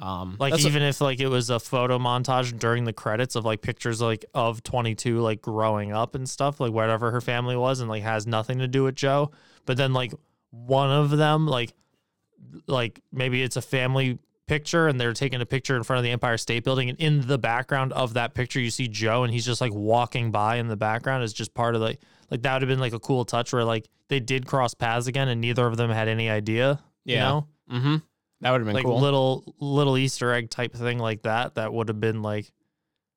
Um, 0.00 0.36
Like 0.38 0.56
even 0.60 0.82
if 0.84 1.00
like 1.00 1.18
it 1.18 1.26
was 1.26 1.50
a 1.50 1.58
photo 1.58 1.98
montage 1.98 2.56
during 2.56 2.84
the 2.84 2.92
credits 2.92 3.34
of 3.34 3.44
like 3.44 3.62
pictures 3.62 4.00
like 4.00 4.24
of 4.32 4.62
22 4.62 5.18
like 5.18 5.42
growing 5.42 5.92
up 5.92 6.14
and 6.14 6.28
stuff 6.28 6.60
like 6.60 6.72
whatever 6.72 7.10
her 7.10 7.20
family 7.20 7.56
was 7.56 7.80
and 7.80 7.88
like 7.88 8.04
has 8.04 8.24
nothing 8.24 8.58
to 8.60 8.68
do 8.68 8.84
with 8.84 8.94
Joe, 8.94 9.32
but 9.66 9.76
then 9.76 9.92
like 9.92 10.14
one 10.50 10.90
of 10.92 11.10
them 11.10 11.48
like 11.48 11.72
like 12.68 13.00
maybe 13.12 13.42
it's 13.42 13.56
a 13.56 13.60
family 13.62 14.18
picture 14.48 14.88
and 14.88 15.00
they're 15.00 15.12
taking 15.12 15.40
a 15.40 15.46
picture 15.46 15.76
in 15.76 15.82
front 15.84 15.98
of 15.98 16.04
the 16.04 16.10
Empire 16.10 16.36
State 16.38 16.64
Building 16.64 16.88
and 16.90 16.98
in 16.98 17.26
the 17.26 17.38
background 17.38 17.92
of 17.92 18.14
that 18.14 18.34
picture 18.34 18.58
you 18.60 18.70
see 18.70 18.88
Joe 18.88 19.22
and 19.22 19.32
he's 19.32 19.44
just 19.46 19.60
like 19.60 19.72
walking 19.72 20.32
by 20.32 20.56
in 20.56 20.66
the 20.68 20.76
background 20.76 21.22
is 21.22 21.32
just 21.32 21.54
part 21.54 21.74
of 21.74 21.80
like 21.80 22.00
like 22.30 22.42
that 22.42 22.54
would 22.54 22.62
have 22.62 22.68
been 22.68 22.80
like 22.80 22.92
a 22.94 22.98
cool 22.98 23.24
touch 23.24 23.52
where 23.52 23.64
like 23.64 23.88
they 24.08 24.18
did 24.20 24.46
cross 24.46 24.74
paths 24.74 25.06
again 25.06 25.28
and 25.28 25.40
neither 25.40 25.66
of 25.66 25.76
them 25.76 25.90
had 25.90 26.08
any 26.08 26.28
idea. 26.28 26.80
You 27.04 27.14
Yeah. 27.14 27.28
know? 27.28 27.46
mm-hmm. 27.70 27.96
That 28.40 28.50
would 28.52 28.60
have 28.60 28.66
been 28.66 28.74
like 28.74 28.84
cool. 28.84 29.00
little 29.00 29.54
little 29.60 29.96
Easter 29.98 30.32
egg 30.32 30.48
type 30.50 30.72
thing 30.72 30.98
like 30.98 31.22
that. 31.22 31.56
That 31.56 31.72
would 31.72 31.88
have 31.88 32.00
been 32.00 32.22
like 32.22 32.50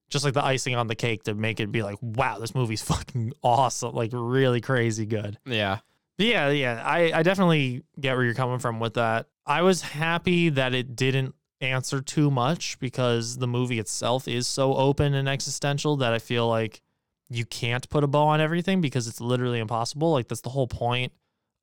just 0.10 0.26
like 0.26 0.34
the 0.34 0.44
icing 0.44 0.76
on 0.76 0.88
the 0.88 0.96
cake 0.96 1.24
to 1.24 1.34
make 1.34 1.60
it 1.62 1.72
be 1.72 1.84
like, 1.84 1.98
wow, 2.02 2.38
this 2.40 2.54
movie's 2.54 2.82
fucking 2.92 3.32
awesome, 3.44 3.94
like 3.96 4.10
really 4.14 4.60
crazy 4.62 5.06
good. 5.06 5.38
yeah, 5.46 5.78
yeah, 6.22 6.50
yeah, 6.50 6.82
I 6.86 7.12
I 7.14 7.24
definitely 7.24 7.84
get 8.00 8.16
where 8.16 8.26
you're 8.26 8.34
coming 8.34 8.60
from 8.60 8.80
with 8.80 8.96
that. 8.96 9.28
I 9.46 9.62
was 9.62 9.82
happy 9.82 10.50
that 10.50 10.74
it 10.74 10.96
didn't 10.96 11.36
answer 11.62 12.02
too 12.02 12.32
much 12.32 12.80
because 12.80 13.38
the 13.38 13.48
movie 13.48 13.80
itself 13.80 14.28
is 14.28 14.48
so 14.48 14.76
open 14.76 15.14
and 15.14 15.30
existential 15.30 15.98
that 15.98 16.14
I 16.14 16.20
feel 16.20 16.48
like 16.48 16.82
you 17.30 17.46
can't 17.46 17.88
put 17.90 18.04
a 18.04 18.08
bow 18.08 18.28
on 18.28 18.42
everything 18.42 18.82
because 18.82 19.08
it's 19.08 19.22
literally 19.22 19.60
impossible. 19.60 20.12
Like 20.12 20.28
that's 20.28 20.42
the 20.42 20.50
whole 20.50 20.68
point 20.68 21.14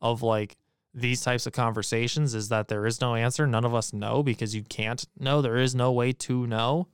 of 0.00 0.22
like 0.22 0.56
these 0.94 1.20
types 1.20 1.46
of 1.46 1.52
conversations 1.52 2.34
is 2.34 2.48
that 2.48 2.68
there 2.68 2.86
is 2.86 3.00
no 3.00 3.14
answer. 3.14 3.46
None 3.46 3.64
of 3.64 3.74
us 3.74 3.92
know 3.92 4.22
because 4.22 4.54
you 4.54 4.62
can't 4.62 5.04
know. 5.18 5.42
There 5.42 5.58
is 5.58 5.74
no 5.74 5.92
way 5.92 6.12
to 6.12 6.46
know. 6.46 6.88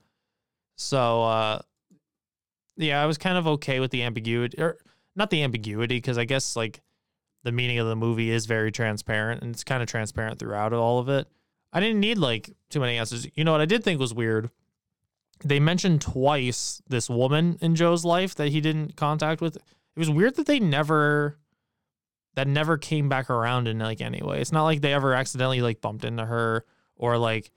So 0.77 1.23
uh 1.23 1.63
yeah, 2.77 3.01
I 3.01 3.07
was 3.07 3.19
kind 3.19 3.39
of 3.39 3.47
okay 3.47 3.79
with 3.79 3.93
the 3.93 4.03
ambiguity 4.03 4.61
or 4.61 4.79
not 5.15 5.31
the 5.31 5.45
ambiguity 5.45 5.97
because 5.97 6.19
I 6.19 6.25
guess 6.25 6.57
like 6.57 6.81
the 7.45 7.53
meaning 7.53 7.79
of 7.79 7.87
the 7.87 7.95
movie 7.95 8.31
is 8.31 8.47
very 8.47 8.73
transparent 8.73 9.43
and 9.43 9.55
it's 9.55 9.65
kind 9.65 9.83
of 9.83 9.89
transparent 9.89 10.39
throughout 10.39 10.73
all 10.73 10.99
of 10.99 11.09
it. 11.09 11.29
I 11.73 11.81
didn't 11.81 12.01
need 12.01 12.19
like 12.19 12.51
too 12.71 12.81
many 12.81 12.99
answers. 12.99 13.27
You 13.35 13.45
know 13.45 13.53
what 13.53 13.61
I 13.61 13.67
did 13.67 13.85
think 13.85 14.01
was 14.01 14.15
weird? 14.15 14.51
They 15.45 15.61
mentioned 15.61 16.01
twice 16.01 16.83
this 16.89 17.11
woman 17.11 17.59
in 17.61 17.75
Joe's 17.75 18.05
life 18.05 18.35
that 18.37 18.49
he 18.49 18.61
didn't 18.61 18.97
contact 18.97 19.41
with. 19.41 19.57
It 19.57 19.99
was 19.99 20.11
weird 20.11 20.37
that 20.37 20.47
they 20.47 20.59
never 20.59 21.39
that 22.35 22.49
never 22.49 22.77
came 22.77 23.09
back 23.09 23.31
around 23.31 23.69
in 23.69 23.79
like 23.79 24.01
any 24.01 24.23
way. 24.23 24.41
It's 24.41 24.53
not 24.53 24.65
like 24.65 24.81
they 24.81 24.93
ever 24.93 25.15
accidentally 25.15 25.61
like 25.61 25.81
bumped 25.81 26.05
into 26.05 26.25
her 26.25 26.65
or 26.97 27.19
like 27.19 27.51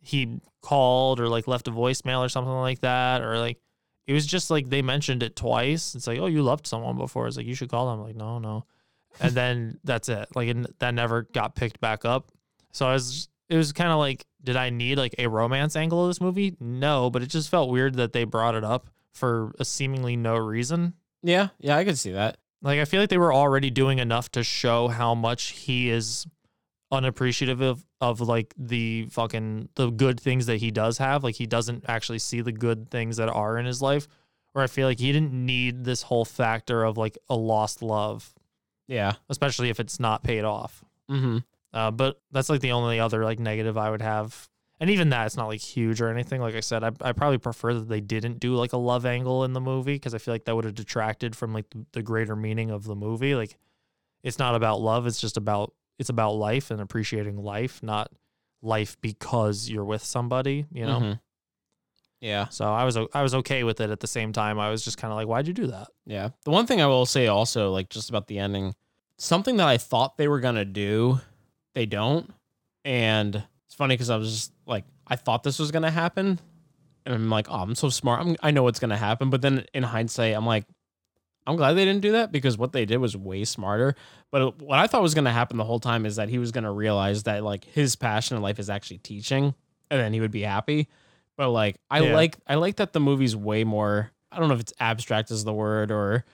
he 0.00 0.40
called 0.62 1.20
or 1.20 1.28
like 1.28 1.46
left 1.46 1.68
a 1.68 1.70
voicemail 1.70 2.24
or 2.24 2.28
something 2.28 2.52
like 2.52 2.80
that 2.80 3.22
or 3.22 3.38
like 3.38 3.60
it 4.06 4.12
was 4.12 4.26
just 4.26 4.50
like 4.50 4.70
they 4.70 4.82
mentioned 4.82 5.22
it 5.22 5.36
twice. 5.36 5.94
It's 5.94 6.06
like, 6.06 6.18
oh, 6.18 6.26
you 6.26 6.42
loved 6.42 6.66
someone 6.66 6.96
before. 6.96 7.26
It's 7.26 7.36
like 7.36 7.46
you 7.46 7.54
should 7.54 7.70
call 7.70 7.90
them. 7.90 8.04
like, 8.04 8.16
no, 8.16 8.38
no, 8.38 8.64
and 9.20 9.32
then 9.32 9.78
that's 9.84 10.08
it. 10.08 10.28
Like 10.34 10.48
it, 10.48 10.78
that 10.78 10.94
never 10.94 11.22
got 11.22 11.54
picked 11.54 11.80
back 11.80 12.04
up. 12.04 12.30
So 12.72 12.86
I 12.86 12.92
was, 12.94 13.28
it 13.48 13.56
was 13.56 13.72
kind 13.72 13.90
of 13.90 13.98
like, 13.98 14.26
did 14.42 14.56
I 14.56 14.70
need 14.70 14.98
like 14.98 15.14
a 15.18 15.26
romance 15.28 15.76
angle 15.76 16.02
of 16.02 16.10
this 16.10 16.20
movie? 16.20 16.56
No, 16.60 17.10
but 17.10 17.22
it 17.22 17.28
just 17.28 17.48
felt 17.48 17.70
weird 17.70 17.94
that 17.94 18.12
they 18.12 18.24
brought 18.24 18.54
it 18.54 18.64
up 18.64 18.90
for 19.12 19.52
a 19.58 19.64
seemingly 19.64 20.16
no 20.16 20.36
reason. 20.36 20.94
yeah, 21.22 21.48
yeah. 21.58 21.76
I 21.76 21.84
could 21.84 21.98
see 21.98 22.12
that. 22.12 22.36
Like 22.62 22.80
I 22.80 22.84
feel 22.84 23.00
like 23.00 23.10
they 23.10 23.18
were 23.18 23.32
already 23.32 23.70
doing 23.70 23.98
enough 23.98 24.30
to 24.32 24.42
show 24.42 24.88
how 24.88 25.14
much 25.14 25.50
he 25.50 25.90
is 25.90 26.26
unappreciative 26.90 27.60
of, 27.60 27.84
of 28.00 28.20
like 28.20 28.54
the 28.56 29.06
fucking 29.10 29.68
the 29.74 29.90
good 29.90 30.18
things 30.18 30.46
that 30.46 30.56
he 30.56 30.70
does 30.70 30.98
have. 30.98 31.22
Like 31.22 31.34
he 31.36 31.46
doesn't 31.46 31.84
actually 31.88 32.18
see 32.20 32.40
the 32.40 32.52
good 32.52 32.90
things 32.90 33.18
that 33.18 33.28
are 33.28 33.58
in 33.58 33.66
his 33.66 33.82
life. 33.82 34.08
Where 34.52 34.64
I 34.64 34.68
feel 34.68 34.86
like 34.86 35.00
he 35.00 35.12
didn't 35.12 35.32
need 35.32 35.84
this 35.84 36.02
whole 36.02 36.24
factor 36.24 36.84
of 36.84 36.96
like 36.96 37.18
a 37.28 37.34
lost 37.34 37.82
love, 37.82 38.32
Yeah. 38.86 39.14
especially 39.28 39.70
if 39.70 39.80
it's 39.80 39.98
not 39.98 40.22
paid 40.22 40.44
off. 40.44 40.84
Mm-hmm. 41.10 41.38
Uh, 41.72 41.90
but 41.90 42.20
that's 42.30 42.48
like 42.48 42.60
the 42.60 42.72
only 42.72 43.00
other 43.00 43.24
like 43.24 43.38
negative 43.38 43.76
I 43.76 43.90
would 43.90 44.02
have. 44.02 44.48
And 44.80 44.90
even 44.90 45.10
that, 45.10 45.26
it's 45.26 45.36
not 45.36 45.46
like 45.46 45.60
huge 45.60 46.00
or 46.00 46.08
anything. 46.08 46.40
Like 46.40 46.54
I 46.54 46.60
said, 46.60 46.84
I, 46.84 46.90
I 47.00 47.12
probably 47.12 47.38
prefer 47.38 47.74
that 47.74 47.88
they 47.88 48.00
didn't 48.00 48.40
do 48.40 48.54
like 48.54 48.72
a 48.72 48.76
love 48.76 49.06
angle 49.06 49.44
in 49.44 49.52
the 49.52 49.60
movie 49.60 49.94
because 49.94 50.14
I 50.14 50.18
feel 50.18 50.34
like 50.34 50.44
that 50.44 50.54
would 50.54 50.64
have 50.64 50.74
detracted 50.74 51.34
from 51.36 51.52
like 51.52 51.66
the, 51.92 52.02
greater 52.02 52.36
meaning 52.36 52.70
of 52.70 52.84
the 52.84 52.94
movie. 52.94 53.34
Like 53.34 53.56
it's 54.22 54.38
not 54.38 54.54
about 54.54 54.80
love; 54.80 55.06
it's 55.06 55.20
just 55.20 55.36
about 55.36 55.72
it's 55.98 56.10
about 56.10 56.32
life 56.32 56.70
and 56.70 56.80
appreciating 56.80 57.36
life, 57.36 57.82
not 57.82 58.10
life 58.62 58.96
because 59.00 59.68
you're 59.70 59.84
with 59.84 60.02
somebody, 60.04 60.66
you 60.72 60.84
know. 60.84 61.00
Mhm. 61.00 61.20
Yeah. 62.24 62.48
So 62.48 62.64
I 62.64 62.84
was 62.84 62.96
I 62.96 63.22
was 63.22 63.34
okay 63.34 63.64
with 63.64 63.82
it 63.82 63.90
at 63.90 64.00
the 64.00 64.06
same 64.06 64.32
time. 64.32 64.58
I 64.58 64.70
was 64.70 64.82
just 64.82 64.96
kind 64.96 65.12
of 65.12 65.16
like, 65.16 65.28
why'd 65.28 65.46
you 65.46 65.52
do 65.52 65.66
that? 65.66 65.88
Yeah. 66.06 66.30
The 66.46 66.50
one 66.50 66.66
thing 66.66 66.80
I 66.80 66.86
will 66.86 67.04
say 67.04 67.26
also, 67.26 67.70
like 67.70 67.90
just 67.90 68.08
about 68.08 68.28
the 68.28 68.38
ending, 68.38 68.74
something 69.18 69.58
that 69.58 69.68
I 69.68 69.76
thought 69.76 70.16
they 70.16 70.26
were 70.26 70.40
gonna 70.40 70.64
do, 70.64 71.20
they 71.74 71.84
don't. 71.84 72.32
And 72.82 73.36
it's 73.66 73.74
funny 73.74 73.92
because 73.94 74.08
I 74.08 74.16
was 74.16 74.32
just 74.32 74.52
like, 74.66 74.84
I 75.06 75.16
thought 75.16 75.42
this 75.42 75.58
was 75.58 75.70
gonna 75.70 75.90
happen. 75.90 76.40
And 77.04 77.14
I'm 77.14 77.28
like, 77.28 77.50
oh, 77.50 77.56
I'm 77.56 77.74
so 77.74 77.90
smart. 77.90 78.22
I'm, 78.22 78.36
I 78.42 78.52
know 78.52 78.62
what's 78.62 78.80
gonna 78.80 78.96
happen. 78.96 79.28
But 79.28 79.42
then 79.42 79.66
in 79.74 79.82
hindsight, 79.82 80.34
I'm 80.34 80.46
like, 80.46 80.64
I'm 81.46 81.56
glad 81.56 81.74
they 81.74 81.84
didn't 81.84 82.00
do 82.00 82.12
that 82.12 82.32
because 82.32 82.56
what 82.56 82.72
they 82.72 82.86
did 82.86 82.96
was 82.96 83.14
way 83.14 83.44
smarter. 83.44 83.96
But 84.30 84.40
uh, 84.40 84.50
what 84.60 84.78
I 84.78 84.86
thought 84.86 85.02
was 85.02 85.12
gonna 85.12 85.30
happen 85.30 85.58
the 85.58 85.64
whole 85.64 85.78
time 85.78 86.06
is 86.06 86.16
that 86.16 86.30
he 86.30 86.38
was 86.38 86.52
gonna 86.52 86.72
realize 86.72 87.24
that 87.24 87.44
like 87.44 87.66
his 87.66 87.96
passion 87.96 88.38
in 88.38 88.42
life 88.42 88.58
is 88.58 88.70
actually 88.70 88.98
teaching, 88.98 89.54
and 89.90 90.00
then 90.00 90.14
he 90.14 90.20
would 90.20 90.30
be 90.30 90.40
happy. 90.40 90.88
But 91.36 91.50
like, 91.50 91.76
I 91.90 92.00
Yeah. 92.00 92.14
like 92.14 92.38
I 92.46 92.54
like 92.56 92.76
that 92.76 92.92
the 92.92 93.00
movie's 93.00 93.34
way 93.36 93.64
more. 93.64 94.10
I 94.30 94.38
don't 94.38 94.48
know 94.48 94.54
if 94.54 94.60
it's 94.60 94.72
abstract 94.80 95.30
is 95.30 95.44
the 95.44 95.52
word 95.52 95.90
or 95.90 96.24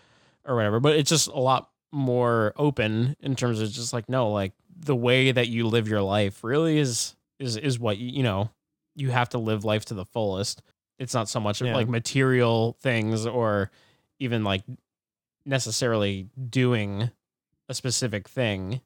or 0.45 0.57
whatever, 0.57 0.81
but 0.81 0.97
it's 0.97 1.11
just 1.11 1.29
a 1.29 1.39
lot 1.39 1.71
more 1.93 2.53
open 2.57 3.17
in 3.21 3.35
terms 3.37 3.61
of 3.61 3.71
just 3.71 3.93
like 3.93 4.09
no, 4.09 4.31
like 4.31 4.53
the 4.77 4.97
way 4.97 5.33
that 5.33 5.49
you 5.49 5.67
live 5.67 5.89
your 5.89 6.03
life 6.03 6.43
really 6.45 6.79
is 6.79 7.15
is 7.39 7.57
is 7.57 7.79
what 7.79 7.99
you, 7.99 8.09
you 8.11 8.23
know 8.23 8.51
you 8.97 9.11
have 9.11 9.29
to 9.31 9.39
live 9.39 9.65
life 9.65 9.85
to 9.87 9.95
the 9.95 10.05
fullest. 10.05 10.63
It's 10.99 11.15
not 11.15 11.29
so 11.29 11.41
much 11.41 11.63
Yeah. 11.63 11.75
like 11.75 11.89
material 11.89 12.77
things 12.81 13.25
or 13.27 13.71
even 14.19 14.45
like 14.45 14.63
necessarily 15.47 16.29
doing 16.49 17.11
a 17.69 17.75
specific 17.75 18.29
thing 18.29 18.81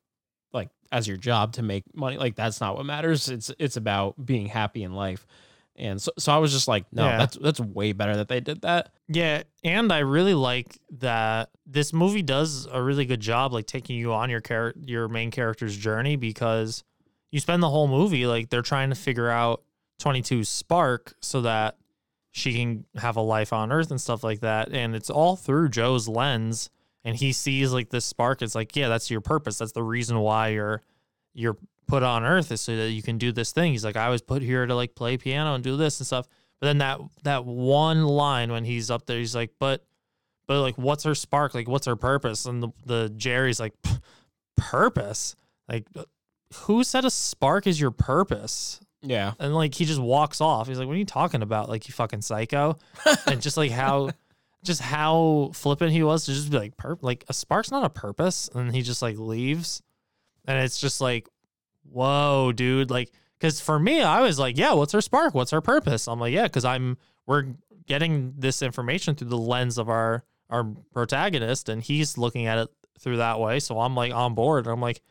like 0.52 0.68
as 0.92 1.08
your 1.08 1.16
job 1.16 1.52
to 1.54 1.62
make 1.62 1.82
money 1.94 2.16
like 2.16 2.36
that's 2.36 2.60
not 2.60 2.76
what 2.76 2.86
matters 2.86 3.28
it's 3.28 3.50
it's 3.58 3.76
about 3.76 4.24
being 4.24 4.46
happy 4.46 4.82
in 4.84 4.92
life 4.94 5.26
and 5.76 6.00
so 6.00 6.12
so 6.18 6.32
I 6.32 6.38
was 6.38 6.52
just 6.52 6.68
like 6.68 6.84
no 6.92 7.04
Yeah. 7.04 7.18
that's 7.18 7.36
that's 7.36 7.60
way 7.60 7.92
better 7.92 8.16
that 8.16 8.28
they 8.28 8.40
did 8.40 8.62
that. 8.62 8.90
Yeah, 9.08 9.42
and 9.62 9.92
I 9.92 9.98
really 10.00 10.34
like 10.34 10.78
that 10.98 11.50
this 11.66 11.92
movie 11.92 12.22
does 12.22 12.66
a 12.70 12.82
really 12.82 13.04
good 13.06 13.20
job 13.20 13.52
like 13.52 13.66
taking 13.66 13.96
you 13.96 14.12
on 14.12 14.30
your 14.30 14.40
char- 14.40 14.74
your 14.80 15.08
main 15.08 15.30
character's 15.30 15.76
journey 15.76 16.16
because 16.16 16.84
you 17.30 17.40
spend 17.40 17.62
the 17.62 17.70
whole 17.70 17.88
movie 17.88 18.26
like 18.26 18.50
they're 18.50 18.62
trying 18.62 18.90
to 18.90 18.94
figure 18.96 19.28
out 19.28 19.62
22's 20.00 20.48
spark 20.48 21.14
so 21.20 21.40
that 21.42 21.76
she 22.30 22.52
can 22.52 22.84
have 22.96 23.16
a 23.16 23.20
life 23.20 23.52
on 23.52 23.70
earth 23.72 23.90
and 23.90 24.00
stuff 24.00 24.24
like 24.24 24.40
that. 24.40 24.72
And 24.72 24.94
it's 24.94 25.10
all 25.10 25.36
through 25.36 25.68
Joe's 25.68 26.08
lens 26.08 26.68
and 27.04 27.16
he 27.16 27.32
sees 27.32 27.72
like 27.72 27.90
this 27.90 28.04
spark. 28.04 28.42
It's 28.42 28.54
like 28.54 28.74
yeah 28.76 28.88
that's 28.88 29.10
your 29.10 29.20
purpose. 29.20 29.58
That's 29.58 29.72
the 29.72 29.82
reason 29.82 30.18
why 30.20 30.48
you're 30.48 30.82
you're 31.32 31.56
put 31.86 32.02
on 32.02 32.24
earth 32.24 32.50
is 32.50 32.60
so 32.60 32.76
that 32.76 32.90
you 32.90 33.02
can 33.02 33.18
do 33.18 33.32
this 33.32 33.52
thing 33.52 33.72
he's 33.72 33.84
like 33.84 33.96
I 33.96 34.08
was 34.08 34.22
put 34.22 34.42
here 34.42 34.66
to 34.66 34.74
like 34.74 34.94
play 34.94 35.16
piano 35.16 35.54
and 35.54 35.62
do 35.62 35.76
this 35.76 36.00
and 36.00 36.06
stuff 36.06 36.26
but 36.64 36.68
then 36.68 36.78
that 36.78 37.00
that 37.24 37.44
one 37.44 38.06
line 38.06 38.50
when 38.50 38.64
he's 38.64 38.90
up 38.90 39.04
there, 39.04 39.18
he's 39.18 39.34
like, 39.34 39.50
"But, 39.58 39.84
but 40.46 40.62
like, 40.62 40.76
what's 40.76 41.04
her 41.04 41.14
spark? 41.14 41.54
Like, 41.54 41.68
what's 41.68 41.86
her 41.86 41.94
purpose?" 41.94 42.46
And 42.46 42.62
the, 42.62 42.68
the 42.86 43.12
Jerry's 43.14 43.60
like, 43.60 43.74
"Purpose? 44.56 45.36
Like, 45.68 45.86
uh, 45.94 46.04
who 46.54 46.82
said 46.82 47.04
a 47.04 47.10
spark 47.10 47.66
is 47.66 47.78
your 47.78 47.90
purpose?" 47.90 48.80
yeah 49.02 49.34
And 49.38 49.54
like, 49.54 49.74
he 49.74 49.84
just 49.84 50.00
walks 50.00 50.40
off. 50.40 50.66
He's 50.68 50.78
like, 50.78 50.86
"What 50.86 50.94
are 50.94 50.98
you 50.98 51.04
talking 51.04 51.42
about? 51.42 51.68
Like, 51.68 51.86
you 51.86 51.92
fucking 51.92 52.22
psycho!" 52.22 52.78
and 53.26 53.42
just 53.42 53.58
like 53.58 53.70
how, 53.70 54.12
just 54.62 54.80
how 54.80 55.50
flippant 55.52 55.92
he 55.92 56.02
was 56.02 56.24
to 56.24 56.32
just 56.32 56.50
be 56.50 56.58
like, 56.58 56.78
"Purp, 56.78 57.02
like 57.02 57.24
a 57.28 57.34
spark's 57.34 57.70
not 57.70 57.84
a 57.84 57.90
purpose," 57.90 58.48
and 58.54 58.74
he 58.74 58.80
just 58.80 59.02
like 59.02 59.18
leaves, 59.18 59.82
and 60.46 60.58
it's 60.58 60.80
just 60.80 61.02
like, 61.02 61.28
whoa, 61.94 62.52
dude, 62.52 62.90
like. 62.90 63.10
Because 63.38 63.60
for 63.60 63.78
me, 63.78 64.00
I 64.00 64.22
was 64.22 64.38
like, 64.38 64.56
yeah, 64.56 64.72
what's 64.72 64.92
her 64.92 65.02
spark? 65.02 65.34
What's 65.34 65.50
her 65.50 65.60
purpose? 65.60 66.08
I'm 66.08 66.18
like, 66.18 66.32
yeah, 66.32 66.44
because 66.44 66.64
I'm 66.64 66.96
we're 67.26 67.46
getting 67.86 68.34
this 68.38 68.62
information 68.62 69.14
through 69.14 69.28
the 69.28 69.36
lens 69.36 69.76
of 69.76 69.88
our 69.88 70.24
our 70.50 70.64
protagonist, 70.92 71.68
and 71.68 71.82
he's 71.82 72.16
looking 72.16 72.46
at 72.46 72.58
it 72.58 72.68
through 72.98 73.18
that 73.18 73.40
way. 73.40 73.60
So 73.60 73.80
I'm 73.80 73.94
like 73.94 74.12
on 74.12 74.34
board. 74.34 74.66
I'm 74.66 74.80
like, 74.80 75.02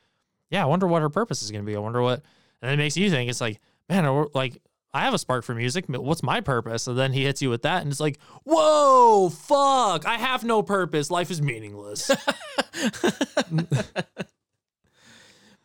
yeah, 0.50 0.64
I 0.64 0.66
wonder 0.66 0.88
what 0.88 1.02
her 1.02 1.10
purpose 1.10 1.44
is 1.44 1.52
going 1.52 1.64
to 1.64 1.70
be. 1.70 1.76
I 1.76 1.80
wonder 1.80 2.02
what, 2.02 2.24
and 2.62 2.72
it 2.72 2.78
makes 2.78 2.98
you 2.98 3.10
think. 3.10 3.30
It's 3.30 3.42
like, 3.42 3.60
man, 3.90 4.26
like 4.34 4.62
I 4.94 5.02
have 5.02 5.14
a 5.14 5.18
spark 5.18 5.44
for 5.44 5.56
music. 5.56 5.86
but 5.90 6.04
What's 6.04 6.24
my 6.24 6.42
purpose? 6.42 6.88
And 6.88 6.98
then 6.98 7.14
he 7.14 7.26
hits 7.26 7.42
you 7.42 7.50
with 7.50 7.64
that, 7.64 7.82
and 7.82 7.92
it's 7.92 8.00
like, 8.00 8.20
whoa, 8.44 9.30
fuck! 9.30 10.06
I 10.06 10.18
have 10.18 10.44
no 10.44 10.64
purpose. 10.64 11.12
Life 11.12 11.32
is 11.32 11.42
meaningless. 11.42 12.08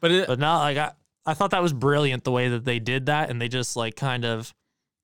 but 0.01 0.11
it, 0.11 0.27
But 0.27 0.39
now, 0.39 0.59
like 0.59 0.77
I, 0.79 0.93
I 1.29 1.35
thought 1.35 1.51
that 1.51 1.63
was 1.63 1.75
brilliant 1.75 2.25
the 2.25 2.31
way 2.33 2.49
that 2.49 2.65
they 2.65 2.79
did 2.79 3.07
that, 3.07 3.29
and 3.29 3.41
they 3.41 3.49
just 3.49 3.77
like 3.77 3.97
kind 3.97 4.25
of, 4.25 4.55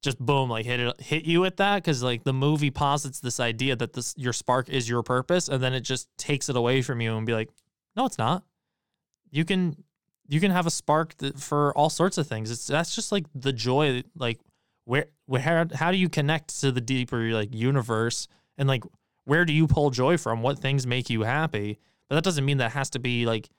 just 0.03 0.19
boom, 0.19 0.49
like 0.49 0.65
hit 0.65 0.81
it, 0.81 1.01
hit 1.01 1.25
you 1.25 1.43
with 1.43 1.57
that 1.59 1.77
because 1.77 2.03
like 2.03 2.25
the 2.25 2.33
movie 2.33 2.71
posits 2.71 3.21
this 3.21 3.41
idea 3.41 3.77
that 3.77 3.93
this 3.93 4.15
your 4.17 4.33
spark 4.33 4.71
is 4.71 4.89
your 4.89 5.03
purpose, 5.03 5.49
and 5.49 5.63
then 5.63 5.75
it 5.75 5.81
just 5.81 6.09
takes 6.17 6.49
it 6.49 6.57
away 6.57 6.81
from 6.81 7.03
you 7.03 7.15
and 7.17 7.27
be 7.27 7.35
like, 7.35 7.51
no, 7.95 8.07
it's 8.07 8.17
not. 8.17 8.43
You 9.31 9.45
can, 9.45 9.85
you 10.27 10.41
can 10.41 10.51
have 10.51 10.67
a 10.67 10.71
spark 10.71 11.15
that, 11.19 11.39
for 11.39 11.77
all 11.77 11.91
sorts 11.91 12.17
of 12.17 12.27
things. 12.27 12.51
It's 12.51 12.67
that's 12.67 12.95
just 12.95 13.13
like 13.13 13.27
the 13.35 13.53
joy, 13.53 14.03
like 14.17 14.41
where, 14.87 15.07
where, 15.27 15.43
how, 15.43 15.67
how 15.75 15.93
do 15.93 15.99
you 15.99 16.09
connect 16.09 16.59
to 16.61 16.73
the 16.73 16.81
deeper 16.81 17.33
like 17.33 17.55
universe, 17.55 18.29
and 18.57 18.67
like 18.67 18.85
where 19.25 19.45
do 19.45 19.53
you 19.53 19.67
pull 19.67 19.91
joy 19.91 20.17
from? 20.17 20.41
What 20.41 20.59
things 20.59 20.87
make 20.87 21.11
you 21.11 21.23
happy? 21.23 21.79
But 22.09 22.15
that 22.17 22.25
doesn't 22.25 22.45
mean 22.45 22.59
that 22.59 22.73
has 22.73 22.89
to 22.91 22.99
be 22.99 23.27
like 23.27 23.51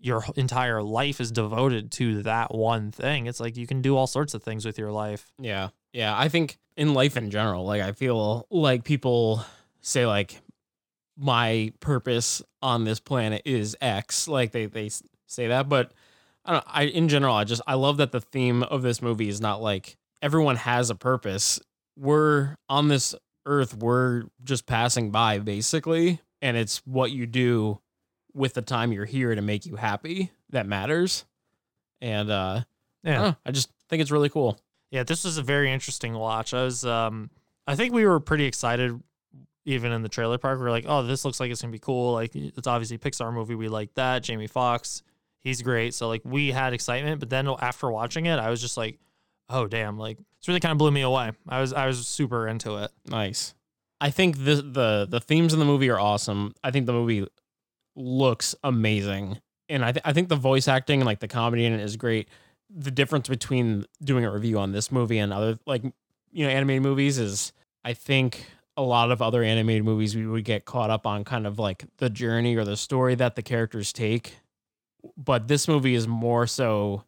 your 0.00 0.24
entire 0.36 0.82
life 0.82 1.20
is 1.20 1.32
devoted 1.32 1.90
to 1.92 2.22
that 2.22 2.54
one 2.54 2.90
thing. 2.90 3.26
It's 3.26 3.40
like 3.40 3.56
you 3.56 3.66
can 3.66 3.82
do 3.82 3.96
all 3.96 4.06
sorts 4.06 4.34
of 4.34 4.42
things 4.42 4.64
with 4.64 4.78
your 4.78 4.92
life. 4.92 5.32
Yeah. 5.38 5.70
Yeah. 5.92 6.16
I 6.16 6.28
think 6.28 6.58
in 6.76 6.94
life 6.94 7.16
in 7.16 7.30
general, 7.30 7.64
like 7.64 7.82
I 7.82 7.92
feel 7.92 8.46
like 8.50 8.84
people 8.84 9.44
say 9.80 10.06
like 10.06 10.40
my 11.16 11.72
purpose 11.80 12.42
on 12.62 12.84
this 12.84 13.00
planet 13.00 13.42
is 13.44 13.76
X. 13.80 14.28
Like 14.28 14.52
they 14.52 14.66
they 14.66 14.90
say 15.26 15.48
that, 15.48 15.68
but 15.68 15.92
I 16.44 16.52
don't 16.52 16.64
I 16.66 16.82
in 16.84 17.08
general 17.08 17.34
I 17.34 17.44
just 17.44 17.62
I 17.66 17.74
love 17.74 17.96
that 17.96 18.12
the 18.12 18.20
theme 18.20 18.62
of 18.62 18.82
this 18.82 19.00
movie 19.00 19.28
is 19.28 19.40
not 19.40 19.62
like 19.62 19.96
everyone 20.22 20.56
has 20.56 20.90
a 20.90 20.94
purpose. 20.94 21.58
We're 21.96 22.56
on 22.68 22.88
this 22.88 23.14
earth, 23.46 23.76
we're 23.76 24.24
just 24.44 24.66
passing 24.66 25.10
by 25.10 25.38
basically, 25.38 26.20
and 26.42 26.56
it's 26.56 26.82
what 26.84 27.12
you 27.12 27.26
do 27.26 27.80
with 28.36 28.54
the 28.54 28.62
time 28.62 28.92
you're 28.92 29.04
here 29.06 29.34
to 29.34 29.42
make 29.42 29.66
you 29.66 29.76
happy 29.76 30.30
that 30.50 30.66
matters. 30.66 31.24
And 32.00 32.30
uh 32.30 32.60
Yeah. 33.02 33.12
don't 33.14 33.22
know, 33.22 33.36
I 33.46 33.50
just 33.50 33.70
think 33.88 34.02
it's 34.02 34.10
really 34.10 34.28
cool. 34.28 34.58
Yeah, 34.90 35.02
this 35.02 35.24
was 35.24 35.38
a 35.38 35.42
very 35.42 35.72
interesting 35.72 36.14
watch. 36.14 36.54
I 36.54 36.62
was 36.62 36.84
um 36.84 37.30
I 37.66 37.74
think 37.74 37.92
we 37.94 38.06
were 38.06 38.20
pretty 38.20 38.44
excited 38.44 39.00
even 39.64 39.90
in 39.90 40.02
the 40.02 40.08
trailer 40.08 40.38
park. 40.38 40.60
We're 40.60 40.70
like, 40.70 40.84
"Oh, 40.86 41.02
this 41.02 41.24
looks 41.24 41.40
like 41.40 41.50
it's 41.50 41.60
going 41.60 41.72
to 41.72 41.74
be 41.76 41.80
cool." 41.80 42.12
Like 42.12 42.36
it's 42.36 42.68
obviously 42.68 42.94
a 42.96 42.98
Pixar 43.00 43.32
movie. 43.32 43.56
We 43.56 43.66
like 43.68 43.92
that. 43.94 44.22
Jamie 44.22 44.46
Foxx, 44.46 45.02
he's 45.42 45.60
great. 45.62 45.92
So 45.94 46.06
like 46.06 46.22
we 46.24 46.52
had 46.52 46.72
excitement, 46.72 47.18
but 47.18 47.30
then 47.30 47.48
after 47.48 47.90
watching 47.90 48.26
it, 48.26 48.38
I 48.38 48.48
was 48.50 48.60
just 48.60 48.76
like, 48.76 49.00
"Oh, 49.48 49.66
damn." 49.66 49.98
Like 49.98 50.18
it's 50.38 50.46
really 50.46 50.60
kind 50.60 50.70
of 50.70 50.78
blew 50.78 50.92
me 50.92 51.00
away. 51.00 51.32
I 51.48 51.60
was 51.60 51.72
I 51.72 51.86
was 51.86 52.06
super 52.06 52.46
into 52.46 52.76
it. 52.76 52.92
Nice. 53.06 53.54
I 54.00 54.10
think 54.10 54.36
the 54.44 54.54
the 54.62 55.06
the 55.10 55.18
themes 55.20 55.52
in 55.52 55.58
the 55.58 55.64
movie 55.64 55.90
are 55.90 55.98
awesome. 55.98 56.54
I 56.62 56.70
think 56.70 56.86
the 56.86 56.92
movie 56.92 57.26
looks 57.96 58.54
amazing, 58.62 59.40
and 59.68 59.84
I 59.84 59.92
th- 59.92 60.02
I 60.04 60.12
think 60.12 60.28
the 60.28 60.36
voice 60.36 60.68
acting 60.68 61.00
and 61.00 61.06
like 61.06 61.20
the 61.20 61.28
comedy 61.28 61.64
in 61.64 61.72
it 61.72 61.80
is 61.80 61.96
great. 61.96 62.28
The 62.70 62.90
difference 62.90 63.28
between 63.28 63.86
doing 64.02 64.24
a 64.24 64.30
review 64.30 64.58
on 64.58 64.72
this 64.72 64.92
movie 64.92 65.18
and 65.18 65.32
other 65.32 65.58
like 65.66 65.82
you 66.32 66.44
know 66.44 66.50
animated 66.50 66.82
movies 66.82 67.18
is 67.18 67.52
I 67.84 67.94
think 67.94 68.46
a 68.76 68.82
lot 68.82 69.10
of 69.10 69.22
other 69.22 69.42
animated 69.42 69.84
movies 69.84 70.14
we 70.14 70.26
would 70.26 70.44
get 70.44 70.66
caught 70.66 70.90
up 70.90 71.06
on 71.06 71.24
kind 71.24 71.46
of 71.46 71.58
like 71.58 71.84
the 71.96 72.10
journey 72.10 72.56
or 72.56 72.64
the 72.64 72.76
story 72.76 73.14
that 73.14 73.34
the 73.34 73.42
characters 73.42 73.92
take, 73.92 74.36
but 75.16 75.48
this 75.48 75.66
movie 75.66 75.94
is 75.94 76.06
more 76.06 76.46
so 76.46 77.04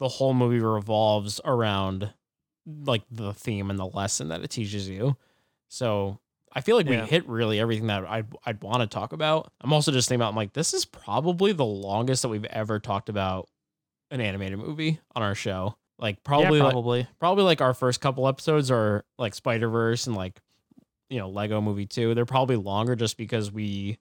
the 0.00 0.08
whole 0.08 0.34
movie 0.34 0.58
revolves 0.58 1.40
around 1.44 2.12
like 2.66 3.02
the 3.10 3.32
theme 3.32 3.70
and 3.70 3.78
the 3.78 3.86
lesson 3.86 4.28
that 4.28 4.42
it 4.42 4.50
teaches 4.50 4.88
you. 4.88 5.16
So 5.68 6.18
I 6.54 6.60
feel 6.60 6.76
like 6.76 6.86
Yeah. 6.88 7.02
we 7.02 7.08
hit 7.08 7.28
really 7.28 7.58
everything 7.58 7.88
that 7.88 8.04
I'd, 8.06 8.26
I'd 8.46 8.62
want 8.62 8.80
to 8.80 8.86
talk 8.86 9.12
about. 9.12 9.52
I'm 9.60 9.72
also 9.72 9.90
just 9.90 10.08
thinking 10.08 10.20
about, 10.22 10.30
I'm 10.30 10.36
like, 10.36 10.52
this 10.52 10.72
is 10.72 10.84
probably 10.84 11.52
the 11.52 11.64
longest 11.64 12.22
that 12.22 12.28
we've 12.28 12.44
ever 12.44 12.78
talked 12.78 13.08
about 13.08 13.48
an 14.10 14.20
animated 14.20 14.58
movie 14.58 15.00
on 15.16 15.22
our 15.22 15.34
show. 15.34 15.76
Like 15.98 16.22
probably, 16.24 16.58
yeah, 16.58 16.64
like, 16.64 16.72
probably. 16.72 17.08
probably 17.18 17.44
like 17.44 17.60
our 17.60 17.74
first 17.74 18.00
couple 18.00 18.26
episodes 18.28 18.70
are 18.70 19.04
like 19.18 19.34
Spider 19.34 19.68
Verse 19.68 20.06
and 20.06 20.14
like 20.16 20.40
you 21.08 21.18
know 21.18 21.28
Lego 21.28 21.60
Movie 21.60 21.86
Two. 21.86 22.14
They're 22.14 22.24
probably 22.26 22.56
longer 22.56 22.96
just 22.96 23.16
because 23.16 23.52
we 23.52 23.98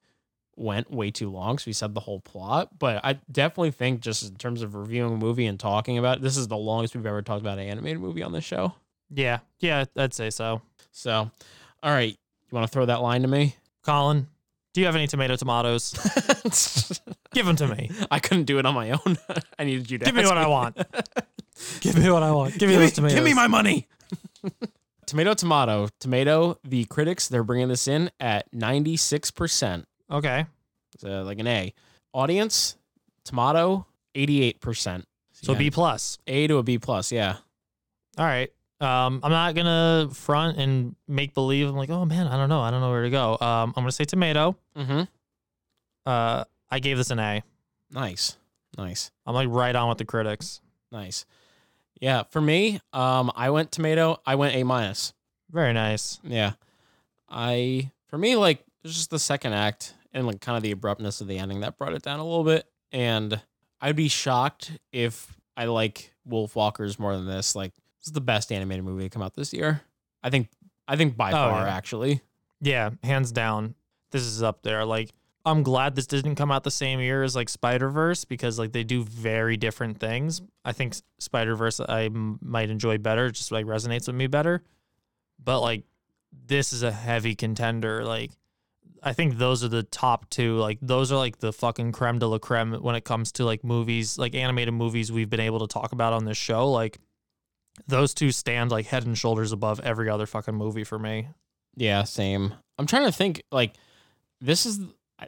went 0.55 0.89
way 0.91 1.11
too 1.11 1.30
long, 1.30 1.57
so 1.59 1.65
we 1.67 1.73
said 1.73 1.93
the 1.93 1.99
whole 1.99 2.19
plot. 2.19 2.80
But 2.80 3.03
I 3.05 3.19
definitely 3.31 3.71
think 3.71 4.01
just 4.01 4.27
in 4.27 4.35
terms 4.35 4.63
of 4.63 4.73
reviewing 4.73 5.13
a 5.13 5.17
movie 5.17 5.45
and 5.45 5.59
talking 5.59 5.99
about 5.99 6.17
it, 6.17 6.23
this 6.23 6.35
is 6.35 6.47
the 6.47 6.57
longest 6.57 6.95
we've 6.95 7.05
ever 7.05 7.21
talked 7.21 7.41
about 7.41 7.59
an 7.59 7.67
animated 7.67 7.99
movie 8.01 8.23
on 8.23 8.31
this 8.31 8.43
show. 8.43 8.73
Yeah, 9.11 9.39
yeah, 9.59 9.85
I'd 9.95 10.13
say 10.15 10.31
so. 10.31 10.61
So, 10.91 11.30
all 11.84 11.91
right, 11.91 12.17
you 12.53 12.59
want 12.59 12.69
to 12.69 12.71
throw 12.71 12.85
that 12.85 13.01
line 13.01 13.23
to 13.23 13.27
me? 13.27 13.55
Colin, 13.84 14.27
do 14.75 14.81
you 14.81 14.85
have 14.85 14.95
any 14.95 15.07
tomato 15.07 15.35
tomatoes? 15.35 15.91
Give 17.34 17.47
them 17.47 17.55
to 17.55 17.67
me. 17.67 17.89
I 18.11 18.19
couldn't 18.19 18.43
do 18.43 18.59
it 18.59 18.65
on 18.67 18.75
my 18.75 18.91
own. 18.91 19.17
I 19.59 19.63
needed 19.63 19.89
you 19.89 19.97
to 19.97 20.05
Give 20.05 20.13
me 20.13 20.23
what 20.23 20.38
I 20.38 20.45
want. 20.45 20.77
Give 21.81 21.97
me 21.97 22.11
what 22.11 22.21
I 22.21 22.31
want. 22.31 22.59
Give 22.59 22.69
me 22.69 22.75
those 22.75 22.91
tomatoes. 22.91 23.15
Give 23.15 23.23
me 23.23 23.34
my 23.34 23.47
money. 23.47 23.88
tomato, 25.07 25.34
tomato, 25.34 25.89
tomato. 25.99 26.59
The 26.63 26.85
critics 26.85 27.27
they're 27.27 27.43
bringing 27.43 27.69
this 27.69 27.88
in 27.88 28.11
at 28.19 28.53
ninety 28.53 28.97
six 28.97 29.31
percent. 29.31 29.88
Okay. 30.11 30.45
So 30.99 31.23
like 31.23 31.39
an 31.39 31.47
A. 31.47 31.73
Audience, 32.13 32.77
tomato, 33.25 33.88
eighty 34.13 34.43
eight 34.43 34.61
percent. 34.61 35.07
So 35.31 35.55
B 35.55 35.71
plus. 35.71 36.19
A 36.27 36.45
to 36.45 36.57
a 36.57 36.63
B 36.63 36.77
plus. 36.77 37.11
Yeah. 37.11 37.38
All 38.19 38.25
right. 38.25 38.51
Um, 38.84 39.22
I'm 39.23 39.31
not 39.31 39.55
gonna 39.55 40.10
front 40.14 40.57
and 40.57 40.95
make 41.07 41.34
believe. 41.34 41.68
I'm 41.68 41.76
like, 41.76 41.89
oh 41.89 42.05
man, 42.05 42.27
I 42.27 42.35
don't 42.35 42.49
know. 42.49 42.61
I 42.61 42.69
don't 42.69 42.81
know 42.81 42.89
where 42.89 43.03
to 43.03 43.10
go. 43.10 43.34
Um, 43.34 43.73
I'm 43.76 43.84
gonna 43.84 43.91
say 43.91 44.05
tomato. 44.05 44.55
Mm-hmm. 44.77 45.03
Uh, 46.05 46.43
I 46.69 46.80
gave 46.80 46.97
this 46.97 47.10
an 47.10 47.19
A. 47.19 47.43
Nice. 47.91 48.38
Nice. 48.77 49.11
I'm 49.26 49.34
like 49.34 49.47
right 49.49 49.76
on 49.76 49.89
with 49.89 49.99
the 49.99 50.05
critics. 50.05 50.61
Nice. 50.91 51.26
Yeah. 52.01 52.23
For 52.31 52.41
me, 52.41 52.80
um, 52.91 53.31
I 53.35 53.51
went 53.51 53.72
tomato. 53.72 54.19
I 54.26 54.35
went 54.35 54.55
A 54.55 54.64
minus. 54.64 55.14
Very 55.51 55.73
nice. 55.73 56.19
Yeah. 56.23 56.53
I 57.30 57.91
for 58.07 58.18
me 58.18 58.35
like 58.35 58.64
it's 58.84 58.95
just 58.95 59.10
the 59.10 59.19
second 59.19 59.53
act 59.53 59.93
and 60.11 60.27
like 60.27 60.41
kind 60.41 60.57
of 60.57 60.64
the 60.64 60.72
abruptness 60.72 61.22
of 61.22 61.27
the 61.27 61.38
ending 61.38 61.61
that 61.61 61.77
brought 61.77 61.93
it 61.93 62.01
down 62.01 62.19
a 62.19 62.23
little 62.23 62.43
bit. 62.43 62.65
And 62.91 63.39
I'd 63.80 63.95
be 63.95 64.07
shocked 64.07 64.72
if 64.91 65.35
I 65.55 65.65
like 65.65 66.11
Wolf 66.26 66.55
Walkers 66.55 66.99
more 66.99 67.15
than 67.15 67.27
this. 67.27 67.55
Like 67.55 67.73
this 68.03 68.09
is 68.09 68.13
the 68.13 68.21
best 68.21 68.51
animated 68.51 68.84
movie 68.84 69.03
to 69.03 69.09
come 69.09 69.21
out 69.21 69.34
this 69.34 69.53
year. 69.53 69.81
I 70.21 70.30
think 70.30 70.49
I 70.88 70.95
think 70.97 71.15
by 71.17 71.30
Oh, 71.31 71.34
far 71.35 71.65
yeah. 71.65 71.75
actually. 71.75 72.21
Yeah, 72.61 72.91
hands 73.03 73.31
down. 73.31 73.75
This 74.11 74.23
is 74.23 74.43
up 74.43 74.61
there. 74.63 74.85
Like, 74.85 75.11
I'm 75.45 75.63
glad 75.63 75.95
this 75.95 76.07
didn't 76.07 76.35
come 76.35 76.51
out 76.51 76.63
the 76.63 76.71
same 76.71 76.99
year 76.99 77.23
as 77.23 77.35
like 77.35 77.49
Spider 77.49 77.89
Verse 77.89 78.25
because 78.25 78.59
like 78.59 78.71
they 78.73 78.84
do 78.84 79.03
very 79.03 79.57
different 79.57 79.99
things. 79.99 80.41
I 80.63 80.71
think 80.73 80.95
Spider 81.19 81.55
Verse 81.55 81.80
I 81.80 82.03
m- 82.05 82.39
might 82.41 82.69
enjoy 82.69 82.97
better, 82.97 83.31
just 83.31 83.51
like 83.51 83.65
resonates 83.65 84.07
with 84.07 84.15
me 84.15 84.27
better. 84.27 84.63
But 85.43 85.61
like, 85.61 85.84
this 86.45 86.73
is 86.73 86.84
a 86.84 86.91
heavy 86.91 87.35
contender. 87.35 88.03
Like, 88.05 88.31
I 89.01 89.11
think 89.13 89.38
those 89.38 89.63
are 89.63 89.67
the 89.69 89.84
top 89.84 90.30
two. 90.30 90.57
Like, 90.57 90.80
those 90.81 91.11
are 91.11 91.17
like 91.17 91.39
the 91.39 91.51
fucking 91.51 91.91
creme 91.91 92.19
de 92.19 92.27
la 92.27 92.38
creme 92.39 92.73
when 92.81 92.95
it 92.95 93.03
comes 93.03 93.31
to 93.34 93.45
like 93.45 93.63
movies, 93.63 94.17
like 94.17 94.35
animated 94.35 94.73
movies 94.73 95.11
we've 95.11 95.30
been 95.30 95.39
able 95.41 95.59
to 95.59 95.67
talk 95.67 95.91
about 95.91 96.13
on 96.13 96.23
this 96.25 96.38
show. 96.38 96.71
Like, 96.71 96.99
those 97.87 98.13
two 98.13 98.31
stand 98.31 98.71
like 98.71 98.87
head 98.87 99.05
and 99.05 99.17
shoulders 99.17 99.51
above 99.51 99.79
every 99.81 100.09
other 100.09 100.25
fucking 100.25 100.55
movie 100.55 100.83
for 100.83 100.99
me. 100.99 101.27
Yeah, 101.75 102.03
same. 102.03 102.53
I'm 102.77 102.85
trying 102.85 103.05
to 103.05 103.11
think 103.11 103.43
like 103.51 103.73
this 104.41 104.65
is 104.65 104.79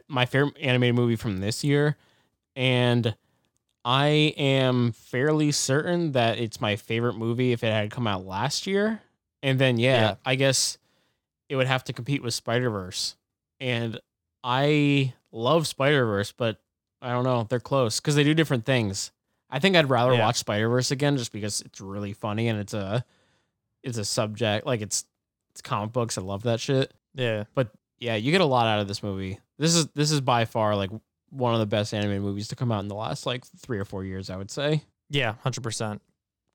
my 0.08 0.26
favorite 0.26 0.56
animated 0.60 0.94
movie 0.94 1.16
from 1.16 1.38
this 1.38 1.64
year 1.64 1.96
and 2.54 3.14
I 3.84 4.34
am 4.36 4.92
fairly 4.92 5.52
certain 5.52 6.12
that 6.12 6.38
it's 6.38 6.60
my 6.60 6.76
favorite 6.76 7.14
movie 7.16 7.52
if 7.52 7.62
it 7.62 7.72
had 7.72 7.90
come 7.90 8.06
out 8.06 8.26
last 8.26 8.66
year. 8.66 9.00
And 9.42 9.58
then 9.60 9.78
yeah, 9.78 10.00
Yeah. 10.00 10.14
I 10.24 10.34
guess 10.34 10.76
it 11.48 11.54
would 11.56 11.68
have 11.68 11.84
to 11.84 11.92
compete 11.92 12.22
with 12.22 12.34
Spider-Verse. 12.34 13.14
And 13.60 14.00
I 14.42 15.14
love 15.30 15.66
Spider-Verse, 15.68 16.32
but 16.32 16.60
I 17.00 17.12
don't 17.12 17.24
know, 17.24 17.46
they're 17.48 17.60
close 17.60 18.00
cuz 18.00 18.16
they 18.16 18.24
do 18.24 18.34
different 18.34 18.64
things. 18.64 19.12
I 19.50 19.58
think 19.58 19.76
I'd 19.76 19.88
rather 19.90 20.12
Yeah. 20.14 20.20
watch 20.24 20.36
Spider-Verse 20.36 20.90
again 20.90 21.16
just 21.16 21.32
because 21.32 21.60
it's 21.60 21.80
really 21.80 22.12
funny 22.12 22.48
and 22.48 22.58
it's 22.58 22.74
a 22.74 23.04
it's 23.82 23.98
a 23.98 24.04
subject 24.04 24.66
like 24.66 24.80
it's 24.80 25.04
it's 25.50 25.62
comic 25.62 25.92
books. 25.92 26.18
I 26.18 26.22
love 26.22 26.42
that 26.44 26.60
shit. 26.60 26.92
Yeah. 27.14 27.44
But 27.54 27.70
yeah, 27.98 28.16
you 28.16 28.32
get 28.32 28.40
a 28.40 28.46
lot 28.46 28.66
out 28.66 28.80
of 28.80 28.88
this 28.88 29.02
movie. 29.02 29.38
This 29.58 29.74
is 29.74 29.86
this 29.94 30.10
is 30.10 30.20
by 30.20 30.44
far 30.44 30.74
like 30.76 30.90
one 31.30 31.54
of 31.54 31.60
the 31.60 31.66
best 31.66 31.94
animated 31.94 32.22
movies 32.22 32.48
to 32.48 32.56
come 32.56 32.70
out 32.72 32.80
in 32.80 32.88
the 32.88 32.94
last 32.94 33.26
like 33.26 33.44
three 33.58 33.78
or 33.78 33.84
four 33.84 34.04
years, 34.04 34.30
I 34.30 34.36
would 34.36 34.50
say. 34.50 34.82
Yeah, 35.10 35.34
100%. 35.44 36.00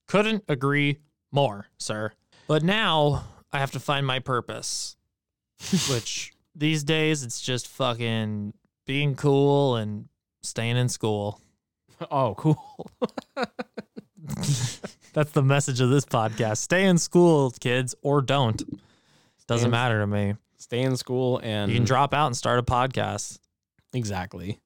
Couldn't 0.07 0.43
agree 0.49 0.99
more, 1.31 1.67
sir. 1.77 2.11
But 2.47 2.63
now 2.63 3.23
I 3.53 3.59
have 3.59 3.71
to 3.71 3.79
find 3.79 4.05
my 4.05 4.19
purpose, 4.19 4.97
which 5.89 6.33
these 6.55 6.83
days 6.83 7.23
it's 7.23 7.39
just 7.41 7.67
fucking 7.67 8.53
being 8.85 9.15
cool 9.15 9.75
and 9.77 10.09
staying 10.43 10.75
in 10.77 10.89
school. 10.89 11.39
Oh, 12.09 12.35
cool. 12.35 12.91
That's 15.13 15.31
the 15.31 15.43
message 15.43 15.81
of 15.81 15.89
this 15.89 16.05
podcast. 16.05 16.57
Stay 16.57 16.85
in 16.85 16.97
school, 16.97 17.51
kids, 17.59 17.93
or 18.01 18.21
don't. 18.21 18.61
Doesn't 19.47 19.65
in- 19.67 19.71
matter 19.71 19.99
to 19.99 20.07
me. 20.07 20.35
Stay 20.57 20.81
in 20.81 20.95
school 20.95 21.39
and 21.43 21.71
You 21.71 21.77
can 21.77 21.85
drop 21.85 22.13
out 22.13 22.27
and 22.27 22.37
start 22.37 22.59
a 22.59 22.63
podcast, 22.63 23.39
exactly. 23.93 24.59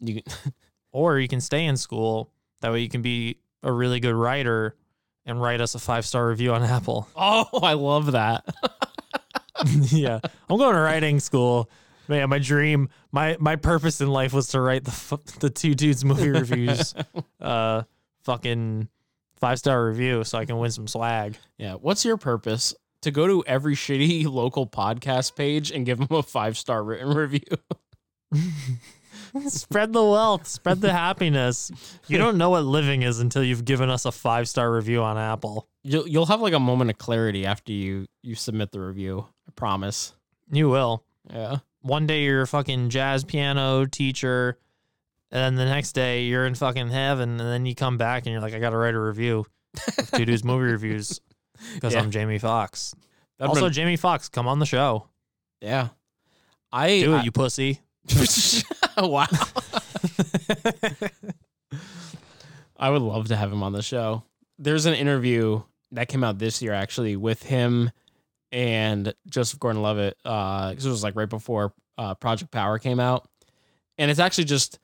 You 0.00 0.22
can, 0.22 0.32
or 0.92 1.18
you 1.18 1.28
can 1.28 1.40
stay 1.40 1.64
in 1.66 1.76
school. 1.76 2.30
That 2.60 2.72
way 2.72 2.80
you 2.80 2.88
can 2.88 3.02
be 3.02 3.38
a 3.62 3.72
really 3.72 3.98
good 4.00 4.14
writer 4.14 4.76
and 5.26 5.40
write 5.42 5.60
us 5.60 5.74
a 5.74 5.78
five 5.80 6.06
star 6.06 6.28
review 6.28 6.54
on 6.54 6.62
Apple. 6.62 7.08
oh, 7.16 7.48
I 7.62 7.72
love 7.74 8.12
that. 8.12 8.44
yeah, 9.66 10.20
I'm 10.48 10.58
going 10.58 10.74
to 10.74 10.80
writing 10.80 11.18
school. 11.20 11.68
Man, 12.08 12.28
my 12.28 12.38
dream, 12.38 12.88
my 13.12 13.36
my 13.40 13.56
purpose 13.56 14.00
in 14.00 14.08
life 14.08 14.32
was 14.32 14.48
to 14.48 14.60
write 14.60 14.84
the 14.84 15.18
the 15.40 15.50
two 15.50 15.74
dudes 15.74 16.04
movie 16.04 16.30
reviews, 16.30 16.94
uh, 17.40 17.82
fucking 18.22 18.88
five 19.38 19.58
star 19.58 19.86
review, 19.86 20.24
so 20.24 20.38
I 20.38 20.44
can 20.44 20.58
win 20.58 20.70
some 20.70 20.86
swag. 20.86 21.36
yeah. 21.58 21.74
What's 21.74 22.04
your 22.04 22.16
purpose? 22.16 22.74
To 23.02 23.10
go 23.10 23.26
to 23.26 23.44
every 23.46 23.74
shitty 23.76 24.24
local 24.26 24.66
podcast 24.66 25.36
page 25.36 25.70
and 25.70 25.86
give 25.86 25.98
them 25.98 26.08
a 26.10 26.22
five 26.22 26.56
star 26.56 26.82
written 26.82 27.14
review. 27.14 27.40
spread 29.48 29.92
the 29.92 30.02
wealth, 30.04 30.46
spread 30.46 30.80
the 30.80 30.92
happiness. 30.92 31.70
You 32.08 32.18
don't 32.18 32.38
know 32.38 32.50
what 32.50 32.64
living 32.64 33.02
is 33.02 33.20
until 33.20 33.42
you've 33.44 33.64
given 33.64 33.90
us 33.90 34.04
a 34.04 34.12
five 34.12 34.48
star 34.48 34.72
review 34.72 35.02
on 35.02 35.18
Apple. 35.18 35.68
You'll 35.84 36.08
you'll 36.08 36.26
have 36.26 36.40
like 36.40 36.54
a 36.54 36.60
moment 36.60 36.90
of 36.90 36.98
clarity 36.98 37.46
after 37.46 37.72
you 37.72 38.06
you 38.22 38.34
submit 38.34 38.72
the 38.72 38.80
review. 38.80 39.26
I 39.48 39.52
promise. 39.54 40.14
You 40.50 40.68
will. 40.68 41.04
Yeah. 41.30 41.58
One 41.86 42.06
day 42.06 42.24
you're 42.24 42.42
a 42.42 42.46
fucking 42.46 42.90
jazz 42.90 43.22
piano 43.24 43.86
teacher, 43.86 44.58
and 45.30 45.40
then 45.40 45.54
the 45.54 45.64
next 45.72 45.92
day 45.92 46.24
you're 46.24 46.44
in 46.46 46.54
fucking 46.56 46.88
heaven, 46.88 47.30
and 47.30 47.40
then 47.40 47.64
you 47.66 47.74
come 47.74 47.96
back 47.96 48.24
and 48.26 48.32
you're 48.32 48.40
like, 48.42 48.54
I 48.54 48.58
got 48.58 48.70
to 48.70 48.76
write 48.76 48.94
a 48.94 49.00
review 49.00 49.46
of 49.98 50.10
two 50.10 50.24
dudes 50.24 50.42
movie 50.44 50.64
reviews 50.72 51.20
because 51.74 51.94
Yeah. 51.94 52.00
I'm 52.00 52.10
Jamie 52.10 52.38
Foxx. 52.38 52.94
Also, 53.40 53.62
been- 53.66 53.72
Jamie 53.72 53.96
Foxx, 53.96 54.28
come 54.28 54.48
on 54.48 54.58
the 54.58 54.66
show. 54.66 55.06
yeah. 55.60 55.88
I 56.72 57.00
Do 57.00 57.14
it, 57.14 57.18
I- 57.18 57.22
you 57.22 57.30
pussy. 57.32 57.80
wow. 58.98 59.26
I 62.76 62.90
would 62.90 63.02
love 63.02 63.28
to 63.28 63.36
have 63.36 63.52
him 63.52 63.62
on 63.62 63.72
the 63.72 63.82
show. 63.82 64.22
There's 64.58 64.86
an 64.86 64.94
interview 64.94 65.62
that 65.92 66.08
came 66.08 66.24
out 66.24 66.38
this 66.38 66.60
year 66.60 66.72
actually 66.72 67.16
with 67.16 67.44
him 67.44 67.90
and 68.56 69.12
Joseph 69.28 69.60
Gordon-Levitt. 69.60 70.16
Uh, 70.24 70.72
'cause 70.72 70.86
it 70.86 70.90
was 70.90 71.02
like 71.04 71.14
right 71.14 71.28
before 71.28 71.74
uh, 71.98 72.14
Project 72.14 72.50
Power 72.50 72.78
came 72.78 72.98
out, 72.98 73.28
and 73.98 74.10
it's 74.10 74.18
actually 74.20 74.44
just 74.44 74.78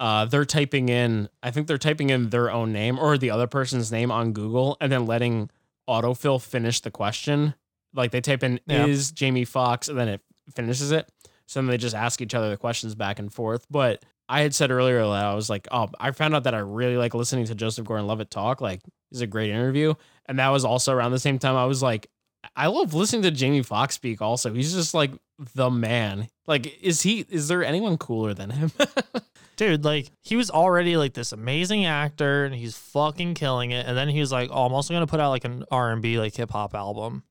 uh, 0.00 0.24
they're 0.24 0.44
typing 0.44 0.88
in. 0.88 1.28
I 1.42 1.50
think 1.52 1.68
they're 1.68 1.78
typing 1.78 2.10
in 2.10 2.30
their 2.30 2.50
own 2.50 2.72
name 2.72 2.98
or 2.98 3.16
the 3.16 3.30
other 3.30 3.46
person's 3.46 3.92
name 3.92 4.10
on 4.10 4.32
Google, 4.32 4.76
and 4.80 4.90
then 4.92 5.06
letting 5.06 5.48
autofill 5.88 6.42
finish 6.42 6.80
the 6.80 6.90
question. 6.90 7.54
Like 7.94 8.10
they 8.10 8.20
type 8.20 8.42
in 8.42 8.58
Yeah. 8.66 8.86
is 8.86 9.12
Jamie 9.12 9.44
Foxx 9.44 9.88
and 9.88 9.96
then 9.96 10.08
it 10.08 10.20
finishes 10.52 10.90
it. 10.90 11.08
So 11.46 11.60
then 11.60 11.68
they 11.68 11.76
just 11.76 11.94
ask 11.94 12.20
each 12.20 12.34
other 12.34 12.50
the 12.50 12.56
questions 12.56 12.94
back 12.96 13.18
and 13.20 13.32
forth. 13.32 13.66
But 13.70 14.02
I 14.28 14.40
had 14.40 14.54
said 14.54 14.70
earlier 14.72 14.98
that 14.98 15.24
I 15.24 15.34
was 15.34 15.48
like, 15.48 15.68
oh, 15.70 15.88
I 16.00 16.10
found 16.10 16.34
out 16.34 16.44
that 16.44 16.54
I 16.54 16.58
really 16.58 16.96
like 16.96 17.14
listening 17.14 17.44
to 17.44 17.54
Joseph 17.54 17.86
Gordon-Levitt 17.86 18.30
talk. 18.30 18.60
Like, 18.62 18.80
he's 19.10 19.20
a 19.20 19.26
great 19.26 19.50
interview, 19.50 19.94
and 20.26 20.38
that 20.38 20.48
was 20.48 20.64
also 20.64 20.92
around 20.92 21.12
the 21.12 21.18
same 21.20 21.38
time 21.38 21.54
I 21.54 21.66
was 21.66 21.82
like, 21.82 22.08
I 22.56 22.68
love 22.68 22.94
listening 22.94 23.22
to 23.22 23.30
Jamie 23.30 23.62
Foxx 23.62 23.94
speak. 23.94 24.22
Also, 24.22 24.52
he's 24.52 24.72
just 24.72 24.94
like 24.94 25.12
the 25.54 25.70
man. 25.70 26.28
Like, 26.46 26.82
is 26.82 27.02
he? 27.02 27.26
Is 27.28 27.48
there 27.48 27.64
anyone 27.64 27.98
cooler 27.98 28.34
than 28.34 28.50
him? 28.50 28.70
Dude, 29.56 29.84
like 29.84 30.10
he 30.22 30.36
was 30.36 30.50
already 30.50 30.96
like 30.96 31.14
this 31.14 31.32
amazing 31.32 31.84
actor 31.84 32.44
and 32.44 32.54
he's 32.54 32.76
fucking 32.76 33.34
killing 33.34 33.70
it. 33.70 33.86
And 33.86 33.96
then 33.96 34.08
he 34.08 34.20
was 34.20 34.32
like, 34.32 34.50
Oh, 34.52 34.66
I'm 34.66 34.72
also 34.72 34.94
gonna 34.94 35.06
put 35.06 35.20
out 35.20 35.30
like 35.30 35.44
an 35.44 35.64
R 35.70 35.92
and 35.92 36.02
B 36.02 36.18
like 36.18 36.34
hip 36.34 36.50
hop 36.50 36.74
album. 36.74 37.22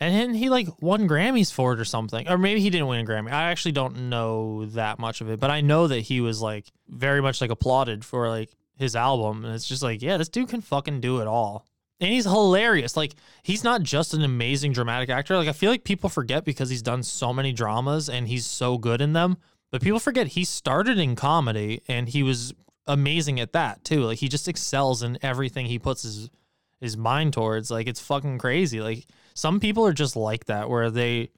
And 0.00 0.14
then 0.14 0.34
he 0.34 0.48
like 0.48 0.68
won 0.80 1.06
Grammys 1.06 1.52
for 1.52 1.74
it 1.74 1.80
or 1.80 1.84
something. 1.84 2.26
Or 2.26 2.38
maybe 2.38 2.60
he 2.60 2.70
didn't 2.70 2.86
win 2.86 3.04
a 3.04 3.08
Grammy. 3.08 3.30
I 3.30 3.50
actually 3.50 3.72
don't 3.72 4.08
know 4.08 4.64
that 4.66 4.98
much 4.98 5.20
of 5.20 5.28
it, 5.28 5.38
but 5.38 5.50
I 5.50 5.60
know 5.60 5.86
that 5.88 6.00
he 6.00 6.20
was 6.22 6.40
like 6.40 6.66
very 6.88 7.20
much 7.20 7.40
like 7.40 7.50
applauded 7.50 8.04
for 8.04 8.28
like 8.28 8.50
his 8.78 8.96
album. 8.96 9.44
And 9.44 9.54
it's 9.54 9.68
just 9.68 9.82
like, 9.82 10.00
yeah, 10.00 10.16
this 10.16 10.30
dude 10.30 10.48
can 10.48 10.62
fucking 10.62 11.00
do 11.02 11.20
it 11.20 11.26
all. 11.26 11.66
And 12.00 12.10
he's 12.10 12.24
hilarious. 12.24 12.96
Like 12.96 13.14
he's 13.42 13.62
not 13.62 13.82
just 13.82 14.14
an 14.14 14.22
amazing 14.22 14.72
dramatic 14.72 15.10
actor. 15.10 15.36
Like 15.36 15.48
I 15.48 15.52
feel 15.52 15.70
like 15.70 15.84
people 15.84 16.08
forget 16.08 16.44
because 16.44 16.70
he's 16.70 16.82
done 16.82 17.02
so 17.02 17.32
many 17.32 17.52
dramas 17.52 18.08
and 18.08 18.26
he's 18.26 18.46
so 18.46 18.78
good 18.78 19.00
in 19.00 19.12
them. 19.12 19.36
But 19.70 19.82
people 19.82 20.00
forget 20.00 20.28
he 20.28 20.44
started 20.44 20.98
in 20.98 21.14
comedy 21.14 21.82
and 21.88 22.08
he 22.08 22.22
was 22.22 22.54
amazing 22.86 23.38
at 23.38 23.52
that 23.52 23.84
too. 23.84 24.02
Like 24.04 24.18
he 24.18 24.28
just 24.28 24.48
excels 24.48 25.02
in 25.02 25.18
everything 25.22 25.66
he 25.66 25.78
puts 25.78 26.02
his 26.02 26.30
his 26.80 26.96
mind 26.96 27.34
towards. 27.34 27.70
Like 27.70 27.86
it's 27.86 28.00
fucking 28.00 28.38
crazy. 28.38 28.80
Like 28.80 29.06
some 29.34 29.60
people 29.60 29.86
are 29.86 29.92
just 29.92 30.16
like 30.16 30.46
that 30.46 30.70
where 30.70 30.90
they 30.90 31.30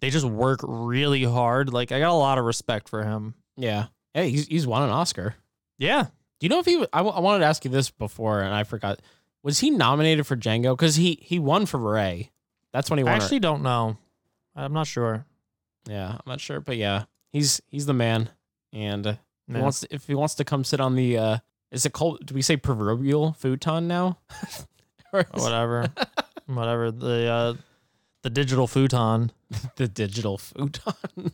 they 0.00 0.10
just 0.10 0.26
work 0.26 0.60
really 0.62 1.24
hard. 1.24 1.72
Like 1.72 1.92
I 1.92 1.98
got 1.98 2.10
a 2.10 2.14
lot 2.14 2.38
of 2.38 2.44
respect 2.44 2.88
for 2.88 3.02
him. 3.04 3.34
yeah. 3.56 3.86
Hey, 4.12 4.28
he's 4.30 4.46
he's 4.48 4.66
won 4.66 4.82
an 4.82 4.90
Oscar. 4.90 5.34
Yeah. 5.78 6.02
Do 6.40 6.44
you 6.44 6.48
know 6.48 6.58
if 6.58 6.66
he? 6.66 6.84
I, 6.92 6.98
w- 6.98 7.14
I 7.14 7.20
wanted 7.20 7.40
to 7.40 7.44
ask 7.46 7.64
you 7.64 7.70
this 7.70 7.90
before, 7.90 8.40
and 8.40 8.52
I 8.52 8.64
forgot. 8.64 9.00
Was 9.42 9.60
he 9.60 9.70
nominated 9.70 10.26
for 10.26 10.36
Django? 10.36 10.76
Because 10.76 10.96
he 10.96 11.18
he 11.22 11.38
won 11.38 11.66
for 11.66 11.78
Ray. 11.78 12.30
That's 12.72 12.90
when 12.90 12.98
he 12.98 13.04
won. 13.04 13.14
I 13.14 13.16
actually 13.16 13.40
don't 13.40 13.62
know. 13.62 13.96
I'm 14.54 14.72
not 14.72 14.86
sure. 14.86 15.24
yeah, 15.88 16.10
I'm 16.12 16.20
not 16.26 16.40
sure, 16.40 16.60
but 16.60 16.76
yeah, 16.76 17.04
he's 17.32 17.60
he's 17.68 17.86
the 17.86 17.94
man. 17.94 18.28
And 18.72 19.06
uh, 19.06 19.14
if, 19.48 19.56
he 19.56 19.62
wants 19.62 19.80
to, 19.80 19.94
if 19.94 20.06
he 20.06 20.14
wants 20.14 20.34
to 20.36 20.44
come 20.44 20.62
sit 20.64 20.80
on 20.80 20.94
the, 20.94 21.18
uh, 21.18 21.38
is 21.72 21.84
it 21.86 21.92
called? 21.92 22.24
Do 22.26 22.34
we 22.34 22.42
say 22.42 22.56
proverbial 22.56 23.32
futon 23.34 23.88
now? 23.88 24.18
Or 25.12 25.20
is- 25.34 25.42
Whatever. 25.42 25.88
Whatever. 26.46 26.92
The 26.92 27.26
uh 27.28 27.54
the 28.22 28.30
digital 28.30 28.68
futon. 28.68 29.32
the 29.76 29.88
digital 29.88 30.38
futon. 30.38 31.32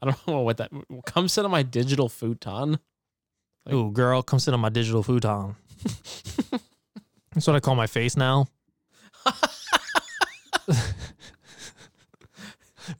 I 0.00 0.06
don't 0.06 0.26
know 0.28 0.40
what 0.40 0.58
that. 0.58 0.70
Come 1.06 1.28
sit 1.28 1.44
on 1.46 1.50
my 1.50 1.62
digital 1.62 2.08
futon. 2.10 2.78
Ooh, 3.72 3.90
girl, 3.92 4.22
come 4.22 4.38
sit 4.38 4.52
on 4.52 4.60
my 4.60 4.68
digital 4.68 5.02
futon. 5.02 5.56
That's 7.32 7.46
what 7.46 7.56
I 7.56 7.60
call 7.60 7.74
my 7.74 7.86
face 7.86 8.16
now. 8.16 8.46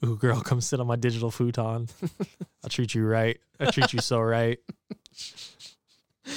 Ooh, 0.05 0.17
girl, 0.17 0.41
come 0.41 0.61
sit 0.61 0.81
on 0.81 0.87
my 0.87 0.97
digital 0.97 1.31
futon. 1.31 1.89
I'll 2.63 2.71
treat 2.71 2.95
you 2.95 3.07
right. 3.07 3.39
I 3.61 3.71
treat 3.71 3.93
you 3.93 4.01
so 4.01 4.21
right. 4.21 4.59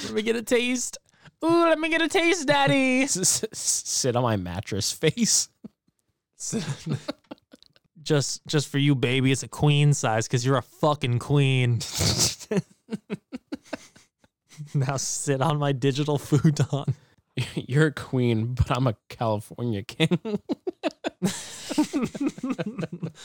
Let 0.04 0.12
me 0.12 0.22
get 0.22 0.36
a 0.36 0.42
taste. 0.42 0.98
Ooh, 1.44 1.64
let 1.64 1.78
me 1.78 1.88
get 1.88 2.02
a 2.02 2.08
taste, 2.08 2.46
daddy. 2.46 3.02
S- 3.02 3.44
sit 3.52 4.16
on 4.16 4.22
my 4.22 4.36
mattress 4.36 4.92
face. 4.92 5.48
just 8.02 8.46
just 8.46 8.68
for 8.68 8.78
you, 8.78 8.94
baby. 8.94 9.32
It's 9.32 9.42
a 9.42 9.48
queen 9.48 9.92
size 9.94 10.26
because 10.26 10.44
you're 10.44 10.56
a 10.56 10.62
fucking 10.62 11.18
queen. 11.18 11.80
now 14.74 14.96
sit 14.96 15.40
on 15.40 15.58
my 15.58 15.72
digital 15.72 16.18
futon. 16.18 16.94
You're 17.54 17.86
a 17.86 17.92
queen, 17.92 18.54
but 18.54 18.70
I'm 18.70 18.86
a 18.86 18.96
California 19.08 19.82
king. 19.82 20.18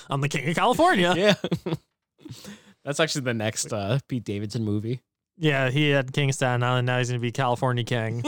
I'm 0.10 0.22
the 0.22 0.30
king 0.30 0.50
of 0.50 0.56
California. 0.56 1.14
yeah. 1.18 1.34
That's 2.86 3.00
actually 3.00 3.22
the 3.22 3.34
next 3.34 3.74
uh, 3.74 4.00
Pete 4.08 4.24
Davidson 4.24 4.64
movie. 4.64 5.02
Yeah, 5.38 5.72
he 5.72 5.90
had 5.90 6.14
King 6.14 6.32
Staten 6.32 6.62
Island. 6.62 6.86
Now 6.86 7.00
he's 7.00 7.10
gonna 7.10 7.20
be 7.20 7.32
California 7.32 7.84
King. 7.84 8.24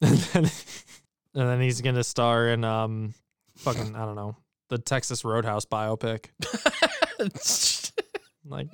and, 0.00 0.16
then, 0.16 0.44
and 0.44 1.48
then 1.48 1.60
he's 1.60 1.80
gonna 1.80 2.04
star 2.04 2.48
in 2.48 2.62
um, 2.62 3.14
fucking 3.56 3.96
I 3.96 4.04
don't 4.04 4.14
know, 4.14 4.36
the 4.68 4.78
Texas 4.78 5.24
Roadhouse 5.24 5.64
biopic. 5.64 6.26
Like, 8.46 8.68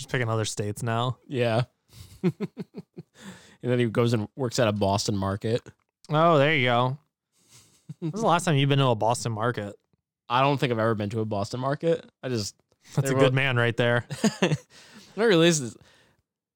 just 0.00 0.10
picking 0.10 0.28
other 0.28 0.44
states 0.44 0.82
now. 0.82 1.18
yeah. 1.28 1.62
and 2.22 2.32
then 3.62 3.78
he 3.78 3.86
goes 3.86 4.12
and 4.12 4.28
works 4.36 4.58
at 4.58 4.68
a 4.68 4.72
Boston 4.72 5.16
market. 5.16 5.62
Oh, 6.10 6.38
there 6.38 6.54
you 6.54 6.66
go. 6.66 6.98
When 7.98 8.10
was 8.12 8.20
the 8.20 8.26
last 8.26 8.44
time 8.44 8.56
you've 8.56 8.68
been 8.68 8.78
to 8.78 8.86
a 8.86 8.94
Boston 8.94 9.32
market? 9.32 9.74
I 10.28 10.40
don't 10.42 10.58
think 10.58 10.72
I've 10.72 10.78
ever 10.78 10.94
been 10.94 11.10
to 11.10 11.20
a 11.20 11.24
Boston 11.24 11.60
market. 11.60 12.08
I 12.22 12.28
just 12.28 12.54
That's 12.94 13.10
a 13.10 13.14
wrote- 13.14 13.20
good 13.20 13.34
man 13.34 13.56
right 13.56 13.76
there. 13.76 14.04
I 14.42 14.56
realized 15.16 15.62
is 15.62 15.76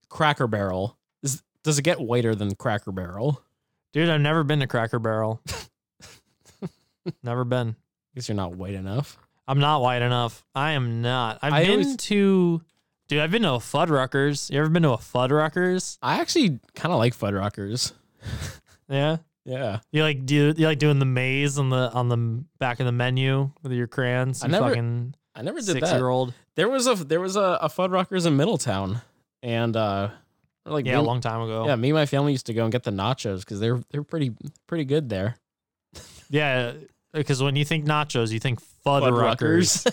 Cracker 0.09 0.47
Barrel 0.47 0.97
is 1.23 1.43
does 1.65 1.79
it 1.79 1.83
get 1.83 2.01
whiter 2.01 2.35
than 2.35 2.55
Cracker 2.55 2.93
Barrel? 2.93 3.43
Dude, 3.93 4.09
I've 4.09 4.21
never 4.21 4.45
been 4.45 4.61
to 4.61 4.67
Cracker 4.67 4.99
Barrel. 4.99 5.41
never 7.23 7.45
been. 7.45 7.77
guess 8.15 8.29
you're 8.29 8.37
not 8.37 8.55
white 8.55 8.75
enough. 8.75 9.19
I'm 9.47 9.61
not 9.61 9.83
white 9.83 10.03
enough. 10.03 10.45
I 10.55 10.73
am 10.73 11.03
not. 11.03 11.39
I've 11.43 11.53
I 11.53 11.63
been 11.65 11.71
always- 11.81 11.97
to, 11.97 12.63
dude. 13.09 13.21
I've 13.21 13.31
been 13.31 13.43
to 13.43 13.53
a 13.55 13.59
Fuddruckers. 13.59 14.51
You 14.51 14.61
ever 14.61 14.69
been 14.69 14.83
to 14.85 14.93
a 14.93 14.97
Fuddruckers? 14.99 15.99
I 16.03 16.21
actually 16.21 16.59
kind 16.75 16.93
of 16.93 16.99
like 16.99 17.17
Fuddruckers. 17.17 17.93
Yeah. 18.89 19.19
Yeah. 19.45 19.81
You 19.93 20.03
like 20.03 20.25
do 20.27 20.55
you 20.57 20.67
like 20.67 20.79
doing 20.79 20.99
the 20.99 21.05
maze 21.05 21.59
on 21.59 21.69
the 21.71 21.91
on 21.93 22.09
the 22.09 22.45
back 22.59 22.81
of 22.81 22.87
the 22.87 22.93
menu 22.93 23.51
with 23.63 23.73
your 23.73 23.87
crayons? 23.87 24.43
I 24.45 24.49
never- 24.49 24.69
fucking 24.69 25.15
I 25.35 25.43
never 25.43 25.59
did 25.59 25.67
six 25.67 25.91
that. 25.91 25.97
year 25.97 26.09
old. 26.09 26.33
There 26.57 26.69
was 26.69 26.87
a 26.87 26.95
there 26.95 27.21
was 27.21 27.37
a, 27.37 27.59
a 27.61 27.69
Fuddruckers 27.69 28.25
in 28.27 28.37
Middletown, 28.37 29.01
and 29.43 29.77
uh, 29.77 30.11
like 30.65 30.87
Yeah, 30.87 31.01
a 31.01 31.03
long 31.03 31.21
time 31.21 31.41
ago. 31.41 31.67
Yeah, 31.67 31.75
me 31.77 31.89
and 31.91 31.97
my 31.97 32.07
family 32.07 32.33
used 32.33 32.47
to 32.47 32.55
go 32.55 32.63
and 32.63 32.71
get 32.73 32.85
the 32.85 32.93
nachos 32.93 33.41
because 33.41 33.59
they're 33.59 33.81
they're 33.91 34.05
pretty 34.05 34.33
pretty 34.69 34.85
good 34.85 35.09
there. 35.09 35.37
Yeah, 36.31 36.73
because 37.13 37.43
when 37.43 37.57
you 37.57 37.65
think 37.65 37.85
nachos, 37.85 38.31
you 38.33 38.39
think 38.41 38.61
Fuddruckers. 38.87 39.85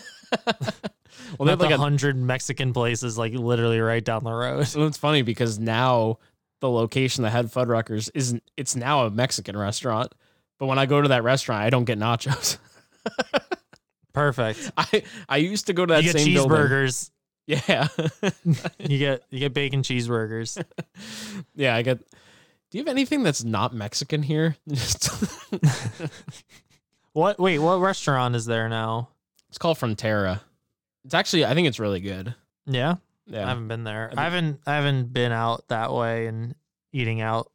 well, 0.45 0.55
well, 1.37 1.45
they 1.45 1.51
have 1.51 1.59
like 1.61 1.71
a 1.71 1.77
hundred 1.77 2.15
Mexican 2.17 2.73
places, 2.73 3.17
like 3.17 3.33
literally 3.33 3.79
right 3.79 4.03
down 4.03 4.23
the 4.23 4.31
road. 4.31 4.67
So 4.67 4.85
it's 4.85 4.97
funny 4.97 5.21
because 5.21 5.59
now 5.59 6.19
the 6.59 6.69
location 6.69 7.23
that 7.23 7.31
had 7.31 7.47
Fuddruckers 7.47 8.09
isn't. 8.13 8.43
It's 8.57 8.75
now 8.75 9.05
a 9.05 9.09
Mexican 9.09 9.57
restaurant. 9.57 10.13
But 10.59 10.67
when 10.67 10.77
I 10.77 10.85
go 10.85 11.01
to 11.01 11.07
that 11.09 11.23
restaurant, 11.23 11.63
I 11.63 11.69
don't 11.69 11.85
get 11.85 11.97
nachos. 11.97 12.57
Perfect. 14.13 14.71
I 14.77 15.03
I 15.27 15.37
used 15.37 15.67
to 15.67 15.73
go 15.73 15.85
to 15.85 15.93
that 15.93 16.03
you 16.03 16.13
get 16.13 16.21
same 16.21 16.33
building. 16.33 16.57
cheeseburgers. 16.57 17.09
Yeah, 17.47 17.87
You 18.79 18.97
get 18.99 19.23
you 19.29 19.39
get 19.39 19.53
bacon 19.53 19.81
cheeseburgers. 19.81 20.63
yeah. 21.55 21.75
I 21.75 21.81
get. 21.81 21.97
Do 21.99 22.77
you 22.77 22.83
have 22.83 22.87
anything 22.87 23.23
that's 23.23 23.43
not 23.43 23.73
Mexican 23.73 24.23
here? 24.23 24.55
What? 27.13 27.39
Wait, 27.39 27.59
what 27.59 27.81
restaurant 27.81 28.35
is 28.35 28.45
there 28.45 28.69
now? 28.69 29.09
it's 29.49 29.57
called 29.57 29.77
Frontera. 29.77 30.39
It's 31.05 31.13
actually. 31.13 31.45
I 31.45 31.53
think 31.53 31.67
it's 31.67 31.79
really 31.79 31.99
good. 32.01 32.35
Yeah, 32.65 32.95
Yeah. 33.25 33.45
I 33.45 33.49
haven't 33.49 33.67
been 33.67 33.83
there. 33.83 34.07
think- 34.09 34.19
I 34.19 34.23
haven't 34.23 34.59
I 34.67 34.75
haven't 34.75 35.13
been 35.13 35.31
out 35.31 35.67
that 35.69 35.91
way 35.93 36.27
and 36.27 36.55
eating 36.93 37.21
out 37.21 37.51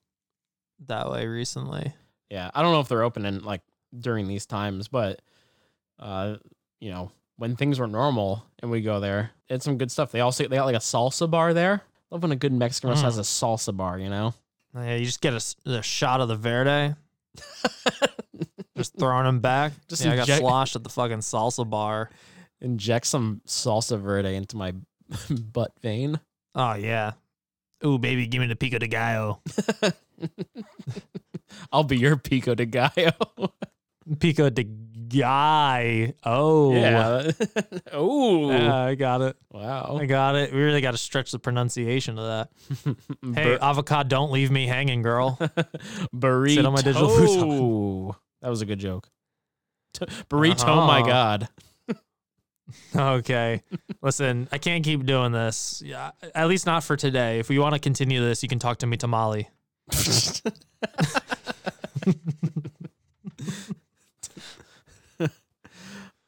that 0.86 1.10
way 1.10 1.27
recently. 1.27 1.94
Yeah, 2.31 2.51
I 2.55 2.62
don't 2.62 2.73
know 2.73 2.81
if 2.81 2.89
they're 2.89 3.05
open 3.05 3.24
in 3.24 3.43
like 3.44 3.62
during 3.98 4.27
these 4.28 4.47
times, 4.47 4.89
but 4.89 5.23
uh, 5.98 6.36
you 6.81 6.90
know, 6.90 7.12
when 7.36 7.56
things 7.56 7.78
were 7.78 7.86
normal 7.86 8.44
and 8.60 8.70
we 8.70 8.81
go 8.82 8.98
there, 9.01 9.31
it's 9.48 9.64
some 9.64 9.78
good 9.78 9.90
stuff. 9.93 10.10
They 10.12 10.20
also 10.20 10.47
they 10.48 10.56
got 10.56 10.64
like 10.66 10.74
a 10.74 10.78
salsa 10.81 11.31
bar 11.31 11.55
there. 11.55 11.82
Love 12.10 12.23
when 12.23 12.32
a 12.32 12.36
good 12.36 12.52
Mexican 12.52 12.90
restaurant 12.90 13.14
has 13.14 13.18
a 13.18 13.23
salsa 13.23 13.77
bar, 13.77 13.98
you 13.98 14.09
know. 14.10 14.35
Yeah, 14.74 14.97
you 14.97 15.06
just 15.06 15.20
get 15.20 15.32
a 15.64 15.82
shot 15.82 16.20
of 16.20 16.28
the 16.28 16.36
Verde. 16.36 16.94
just 18.77 18.97
throwing 18.98 19.24
them 19.24 19.40
back. 19.40 19.73
Just 19.89 20.05
yeah, 20.05 20.12
I 20.12 20.16
got 20.16 20.28
sloshed 20.28 20.77
at 20.77 20.85
the 20.85 20.90
fucking 20.90 21.18
salsa 21.18 21.68
bar. 21.68 22.10
Inject 22.61 23.07
some 23.07 23.41
salsa 23.47 23.99
verde 24.01 24.35
into 24.35 24.57
my 24.57 24.73
butt 25.31 25.73
vein. 25.83 26.19
Oh 26.55 26.74
yeah. 26.74 27.12
Ooh, 27.85 27.99
baby, 27.99 28.27
give 28.27 28.41
me 28.41 28.47
the 28.47 28.57
pico 28.57 28.78
de 28.78 28.89
gallo. 28.89 29.41
I'll 31.73 31.85
be 31.85 31.97
your 31.99 32.16
pico 32.16 32.55
de 32.55 32.66
gallo. 32.66 33.53
Pico 34.19 34.49
de 34.51 34.65
guy. 34.65 36.15
Oh. 36.24 36.73
yeah. 36.74 37.31
oh. 37.93 38.51
Yeah, 38.51 38.74
I 38.77 38.95
got 38.95 39.20
it. 39.20 39.37
wow. 39.53 39.99
I 40.01 40.07
got 40.07 40.37
it. 40.37 40.53
We 40.53 40.61
really 40.62 40.81
got 40.81 40.93
to 40.93 40.97
stretch 40.99 41.33
the 41.33 41.39
pronunciation 41.39 42.19
of 42.19 42.24
that. 42.27 42.95
Hey, 43.35 43.57
Bur- 43.57 43.59
avocado, 43.61 44.09
don't 44.09 44.33
leave 44.33 44.51
me 44.51 44.66
hanging, 44.66 45.03
girl. 45.03 45.37
burrito. 46.15 46.55
sit 46.55 46.66
on 46.66 46.73
my 46.73 46.83
digital 46.83 47.09
futon. 47.09 48.15
That 48.43 48.49
was 48.49 48.62
a 48.62 48.66
good 48.66 48.78
joke. 48.78 49.09
T- 49.95 50.07
burrito, 50.31 50.66
my 50.87 51.01
Uh-huh. 51.01 51.07
god. 51.09 51.49
okay. 52.97 53.62
Listen, 54.02 54.48
I 54.52 54.59
can't 54.59 54.84
keep 54.84 55.05
doing 55.06 55.32
this. 55.32 55.82
Yeah, 55.84 56.10
at 56.34 56.48
least 56.48 56.66
not 56.66 56.82
for 56.84 56.97
today. 56.97 57.38
If 57.38 57.48
we 57.48 57.59
want 57.59 57.74
to 57.74 57.78
continue 57.80 58.20
this, 58.20 58.43
you 58.43 58.48
can 58.48 58.59
talk 58.59 58.78
to 58.78 58.86
me 58.86 58.97
tamale. 58.97 59.48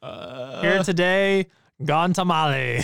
Uh, 0.01 0.61
Here 0.63 0.83
today, 0.85 1.47
gone 1.85 2.13
tamale. 2.13 2.79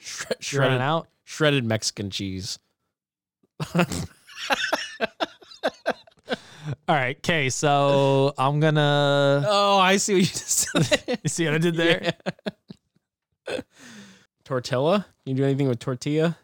shre- 0.00 0.30
You 0.30 0.36
shredded 0.40 0.80
out? 0.80 1.08
shredded 1.24 1.64
Mexican 1.64 2.10
cheese. 2.10 2.58
All 6.88 6.94
right, 6.94 7.16
okay. 7.18 7.48
So 7.50 8.34
I'm 8.38 8.60
gonna. 8.60 9.44
Oh, 9.46 9.78
I 9.78 9.96
see 9.96 10.14
what 10.14 10.20
you 10.20 10.26
just 10.26 10.48
said. 10.72 11.18
You 11.24 11.28
see 11.28 11.44
what 11.44 11.54
I 11.54 11.58
did 11.58 11.74
there? 11.76 12.12
Tortilla? 14.44 15.06
You 15.24 15.34
do 15.34 15.44
anything 15.44 15.68
with 15.68 15.78
tortilla? 15.78 16.36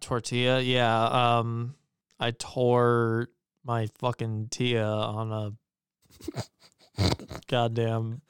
Tortilla. 0.00 0.60
Yeah. 0.60 1.04
Um, 1.38 1.74
I 2.18 2.32
tore 2.32 3.28
my 3.64 3.88
fucking 3.98 4.48
tia 4.50 4.84
on 4.84 5.32
a 5.32 5.52
goddamn 7.48 8.20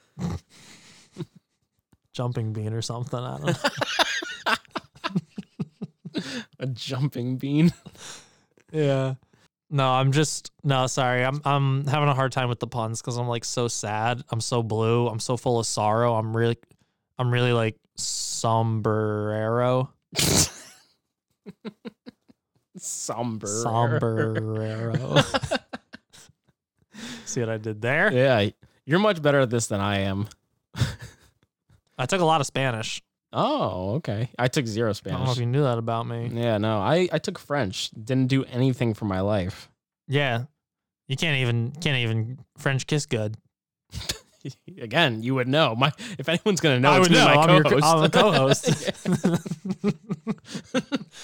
jumping 2.12 2.53
bean 2.53 2.73
or 2.73 2.83
something. 2.83 3.19
I 3.19 3.39
don't 3.39 3.47
know. 3.47 4.55
A 6.59 6.67
jumping 6.67 7.37
bean. 7.37 7.73
Yeah. 8.73 9.15
No, 9.71 9.89
I'm 9.89 10.11
just 10.11 10.51
no, 10.65 10.89
sorry. 10.89 11.25
I'm 11.25 11.41
I'm 11.45 11.87
having 11.87 12.09
a 12.09 12.15
hard 12.15 12.33
time 12.33 12.49
with 12.49 12.59
the 12.59 12.67
puns 12.67 13.01
because 13.01 13.17
I'm 13.17 13.29
like 13.29 13.45
so 13.45 13.69
sad. 13.69 14.23
I'm 14.31 14.41
so 14.41 14.63
blue. 14.63 15.07
I'm 15.07 15.21
so 15.21 15.37
full 15.37 15.61
of 15.61 15.67
sorrow. 15.67 16.15
I'm 16.15 16.37
really 16.37 16.59
I'm 17.19 17.31
really 17.31 17.53
like 17.53 17.77
sombrero. 17.97 19.93
Somber. 22.77 23.47
Sombrero. 23.47 25.23
See 27.25 27.41
what 27.41 27.49
I 27.51 27.59
did 27.59 27.81
there? 27.81 28.13
Yeah, 28.13 28.51
you're 28.85 28.99
much 28.99 29.23
better 29.23 29.41
at 29.41 29.51
this 29.51 29.69
than 29.69 29.81
I 29.81 29.99
am. 30.01 30.29
I 31.99 32.07
took 32.07 32.21
a 32.21 32.25
lot 32.25 32.41
of 32.41 32.47
Spanish. 32.47 33.03
Oh, 33.32 33.94
okay. 33.97 34.31
I 34.39 34.48
took 34.48 34.66
zero 34.66 34.90
I 34.90 34.93
don't 34.93 35.05
know 35.05 35.16
Spanish. 35.16 35.32
if 35.32 35.39
you 35.39 35.47
knew 35.47 35.62
that 35.62 35.78
about 35.78 36.07
me. 36.07 36.31
Yeah, 36.32 36.59
no, 36.59 36.78
I, 36.78 37.09
I 37.12 37.19
took 37.19 37.39
French. 37.39 37.90
Didn't 37.90 38.27
do 38.27 38.44
anything 38.44 38.94
for 38.94 39.05
my 39.05 39.20
life. 39.20 39.69
Yeah. 40.09 40.44
You 41.07 41.16
can't 41.16 41.39
even 41.39 41.73
can't 41.81 41.98
even 41.98 42.39
French 42.59 42.86
kiss 42.86 43.07
good. 43.07 43.36
Again, 44.81 45.23
you 45.23 45.35
would 45.35 45.48
know. 45.48 45.74
My 45.74 45.93
if 46.19 46.28
anyone's 46.28 46.61
gonna 46.61 46.81
know, 46.81 46.93
I 46.93 46.98
it's 46.98 47.09
would 47.09 47.16
know. 47.16 47.24
My 47.24 47.35
I'm, 47.35 47.51
your, 47.51 47.65
co-host. 47.65 47.85
I'm 47.85 48.01
the 48.02 48.11
co-host. 50.81 51.05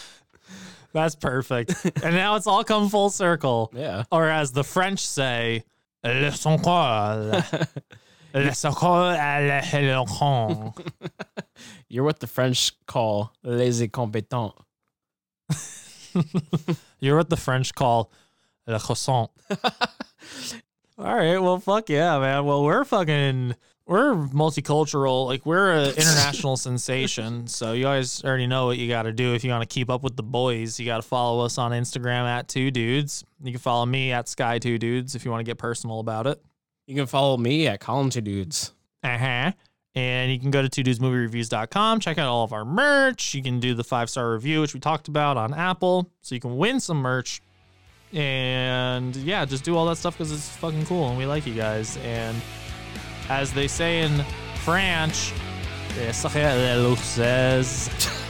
That's 0.93 1.15
perfect. 1.15 1.75
And 2.03 2.15
now 2.15 2.37
it's 2.37 2.47
all 2.47 2.65
come 2.65 2.89
full 2.89 3.11
circle. 3.11 3.71
Yeah. 3.75 4.05
Or 4.11 4.29
as 4.29 4.53
the 4.53 4.65
French 4.65 5.07
say, 5.07 5.65
le 6.05 6.33
son 6.33 6.59
corps. 6.59 7.43
Le 8.37 8.53
son 8.53 8.71
à 8.73 9.41
l'éloquent. 9.73 10.75
You're 11.89 12.05
what 12.05 12.21
the 12.21 12.27
French 12.27 12.73
call 12.87 13.33
les 13.43 13.81
incompetents. 13.81 14.53
You're 17.01 17.17
what 17.17 17.31
the 17.31 17.37
French 17.37 17.75
call 17.75 18.11
le 18.67 18.79
croissant. 18.79 19.31
All 20.99 21.15
right, 21.15 21.39
well, 21.39 21.59
fuck 21.59 21.89
yeah, 21.89 22.19
man. 22.19 22.45
Well, 22.45 22.65
we're 22.65 22.85
fucking, 22.85 23.55
we're 23.87 24.15
multicultural. 24.15 25.27
Like, 25.27 25.47
we're 25.47 25.73
an 25.73 25.89
international 25.97 26.57
sensation. 26.57 27.47
So, 27.47 27.73
you 27.73 27.85
guys 27.85 28.23
already 28.25 28.47
know 28.47 28.67
what 28.67 28.79
you 28.79 28.89
got 28.89 29.03
to 29.03 29.13
do 29.13 29.35
if 29.35 29.45
you 29.45 29.51
want 29.51 29.69
to 29.69 29.73
keep 29.73 29.89
up 29.91 30.03
with 30.03 30.17
the 30.17 30.23
boys. 30.23 30.79
You 30.81 30.87
got 30.87 30.97
to 30.97 31.03
follow 31.03 31.45
us 31.45 31.59
on 31.59 31.73
Instagram 31.73 32.25
at 32.25 32.49
Two 32.49 32.71
Dudes. 32.71 33.25
You 33.43 33.53
can 33.53 33.61
follow 33.61 33.87
me 33.87 34.13
at 34.13 34.29
Sky 34.29 34.59
Two 34.59 34.79
Dudes 34.79 35.15
if 35.15 35.25
you 35.25 35.31
want 35.31 35.41
to 35.41 35.45
get 35.45 35.59
personal 35.59 36.01
about 36.01 36.27
it. 36.27 36.43
You 36.87 36.95
can 36.95 37.07
follow 37.07 37.37
me 37.37 37.67
at 37.67 37.81
Colin 37.81 38.11
Two 38.11 38.21
Dudes. 38.21 38.73
Uh 39.03 39.19
huh. 39.19 39.53
And 39.95 40.31
you 40.31 40.39
can 40.39 40.51
go 40.51 40.61
to 40.61 40.69
two 40.69 40.85
dudesmoviereviews.com, 40.85 42.01
check 42.01 42.19
out 42.19 42.29
all 42.29 42.45
of 42.45 42.53
our 42.53 42.67
merch. 42.67 43.35
You 43.35 43.43
can 43.43 43.61
do 43.61 43.73
the 43.75 43.83
five 43.83 44.11
star 44.11 44.33
review, 44.33 44.61
which 44.61 44.75
we 44.75 44.81
talked 44.81 45.09
about 45.09 45.39
on 45.39 45.55
Apple. 45.55 46.11
So 46.21 46.35
you 46.35 46.41
can 46.41 46.57
win 46.59 46.81
some 46.81 46.99
merch. 46.99 47.41
And 48.13 49.17
yeah, 49.17 49.45
just 49.45 49.65
do 49.65 49.77
all 49.77 49.87
that 49.87 49.97
stuff 49.97 50.19
because 50.19 50.31
it's 50.33 50.49
fucking 50.57 50.85
cool 50.87 51.09
and 51.09 51.19
we 51.19 51.27
like 51.27 51.47
you 51.47 51.55
guys. 51.55 51.97
And 51.99 52.37
as 53.29 53.53
they 53.53 53.67
say 53.67 54.03
in 54.03 54.23
French, 54.63 55.33
"Eh, 55.99 56.77
luces." 56.77 57.91